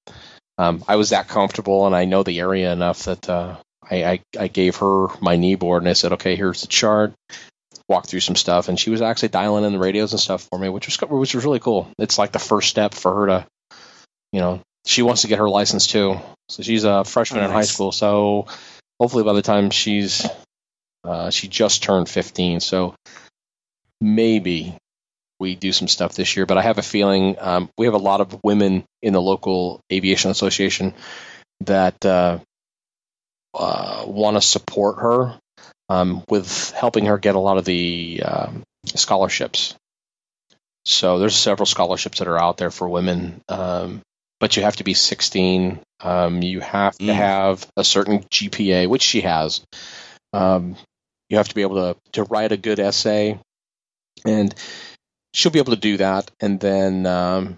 Um, 0.58 0.84
I 0.88 0.96
was 0.96 1.10
that 1.10 1.28
comfortable 1.28 1.86
and 1.86 1.94
I 1.96 2.04
know 2.04 2.22
the 2.22 2.40
area 2.40 2.72
enough 2.72 3.04
that 3.04 3.28
uh, 3.28 3.56
I, 3.88 4.04
I 4.04 4.20
I 4.38 4.48
gave 4.48 4.76
her 4.76 5.06
my 5.20 5.36
knee 5.36 5.54
board 5.54 5.82
and 5.82 5.88
I 5.90 5.92
said, 5.94 6.12
okay, 6.14 6.36
here's 6.36 6.60
the 6.62 6.66
chart. 6.68 7.12
Walk 7.88 8.06
through 8.06 8.20
some 8.20 8.36
stuff, 8.36 8.68
and 8.68 8.80
she 8.80 8.88
was 8.88 9.02
actually 9.02 9.28
dialing 9.28 9.64
in 9.64 9.72
the 9.72 9.78
radios 9.78 10.12
and 10.12 10.20
stuff 10.20 10.46
for 10.50 10.58
me, 10.58 10.70
which 10.70 10.86
was 10.86 10.96
which 11.02 11.34
was 11.34 11.44
really 11.44 11.58
cool. 11.60 11.86
It's 11.98 12.16
like 12.18 12.32
the 12.32 12.38
first 12.38 12.70
step 12.70 12.94
for 12.94 13.14
her 13.14 13.26
to, 13.26 13.46
you 14.32 14.40
know, 14.40 14.60
she 14.84 15.02
wants 15.02 15.22
to 15.22 15.28
get 15.28 15.38
her 15.38 15.48
license 15.48 15.86
too. 15.86 16.20
So 16.48 16.62
she's 16.62 16.84
a 16.84 17.04
freshman 17.04 17.42
Oh, 17.42 17.46
in 17.46 17.50
high 17.50 17.62
school. 17.62 17.92
So 17.92 18.46
hopefully 19.00 19.24
by 19.24 19.32
the 19.32 19.42
time 19.42 19.70
she's 19.70 20.26
uh, 21.04 21.30
she 21.30 21.48
just 21.48 21.82
turned 21.82 22.08
15, 22.08 22.60
so 22.60 22.94
maybe 24.00 24.74
we 25.38 25.54
do 25.54 25.72
some 25.72 25.88
stuff 25.88 26.14
this 26.14 26.36
year. 26.36 26.46
But 26.46 26.58
I 26.58 26.62
have 26.62 26.78
a 26.78 26.82
feeling 26.82 27.36
um, 27.38 27.68
we 27.76 27.86
have 27.86 27.94
a 27.94 27.98
lot 27.98 28.20
of 28.20 28.40
women 28.42 28.84
in 29.02 29.12
the 29.12 29.20
local 29.20 29.80
aviation 29.92 30.30
association 30.30 30.94
that 31.60 32.04
uh, 32.04 32.38
uh, 33.54 34.04
want 34.06 34.36
to 34.36 34.40
support 34.40 34.98
her 35.00 35.38
um, 35.88 36.24
with 36.28 36.70
helping 36.70 37.06
her 37.06 37.18
get 37.18 37.34
a 37.34 37.40
lot 37.40 37.58
of 37.58 37.64
the 37.64 38.22
um, 38.24 38.62
scholarships. 38.86 39.74
So 40.86 41.18
there's 41.18 41.36
several 41.36 41.66
scholarships 41.66 42.18
that 42.18 42.28
are 42.28 42.40
out 42.40 42.56
there 42.58 42.70
for 42.70 42.88
women, 42.88 43.40
um, 43.48 44.02
but 44.40 44.56
you 44.56 44.62
have 44.62 44.76
to 44.76 44.84
be 44.84 44.94
16. 44.94 45.80
Um, 46.00 46.42
you 46.42 46.60
have 46.60 46.96
to 46.98 47.04
Mm. 47.04 47.14
have 47.14 47.66
a 47.76 47.84
certain 47.84 48.20
GPA, 48.30 48.88
which 48.88 49.02
she 49.02 49.22
has. 49.22 49.62
Um, 50.32 50.76
you 51.28 51.38
have 51.38 51.48
to 51.48 51.54
be 51.54 51.62
able 51.62 51.76
to 51.94 52.00
to 52.12 52.24
write 52.24 52.52
a 52.52 52.56
good 52.56 52.78
essay, 52.80 53.38
and 54.24 54.54
she'll 55.32 55.52
be 55.52 55.58
able 55.60 55.74
to 55.74 55.80
do 55.80 55.96
that. 55.98 56.30
And 56.40 56.60
then 56.60 57.06
um, 57.06 57.56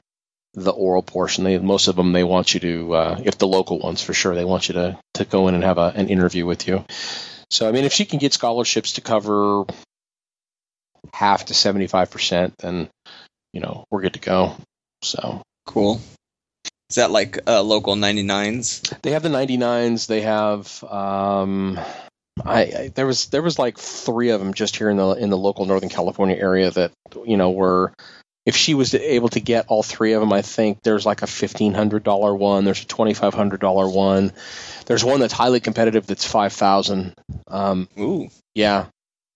the 0.54 0.70
oral 0.70 1.02
portion, 1.02 1.44
they, 1.44 1.58
most 1.58 1.88
of 1.88 1.96
them 1.96 2.12
they 2.12 2.24
want 2.24 2.54
you 2.54 2.60
to, 2.60 2.94
uh, 2.94 3.20
if 3.24 3.36
the 3.38 3.46
local 3.48 3.78
ones 3.78 4.02
for 4.02 4.14
sure, 4.14 4.34
they 4.34 4.44
want 4.44 4.68
you 4.68 4.74
to 4.74 4.98
to 5.14 5.24
go 5.24 5.48
in 5.48 5.54
and 5.54 5.64
have 5.64 5.78
a, 5.78 5.92
an 5.96 6.08
interview 6.08 6.46
with 6.46 6.68
you. 6.68 6.84
So 7.50 7.68
I 7.68 7.72
mean, 7.72 7.84
if 7.84 7.92
she 7.92 8.04
can 8.04 8.18
get 8.18 8.32
scholarships 8.32 8.92
to 8.92 9.00
cover 9.00 9.64
half 11.12 11.46
to 11.46 11.54
seventy 11.54 11.86
five 11.86 12.10
percent, 12.10 12.54
then 12.58 12.88
you 13.52 13.60
know 13.60 13.84
we're 13.90 14.02
good 14.02 14.14
to 14.14 14.20
go. 14.20 14.56
So 15.02 15.42
cool. 15.66 16.00
Is 16.90 16.96
that 16.96 17.10
like 17.10 17.38
uh, 17.46 17.62
local 17.62 17.94
99s? 17.94 19.00
they 19.02 19.10
have 19.10 19.22
the 19.22 19.28
ninety 19.28 19.56
nines. 19.56 20.06
They 20.06 20.20
have 20.20 20.84
um, 20.84 21.80
I, 22.44 22.60
I 22.60 22.92
there 22.94 23.06
was 23.06 23.26
there 23.26 23.42
was 23.42 23.58
like 23.58 23.78
three 23.78 24.30
of 24.30 24.40
them 24.40 24.54
just 24.54 24.76
here 24.76 24.90
in 24.90 24.96
the 24.96 25.10
in 25.12 25.30
the 25.30 25.38
local 25.38 25.64
Northern 25.64 25.88
California 25.88 26.36
area 26.36 26.70
that 26.70 26.92
you 27.24 27.36
know 27.36 27.50
were. 27.50 27.92
If 28.44 28.54
she 28.54 28.74
was 28.74 28.94
able 28.94 29.28
to 29.30 29.40
get 29.40 29.66
all 29.66 29.82
three 29.82 30.12
of 30.12 30.20
them, 30.20 30.32
I 30.32 30.42
think 30.42 30.78
there's 30.84 31.04
like 31.04 31.22
a 31.22 31.26
fifteen 31.26 31.74
hundred 31.74 32.04
dollar 32.04 32.32
one. 32.32 32.64
There's 32.64 32.82
a 32.82 32.86
twenty 32.86 33.12
five 33.12 33.34
hundred 33.34 33.58
dollar 33.58 33.88
one. 33.88 34.32
There's 34.86 35.04
one 35.04 35.18
that's 35.18 35.32
highly 35.32 35.58
competitive 35.58 36.06
that's 36.06 36.24
five 36.24 36.52
thousand. 36.52 37.14
Um, 37.48 37.88
Ooh. 37.98 38.28
Yeah, 38.54 38.86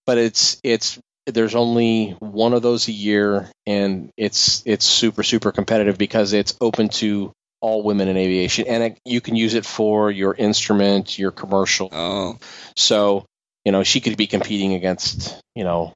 but 0.07 0.19
it's 0.19 0.61
it's 0.63 1.01
there's 1.27 1.57
only 1.57 2.17
one 2.21 2.53
of 2.55 2.63
those 2.63 2.87
a 2.87 2.93
year, 2.93 3.51
and 3.67 4.11
it's 4.17 4.63
it's 4.65 4.85
super 4.85 5.25
super 5.25 5.51
competitive 5.51 5.99
because 5.99 6.33
it's 6.33 6.57
open 6.61 6.89
to 6.91 7.33
all 7.61 7.83
women 7.83 8.09
in 8.09 8.17
aviation, 8.17 8.67
and 8.67 8.83
it, 8.83 8.99
you 9.05 9.21
can 9.21 9.37
use 9.37 9.55
it 9.55 9.67
for 9.67 10.11
your 10.11 10.35
instrument, 10.35 11.19
your 11.19 11.31
commercial. 11.31 11.89
Oh. 11.93 12.39
So 12.77 13.27
you 13.65 13.73
know 13.73 13.83
she 13.83 14.01
could 14.01 14.17
be 14.17 14.27
competing 14.27 14.75
against 14.75 15.41
you 15.55 15.65
know 15.65 15.93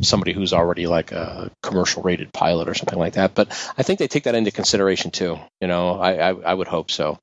somebody 0.00 0.32
who's 0.32 0.52
already 0.52 0.86
like 0.86 1.12
a 1.12 1.50
commercial 1.62 2.02
rated 2.02 2.32
pilot 2.32 2.68
or 2.68 2.74
something 2.74 2.98
like 2.98 3.14
that. 3.14 3.34
But 3.34 3.48
I 3.76 3.82
think 3.82 3.98
they 3.98 4.08
take 4.08 4.24
that 4.24 4.34
into 4.34 4.50
consideration 4.50 5.10
too. 5.10 5.38
You 5.60 5.68
know, 5.68 6.00
I 6.00 6.30
I, 6.30 6.34
I 6.34 6.54
would 6.54 6.68
hope 6.68 6.90
so. 6.90 7.18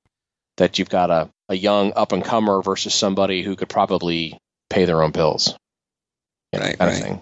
That 0.57 0.77
you've 0.77 0.89
got 0.89 1.09
a, 1.09 1.29
a 1.47 1.55
young 1.55 1.93
up 1.95 2.11
and 2.11 2.23
comer 2.23 2.61
versus 2.61 2.93
somebody 2.93 3.43
who 3.43 3.55
could 3.55 3.69
probably 3.69 4.37
pay 4.69 4.85
their 4.85 5.01
own 5.01 5.11
bills. 5.11 5.55
You 6.51 6.59
know, 6.59 6.65
Right, 6.65 6.77
kind 6.77 6.91
right. 6.91 6.97
of 6.99 7.03
thing. 7.03 7.21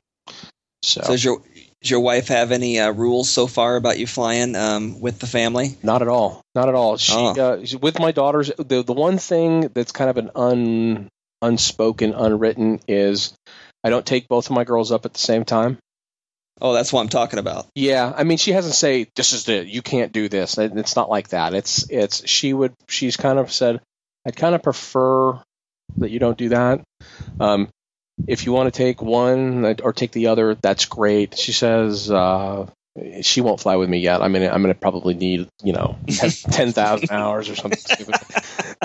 So, 0.82 1.02
So 1.02 1.12
does 1.12 1.24
your 1.24 1.42
does 1.82 1.92
your 1.92 2.00
wife 2.00 2.30
have 2.30 2.52
any 2.52 2.80
uh, 2.80 2.92
rules 2.92 3.30
so 3.30 3.48
far 3.48 3.76
about 3.76 4.00
you 4.00 4.08
flying 4.08 4.56
um, 4.56 5.00
with 5.00 5.20
the 5.20 5.28
family? 5.28 5.78
Not 5.84 6.02
at 6.02 6.08
all. 6.08 6.42
Not 6.56 6.70
at 6.70 6.76
all. 6.76 6.98
She 6.98 7.14
Oh. 7.16 7.28
uh, 7.40 7.66
she- 7.66 7.76
with 7.78 8.00
my 8.00 8.12
daughters. 8.12 8.52
The 8.58 8.84
the 8.84 8.94
one 8.94 9.18
thing 9.18 9.70
that's 9.74 9.92
kind 9.92 10.10
of 10.10 10.18
an 10.18 10.32
un 10.36 11.08
unspoken, 11.42 12.14
unwritten 12.14 12.80
is 12.88 13.34
I 13.84 13.90
don't 13.92 14.06
take 14.06 14.28
both 14.28 14.50
of 14.50 14.56
my 14.56 14.64
girls 14.64 14.92
up 14.92 15.06
at 15.06 15.14
the 15.14 15.20
same 15.20 15.46
time. 15.46 15.78
Oh, 16.60 16.74
that's 16.74 16.92
what 16.92 17.02
I'm 17.02 17.10
talking 17.10 17.38
about. 17.38 17.68
Yeah, 17.76 18.12
I 18.18 18.24
mean, 18.24 18.40
she 18.40 18.52
hasn't 18.52 18.74
say 18.74 19.06
this 19.16 19.34
is 19.34 19.44
the 19.46 19.64
you 19.64 19.84
can't 19.84 20.12
do 20.12 20.28
this. 20.28 20.58
It's 20.58 20.96
not 20.96 21.10
like 21.12 21.28
that. 21.30 21.54
It's 21.54 21.88
it's 21.92 22.28
she 22.28 22.52
would 22.54 22.74
she's 22.88 23.16
kind 23.18 23.38
of 23.38 23.52
said 23.52 23.80
I'd 24.26 24.36
kind 24.36 24.56
of 24.56 24.64
prefer 24.64 25.40
that 25.98 26.10
you 26.10 26.18
don't 26.20 26.38
do 26.38 26.50
that. 26.50 26.82
Um, 27.40 27.70
if 28.26 28.46
you 28.46 28.52
want 28.52 28.74
to 28.74 28.78
take 28.78 29.02
one 29.02 29.66
or 29.84 29.94
take 29.94 30.12
the 30.12 30.28
other, 30.28 30.56
that's 30.56 30.86
great. 30.86 31.38
She 31.38 31.52
says 31.52 32.10
uh, 32.10 32.68
she 33.22 33.42
won't 33.42 33.60
fly 33.60 33.76
with 33.76 33.90
me 33.90 34.00
yet. 34.00 34.22
I 34.22 34.28
mean, 34.28 34.44
I'm 34.44 34.62
going 34.62 34.74
to 34.74 34.80
probably 34.80 35.14
need 35.14 35.48
you 35.64 35.74
know 35.74 35.98
ten 36.52 36.72
thousand 36.72 37.12
hours 37.12 37.50
or 37.50 37.56
something 37.56 37.80
stupid. 37.80 38.16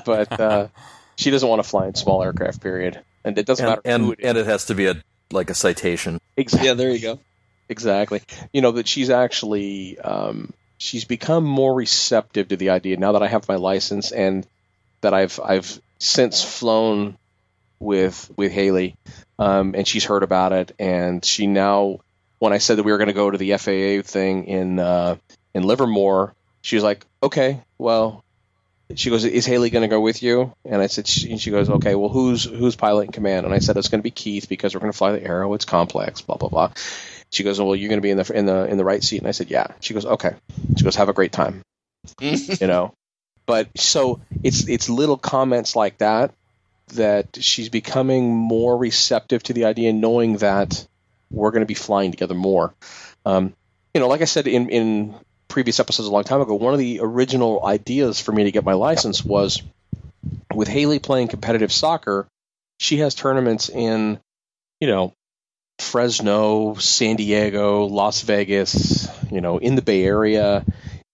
But 0.04 0.40
uh, 0.40 0.68
she 1.16 1.30
doesn't 1.30 1.48
want 1.48 1.62
to 1.62 1.68
fly 1.68 1.86
in 1.86 1.94
small 1.94 2.22
aircraft. 2.22 2.60
Period. 2.60 3.00
And 3.24 3.38
it 3.38 3.46
doesn't 3.46 3.64
and, 3.64 3.70
matter 3.70 3.82
and, 3.84 4.02
who 4.04 4.12
it 4.12 4.20
is. 4.20 4.26
and 4.26 4.38
it 4.38 4.46
has 4.46 4.66
to 4.66 4.74
be 4.74 4.86
a 4.86 5.02
like 5.30 5.50
a 5.50 5.54
citation. 5.54 6.20
Exactly. 6.36 6.68
Yeah, 6.68 6.74
there 6.74 6.90
you 6.90 7.00
go. 7.00 7.20
Exactly. 7.68 8.20
You 8.52 8.60
know 8.60 8.72
that 8.72 8.86
she's 8.86 9.10
actually 9.10 9.98
um, 9.98 10.52
she's 10.78 11.04
become 11.04 11.44
more 11.44 11.74
receptive 11.74 12.48
to 12.48 12.56
the 12.56 12.70
idea 12.70 12.96
now 12.96 13.12
that 13.12 13.22
I 13.22 13.28
have 13.28 13.48
my 13.48 13.56
license 13.56 14.12
and 14.12 14.46
that 15.00 15.14
I've 15.14 15.40
I've 15.42 15.80
since 15.98 16.42
flown 16.42 17.16
with 17.82 18.30
with 18.36 18.52
Haley, 18.52 18.96
um, 19.38 19.74
and 19.76 19.86
she's 19.86 20.04
heard 20.04 20.22
about 20.22 20.52
it, 20.52 20.72
and 20.78 21.24
she 21.24 21.46
now 21.46 21.98
when 22.38 22.52
I 22.52 22.58
said 22.58 22.78
that 22.78 22.82
we 22.82 22.90
were 22.90 22.98
going 22.98 23.08
to 23.08 23.14
go 23.14 23.30
to 23.30 23.38
the 23.38 23.56
FAA 23.56 24.02
thing 24.08 24.46
in 24.46 24.78
uh, 24.78 25.16
in 25.54 25.62
Livermore, 25.62 26.34
she 26.62 26.76
was 26.76 26.84
like, 26.84 27.06
okay, 27.22 27.62
well. 27.78 28.24
She 28.94 29.08
goes, 29.08 29.24
"Is 29.24 29.46
Haley 29.46 29.70
going 29.70 29.82
to 29.82 29.88
go 29.88 30.02
with 30.02 30.22
you?" 30.22 30.52
And 30.66 30.82
I 30.82 30.86
said, 30.86 31.06
she, 31.06 31.30
and 31.30 31.40
she 31.40 31.50
goes, 31.50 31.70
"Okay, 31.70 31.94
well, 31.94 32.10
who's 32.10 32.44
who's 32.44 32.76
pilot 32.76 33.06
in 33.06 33.12
command?" 33.12 33.46
And 33.46 33.54
I 33.54 33.58
said, 33.58 33.78
"It's 33.78 33.88
going 33.88 34.00
to 34.00 34.02
be 34.02 34.10
Keith 34.10 34.50
because 34.50 34.74
we're 34.74 34.80
going 34.80 34.92
to 34.92 34.98
fly 34.98 35.12
the 35.12 35.24
Arrow. 35.24 35.54
It's 35.54 35.64
complex, 35.64 36.20
blah 36.20 36.36
blah 36.36 36.50
blah." 36.50 36.72
She 37.30 37.42
goes, 37.42 37.58
"Well, 37.58 37.74
you're 37.74 37.88
going 37.88 38.02
to 38.02 38.02
be 38.02 38.10
in 38.10 38.18
the 38.18 38.30
in 38.34 38.44
the 38.44 38.66
in 38.66 38.76
the 38.76 38.84
right 38.84 39.02
seat." 39.02 39.16
And 39.16 39.28
I 39.28 39.30
said, 39.30 39.50
"Yeah." 39.50 39.68
She 39.80 39.94
goes, 39.94 40.04
"Okay." 40.04 40.34
She 40.76 40.84
goes, 40.84 40.96
"Have 40.96 41.08
a 41.08 41.14
great 41.14 41.32
time." 41.32 41.62
you 42.20 42.66
know, 42.66 42.92
but 43.46 43.68
so 43.78 44.20
it's 44.42 44.68
it's 44.68 44.90
little 44.90 45.16
comments 45.16 45.74
like 45.74 45.96
that 45.98 46.34
that 46.96 47.38
she's 47.40 47.68
becoming 47.68 48.34
more 48.34 48.76
receptive 48.76 49.42
to 49.44 49.52
the 49.52 49.64
idea, 49.64 49.92
knowing 49.92 50.38
that 50.38 50.86
we're 51.30 51.50
going 51.50 51.62
to 51.62 51.66
be 51.66 51.74
flying 51.74 52.10
together 52.10 52.34
more. 52.34 52.74
Um, 53.24 53.54
you 53.94 54.00
know, 54.00 54.08
like 54.08 54.22
I 54.22 54.26
said 54.26 54.46
in 54.46 54.68
in 54.68 55.14
previous 55.48 55.80
episodes 55.80 56.08
a 56.08 56.12
long 56.12 56.24
time 56.24 56.40
ago, 56.40 56.54
one 56.54 56.72
of 56.72 56.78
the 56.78 57.00
original 57.02 57.64
ideas 57.64 58.20
for 58.20 58.32
me 58.32 58.44
to 58.44 58.52
get 58.52 58.64
my 58.64 58.72
license 58.72 59.24
was 59.24 59.62
with 60.54 60.68
Haley 60.68 60.98
playing 60.98 61.28
competitive 61.28 61.72
soccer. 61.72 62.26
She 62.78 62.98
has 62.98 63.14
tournaments 63.14 63.68
in, 63.68 64.18
you 64.80 64.88
know, 64.88 65.12
Fresno, 65.78 66.74
San 66.74 67.16
Diego, 67.16 67.84
Las 67.84 68.22
Vegas, 68.22 69.08
you 69.30 69.40
know, 69.40 69.58
in 69.58 69.74
the 69.74 69.82
Bay 69.82 70.04
Area, 70.04 70.64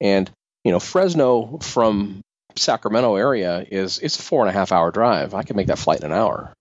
and 0.00 0.30
you 0.64 0.72
know, 0.72 0.80
Fresno 0.80 1.58
from 1.58 2.22
Sacramento 2.59 3.16
area 3.16 3.64
is 3.70 3.98
it's 3.98 4.18
a 4.18 4.22
four 4.22 4.42
and 4.42 4.50
a 4.50 4.52
half 4.52 4.72
hour 4.72 4.90
drive. 4.90 5.34
I 5.34 5.42
can 5.42 5.56
make 5.56 5.68
that 5.68 5.78
flight 5.78 6.00
in 6.00 6.06
an 6.06 6.12
hour. 6.12 6.52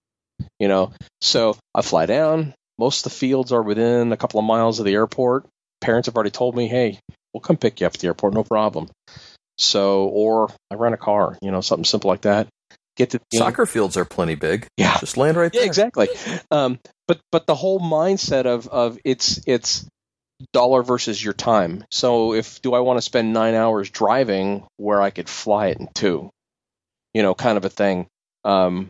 You 0.59 0.67
know, 0.67 0.93
so 1.21 1.57
I 1.73 1.81
fly 1.81 2.05
down. 2.05 2.53
Most 2.77 3.05
of 3.05 3.11
the 3.11 3.17
fields 3.17 3.51
are 3.51 3.61
within 3.61 4.11
a 4.11 4.17
couple 4.17 4.39
of 4.39 4.45
miles 4.45 4.79
of 4.79 4.85
the 4.85 4.93
airport. 4.93 5.45
Parents 5.81 6.05
have 6.05 6.15
already 6.15 6.31
told 6.31 6.55
me, 6.55 6.67
"Hey, 6.67 6.99
we'll 7.33 7.41
come 7.41 7.57
pick 7.57 7.81
you 7.81 7.87
up 7.87 7.95
at 7.95 7.99
the 7.99 8.07
airport, 8.07 8.33
no 8.33 8.43
problem." 8.43 8.89
So, 9.57 10.05
or 10.05 10.51
I 10.71 10.75
rent 10.75 10.93
a 10.93 10.97
car, 10.97 11.37
you 11.41 11.51
know, 11.51 11.61
something 11.61 11.85
simple 11.85 12.09
like 12.09 12.21
that. 12.21 12.47
Get 12.95 13.11
to 13.11 13.19
the 13.31 13.37
Soccer 13.37 13.65
fields 13.65 13.97
are 13.97 14.05
plenty 14.05 14.35
big. 14.35 14.67
Yeah. 14.75 14.97
Just 14.99 15.17
land 15.17 15.37
right 15.37 15.53
yeah, 15.53 15.61
there. 15.61 15.67
exactly. 15.67 16.09
Um, 16.49 16.79
but 17.07 17.19
but 17.31 17.45
the 17.45 17.55
whole 17.55 17.79
mindset 17.79 18.45
of 18.45 18.67
of 18.67 18.97
it's 19.03 19.39
it's 19.45 19.85
dollar 20.53 20.83
versus 20.83 21.23
your 21.23 21.33
time. 21.33 21.83
So 21.91 22.33
if 22.33 22.61
do 22.61 22.73
I 22.73 22.79
want 22.79 22.97
to 22.97 23.01
spend 23.01 23.33
nine 23.33 23.55
hours 23.55 23.89
driving 23.89 24.65
where 24.77 25.01
I 25.01 25.09
could 25.09 25.29
fly 25.29 25.67
it 25.67 25.79
in 25.79 25.87
two, 25.93 26.29
you 27.13 27.23
know, 27.23 27.33
kind 27.33 27.57
of 27.57 27.65
a 27.65 27.69
thing. 27.69 28.07
Um, 28.43 28.89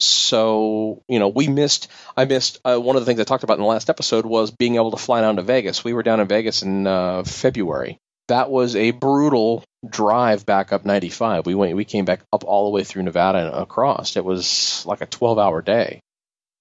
so 0.00 1.02
you 1.08 1.18
know, 1.18 1.28
we 1.28 1.48
missed. 1.48 1.88
I 2.16 2.24
missed 2.24 2.58
uh, 2.64 2.78
one 2.78 2.96
of 2.96 3.02
the 3.02 3.06
things 3.06 3.20
I 3.20 3.24
talked 3.24 3.44
about 3.44 3.58
in 3.58 3.62
the 3.62 3.68
last 3.68 3.88
episode 3.88 4.26
was 4.26 4.50
being 4.50 4.76
able 4.76 4.90
to 4.90 4.96
fly 4.96 5.20
down 5.20 5.36
to 5.36 5.42
Vegas. 5.42 5.84
We 5.84 5.92
were 5.92 6.02
down 6.02 6.20
in 6.20 6.26
Vegas 6.26 6.62
in 6.62 6.86
uh, 6.86 7.22
February. 7.24 7.98
That 8.28 8.50
was 8.50 8.76
a 8.76 8.92
brutal 8.92 9.64
drive 9.88 10.46
back 10.46 10.72
up 10.72 10.84
95. 10.84 11.46
We 11.46 11.54
went. 11.54 11.76
We 11.76 11.84
came 11.84 12.04
back 12.04 12.22
up 12.32 12.44
all 12.44 12.64
the 12.64 12.70
way 12.70 12.84
through 12.84 13.02
Nevada 13.02 13.38
and 13.38 13.54
across. 13.54 14.16
It 14.16 14.24
was 14.24 14.84
like 14.86 15.00
a 15.00 15.06
12-hour 15.06 15.62
day. 15.62 16.00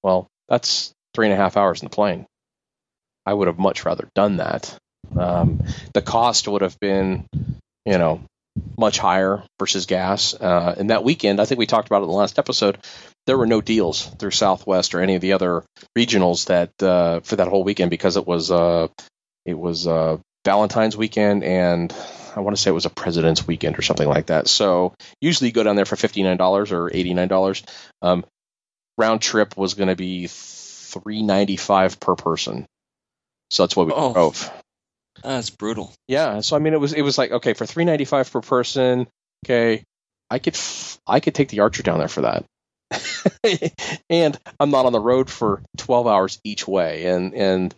Well, 0.03 0.27
that's 0.49 0.91
three 1.13 1.27
and 1.27 1.33
a 1.33 1.37
half 1.37 1.57
hours 1.57 1.81
in 1.81 1.85
the 1.85 1.95
plane. 1.95 2.25
I 3.25 3.33
would 3.33 3.47
have 3.47 3.59
much 3.59 3.85
rather 3.85 4.07
done 4.15 4.37
that. 4.37 4.75
Um, 5.17 5.61
the 5.93 6.01
cost 6.01 6.47
would 6.47 6.61
have 6.61 6.79
been, 6.79 7.25
you 7.85 7.97
know, 7.97 8.21
much 8.77 8.97
higher 8.97 9.43
versus 9.59 9.85
gas. 9.85 10.33
Uh, 10.33 10.75
and 10.77 10.89
that 10.89 11.03
weekend, 11.03 11.39
I 11.39 11.45
think 11.45 11.59
we 11.59 11.65
talked 11.65 11.87
about 11.87 12.01
it 12.01 12.03
in 12.03 12.09
the 12.09 12.15
last 12.15 12.39
episode. 12.39 12.77
There 13.27 13.37
were 13.37 13.47
no 13.47 13.61
deals 13.61 14.05
through 14.05 14.31
Southwest 14.31 14.95
or 14.95 15.01
any 15.01 15.15
of 15.15 15.21
the 15.21 15.33
other 15.33 15.63
regionals 15.97 16.47
that 16.47 16.71
uh, 16.81 17.19
for 17.21 17.35
that 17.35 17.47
whole 17.47 17.63
weekend 17.63 17.91
because 17.91 18.17
it 18.17 18.25
was 18.25 18.51
uh, 18.51 18.87
it 19.45 19.57
was 19.57 19.87
uh, 19.87 20.17
Valentine's 20.45 20.97
weekend 20.97 21.43
and 21.43 21.93
I 22.35 22.39
want 22.39 22.55
to 22.55 22.61
say 22.61 22.71
it 22.71 22.73
was 22.73 22.85
a 22.85 22.89
President's 22.89 23.45
weekend 23.45 23.77
or 23.77 23.81
something 23.81 24.07
like 24.07 24.27
that. 24.27 24.47
So 24.47 24.93
usually 25.19 25.49
you 25.49 25.53
go 25.53 25.63
down 25.63 25.75
there 25.75 25.85
for 25.85 25.95
fifty 25.95 26.23
nine 26.23 26.37
dollars 26.37 26.71
or 26.71 26.89
eighty 26.91 27.13
nine 27.13 27.27
dollars. 27.27 27.63
Um, 28.01 28.25
round 28.97 29.21
trip 29.21 29.57
was 29.57 29.73
going 29.73 29.89
to 29.89 29.95
be 29.95 30.27
three 30.27 31.21
ninety 31.21 31.57
five 31.57 31.99
per 31.99 32.15
person. 32.15 32.65
So 33.51 33.63
that's 33.63 33.75
what 33.75 33.85
we 33.87 33.93
Oh. 33.95 34.13
drove. 34.13 34.49
That's 35.23 35.49
brutal. 35.51 35.93
Yeah, 36.07 36.39
so 36.41 36.55
I 36.55 36.59
mean, 36.59 36.73
it 36.73 36.79
was 36.79 36.93
it 36.93 37.01
was 37.03 37.17
like 37.17 37.31
okay 37.31 37.53
for 37.53 37.65
three 37.67 37.85
ninety 37.85 38.05
five 38.05 38.31
per 38.31 38.41
person. 38.41 39.07
Okay, 39.45 39.83
I 40.29 40.39
could 40.39 40.55
f- 40.55 40.97
I 41.05 41.19
could 41.19 41.35
take 41.35 41.49
the 41.49 41.59
Archer 41.59 41.83
down 41.83 41.99
there 41.99 42.07
for 42.07 42.21
that, 42.21 42.45
and 44.09 44.37
I'm 44.59 44.71
not 44.71 44.85
on 44.85 44.93
the 44.93 44.99
road 44.99 45.29
for 45.29 45.61
twelve 45.77 46.07
hours 46.07 46.39
each 46.43 46.67
way, 46.67 47.05
and 47.07 47.33
and 47.35 47.75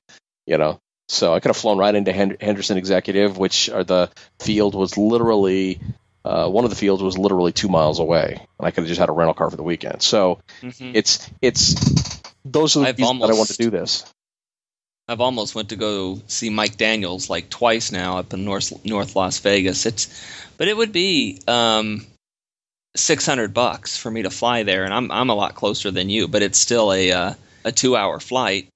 you 0.48 0.58
know, 0.58 0.80
so 1.10 1.34
I 1.34 1.40
could 1.40 1.50
have 1.50 1.58
flown 1.58 1.78
right 1.80 1.94
into 1.94 2.14
Hen- 2.14 2.38
Henderson 2.40 2.78
Executive, 2.78 3.38
which 3.38 3.70
are 3.70 3.84
the 3.84 4.10
field 4.40 4.76
was 4.76 4.98
literally 4.98 5.80
uh, 6.24 6.48
one 6.50 6.64
of 6.64 6.70
the 6.70 6.76
fields 6.78 7.02
was 7.04 7.18
literally 7.18 7.52
two 7.52 7.68
miles 7.68 8.00
away, 8.00 8.46
and 8.60 8.66
I 8.68 8.72
could 8.72 8.82
have 8.84 8.88
just 8.88 9.00
had 9.00 9.10
a 9.10 9.14
rental 9.14 9.34
car 9.34 9.50
for 9.50 9.58
the 9.58 9.64
weekend. 9.64 10.02
So 10.02 10.40
Mhm. 10.62 10.92
it's 10.96 11.30
it's 11.42 12.22
those 12.46 12.78
are 12.78 12.82
the 12.82 12.88
I've 12.90 12.98
reasons 13.00 13.22
that 13.22 13.30
I 13.32 13.34
want 13.34 13.50
to 13.50 13.58
do 13.58 13.70
this. 13.70 14.06
I've 15.08 15.22
almost 15.22 15.54
went 15.54 15.70
to 15.70 15.76
go 15.76 16.22
see 16.28 16.50
Mike 16.50 16.78
Daniels 16.78 17.30
like 17.30 17.50
twice 17.50 17.92
now 17.92 18.18
up 18.20 18.34
in 18.34 18.46
North 18.46 18.86
North 18.86 19.16
Las 19.16 19.40
Vegas. 19.40 19.86
It's, 19.86 20.08
but 20.58 20.68
it 20.68 20.78
would 20.78 20.94
be 20.94 21.40
um, 21.48 22.06
six 22.96 23.26
hundred 23.26 23.54
bucks 23.54 23.98
for 23.98 24.10
me 24.10 24.24
to 24.24 24.30
fly 24.30 24.64
there, 24.64 24.86
and 24.86 24.94
I'm 24.94 25.12
I'm 25.12 25.30
a 25.30 25.36
lot 25.36 25.56
closer 25.56 25.92
than 25.92 26.10
you, 26.10 26.28
but 26.28 26.42
it's 26.42 26.58
still 26.58 26.94
a 26.94 27.12
uh, 27.12 27.34
a 27.66 27.72
two 27.72 27.96
hour 27.98 28.20
flight. 28.20 28.70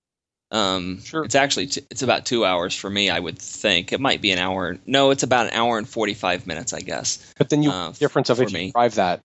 Um, 0.51 1.01
Sure. 1.01 1.25
It's 1.25 1.35
actually 1.35 1.67
t- 1.67 1.85
it's 1.91 2.03
about 2.03 2.25
two 2.25 2.45
hours 2.45 2.73
for 2.73 2.89
me. 2.89 3.09
I 3.09 3.19
would 3.19 3.37
think 3.37 3.91
it 3.91 3.99
might 3.99 4.21
be 4.21 4.31
an 4.31 4.39
hour. 4.39 4.77
No, 4.85 5.11
it's 5.11 5.23
about 5.23 5.47
an 5.47 5.53
hour 5.53 5.77
and 5.77 5.87
forty 5.87 6.13
five 6.13 6.47
minutes, 6.47 6.73
I 6.73 6.79
guess. 6.79 7.33
But 7.37 7.49
then 7.49 7.63
you 7.63 7.71
Uh, 7.71 7.91
difference 7.91 8.29
of 8.29 8.37
for 8.37 8.43
if 8.43 8.51
you 8.53 8.71
drive 8.71 8.95
that. 8.95 9.21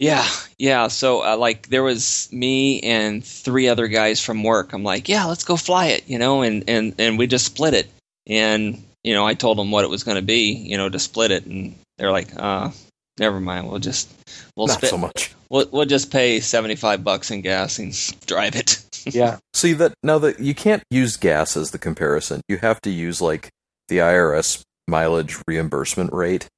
Yeah, 0.00 0.26
yeah. 0.58 0.88
So 0.88 1.22
uh, 1.22 1.36
like 1.36 1.68
there 1.68 1.82
was 1.82 2.28
me 2.32 2.80
and 2.80 3.22
three 3.22 3.68
other 3.68 3.86
guys 3.86 4.18
from 4.18 4.42
work. 4.42 4.72
I'm 4.72 4.82
like, 4.82 5.10
yeah, 5.10 5.26
let's 5.26 5.44
go 5.44 5.56
fly 5.56 5.88
it, 5.88 6.08
you 6.08 6.18
know, 6.18 6.40
and 6.40 6.64
and 6.66 6.94
and 6.98 7.18
we 7.18 7.26
just 7.26 7.44
split 7.44 7.74
it. 7.74 7.86
And 8.26 8.82
you 9.04 9.12
know, 9.12 9.26
I 9.26 9.34
told 9.34 9.58
them 9.58 9.70
what 9.70 9.84
it 9.84 9.90
was 9.90 10.02
going 10.02 10.16
to 10.16 10.22
be, 10.22 10.52
you 10.52 10.78
know, 10.78 10.88
to 10.88 10.98
split 10.98 11.30
it, 11.30 11.44
and 11.44 11.74
they're 11.98 12.10
like, 12.10 12.28
uh, 12.34 12.70
never 13.18 13.40
mind. 13.40 13.68
We'll 13.68 13.78
just 13.78 14.10
we'll 14.56 14.68
Not 14.68 14.78
spit, 14.78 14.88
so 14.88 14.96
much. 14.96 15.34
We'll 15.50 15.68
we'll 15.70 15.84
just 15.84 16.10
pay 16.10 16.40
seventy 16.40 16.76
five 16.76 17.04
bucks 17.04 17.30
in 17.30 17.42
gas 17.42 17.78
and 17.78 17.94
drive 18.26 18.56
it. 18.56 18.82
Yeah. 19.06 19.38
See 19.54 19.72
that 19.72 19.94
now 20.02 20.18
that 20.18 20.40
you 20.40 20.54
can't 20.54 20.82
use 20.90 21.16
gas 21.16 21.56
as 21.56 21.70
the 21.70 21.78
comparison. 21.78 22.42
You 22.50 22.58
have 22.58 22.82
to 22.82 22.90
use 22.90 23.22
like 23.22 23.48
the 23.88 23.96
IRS 23.96 24.62
mileage 24.86 25.38
reimbursement 25.48 26.12
rate 26.12 26.48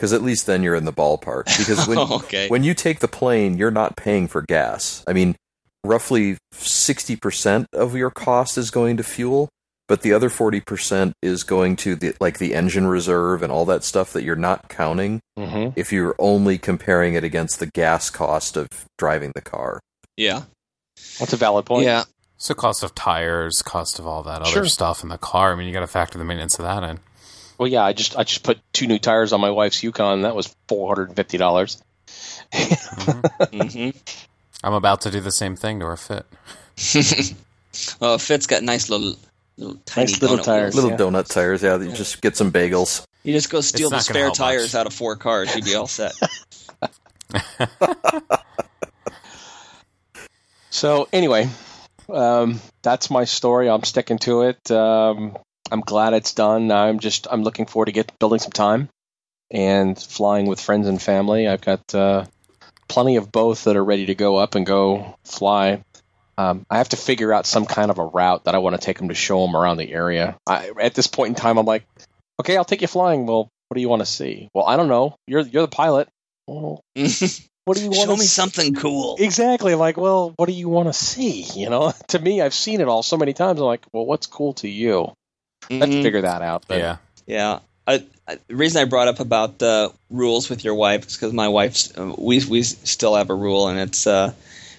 because 0.00 0.14
at 0.14 0.22
least 0.22 0.46
then 0.46 0.62
you're 0.62 0.74
in 0.74 0.86
the 0.86 0.92
ballpark. 0.94 1.44
Because 1.58 1.86
when 1.86 1.98
okay. 1.98 2.48
when 2.48 2.64
you 2.64 2.72
take 2.72 3.00
the 3.00 3.08
plane, 3.08 3.58
you're 3.58 3.70
not 3.70 3.96
paying 3.96 4.28
for 4.28 4.40
gas. 4.40 5.04
I 5.06 5.12
mean, 5.12 5.36
roughly 5.84 6.38
60% 6.54 7.66
of 7.74 7.94
your 7.94 8.10
cost 8.10 8.56
is 8.56 8.70
going 8.70 8.96
to 8.96 9.02
fuel, 9.02 9.50
but 9.88 10.00
the 10.00 10.14
other 10.14 10.30
40% 10.30 11.12
is 11.20 11.42
going 11.44 11.76
to 11.76 11.96
the 11.96 12.14
like 12.18 12.38
the 12.38 12.54
engine 12.54 12.86
reserve 12.86 13.42
and 13.42 13.52
all 13.52 13.66
that 13.66 13.84
stuff 13.84 14.14
that 14.14 14.22
you're 14.22 14.36
not 14.36 14.70
counting 14.70 15.20
Mm-hmm. 15.38 15.70
if 15.76 15.90
you're 15.90 16.14
only 16.18 16.58
comparing 16.58 17.14
it 17.14 17.24
against 17.24 17.60
the 17.60 17.66
gas 17.66 18.10
cost 18.10 18.56
of 18.58 18.68
driving 18.98 19.32
the 19.34 19.40
car. 19.40 19.80
Yeah. 20.16 20.42
That's 21.18 21.32
a 21.32 21.36
valid 21.38 21.64
point. 21.66 21.84
Yeah. 21.86 22.04
So 22.36 22.54
cost 22.54 22.82
of 22.82 22.94
tires, 22.94 23.60
cost 23.62 23.98
of 23.98 24.06
all 24.06 24.22
that 24.24 24.40
other 24.42 24.50
Sure. 24.50 24.64
stuff 24.66 25.02
in 25.02 25.08
the 25.08 25.16
car. 25.18 25.52
I 25.52 25.56
mean, 25.56 25.66
you 25.66 25.72
got 25.72 25.80
to 25.80 25.86
factor 25.86 26.18
the 26.18 26.24
maintenance 26.24 26.58
of 26.58 26.64
that 26.64 26.82
in. 26.82 27.00
Well, 27.60 27.68
yeah, 27.68 27.84
I 27.84 27.92
just 27.92 28.16
I 28.16 28.24
just 28.24 28.42
put 28.42 28.58
two 28.72 28.86
new 28.86 28.98
tires 28.98 29.34
on 29.34 29.40
my 29.42 29.50
wife's 29.50 29.82
Yukon. 29.82 30.22
That 30.22 30.34
was 30.34 30.56
four 30.66 30.88
hundred 30.88 31.08
and 31.08 31.16
fifty 31.16 31.36
dollars. 31.36 31.82
hmm 32.54 33.90
I'm 34.64 34.72
about 34.72 35.02
to 35.02 35.10
do 35.10 35.20
the 35.20 35.30
same 35.30 35.56
thing 35.56 35.78
to 35.80 35.84
our 35.84 35.98
fit. 35.98 36.24
well, 38.00 38.16
Fit's 38.16 38.46
got 38.46 38.62
nice 38.62 38.88
little, 38.88 39.14
little 39.58 39.76
tiny 39.84 40.10
Nice 40.12 40.22
little 40.22 40.38
donut 40.38 40.44
tires. 40.44 40.74
wheels. 40.74 40.84
Little 40.86 41.10
donut 41.10 41.28
tires, 41.28 41.62
yeah, 41.62 41.76
you 41.76 41.92
just 41.92 42.22
get 42.22 42.34
some 42.34 42.50
bagels. 42.50 43.04
You 43.24 43.34
just 43.34 43.50
go 43.50 43.60
steal 43.60 43.90
the 43.90 44.00
spare 44.00 44.30
tires 44.30 44.72
much. 44.72 44.80
out 44.80 44.86
of 44.86 44.94
four 44.94 45.16
cars. 45.16 45.54
You'd 45.54 45.66
be 45.66 45.74
all 45.74 45.86
set. 45.86 46.14
So 50.70 51.08
anyway, 51.12 51.48
um, 52.08 52.58
that's 52.80 53.10
my 53.10 53.24
story. 53.24 53.68
I'm 53.68 53.84
sticking 53.84 54.18
to 54.20 54.42
it. 54.42 54.70
Um, 54.70 55.36
I'm 55.70 55.80
glad 55.80 56.14
it's 56.14 56.34
done. 56.34 56.70
I'm 56.70 56.98
just 56.98 57.26
I'm 57.30 57.42
looking 57.42 57.66
forward 57.66 57.86
to 57.86 57.92
get 57.92 58.18
building 58.18 58.38
some 58.40 58.52
time 58.52 58.88
and 59.50 59.98
flying 59.98 60.46
with 60.46 60.60
friends 60.60 60.86
and 60.86 61.00
family. 61.00 61.48
I've 61.48 61.60
got 61.60 61.94
uh, 61.94 62.24
plenty 62.88 63.16
of 63.16 63.30
both 63.32 63.64
that 63.64 63.76
are 63.76 63.84
ready 63.84 64.06
to 64.06 64.14
go 64.14 64.36
up 64.36 64.54
and 64.54 64.66
go 64.66 65.16
fly. 65.24 65.82
Um, 66.38 66.64
I 66.70 66.78
have 66.78 66.88
to 66.90 66.96
figure 66.96 67.32
out 67.32 67.46
some 67.46 67.66
kind 67.66 67.90
of 67.90 67.98
a 67.98 68.04
route 68.04 68.44
that 68.44 68.54
I 68.54 68.58
want 68.58 68.74
to 68.74 68.84
take 68.84 68.98
them 68.98 69.08
to 69.08 69.14
show 69.14 69.44
them 69.44 69.54
around 69.54 69.76
the 69.76 69.92
area. 69.92 70.36
I, 70.46 70.70
at 70.80 70.94
this 70.94 71.06
point 71.06 71.30
in 71.30 71.34
time, 71.34 71.58
I'm 71.58 71.66
like, 71.66 71.84
okay, 72.40 72.56
I'll 72.56 72.64
take 72.64 72.80
you 72.80 72.88
flying. 72.88 73.26
Well, 73.26 73.48
what 73.68 73.74
do 73.74 73.80
you 73.80 73.88
want 73.88 74.00
to 74.00 74.06
see? 74.06 74.48
Well, 74.54 74.64
I 74.64 74.76
don't 74.76 74.88
know. 74.88 75.16
You're 75.26 75.42
you're 75.42 75.62
the 75.62 75.68
pilot. 75.68 76.08
Well, 76.46 76.80
what 77.64 77.76
do 77.76 77.82
you 77.82 77.90
want 77.90 78.08
Show 78.08 78.16
me 78.16 78.22
see? 78.22 78.26
something 78.26 78.74
cool. 78.74 79.16
Exactly. 79.18 79.74
Like, 79.74 79.96
well, 79.96 80.32
what 80.36 80.46
do 80.46 80.52
you 80.52 80.68
want 80.68 80.88
to 80.88 80.92
see? 80.92 81.42
You 81.54 81.70
know, 81.70 81.92
to 82.08 82.18
me, 82.18 82.40
I've 82.40 82.54
seen 82.54 82.80
it 82.80 82.88
all 82.88 83.02
so 83.02 83.16
many 83.16 83.32
times. 83.32 83.60
I'm 83.60 83.66
like, 83.66 83.84
well, 83.92 84.06
what's 84.06 84.26
cool 84.26 84.54
to 84.54 84.68
you? 84.68 85.12
I 85.70 85.74
have 85.74 85.90
to 85.90 85.96
Mhm. 85.96 86.02
figure 86.02 86.22
that 86.22 86.42
out. 86.42 86.64
But 86.68 86.78
yeah. 86.78 86.96
Yeah. 87.26 87.58
I, 87.86 88.04
I, 88.28 88.38
the 88.48 88.56
reason 88.56 88.82
I 88.82 88.84
brought 88.84 89.08
up 89.08 89.20
about 89.20 89.62
uh, 89.62 89.90
rules 90.10 90.48
with 90.50 90.64
your 90.64 90.74
wife 90.74 91.06
is 91.06 91.16
because 91.16 91.32
my 91.32 91.48
wife's 91.48 91.96
uh, 91.96 92.14
we 92.18 92.44
we 92.44 92.62
still 92.62 93.14
have 93.16 93.30
a 93.30 93.34
rule, 93.34 93.68
and 93.68 93.78
it's 93.78 94.06
uh, 94.06 94.32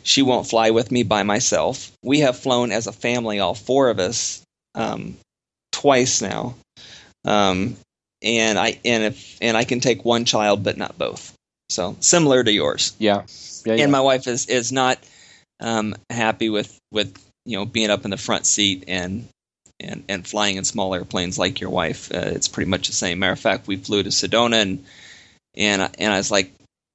she 0.03 0.22
won't 0.22 0.47
fly 0.47 0.72
with 0.72 0.91
me 0.91 1.03
by 1.03 1.23
myself. 1.23 1.91
We 2.03 2.19
have 2.19 2.38
flown 2.38 2.72
as 2.72 2.88
a 2.88 2.91
family, 2.93 3.39
all 3.39 3.53
four 3.55 3.89
of 3.89 3.99
us, 3.99 4.41
um, 4.76 5.18
twice 5.72 6.22
now, 6.22 6.55
um, 7.26 7.76
and 8.22 8.57
I 8.57 8.80
and 8.85 9.03
if 9.03 9.38
and 9.41 9.57
I 9.57 9.63
can 9.65 9.80
take 9.80 10.05
one 10.05 10.23
child, 10.26 10.63
but 10.63 10.77
not 10.77 10.97
both. 10.97 11.34
So 11.69 11.95
similar 11.99 12.43
to 12.43 12.51
yours. 12.51 12.93
yeah, 12.99 13.23
yeah, 13.65 13.73
yeah. 13.73 13.84
And 13.84 13.91
my 13.91 14.01
wife 14.01 14.27
is 14.27 14.45
is 14.47 14.72
not 14.72 14.99
um, 15.59 15.95
happy 16.09 16.49
with 16.49 16.77
with 16.91 17.13
you 17.45 17.57
know 17.57 17.65
being 17.65 17.89
up 17.89 18.05
in 18.05 18.11
the 18.11 18.18
front 18.18 18.45
seat 18.45 18.85
and 18.88 19.27
and 19.82 20.03
and 20.10 20.28
flying 20.28 20.58
in 20.58 20.64
small 20.64 20.94
airplanes 20.95 21.38
like 21.40 21.60
your 21.60 21.70
wife. 21.70 22.12
Uh, 22.14 22.18
it's 22.36 22.48
pretty 22.48 22.70
much 22.70 22.88
the 22.88 22.94
same. 22.94 23.20
Matter 23.20 23.34
of 23.34 23.40
fact, 23.40 23.68
we 23.68 23.76
flew 23.78 24.03
to 24.03 24.10
Sedona 24.10 24.62
and 24.62 24.86
and 25.56 25.82
I- 25.82 25.91
and 25.99 26.14
I 26.14 26.18
was 26.18 26.32
like, 26.32 26.52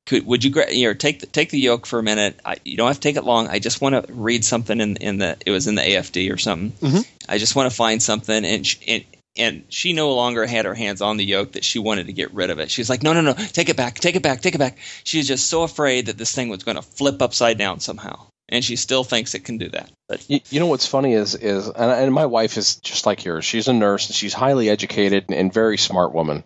could 0.06 0.24
would 0.26 0.44
you 0.44 0.50
gra- 0.50 0.72
you 0.72 0.86
know, 0.88 0.94
take 0.94 1.20
the, 1.20 1.26
take 1.26 1.50
the 1.50 1.58
yoke 1.60 1.84
for 1.86 1.98
a 1.98 2.02
minute? 2.02 2.38
I, 2.44 2.56
you 2.64 2.76
don't 2.76 2.86
have 2.86 2.96
to 2.96 3.00
take 3.02 3.16
it 3.16 3.24
long. 3.24 3.48
I 3.48 3.58
just 3.58 3.80
want 3.80 4.06
to 4.06 4.12
read 4.12 4.44
something 4.44 4.80
in 4.80 4.96
in 4.96 5.18
the 5.18 5.36
it 5.44 5.50
was 5.50 5.66
in 5.66 5.74
the 5.74 5.82
AFD 5.82 6.32
or 6.32 6.38
something. 6.38 6.72
Mhm. 6.90 7.06
I 7.28 7.38
just 7.38 7.56
want 7.56 7.70
to 7.70 7.76
find 7.76 8.02
something 8.02 8.44
and. 8.44 8.66
She, 8.66 8.78
and 8.88 9.04
and 9.38 9.64
she 9.68 9.92
no 9.92 10.14
longer 10.14 10.46
had 10.46 10.64
her 10.64 10.72
hands 10.74 11.02
on 11.02 11.18
the 11.18 11.24
yoke 11.26 11.52
that 11.52 11.62
she 11.62 11.78
wanted 11.78 12.06
to 12.06 12.14
get 12.14 12.32
rid 12.32 12.48
of 12.48 12.58
it. 12.58 12.70
She's 12.70 12.88
like, 12.88 13.02
no, 13.02 13.12
no, 13.12 13.20
no, 13.20 13.34
take 13.34 13.68
it 13.68 13.76
back, 13.76 13.96
take 13.98 14.16
it 14.16 14.22
back, 14.22 14.40
take 14.40 14.54
it 14.54 14.58
back. 14.58 14.78
She's 15.04 15.28
just 15.28 15.48
so 15.48 15.62
afraid 15.62 16.06
that 16.06 16.16
this 16.16 16.34
thing 16.34 16.48
was 16.48 16.62
going 16.62 16.76
to 16.76 16.80
flip 16.82 17.20
upside 17.20 17.58
down 17.58 17.80
somehow, 17.80 18.28
and 18.48 18.64
she 18.64 18.76
still 18.76 19.04
thinks 19.04 19.34
it 19.34 19.44
can 19.44 19.58
do 19.58 19.68
that. 19.70 19.90
But 20.08 20.28
You, 20.30 20.40
you 20.50 20.60
know 20.60 20.66
what's 20.66 20.86
funny 20.86 21.12
is 21.14 21.34
is 21.34 21.66
and, 21.68 21.90
and 21.90 22.12
my 22.14 22.26
wife 22.26 22.56
is 22.56 22.76
just 22.76 23.06
like 23.06 23.24
yours. 23.24 23.44
She's 23.44 23.68
a 23.68 23.72
nurse 23.72 24.06
and 24.06 24.14
she's 24.14 24.34
highly 24.34 24.68
educated 24.70 25.24
and, 25.28 25.36
and 25.36 25.52
very 25.52 25.78
smart 25.78 26.12
woman. 26.14 26.44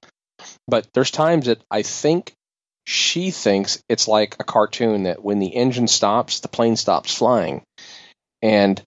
But 0.67 0.87
there's 0.95 1.11
times 1.11 1.47
that 1.47 1.61
I 1.71 1.83
think 1.83 2.33
she 2.87 3.31
thinks 3.31 3.83
it's 3.89 4.09
like 4.09 4.37
a 4.41 4.45
cartoon 4.45 5.03
that 5.05 5.23
when 5.23 5.39
the 5.39 5.49
engine 5.55 5.87
stops, 5.89 6.41
the 6.41 6.49
plane 6.49 6.77
stops 6.77 7.15
flying. 7.15 7.63
And 8.43 8.83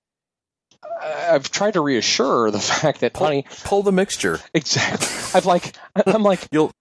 I- 0.84 1.30
I've 1.36 1.52
tried 1.52 1.74
to 1.76 1.82
reassure 1.82 2.46
her 2.46 2.52
the 2.52 2.60
fact 2.82 3.02
that, 3.02 3.16
honey, 3.16 3.46
Pull 3.66 3.84
the 3.84 3.92
mixture. 3.92 4.40
exactly. 4.54 5.08
I've 5.36 5.46
like, 5.46 5.76
I'm 6.08 6.24
like, 6.24 6.48
You'll 6.52 6.72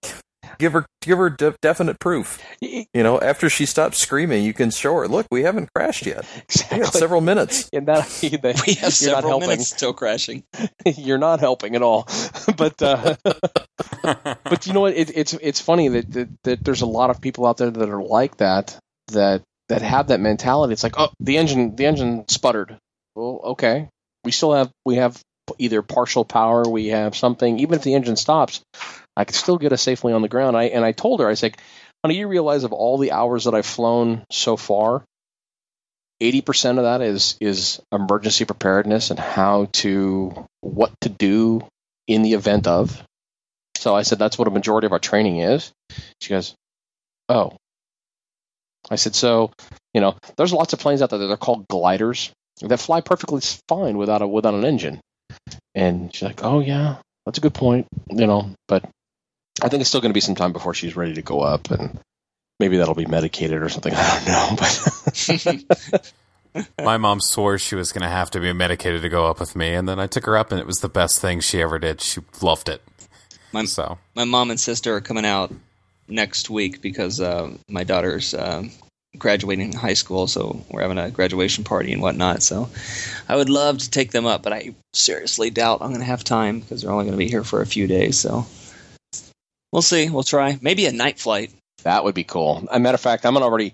give 0.59 0.73
her 0.73 0.85
give 1.01 1.17
her 1.17 1.29
de- 1.29 1.55
definite 1.61 1.99
proof. 1.99 2.41
You 2.61 2.85
know, 2.93 3.19
after 3.19 3.49
she 3.49 3.65
stops 3.65 3.97
screaming, 3.97 4.43
you 4.43 4.53
can 4.53 4.71
show 4.71 4.93
her, 4.95 5.07
look, 5.07 5.27
we 5.31 5.43
haven't 5.43 5.69
crashed 5.73 6.05
yet. 6.05 6.25
We 6.35 6.41
exactly. 6.41 6.99
several 6.99 7.21
minutes. 7.21 7.69
And 7.73 7.87
that, 7.87 8.05
that 8.43 8.63
we 8.65 8.73
have 8.75 8.81
you're 8.81 8.85
not 8.85 8.93
several 8.93 9.29
helping. 9.29 9.49
minutes 9.49 9.69
still 9.69 9.93
crashing. 9.93 10.43
you're 10.85 11.17
not 11.17 11.39
helping 11.39 11.75
at 11.75 11.81
all. 11.81 12.07
but 12.55 12.81
uh, 12.81 13.15
but 14.43 14.67
you 14.67 14.73
know 14.73 14.81
what? 14.81 14.95
It, 14.95 15.15
it's 15.15 15.33
it's 15.33 15.59
funny 15.59 15.87
that, 15.89 16.11
that 16.11 16.29
that 16.43 16.63
there's 16.63 16.81
a 16.81 16.85
lot 16.87 17.09
of 17.09 17.21
people 17.21 17.45
out 17.45 17.57
there 17.57 17.71
that 17.71 17.89
are 17.89 18.03
like 18.03 18.37
that 18.37 18.77
that 19.11 19.41
that 19.69 19.81
have 19.81 20.07
that 20.07 20.19
mentality. 20.19 20.73
It's 20.73 20.83
like, 20.83 20.99
oh, 20.99 21.09
the 21.19 21.37
engine 21.37 21.75
the 21.75 21.85
engine 21.85 22.25
sputtered. 22.27 22.77
Well, 23.15 23.39
okay, 23.43 23.89
we 24.23 24.31
still 24.31 24.53
have 24.53 24.69
we 24.85 24.95
have 24.95 25.19
either 25.57 25.81
partial 25.81 26.25
power, 26.25 26.63
we 26.67 26.87
have 26.87 27.15
something. 27.15 27.59
Even 27.59 27.75
if 27.75 27.83
the 27.83 27.95
engine 27.95 28.15
stops, 28.15 28.61
I 29.15 29.25
could 29.25 29.35
still 29.35 29.57
get 29.57 29.73
us 29.73 29.81
safely 29.81 30.13
on 30.13 30.21
the 30.21 30.27
ground. 30.27 30.57
I 30.57 30.65
and 30.65 30.83
I 30.83 30.91
told 30.91 31.19
her, 31.19 31.27
I 31.27 31.35
said, 31.35 31.57
honey, 32.03 32.17
you 32.17 32.27
realize 32.27 32.63
of 32.63 32.73
all 32.73 32.97
the 32.97 33.11
hours 33.11 33.45
that 33.45 33.53
I've 33.53 33.65
flown 33.65 34.23
so 34.31 34.57
far. 34.57 35.03
Eighty 36.19 36.41
percent 36.41 36.77
of 36.77 36.85
that 36.85 37.01
is 37.01 37.37
is 37.41 37.81
emergency 37.91 38.45
preparedness 38.45 39.09
and 39.11 39.19
how 39.19 39.67
to 39.73 40.45
what 40.61 40.91
to 41.01 41.09
do 41.09 41.67
in 42.07 42.21
the 42.21 42.33
event 42.33 42.67
of. 42.67 43.03
So 43.77 43.95
I 43.95 44.03
said 44.03 44.19
that's 44.19 44.37
what 44.37 44.47
a 44.47 44.51
majority 44.51 44.85
of 44.85 44.93
our 44.93 44.99
training 44.99 45.39
is. 45.39 45.71
She 46.21 46.29
goes, 46.29 46.55
"Oh." 47.29 47.53
I 48.89 48.95
said, 48.95 49.15
"So, 49.15 49.51
you 49.93 50.01
know, 50.01 50.15
there's 50.37 50.53
lots 50.53 50.73
of 50.73 50.79
planes 50.79 51.01
out 51.01 51.09
there 51.09 51.19
that 51.19 51.31
are 51.31 51.37
called 51.37 51.67
gliders 51.67 52.31
that 52.61 52.79
fly 52.79 53.01
perfectly 53.01 53.41
fine 53.67 53.97
without 53.97 54.21
a 54.21 54.27
without 54.27 54.53
an 54.53 54.65
engine." 54.65 55.01
And 55.75 56.13
she's 56.13 56.23
like, 56.23 56.43
"Oh 56.43 56.59
yeah, 56.59 56.97
that's 57.25 57.37
a 57.37 57.41
good 57.41 57.53
point." 57.53 57.87
You 58.09 58.27
know, 58.27 58.51
but 58.67 58.85
I 59.61 59.69
think 59.69 59.81
it's 59.81 59.89
still 59.89 60.01
going 60.01 60.09
to 60.09 60.13
be 60.13 60.19
some 60.21 60.35
time 60.35 60.51
before 60.53 60.73
she's 60.73 60.95
ready 60.95 61.13
to 61.15 61.21
go 61.21 61.41
up, 61.41 61.69
and 61.71 61.99
maybe 62.59 62.77
that'll 62.77 62.95
be 62.95 63.05
medicated 63.05 63.61
or 63.61 63.69
something. 63.69 63.93
I 63.95 64.23
don't 64.25 64.27
know, 64.27 65.63
but 65.93 66.13
My 66.83 66.97
mom 66.97 67.19
swore 67.19 67.57
she 67.57 67.75
was 67.75 67.91
going 67.91 68.03
to 68.03 68.09
have 68.09 68.29
to 68.31 68.39
be 68.39 68.53
medicated 68.53 69.01
to 69.01 69.09
go 69.09 69.25
up 69.25 69.39
with 69.39 69.55
me, 69.55 69.73
and 69.73 69.87
then 69.87 69.99
I 69.99 70.07
took 70.07 70.25
her 70.25 70.37
up, 70.37 70.51
and 70.51 70.59
it 70.59 70.67
was 70.67 70.77
the 70.77 70.89
best 70.89 71.19
thing 71.19 71.39
she 71.39 71.61
ever 71.61 71.79
did. 71.79 72.01
She 72.01 72.21
loved 72.41 72.69
it. 72.69 72.81
My- 73.51 73.65
so 73.65 73.97
My 74.15 74.25
mom 74.25 74.49
and 74.51 74.59
sister 74.59 74.95
are 74.95 75.01
coming 75.01 75.25
out 75.25 75.51
next 76.07 76.49
week 76.49 76.81
because 76.81 77.19
uh, 77.21 77.51
my 77.69 77.83
daughter's 77.83 78.33
uh, 78.33 78.63
graduating 79.17 79.73
high 79.73 79.93
school, 79.93 80.27
so 80.27 80.63
we're 80.69 80.81
having 80.81 80.97
a 80.97 81.09
graduation 81.11 81.63
party 81.63 81.93
and 81.93 82.01
whatnot. 82.01 82.41
So 82.43 82.69
I 83.29 83.35
would 83.35 83.49
love 83.49 83.77
to 83.79 83.89
take 83.89 84.11
them 84.11 84.25
up, 84.25 84.41
but 84.43 84.53
I 84.53 84.73
seriously 84.93 85.49
doubt 85.49 85.81
I'm 85.81 85.89
going 85.89 86.01
to 86.01 86.05
have 86.05 86.23
time 86.23 86.59
because 86.59 86.81
they're 86.81 86.91
only 86.91 87.05
going 87.05 87.13
to 87.17 87.23
be 87.23 87.29
here 87.29 87.43
for 87.43 87.61
a 87.61 87.65
few 87.67 87.85
days. 87.87 88.19
So 88.19 88.45
we'll 89.73 89.81
see. 89.81 90.09
We'll 90.09 90.23
try. 90.23 90.57
Maybe 90.61 90.85
a 90.85 90.93
night 90.93 91.19
flight. 91.19 91.51
That 91.83 92.05
would 92.05 92.15
be 92.15 92.23
cool. 92.23 92.59
As 92.69 92.77
a 92.77 92.79
matter 92.79 92.95
of 92.95 93.01
fact, 93.01 93.25
I'm 93.25 93.35
already, 93.35 93.73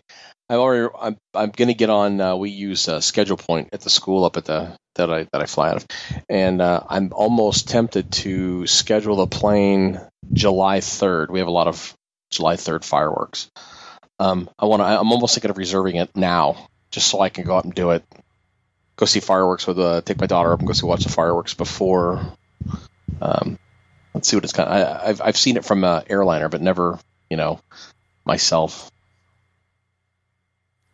I'm 0.49 0.59
already, 0.59 0.91
I'm, 0.99 1.17
I'm 1.35 1.51
gonna 1.51 1.75
get 1.75 1.91
on. 1.91 2.19
Uh, 2.19 2.35
we 2.37 2.49
use 2.49 2.87
uh, 2.87 3.01
Schedule 3.01 3.37
Point 3.37 3.69
at 3.73 3.81
the 3.81 3.91
school 3.91 4.25
up 4.25 4.37
at 4.37 4.45
the 4.45 4.75
that 4.95 5.11
I 5.11 5.27
that 5.31 5.41
I 5.41 5.45
fly 5.45 5.69
out 5.69 5.77
of, 5.77 5.87
and 6.27 6.61
uh, 6.61 6.81
I'm 6.89 7.13
almost 7.13 7.69
tempted 7.69 8.11
to 8.13 8.65
schedule 8.65 9.17
the 9.17 9.27
plane 9.27 10.01
July 10.33 10.79
3rd. 10.79 11.29
We 11.29 11.39
have 11.39 11.47
a 11.47 11.51
lot 11.51 11.67
of 11.67 11.93
July 12.31 12.55
3rd 12.55 12.83
fireworks. 12.83 13.51
Um, 14.17 14.49
I 14.57 14.65
want 14.65 14.81
to. 14.81 14.85
I'm 14.85 15.11
almost 15.11 15.35
thinking 15.35 15.51
of 15.51 15.57
reserving 15.57 15.97
it 15.97 16.15
now, 16.15 16.67
just 16.89 17.07
so 17.07 17.19
I 17.19 17.29
can 17.29 17.43
go 17.43 17.55
out 17.55 17.65
and 17.65 17.75
do 17.75 17.91
it. 17.91 18.03
Go 18.95 19.05
see 19.05 19.19
fireworks 19.19 19.67
with 19.67 19.77
uh, 19.77 20.01
take 20.01 20.19
my 20.19 20.25
daughter 20.25 20.51
up 20.51 20.59
and 20.59 20.67
go 20.67 20.73
see 20.73 20.85
watch 20.85 21.03
the 21.03 21.09
fireworks 21.09 21.53
before. 21.53 22.33
Um, 23.21 23.59
let's 24.13 24.27
see 24.27 24.35
what 24.35 24.43
it's 24.43 24.53
kind. 24.53 24.69
Of, 24.69 24.75
I, 24.75 25.09
I've 25.09 25.21
I've 25.21 25.37
seen 25.37 25.57
it 25.57 25.65
from 25.65 25.83
uh, 25.83 26.01
airliner, 26.09 26.49
but 26.49 26.61
never, 26.61 26.99
you 27.29 27.37
know, 27.37 27.59
myself. 28.25 28.89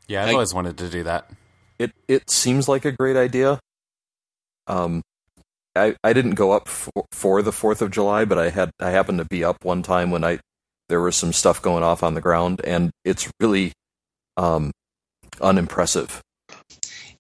yeah, 0.08 0.24
I've 0.24 0.30
I- 0.30 0.34
always 0.34 0.54
wanted 0.54 0.78
to 0.80 0.90
do 0.90 1.04
that. 1.04 1.30
It 1.78 1.92
it 2.08 2.30
seems 2.30 2.68
like 2.68 2.86
a 2.86 2.92
great 2.92 3.18
idea. 3.18 3.60
Um, 4.68 5.02
I 5.76 5.96
I 6.04 6.14
didn't 6.14 6.36
go 6.36 6.52
up 6.52 6.68
for, 6.70 7.06
for 7.12 7.42
the 7.42 7.52
Fourth 7.52 7.82
of 7.82 7.92
July, 7.92 8.26
but 8.26 8.40
I 8.40 8.50
had 8.50 8.72
I 8.80 8.92
happened 8.92 9.18
to 9.20 9.26
be 9.26 9.44
up 9.44 9.64
one 9.66 9.84
time 9.84 10.10
when 10.12 10.24
I 10.24 10.40
there 10.88 11.02
was 11.02 11.16
some 11.16 11.34
stuff 11.34 11.62
going 11.62 11.84
off 11.84 12.02
on 12.04 12.14
the 12.14 12.22
ground, 12.22 12.62
and 12.64 12.92
it's 13.04 13.30
really 13.42 13.74
um 14.38 14.72
unimpressive. 15.42 16.22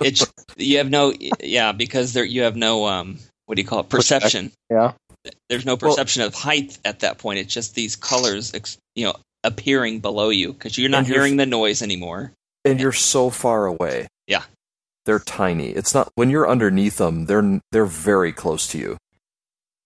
it's 0.02 0.26
you 0.56 0.78
have 0.78 0.90
no 0.90 1.14
yeah 1.42 1.72
because 1.74 2.14
there 2.14 2.24
you 2.24 2.44
have 2.44 2.56
no 2.56 2.86
um 2.88 3.18
what 3.46 3.56
do 3.56 3.62
you 3.62 3.68
call 3.68 3.82
it 3.82 3.90
perception. 3.90 4.52
Yeah. 4.70 4.94
There's 5.50 5.66
no 5.66 5.78
perception 5.78 6.22
of 6.24 6.34
height 6.34 6.78
at 6.86 7.00
that 7.02 7.18
point. 7.18 7.40
It's 7.40 7.54
just 7.54 7.76
these 7.76 7.96
colors, 7.96 8.54
ex- 8.54 8.78
you 8.96 9.06
know, 9.06 9.16
appearing 9.44 10.00
below 10.00 10.30
you 10.30 10.54
because 10.54 10.78
you're 10.78 10.90
not 10.90 11.00
And 11.00 11.08
you're- 11.08 11.20
hearing 11.20 11.38
the 11.38 11.46
noise 11.46 11.82
anymore. 11.82 12.32
and 12.64 12.80
you're 12.80 12.92
so 12.92 13.30
far 13.30 13.66
away. 13.68 14.08
Yeah. 14.28 14.44
They're 15.06 15.20
tiny. 15.20 15.70
It's 15.70 15.94
not 15.94 16.10
when 16.16 16.30
you're 16.32 16.50
underneath 16.50 16.98
them, 16.98 17.26
they're 17.28 17.60
they're 17.72 17.86
very 17.86 18.34
close 18.34 18.68
to 18.70 18.78
you. 18.80 18.98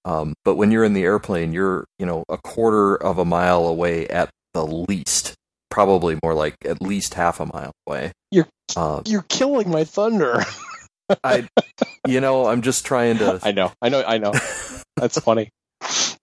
Um, 0.06 0.34
but 0.46 0.56
when 0.56 0.72
you're 0.72 0.86
in 0.86 0.94
the 0.94 1.04
airplane, 1.04 1.52
you're, 1.52 1.84
you 2.00 2.06
know, 2.06 2.24
a 2.30 2.38
quarter 2.38 2.96
of 2.96 3.18
a 3.18 3.26
mile 3.26 3.68
away 3.68 4.08
at 4.08 4.30
the 4.54 4.66
least. 4.66 5.34
Probably 5.70 6.18
more 6.24 6.34
like 6.34 6.56
at 6.66 6.82
least 6.82 7.14
half 7.16 7.40
a 7.42 7.46
mile 7.46 7.72
away. 7.86 8.12
You're- 8.32 8.48
um, 8.78 9.04
You're 9.06 9.26
killing 9.28 9.70
my 9.70 9.84
thunder. 9.84 10.44
I 11.24 11.48
you 12.08 12.22
know, 12.22 12.48
I'm 12.48 12.62
just 12.62 12.86
trying 12.86 13.18
to 13.18 13.40
I 13.44 13.52
know, 13.52 13.72
I 13.82 13.90
know, 13.90 14.04
I 14.08 14.18
know. 14.20 14.32
That's 14.96 15.20
funny. 15.20 15.50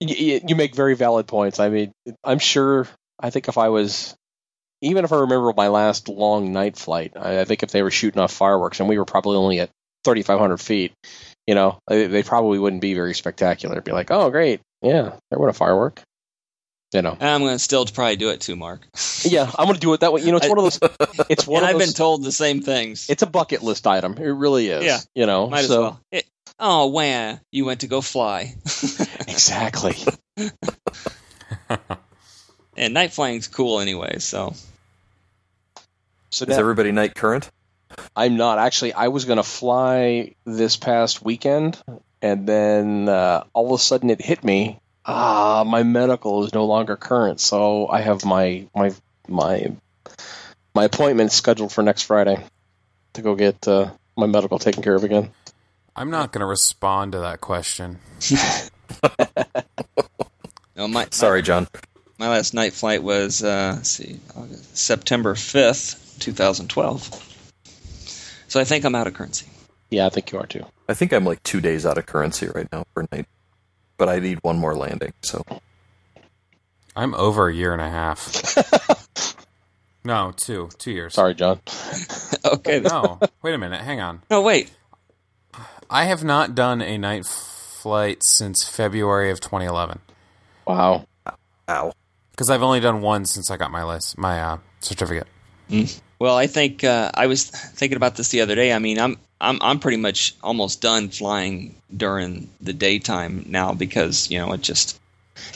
You, 0.01 0.41
you 0.47 0.57
make 0.57 0.75
very 0.75 0.95
valid 0.95 1.27
points. 1.27 1.61
I 1.61 1.69
mean, 1.69 1.93
I'm 2.23 2.39
sure. 2.39 2.87
I 3.19 3.31
think 3.31 3.49
if 3.49 3.57
I 3.57 3.71
was, 3.71 4.15
even 4.83 5.05
if 5.05 5.13
I 5.13 5.21
remember 5.21 5.53
my 5.57 5.69
last 5.69 6.09
long 6.09 6.53
night 6.53 6.77
flight, 6.77 7.13
I, 7.17 7.41
I 7.41 7.45
think 7.45 7.63
if 7.63 7.71
they 7.71 7.83
were 7.83 7.91
shooting 7.91 8.21
off 8.21 8.33
fireworks 8.33 8.79
and 8.81 8.89
we 8.89 8.99
were 8.99 9.07
probably 9.07 9.37
only 9.39 9.61
at 9.61 9.71
3,500 10.05 10.59
feet, 10.59 10.93
you 11.47 11.55
know, 11.55 11.79
they, 11.89 12.07
they 12.09 12.23
probably 12.23 12.59
wouldn't 12.59 12.83
be 12.83 12.93
very 12.93 13.15
spectacular. 13.15 13.75
It'd 13.75 13.85
be 13.85 13.93
like, 13.93 14.11
oh, 14.11 14.31
great, 14.31 14.61
yeah, 14.83 15.17
there 15.31 15.39
went 15.39 15.51
a 15.51 15.55
firework. 15.55 16.03
You 16.93 17.03
know, 17.03 17.17
I'm 17.19 17.41
going 17.41 17.55
to 17.55 17.59
still 17.59 17.85
probably 17.85 18.17
do 18.17 18.31
it 18.31 18.41
too, 18.41 18.55
Mark. 18.55 18.87
yeah, 19.23 19.51
I'm 19.59 19.67
gonna 19.67 19.79
do 19.79 19.93
it 19.93 20.01
that 20.01 20.13
way. 20.13 20.23
You 20.23 20.31
know, 20.31 20.37
it's 20.37 20.49
one 20.49 20.59
of 20.59 20.65
those. 20.65 20.79
It's 21.29 21.47
one 21.47 21.65
I've 21.65 21.79
those. 21.79 21.89
been 21.89 21.95
told 21.95 22.23
the 22.23 22.31
same 22.31 22.63
things. 22.63 23.11
it's 23.11 23.23
a 23.23 23.27
bucket 23.27 23.63
list 23.63 23.87
item. 23.87 24.17
It 24.19 24.29
really 24.31 24.69
is. 24.69 24.85
Yeah. 24.85 24.99
You 25.15 25.27
know. 25.27 25.49
Might 25.51 25.61
as 25.61 25.67
so 25.69 25.81
well. 25.81 26.01
It, 26.13 26.27
oh, 26.59 26.87
wow! 26.87 27.39
You 27.51 27.65
went 27.65 27.81
to 27.81 27.87
go 27.87 28.01
fly, 28.01 28.55
exactly. 29.21 29.97
and 32.77 32.95
night 32.95 33.13
flying's 33.13 33.49
cool 33.49 33.81
anyway. 33.81 34.19
So 34.19 34.55
So 36.31 36.45
Is 36.45 36.51
now, 36.51 36.59
everybody 36.59 36.93
night 36.93 37.15
current? 37.15 37.51
I'm 38.15 38.37
not 38.37 38.59
actually. 38.59 38.93
I 38.93 39.09
was 39.09 39.25
going 39.25 39.39
to 39.39 39.43
fly 39.43 40.35
this 40.45 40.77
past 40.77 41.25
weekend, 41.25 41.83
and 42.21 42.47
then 42.47 43.09
uh, 43.09 43.45
all 43.53 43.67
of 43.67 43.81
a 43.81 43.83
sudden 43.83 44.11
it 44.11 44.21
hit 44.21 44.45
me. 44.45 44.79
Ah, 45.05 45.65
my 45.65 45.83
medical 45.83 46.45
is 46.45 46.53
no 46.53 46.67
longer 46.67 46.97
current, 46.97 47.41
so 47.41 47.89
I 47.89 48.01
have 48.01 48.25
my 48.25 48.67
my 48.75 48.93
my 49.29 49.73
my 50.75 50.85
appointment 50.85 51.33
scheduled 51.33 51.73
for 51.73 51.83
next 51.83 52.03
Friday 52.03 52.45
to 53.15 53.23
go 53.23 53.35
get 53.35 53.67
uh, 53.67 53.91
my 54.17 54.27
medical 54.27 54.59
taken 54.59 54.83
care 54.83 54.95
of 54.95 55.05
again. 55.05 55.31
I'm 55.97 56.11
not 56.11 56.33
going 56.33 56.41
to 56.41 56.47
respond 56.47 57.13
to 57.13 57.21
that 57.21 57.41
question. 57.41 57.99
no, 60.77 60.87
my 60.89 61.07
Sorry, 61.11 61.43
John. 61.43 61.67
my 62.19 62.29
last 62.29 62.53
night 62.55 62.75
flight 62.75 63.03
was 63.03 63.43
uh, 63.43 63.73
let's 63.77 63.91
see 63.91 64.21
August, 64.37 64.77
September 64.77 65.35
fifth, 65.35 66.17
two 66.21 66.33
thousand 66.33 66.69
twelve. 66.69 67.03
So 68.49 68.61
I 68.61 68.65
think 68.65 68.85
I'm 68.85 68.95
out 68.95 69.07
of 69.07 69.15
currency. 69.15 69.47
Yeah, 69.91 70.07
I 70.07 70.11
think 70.11 70.31
you 70.33 70.39
are 70.39 70.47
too. 70.47 70.65
I 70.89 70.95
think 70.95 71.13
I'm 71.13 71.25
like 71.25 71.43
two 71.43 71.61
days 71.61 71.87
out 71.87 71.97
of 71.97 72.07
currency 72.07 72.49
right 72.55 72.69
now 72.71 72.85
for 72.93 73.07
night. 73.11 73.27
But 73.97 74.11
I 74.11 74.19
need 74.19 74.39
one 74.43 74.59
more 74.59 74.75
landing, 74.75 75.15
so 75.23 75.43
I'm 76.95 77.15
over 77.15 77.49
a 77.49 77.55
year 77.55 77.73
and 77.73 77.81
a 77.81 77.89
half. 77.89 78.97
No, 80.07 80.33
two. 80.37 80.69
Two 80.79 80.93
years. 80.93 81.15
Sorry, 81.15 81.35
John. 81.35 81.61
okay. 82.45 82.79
No, 82.79 83.19
wait 83.43 83.55
a 83.55 83.59
minute. 83.59 83.81
Hang 83.81 84.01
on. 84.01 84.23
No, 84.31 84.41
wait. 84.41 84.71
I 85.91 86.05
have 86.05 86.25
not 86.25 86.55
done 86.55 86.83
a 86.83 86.99
night 86.99 87.27
flight 87.27 88.23
since 88.23 88.69
February 88.69 89.31
of 89.31 89.41
2011 89.41 90.01
Wow. 90.67 91.07
ow. 91.69 91.93
because 92.33 92.51
I've 92.51 92.63
only 92.63 92.81
done 92.81 93.01
one 93.01 93.25
since 93.25 93.51
I 93.51 93.57
got 93.57 93.71
my 93.71 93.85
list, 93.85 94.19
my 94.19 94.41
uh, 94.41 94.59
certificate. 94.81 95.27
Well, 96.19 96.37
I 96.37 96.47
think 96.47 96.83
uh, 96.85 97.11
I 97.15 97.27
was 97.27 97.45
thinking 97.51 97.97
about 97.97 98.17
this 98.17 98.29
the 98.31 98.41
other 98.41 98.55
day. 98.55 98.73
I 98.73 98.79
mean, 98.79 98.99
I'm 98.99 99.17
I'm 99.41 99.59
I'm 99.61 99.79
pretty 99.81 99.97
much 99.99 100.35
almost 100.43 100.81
done 100.81 101.09
flying 101.11 101.75
during 101.95 102.49
the 102.61 102.73
daytime 102.73 103.45
now 103.49 103.73
because 103.75 104.31
you 104.31 104.39
know 104.39 104.53
it 104.53 104.63
just 104.63 104.99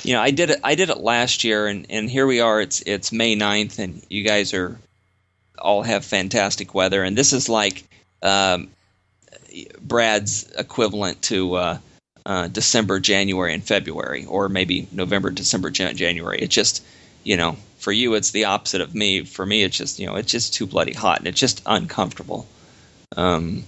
you 0.03 0.13
know 0.15 0.21
I 0.21 0.31
did 0.33 0.51
it 0.51 0.61
I 0.65 0.75
did 0.75 0.91
it 0.91 0.99
last 0.99 1.45
year 1.45 1.67
and 1.67 1.87
and 1.91 2.11
here 2.11 2.27
we 2.27 2.41
are. 2.41 2.61
It's 2.61 2.83
it's 2.83 3.11
May 3.13 3.37
9th 3.37 3.79
and 3.79 4.03
you 4.11 4.23
guys 4.25 4.53
are 4.53 4.79
all 5.59 5.83
have 5.83 6.05
fantastic 6.05 6.75
weather 6.75 7.03
and 7.05 7.17
this 7.17 7.33
is 7.33 7.49
like 7.49 7.85
um, 8.23 8.69
Brad's 9.81 10.51
equivalent 10.57 11.23
to. 11.23 11.55
Uh, 11.55 11.79
uh, 12.27 12.49
December, 12.49 13.01
January, 13.01 13.55
and 13.55 13.65
February, 13.65 14.27
or 14.27 14.51
maybe 14.51 14.87
November, 14.93 15.31
December, 15.31 15.71
Jan- 15.71 15.97
January. 15.97 16.39
It 16.39 16.51
just, 16.51 16.85
you 17.25 17.37
know, 17.37 17.57
for 17.79 17.93
you, 17.93 18.15
it's 18.15 18.31
the 18.31 18.45
opposite 18.45 18.83
of 18.83 18.95
me. 18.95 19.25
For 19.25 19.45
me, 19.45 19.63
it's 19.63 19.77
just, 19.77 19.99
you 19.99 20.07
know, 20.07 20.17
it's 20.17 20.31
just 20.31 20.55
too 20.55 20.67
bloody 20.67 20.93
hot 20.93 21.19
and 21.19 21.27
it's 21.27 21.41
just 21.41 21.63
uncomfortable. 21.65 22.47
Um, 23.17 23.65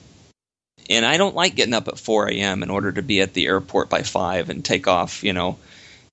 and 0.91 1.07
I 1.07 1.17
don't 1.17 1.35
like 1.35 1.55
getting 1.55 1.75
up 1.75 1.89
at 1.89 1.99
4 1.99 2.29
a.m. 2.31 2.63
in 2.63 2.71
order 2.71 2.93
to 2.93 3.03
be 3.03 3.21
at 3.23 3.33
the 3.33 3.47
airport 3.47 3.89
by 3.89 4.03
5 4.03 4.51
and 4.51 4.65
take 4.65 4.87
off, 4.87 5.25
you 5.25 5.33
know, 5.33 5.59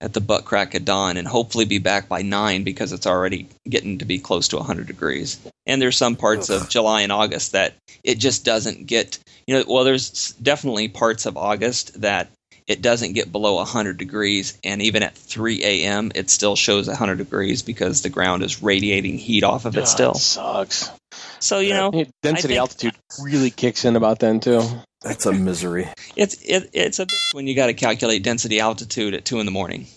at 0.01 0.13
the 0.13 0.21
butt 0.21 0.45
crack 0.45 0.76
of 0.76 0.85
dawn 0.85 1.17
and 1.17 1.27
hopefully 1.27 1.65
be 1.65 1.80
back 1.80 2.07
by 2.07 2.21
9 2.21 2.63
because 2.63 2.93
it's 2.93 3.07
already 3.07 3.47
getting 3.67 3.97
to 3.97 4.05
be 4.05 4.19
close 4.19 4.47
to 4.49 4.57
100 4.57 4.88
degrees. 4.88 5.39
And 5.65 5.81
there's 5.81 5.97
some 5.97 6.15
parts 6.15 6.49
of 6.49 6.69
July 6.69 7.01
and 7.01 7.11
August 7.11 7.51
that 7.51 7.73
it 8.03 8.17
just 8.17 8.45
doesn't 8.45 8.88
get, 8.88 9.19
you 9.45 9.55
know, 9.55 9.65
well, 9.67 9.84
there's 9.84 10.31
definitely 10.34 10.88
parts 10.88 11.26
of 11.26 11.38
August 11.38 12.01
that 12.01 12.30
it 12.65 12.81
doesn't 12.81 13.13
get 13.13 13.31
below 13.31 13.55
100 13.55 13.97
degrees 13.97 14.57
and 14.63 14.81
even 14.81 15.03
at 15.03 15.15
3 15.15 15.63
a.m. 15.63 16.11
it 16.15 16.30
still 16.30 16.55
shows 16.55 16.88
100 16.88 17.17
degrees 17.17 17.61
because 17.61 18.01
the 18.01 18.09
ground 18.09 18.43
is 18.43 18.63
radiating 18.63 19.17
heat 19.17 19.43
off 19.43 19.65
of 19.65 19.76
it 19.76 19.88
still. 19.88 20.13
sucks. 20.13 20.91
So, 21.39 21.59
you 21.59 21.73
know, 21.73 22.05
Density 22.21 22.57
altitude 22.57 22.93
really 23.21 23.49
kicks 23.49 23.85
in 23.85 23.95
about 23.95 24.19
then 24.19 24.39
too. 24.39 24.61
That's 25.01 25.26
a 25.26 25.31
misery. 25.31 25.88
it's 26.15 26.35
it, 26.43 26.69
it's 26.73 26.99
a 26.99 27.05
bitch 27.05 27.34
when 27.34 27.47
you 27.47 27.55
got 27.55 27.67
to 27.67 27.73
calculate 27.73 28.23
density 28.23 28.59
altitude 28.59 29.13
at 29.13 29.26
2 29.26 29.39
in 29.39 29.45
the 29.45 29.51
morning. 29.51 29.88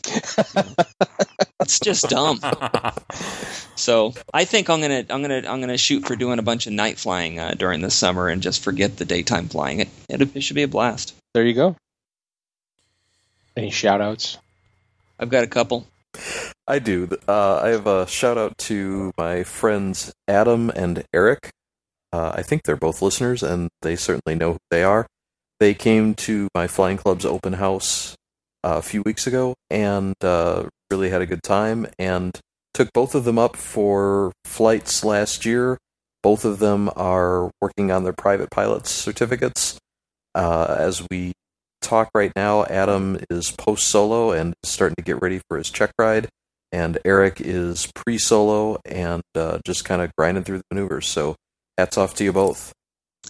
it's 1.60 1.80
just 1.80 2.08
dumb. 2.08 2.40
So 3.74 4.14
I 4.32 4.44
think 4.44 4.70
I'm 4.70 4.80
gonna 4.80 5.04
I'm 5.10 5.22
gonna 5.22 5.42
I'm 5.48 5.60
gonna 5.60 5.76
shoot 5.78 6.06
for 6.06 6.14
doing 6.14 6.38
a 6.38 6.42
bunch 6.42 6.66
of 6.68 6.72
night 6.72 6.98
flying 6.98 7.40
uh, 7.40 7.54
during 7.54 7.80
the 7.80 7.90
summer 7.90 8.28
and 8.28 8.40
just 8.40 8.62
forget 8.62 8.96
the 8.96 9.04
daytime 9.04 9.48
flying. 9.48 9.80
It, 9.80 9.88
it 10.08 10.36
it 10.36 10.42
should 10.42 10.54
be 10.54 10.62
a 10.62 10.68
blast. 10.68 11.14
There 11.34 11.44
you 11.44 11.54
go. 11.54 11.74
Any 13.56 13.70
shout 13.70 14.00
outs? 14.00 14.38
I've 15.18 15.30
got 15.30 15.42
a 15.42 15.48
couple. 15.48 15.86
I 16.68 16.78
do. 16.78 17.08
Uh, 17.26 17.56
I 17.56 17.68
have 17.70 17.86
a 17.86 18.06
shout 18.06 18.38
out 18.38 18.56
to 18.58 19.12
my 19.18 19.42
friends 19.42 20.12
Adam 20.28 20.70
and 20.70 21.02
Eric. 21.12 21.50
Uh, 22.12 22.32
I 22.34 22.42
think 22.42 22.62
they're 22.62 22.76
both 22.76 23.02
listeners, 23.02 23.42
and 23.42 23.68
they 23.82 23.96
certainly 23.96 24.34
know 24.34 24.52
who 24.52 24.58
they 24.70 24.82
are. 24.82 25.06
They 25.60 25.74
came 25.74 26.14
to 26.14 26.48
my 26.54 26.66
Flying 26.66 26.96
Club's 26.96 27.24
open 27.24 27.54
house 27.54 28.14
uh, 28.64 28.76
a 28.78 28.82
few 28.82 29.02
weeks 29.02 29.26
ago 29.26 29.54
and 29.70 30.14
uh, 30.22 30.64
really 30.90 31.10
had 31.10 31.22
a 31.22 31.26
good 31.26 31.42
time. 31.42 31.86
And 31.98 32.38
took 32.74 32.92
both 32.92 33.14
of 33.14 33.24
them 33.24 33.38
up 33.38 33.56
for 33.56 34.32
flights 34.44 35.04
last 35.04 35.44
year. 35.44 35.78
Both 36.22 36.44
of 36.44 36.58
them 36.58 36.90
are 36.96 37.50
working 37.60 37.90
on 37.90 38.04
their 38.04 38.12
private 38.12 38.50
pilot's 38.50 38.90
certificates. 38.90 39.78
Uh, 40.34 40.74
as 40.78 41.06
we 41.10 41.32
talk 41.80 42.08
right 42.14 42.32
now, 42.34 42.64
Adam 42.64 43.18
is 43.30 43.50
post 43.50 43.86
solo 43.86 44.32
and 44.32 44.54
starting 44.64 44.96
to 44.96 45.02
get 45.02 45.20
ready 45.20 45.40
for 45.48 45.58
his 45.58 45.70
check 45.70 45.92
ride 45.98 46.28
and 46.72 46.98
Eric 47.04 47.40
is 47.40 47.92
pre 47.94 48.18
solo 48.18 48.80
and 48.84 49.22
uh, 49.34 49.58
just 49.64 49.84
kind 49.84 50.00
of 50.00 50.10
grinding 50.16 50.42
through 50.42 50.58
the 50.58 50.64
maneuvers. 50.70 51.06
So 51.06 51.36
hats 51.78 51.96
off 51.98 52.14
to 52.14 52.24
you 52.24 52.32
both. 52.32 52.72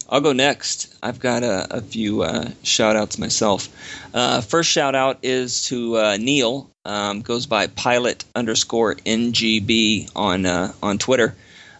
I'll 0.09 0.21
go 0.21 0.33
next. 0.33 0.95
I've 1.01 1.19
got 1.19 1.43
a, 1.43 1.77
a 1.77 1.81
few 1.81 2.23
uh, 2.23 2.49
shout 2.63 2.95
outs 2.95 3.17
myself. 3.17 3.69
Uh, 4.13 4.41
first 4.41 4.69
shout 4.69 4.95
out 4.95 5.19
is 5.23 5.65
to 5.67 5.97
uh, 5.97 6.17
Neil, 6.17 6.69
um, 6.85 7.21
goes 7.21 7.45
by 7.45 7.67
pilot 7.67 8.25
underscore 8.35 8.95
NGB 8.95 10.11
on, 10.15 10.45
uh, 10.45 10.73
on 10.81 10.97
Twitter. 10.97 11.35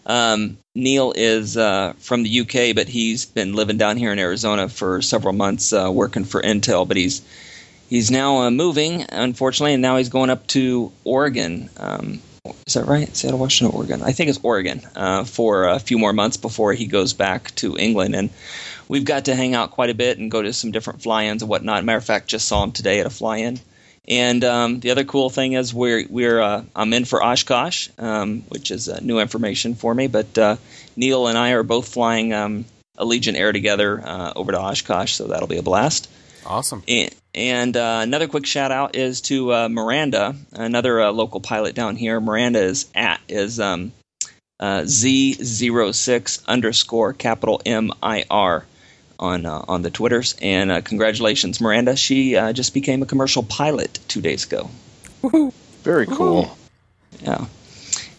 Um, 0.06 0.58
Neil 0.74 1.12
is 1.14 1.56
uh, 1.56 1.94
from 1.98 2.22
the 2.22 2.40
UK, 2.40 2.74
but 2.74 2.88
he's 2.88 3.24
been 3.24 3.54
living 3.54 3.78
down 3.78 3.96
here 3.96 4.12
in 4.12 4.18
Arizona 4.18 4.68
for 4.68 5.02
several 5.02 5.32
months 5.34 5.72
uh, 5.72 5.90
working 5.92 6.24
for 6.24 6.42
Intel, 6.42 6.86
but 6.86 6.96
he's 6.96 7.22
he's 7.88 8.10
now 8.10 8.50
moving, 8.50 9.06
unfortunately, 9.10 9.74
and 9.74 9.82
now 9.82 9.96
he's 9.96 10.08
going 10.08 10.30
up 10.30 10.46
to 10.48 10.92
Oregon. 11.04 11.70
Um, 11.78 12.20
is 12.66 12.74
that 12.74 12.86
right? 12.86 13.14
Seattle, 13.14 13.38
Washington, 13.38 13.76
Oregon. 13.76 14.02
I 14.02 14.12
think 14.12 14.28
it's 14.28 14.40
Oregon 14.42 14.82
uh, 14.94 15.24
for 15.24 15.68
a 15.68 15.78
few 15.78 15.98
more 15.98 16.12
months 16.12 16.36
before 16.36 16.72
he 16.72 16.86
goes 16.86 17.12
back 17.12 17.54
to 17.56 17.76
England. 17.76 18.14
And 18.14 18.30
we've 18.88 19.04
got 19.04 19.26
to 19.26 19.34
hang 19.34 19.54
out 19.54 19.70
quite 19.70 19.90
a 19.90 19.94
bit 19.94 20.18
and 20.18 20.30
go 20.30 20.42
to 20.42 20.52
some 20.52 20.70
different 20.70 21.02
fly-ins 21.02 21.42
and 21.42 21.48
whatnot. 21.48 21.84
Matter 21.84 21.98
of 21.98 22.04
fact, 22.04 22.26
just 22.26 22.48
saw 22.48 22.62
him 22.62 22.72
today 22.72 23.00
at 23.00 23.06
a 23.06 23.10
fly-in. 23.10 23.60
And 24.06 24.44
um, 24.44 24.80
the 24.80 24.90
other 24.90 25.04
cool 25.04 25.30
thing 25.30 25.54
is 25.54 25.72
we're 25.72 26.06
we're 26.10 26.38
uh, 26.38 26.64
I'm 26.76 26.92
in 26.92 27.06
for 27.06 27.22
Oshkosh, 27.22 27.88
um, 27.96 28.42
which 28.48 28.70
is 28.70 28.90
uh, 28.90 29.00
new 29.00 29.18
information 29.18 29.74
for 29.74 29.94
me. 29.94 30.08
But 30.08 30.36
uh, 30.36 30.56
Neil 30.94 31.26
and 31.26 31.38
I 31.38 31.52
are 31.52 31.62
both 31.62 31.88
flying 31.88 32.34
um, 32.34 32.66
Allegiant 32.98 33.36
Air 33.36 33.52
together 33.52 34.06
uh, 34.06 34.34
over 34.36 34.52
to 34.52 34.60
Oshkosh, 34.60 35.14
so 35.14 35.28
that'll 35.28 35.48
be 35.48 35.56
a 35.56 35.62
blast. 35.62 36.10
Awesome. 36.44 36.82
And, 36.86 37.14
and 37.34 37.76
uh, 37.76 38.00
another 38.02 38.28
quick 38.28 38.46
shout 38.46 38.70
out 38.70 38.94
is 38.94 39.20
to 39.22 39.52
uh, 39.52 39.68
Miranda, 39.68 40.36
another 40.52 41.00
uh, 41.00 41.10
local 41.10 41.40
pilot 41.40 41.74
down 41.74 41.96
here. 41.96 42.20
Miranda 42.20 42.60
is 42.60 42.86
at 42.94 43.20
is 43.28 43.58
um, 43.58 43.92
uh, 44.60 44.82
Z06 44.82 46.46
underscore 46.46 47.12
capital 47.12 47.60
M 47.66 47.90
I 48.02 48.24
R 48.30 48.64
on 49.18 49.46
uh, 49.46 49.64
on 49.66 49.82
the 49.82 49.90
Twitters. 49.90 50.36
And 50.40 50.70
uh, 50.70 50.80
congratulations, 50.80 51.60
Miranda. 51.60 51.96
She 51.96 52.36
uh, 52.36 52.52
just 52.52 52.74
became 52.74 53.02
a 53.02 53.06
commercial 53.06 53.42
pilot 53.42 53.98
two 54.08 54.20
days 54.20 54.44
ago. 54.44 54.70
Very 55.82 56.06
cool. 56.06 56.56
Yeah. 57.20 57.46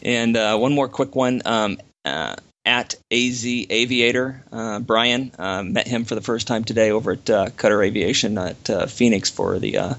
And 0.02 0.38
uh, 0.38 0.58
one 0.58 0.74
more 0.74 0.88
quick 0.88 1.16
one. 1.16 1.42
Um, 1.46 1.78
uh, 2.04 2.36
at 2.66 2.96
AZ 3.12 3.46
Aviator, 3.46 4.44
uh, 4.52 4.80
Brian 4.80 5.32
uh, 5.38 5.62
met 5.64 5.88
him 5.88 6.06
for 6.06 6.16
the 6.16 6.22
first 6.22 6.48
time 6.48 6.64
today 6.64 6.92
over 6.92 7.12
at 7.12 7.30
uh, 7.30 7.50
Cutter 7.52 7.84
Aviation 7.84 8.38
at 8.38 8.70
uh, 8.70 8.88
Phoenix 8.88 9.30
for 9.30 9.60
the 9.60 9.78
uh, 9.78 9.94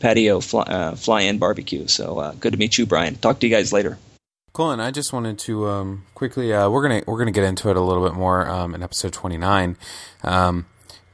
patio 0.00 0.40
fly, 0.40 0.62
uh, 0.62 0.94
fly-in 0.96 1.38
barbecue. 1.38 1.86
So 1.86 2.34
good 2.40 2.52
to 2.52 2.58
meet 2.58 2.76
you, 2.76 2.86
Brian. 2.86 3.16
Talk 3.16 3.40
to 3.40 3.46
you 3.46 3.54
guys 3.54 3.72
later. 3.72 3.98
Cool, 4.52 4.72
and 4.72 4.82
I 4.82 4.90
just 4.90 5.12
wanted 5.12 5.38
to 5.40 5.68
um, 5.68 6.04
quickly 6.14 6.48
we're 6.48 6.82
gonna 6.82 7.04
we're 7.06 7.18
gonna 7.18 7.30
get 7.30 7.44
into 7.44 7.70
it 7.70 7.76
a 7.76 7.80
little 7.80 8.02
bit 8.02 8.14
more 8.14 8.48
um, 8.48 8.74
in 8.74 8.82
episode 8.82 9.12
twenty 9.12 9.36
nine, 9.36 9.76
um, 10.24 10.66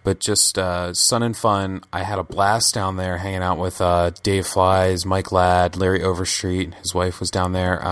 but 0.03 0.19
just 0.19 0.57
sun 0.57 1.23
and 1.23 1.37
fun. 1.37 1.83
I 1.93 2.05
had 2.05 2.19
a 2.19 2.25
blast 2.25 2.73
down 2.73 2.97
there 2.97 3.19
hanging 3.19 3.43
out 3.43 3.59
with 3.59 3.83
Dave 4.23 4.47
Flies, 4.47 5.05
Mike 5.05 5.31
Ladd, 5.31 5.77
Larry 5.77 6.03
Overstreet. 6.03 6.73
His 6.75 6.95
wife 6.95 7.21
was 7.21 7.31
down 7.31 7.53
there. 7.53 7.85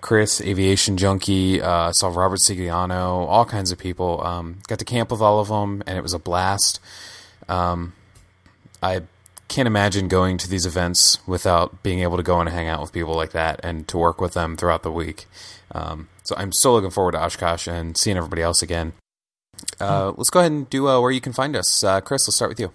Chris, 0.00 0.40
aviation 0.40 0.96
junkie. 0.96 1.60
Uh, 1.60 1.92
saw 1.92 2.08
Robert 2.08 2.40
Sigliano, 2.40 3.26
all 3.26 3.44
kinds 3.44 3.72
of 3.72 3.78
people. 3.78 4.24
Um, 4.24 4.58
got 4.68 4.78
to 4.78 4.84
camp 4.84 5.10
with 5.10 5.20
all 5.20 5.40
of 5.40 5.48
them, 5.48 5.82
and 5.86 5.98
it 5.98 6.02
was 6.02 6.14
a 6.14 6.18
blast. 6.18 6.80
Um, 7.48 7.94
I 8.82 9.02
can't 9.48 9.66
imagine 9.66 10.08
going 10.08 10.38
to 10.38 10.48
these 10.48 10.66
events 10.66 11.26
without 11.26 11.82
being 11.82 12.00
able 12.00 12.16
to 12.16 12.22
go 12.22 12.38
and 12.40 12.48
hang 12.48 12.68
out 12.68 12.80
with 12.80 12.92
people 12.92 13.14
like 13.14 13.32
that 13.32 13.58
and 13.62 13.88
to 13.88 13.96
work 13.96 14.20
with 14.20 14.34
them 14.34 14.56
throughout 14.56 14.82
the 14.82 14.92
week. 14.92 15.26
Um, 15.72 16.08
so 16.22 16.34
I'm 16.36 16.52
so 16.52 16.74
looking 16.74 16.90
forward 16.90 17.12
to 17.12 17.22
Oshkosh 17.22 17.66
and 17.66 17.96
seeing 17.96 18.16
everybody 18.16 18.42
else 18.42 18.62
again. 18.62 18.92
Uh, 19.80 20.12
let's 20.16 20.30
go 20.30 20.40
ahead 20.40 20.52
and 20.52 20.68
do 20.70 20.88
uh, 20.88 21.00
where 21.00 21.10
you 21.10 21.20
can 21.20 21.32
find 21.32 21.56
us. 21.56 21.82
Uh, 21.82 22.00
Chris, 22.00 22.28
let's 22.28 22.36
start 22.36 22.50
with 22.50 22.60
you. 22.60 22.70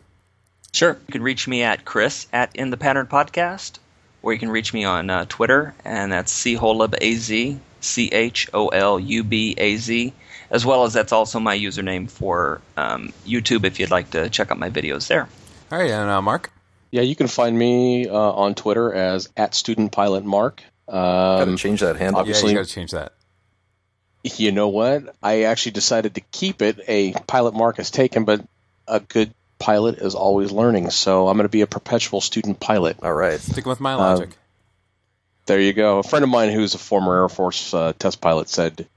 Sure. 0.74 0.98
You 1.08 1.12
can 1.12 1.22
reach 1.22 1.48
me 1.48 1.62
at 1.62 1.86
Chris 1.86 2.28
at 2.34 2.56
In 2.56 2.72
the 2.72 2.78
Pattern 2.78 3.06
Podcast, 3.06 3.78
or 4.24 4.34
you 4.34 4.40
can 4.40 4.50
reach 4.50 4.74
me 4.74 4.86
on 4.86 5.10
uh, 5.10 5.26
Twitter, 5.30 5.76
and 5.86 6.12
that's 6.12 6.34
CHOLUBAZ, 6.44 7.58
C 7.82 8.10
H 8.12 8.50
O 8.54 8.70
L 8.70 9.00
U 9.00 9.24
B 9.24 9.54
A 9.58 9.76
Z, 9.76 10.14
as 10.50 10.66
well 10.66 10.86
as 10.86 10.94
that's 10.94 11.12
also 11.12 11.40
my 11.40 11.58
username 11.58 12.10
for 12.10 12.62
um, 12.78 13.14
YouTube 13.28 13.66
if 13.66 13.80
you'd 13.80 13.92
like 13.92 14.10
to 14.12 14.30
check 14.30 14.50
out 14.50 14.58
my 14.58 14.70
videos 14.70 15.08
there. 15.08 15.28
All 15.72 15.78
right, 15.78 15.92
and 15.92 16.10
uh, 16.10 16.22
Mark. 16.22 16.52
Yeah, 16.92 17.02
you 17.02 17.16
can 17.16 17.28
find 17.28 17.58
me 17.58 18.08
uh, 18.08 18.14
on 18.16 18.54
Twitter 18.56 18.94
as 18.94 19.28
at 19.36 19.56
student 19.56 19.92
pilot 19.92 20.24
mark. 20.24 20.62
Gotta 20.88 21.44
Um, 21.52 21.58
change 21.58 21.82
that 21.82 21.96
handle. 21.98 22.18
Yeah, 22.18 22.22
Obviously- 22.22 22.52
you 22.52 22.58
got 22.58 22.66
to 22.68 22.72
change 22.72 22.92
that. 22.92 23.14
you 24.24 24.52
know 24.52 24.68
what? 24.70 25.16
I 25.22 25.44
actually 25.44 25.72
decided 25.74 26.16
to 26.16 26.22
keep 26.22 26.62
it. 26.62 26.80
A 26.88 27.14
pilot 27.28 27.54
mark 27.56 27.80
is 27.80 27.90
taken, 27.92 28.26
but 28.26 28.46
a 28.88 29.00
good 29.00 29.34
pilot 29.64 29.98
is 30.00 30.14
always 30.16 30.52
learning. 30.52 30.90
So 30.92 31.28
I'm 31.30 31.38
going 31.38 31.46
to 31.46 31.50
be 31.50 31.62
a 31.62 31.68
perpetual 31.68 32.20
student 32.22 32.60
pilot. 32.60 32.98
All 33.02 33.14
right. 33.14 33.40
Sticking 33.40 33.70
with 33.70 33.80
my 33.80 33.94
Um, 33.94 34.00
logic. 34.00 34.30
There 35.46 35.60
you 35.60 35.74
go. 35.74 36.00
A 36.00 36.04
friend 36.04 36.24
of 36.24 36.30
mine 36.30 36.52
who's 36.52 36.76
a 36.76 36.78
former 36.78 37.24
Air 37.24 37.30
Force 37.30 37.74
uh, 37.74 37.94
test 37.98 38.22
pilot 38.22 38.50
said, 38.50 38.88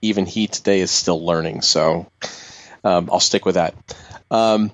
even 0.00 0.26
he 0.26 0.46
today 0.46 0.80
is 0.80 0.90
still 0.90 1.24
learning. 1.24 1.62
So 1.62 2.06
um, 2.82 3.08
I'll 3.12 3.20
stick 3.20 3.44
with 3.44 3.54
that. 3.56 3.74
Um, 4.30 4.72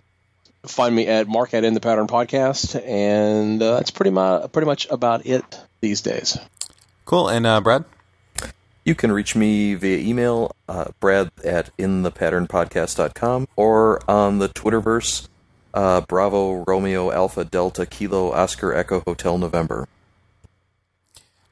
find 0.67 0.95
me 0.95 1.07
at 1.07 1.29
Mark 1.29 1.53
at 1.55 1.65
In 1.65 1.75
the 1.75 1.81
Pattern 1.81 2.07
Podcast, 2.07 2.81
and 2.87 3.63
uh, 3.63 3.77
that's 3.77 3.91
pretty 3.91 4.11
much 4.11 4.53
pretty 4.53 4.67
much 4.67 4.87
about 4.91 5.27
it 5.27 5.45
these 5.81 6.01
days. 6.01 6.39
cool, 7.05 7.29
and 7.29 7.47
uh, 7.47 7.61
Brad. 7.61 7.85
You 8.85 8.95
can 8.95 9.13
reach 9.13 9.37
me 9.37 9.75
via 9.75 9.99
email, 9.99 10.57
uh, 10.67 10.87
brad 10.99 11.31
at 11.45 11.77
inthepatternpodcast.com, 11.77 13.49
or 13.57 14.01
on 14.11 14.39
the 14.39 14.49
Twitterverse, 14.49 15.29
uh, 15.79 16.01
Bravo 16.01 16.65
Romeo 16.67 17.13
Alpha 17.13 17.45
Delta 17.45 17.87
Kilo 17.87 18.33
Oscar 18.33 18.75
Echo 18.75 19.01
Hotel 19.07 19.39
November. 19.39 19.87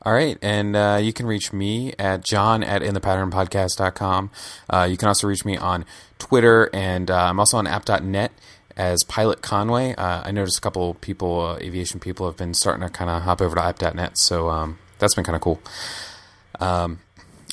All 0.02 0.12
right, 0.12 0.36
and 0.42 0.76
uh, 0.76 0.98
you 1.00 1.12
can 1.12 1.26
reach 1.26 1.52
me 1.52 1.92
at 1.98 2.24
john 2.24 2.62
at 2.62 2.82
inthepatternpodcast.com. 2.82 4.30
Uh, 4.68 4.86
you 4.90 4.96
can 4.96 5.08
also 5.08 5.26
reach 5.26 5.44
me 5.44 5.56
on 5.56 5.84
Twitter, 6.18 6.68
and 6.72 7.10
uh, 7.10 7.24
I'm 7.24 7.38
also 7.40 7.56
on 7.56 7.66
app.net 7.66 8.32
as 8.76 9.04
Pilot 9.04 9.42
Conway. 9.42 9.94
Uh, 9.94 10.22
I 10.24 10.32
noticed 10.32 10.58
a 10.58 10.60
couple 10.60 10.94
people, 10.94 11.40
uh, 11.40 11.56
aviation 11.58 11.98
people, 12.00 12.26
have 12.26 12.36
been 12.36 12.54
starting 12.54 12.86
to 12.86 12.92
kind 12.92 13.10
of 13.10 13.22
hop 13.22 13.40
over 13.40 13.54
to 13.54 13.62
app.net, 13.62 14.18
so 14.18 14.48
um, 14.48 14.78
that's 14.98 15.14
been 15.14 15.24
kind 15.24 15.36
of 15.36 15.42
cool. 15.42 15.60
Um, 16.60 17.00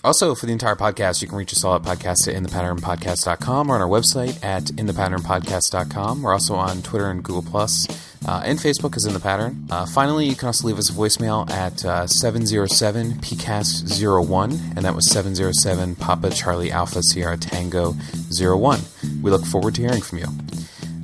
also, 0.04 0.36
for 0.36 0.46
the 0.46 0.52
entire 0.52 0.76
podcast, 0.76 1.22
you 1.22 1.30
can 1.30 1.38
reach 1.38 1.54
us 1.54 1.64
all 1.64 1.76
at 1.76 1.82
podcast 1.84 2.28
at 2.28 2.36
inthepatternpodcast.com 2.36 3.70
or 3.70 3.76
on 3.76 3.82
our 3.82 3.88
website 3.88 4.44
at 4.44 4.64
inthepatternpodcast.com. 4.64 6.22
We're 6.24 6.34
also 6.34 6.56
on 6.56 6.82
Twitter 6.82 7.10
and 7.10 7.24
Google 7.24 7.42
Plus, 7.42 7.88
uh, 8.28 8.42
and 8.44 8.60
Facebook 8.60 8.98
is 8.98 9.06
In 9.06 9.14
The 9.14 9.22
Pattern. 9.22 9.66
Uh, 9.70 9.86
finally, 9.86 10.26
you 10.26 10.36
can 10.36 10.48
also 10.48 10.68
leave 10.68 10.78
us 10.78 10.90
a 10.90 10.94
voicemail 10.94 11.50
at 11.50 11.86
uh, 11.86 12.06
707 12.06 13.14
PCAST 13.14 14.28
01, 14.28 14.52
and 14.76 14.84
that 14.84 14.94
was 14.94 15.10
707 15.10 15.96
Papa 15.96 16.32
Charlie 16.32 16.72
Alpha 16.72 17.02
Sierra 17.02 17.38
Tango 17.38 17.94
01. 18.30 18.80
We 19.22 19.32
look 19.32 19.46
forward 19.46 19.76
to 19.76 19.82
hearing 19.82 20.02
from 20.02 20.18
you. 20.18 20.26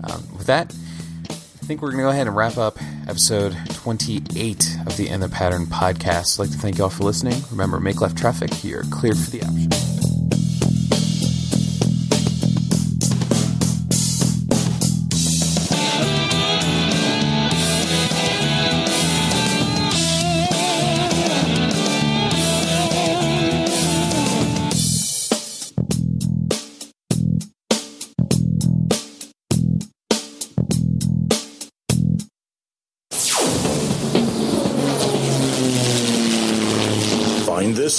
Um, 0.04 0.28
with 0.38 0.48
that, 0.48 0.74
think 1.70 1.84
we're 1.84 1.92
going 1.92 2.00
to 2.00 2.06
go 2.06 2.10
ahead 2.10 2.26
and 2.26 2.36
wrap 2.36 2.58
up 2.58 2.80
episode 3.08 3.56
28 3.76 4.78
of 4.88 4.98
the 4.98 5.08
In 5.08 5.20
the 5.20 5.30
Pattern 5.30 5.68
podcast. 5.68 6.40
I'd 6.40 6.40
like 6.40 6.50
to 6.50 6.58
thank 6.58 6.80
you 6.80 6.86
all 6.86 6.90
for 6.90 7.04
listening. 7.04 7.44
Remember, 7.52 7.80
make 7.80 8.02
left 8.02 8.18
traffic. 8.18 8.64
You're 8.64 8.86
cleared 8.86 9.20
for 9.20 9.30
the 9.30 9.44
option. 9.44 9.99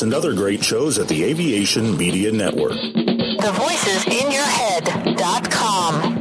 This 0.00 0.02
and 0.02 0.14
other 0.14 0.34
great 0.34 0.64
shows 0.64 0.98
at 0.98 1.08
the 1.08 1.24
Aviation 1.24 1.96
Media 1.96 2.32
Network. 2.32 2.72
The 2.72 3.52
voices 3.54 4.06
in 4.06 4.30
your 4.32 4.44
head.com. 4.44 6.16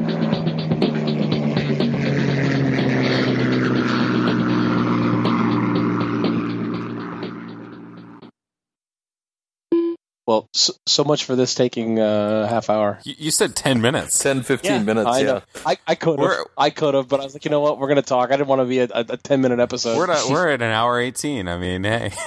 Well, 10.26 10.48
so, 10.54 10.74
so 10.86 11.04
much 11.04 11.24
for 11.24 11.36
this 11.36 11.56
taking 11.56 12.00
a 12.00 12.48
half 12.48 12.70
hour. 12.70 13.00
You, 13.04 13.16
you 13.18 13.32
said 13.32 13.56
10 13.56 13.82
minutes. 13.82 14.20
10, 14.20 14.44
15 14.44 14.86
minutes, 14.86 15.10
I 15.10 15.20
yeah. 15.20 15.26
know. 15.26 15.42
I, 15.66 15.78
I 15.88 15.96
could 15.96 16.20
have. 16.20 16.46
I 16.56 16.70
could 16.70 16.94
have, 16.94 17.08
but 17.08 17.20
I 17.20 17.24
was 17.24 17.34
like, 17.34 17.46
you 17.46 17.52
know 17.52 17.62
what? 17.62 17.80
We're 17.80 17.88
going 17.88 17.96
to 17.96 18.04
talk. 18.04 18.30
I 18.30 18.34
didn't 18.38 18.48
want 18.48 18.62
to 18.62 18.66
be 18.66 18.80
a, 18.80 18.84
a, 18.94 19.06
a 19.10 19.18
ten 19.18 19.42
minute 19.42 19.60
episode. 19.60 19.98
We're, 19.98 20.12
at, 20.12 20.30
we're 20.30 20.50
at 20.54 20.62
an 20.62 20.72
hour 20.72 21.00
18. 21.00 21.48
I 21.48 21.58
mean, 21.58 21.84
hey. 21.84 22.12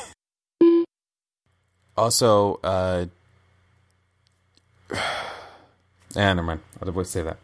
Also, 1.96 2.60
uh. 2.62 3.06
Yeah, 6.14 6.34
never 6.34 6.42
mind. 6.42 6.60
I'll 6.82 6.92
would 6.92 7.06
say 7.06 7.22
that. 7.22 7.38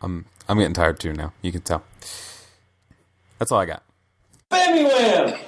I'm 0.00 0.24
I'm 0.48 0.56
getting 0.58 0.72
tired 0.72 0.98
too 0.98 1.12
now. 1.12 1.34
You 1.42 1.52
can 1.52 1.60
tell. 1.60 1.84
That's 3.38 3.52
all 3.52 3.60
I 3.60 3.66
got. 3.66 3.82
Bammy 4.50 4.84
Wham! 4.84 5.38